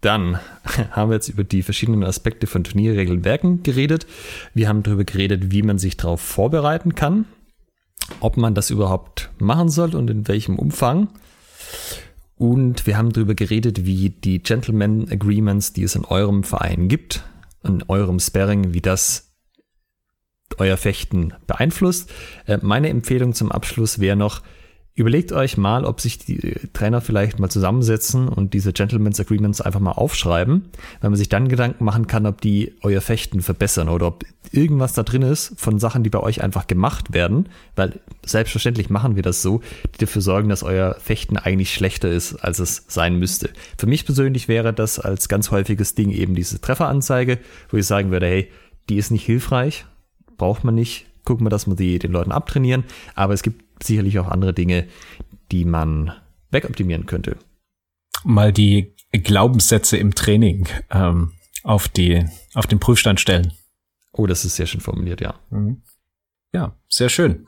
Dann 0.00 0.38
haben 0.90 1.10
wir 1.10 1.14
jetzt 1.14 1.28
über 1.28 1.44
die 1.44 1.62
verschiedenen 1.62 2.04
Aspekte 2.04 2.46
von 2.46 2.62
Turnierregelwerken 2.62 3.62
geredet. 3.62 4.06
Wir 4.52 4.68
haben 4.68 4.82
darüber 4.82 5.04
geredet, 5.04 5.50
wie 5.50 5.62
man 5.62 5.78
sich 5.78 5.96
darauf 5.96 6.20
vorbereiten 6.20 6.94
kann, 6.94 7.24
ob 8.20 8.36
man 8.36 8.54
das 8.54 8.70
überhaupt 8.70 9.30
machen 9.38 9.68
soll 9.68 9.94
und 9.94 10.10
in 10.10 10.28
welchem 10.28 10.58
Umfang. 10.58 11.08
Und 12.36 12.86
wir 12.86 12.98
haben 12.98 13.12
darüber 13.12 13.34
geredet, 13.34 13.86
wie 13.86 14.10
die 14.10 14.42
Gentleman 14.42 15.08
Agreements, 15.10 15.72
die 15.72 15.82
es 15.82 15.94
in 15.94 16.04
eurem 16.04 16.44
Verein 16.44 16.88
gibt, 16.88 17.24
in 17.64 17.82
eurem 17.88 18.20
Sparring, 18.20 18.74
wie 18.74 18.80
das 18.80 19.32
euer 20.58 20.76
Fechten 20.76 21.34
beeinflusst. 21.46 22.12
Äh, 22.46 22.58
meine 22.62 22.88
Empfehlung 22.88 23.34
zum 23.34 23.50
Abschluss 23.50 23.98
wäre 23.98 24.16
noch, 24.16 24.42
überlegt 24.96 25.32
euch 25.32 25.56
mal, 25.56 25.84
ob 25.84 26.00
sich 26.00 26.18
die 26.18 26.54
Trainer 26.72 27.00
vielleicht 27.00 27.40
mal 27.40 27.48
zusammensetzen 27.48 28.28
und 28.28 28.54
diese 28.54 28.72
Gentleman's 28.72 29.18
Agreements 29.18 29.60
einfach 29.60 29.80
mal 29.80 29.92
aufschreiben, 29.92 30.66
weil 31.00 31.10
man 31.10 31.18
sich 31.18 31.28
dann 31.28 31.48
Gedanken 31.48 31.84
machen 31.84 32.06
kann, 32.06 32.26
ob 32.26 32.40
die 32.40 32.74
euer 32.82 33.00
Fechten 33.00 33.42
verbessern 33.42 33.88
oder 33.88 34.06
ob 34.06 34.24
irgendwas 34.52 34.92
da 34.92 35.02
drin 35.02 35.22
ist 35.22 35.54
von 35.56 35.80
Sachen, 35.80 36.04
die 36.04 36.10
bei 36.10 36.20
euch 36.20 36.42
einfach 36.42 36.68
gemacht 36.68 37.12
werden, 37.12 37.48
weil 37.74 37.98
selbstverständlich 38.24 38.88
machen 38.88 39.16
wir 39.16 39.24
das 39.24 39.42
so, 39.42 39.62
die 39.94 39.98
dafür 39.98 40.22
sorgen, 40.22 40.48
dass 40.48 40.62
euer 40.62 40.96
Fechten 41.00 41.36
eigentlich 41.36 41.74
schlechter 41.74 42.10
ist, 42.10 42.36
als 42.36 42.60
es 42.60 42.84
sein 42.86 43.18
müsste. 43.18 43.50
Für 43.76 43.88
mich 43.88 44.06
persönlich 44.06 44.46
wäre 44.46 44.72
das 44.72 45.00
als 45.00 45.28
ganz 45.28 45.50
häufiges 45.50 45.96
Ding 45.96 46.10
eben 46.10 46.36
diese 46.36 46.60
Trefferanzeige, 46.60 47.38
wo 47.70 47.76
ich 47.78 47.86
sagen 47.86 48.12
würde, 48.12 48.26
hey, 48.26 48.48
die 48.88 48.96
ist 48.98 49.10
nicht 49.10 49.24
hilfreich, 49.24 49.86
braucht 50.36 50.62
man 50.62 50.76
nicht. 50.76 51.06
Gucken 51.24 51.46
wir, 51.46 51.50
dass 51.50 51.66
wir 51.66 51.74
die 51.74 51.98
den 51.98 52.12
Leuten 52.12 52.32
abtrainieren. 52.32 52.84
Aber 53.14 53.32
es 53.32 53.42
gibt 53.42 53.63
sicherlich 53.82 54.18
auch 54.18 54.28
andere 54.28 54.54
Dinge, 54.54 54.86
die 55.52 55.64
man 55.64 56.12
wegoptimieren 56.50 57.06
könnte. 57.06 57.36
Mal 58.24 58.52
die 58.52 58.94
Glaubenssätze 59.12 59.96
im 59.96 60.14
Training 60.14 60.68
ähm, 60.90 61.32
auf, 61.62 61.88
die, 61.88 62.24
auf 62.54 62.66
den 62.66 62.80
Prüfstand 62.80 63.20
stellen. 63.20 63.52
Oh, 64.12 64.26
das 64.26 64.44
ist 64.44 64.56
sehr 64.56 64.66
schön 64.66 64.80
formuliert, 64.80 65.20
ja. 65.20 65.34
Mhm. 65.50 65.82
Ja, 66.52 66.76
sehr 66.88 67.08
schön. 67.08 67.46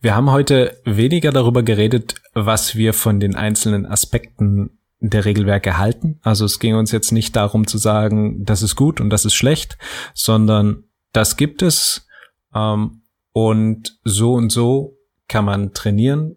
Wir 0.00 0.14
haben 0.14 0.30
heute 0.30 0.80
weniger 0.84 1.32
darüber 1.32 1.62
geredet, 1.62 2.16
was 2.34 2.76
wir 2.76 2.92
von 2.92 3.20
den 3.20 3.34
einzelnen 3.34 3.86
Aspekten 3.86 4.78
der 5.00 5.24
Regelwerke 5.24 5.78
halten. 5.78 6.18
Also 6.22 6.44
es 6.44 6.58
ging 6.58 6.74
uns 6.74 6.92
jetzt 6.92 7.12
nicht 7.12 7.36
darum 7.36 7.66
zu 7.66 7.78
sagen, 7.78 8.44
das 8.44 8.62
ist 8.62 8.76
gut 8.76 9.00
und 9.00 9.10
das 9.10 9.24
ist 9.24 9.34
schlecht, 9.34 9.76
sondern 10.14 10.84
das 11.12 11.36
gibt 11.36 11.62
es 11.62 12.06
ähm, 12.54 13.02
und 13.32 13.98
so 14.04 14.34
und 14.34 14.50
so 14.50 14.95
kann 15.28 15.44
man 15.44 15.72
trainieren, 15.72 16.36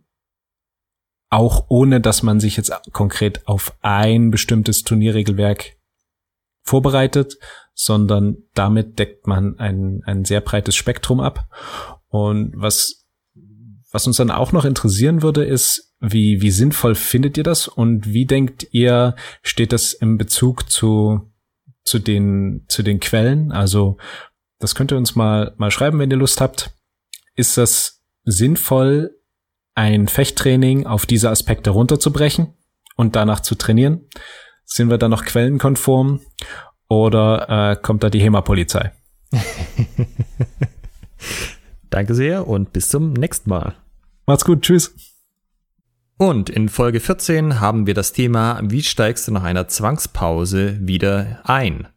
auch 1.29 1.65
ohne 1.69 2.01
dass 2.01 2.23
man 2.23 2.39
sich 2.39 2.57
jetzt 2.57 2.71
konkret 2.91 3.47
auf 3.47 3.75
ein 3.81 4.31
bestimmtes 4.31 4.83
Turnierregelwerk 4.83 5.77
vorbereitet, 6.63 7.37
sondern 7.73 8.37
damit 8.53 8.99
deckt 8.99 9.27
man 9.27 9.57
ein, 9.59 10.01
ein 10.05 10.25
sehr 10.25 10.41
breites 10.41 10.75
Spektrum 10.75 11.19
ab. 11.19 11.47
Und 12.07 12.53
was, 12.55 13.07
was 13.91 14.07
uns 14.07 14.17
dann 14.17 14.31
auch 14.31 14.51
noch 14.51 14.65
interessieren 14.65 15.21
würde, 15.21 15.45
ist, 15.45 15.95
wie, 15.99 16.41
wie 16.41 16.51
sinnvoll 16.51 16.95
findet 16.95 17.37
ihr 17.37 17.43
das 17.43 17.67
und 17.67 18.07
wie 18.13 18.25
denkt 18.25 18.67
ihr, 18.71 19.15
steht 19.43 19.73
das 19.73 19.93
im 19.93 20.17
Bezug 20.17 20.69
zu, 20.69 21.31
zu 21.83 21.99
den, 21.99 22.65
zu 22.67 22.83
den 22.83 22.99
Quellen? 22.99 23.51
Also 23.51 23.97
das 24.59 24.75
könnt 24.75 24.91
ihr 24.91 24.97
uns 24.97 25.15
mal, 25.15 25.53
mal 25.57 25.71
schreiben, 25.71 25.99
wenn 25.99 26.11
ihr 26.11 26.17
Lust 26.17 26.41
habt. 26.41 26.71
Ist 27.35 27.57
das 27.57 27.98
sinnvoll, 28.23 29.15
ein 29.75 30.07
Fechttraining 30.07 30.85
auf 30.85 31.05
diese 31.05 31.29
Aspekte 31.29 31.69
runterzubrechen 31.69 32.53
und 32.95 33.15
danach 33.15 33.39
zu 33.39 33.55
trainieren? 33.55 34.07
Sind 34.65 34.89
wir 34.89 34.97
da 34.97 35.07
noch 35.07 35.25
quellenkonform 35.25 36.21
oder 36.89 37.71
äh, 37.71 37.75
kommt 37.81 38.03
da 38.03 38.09
die 38.09 38.21
HEMA-Polizei? 38.21 38.91
Danke 41.89 42.13
sehr 42.13 42.47
und 42.47 42.73
bis 42.73 42.89
zum 42.89 43.13
nächsten 43.13 43.49
Mal. 43.49 43.75
Macht's 44.25 44.45
gut, 44.45 44.61
tschüss. 44.61 44.93
Und 46.17 46.49
in 46.49 46.67
Folge 46.67 46.99
14 46.99 47.61
haben 47.61 47.87
wir 47.87 47.93
das 47.93 48.11
Thema, 48.11 48.59
wie 48.63 48.83
steigst 48.83 49.27
du 49.27 49.31
nach 49.31 49.43
einer 49.43 49.69
Zwangspause 49.69 50.77
wieder 50.81 51.39
ein? 51.45 51.87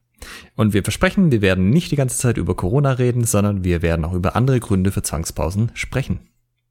Und 0.56 0.72
wir 0.72 0.82
versprechen, 0.82 1.32
wir 1.32 1.42
werden 1.42 1.70
nicht 1.70 1.90
die 1.90 1.96
ganze 1.96 2.18
Zeit 2.18 2.36
über 2.36 2.54
Corona 2.54 2.92
reden, 2.92 3.24
sondern 3.24 3.64
wir 3.64 3.82
werden 3.82 4.04
auch 4.04 4.14
über 4.14 4.36
andere 4.36 4.60
Gründe 4.60 4.92
für 4.92 5.02
Zwangspausen 5.02 5.70
sprechen. 5.74 6.20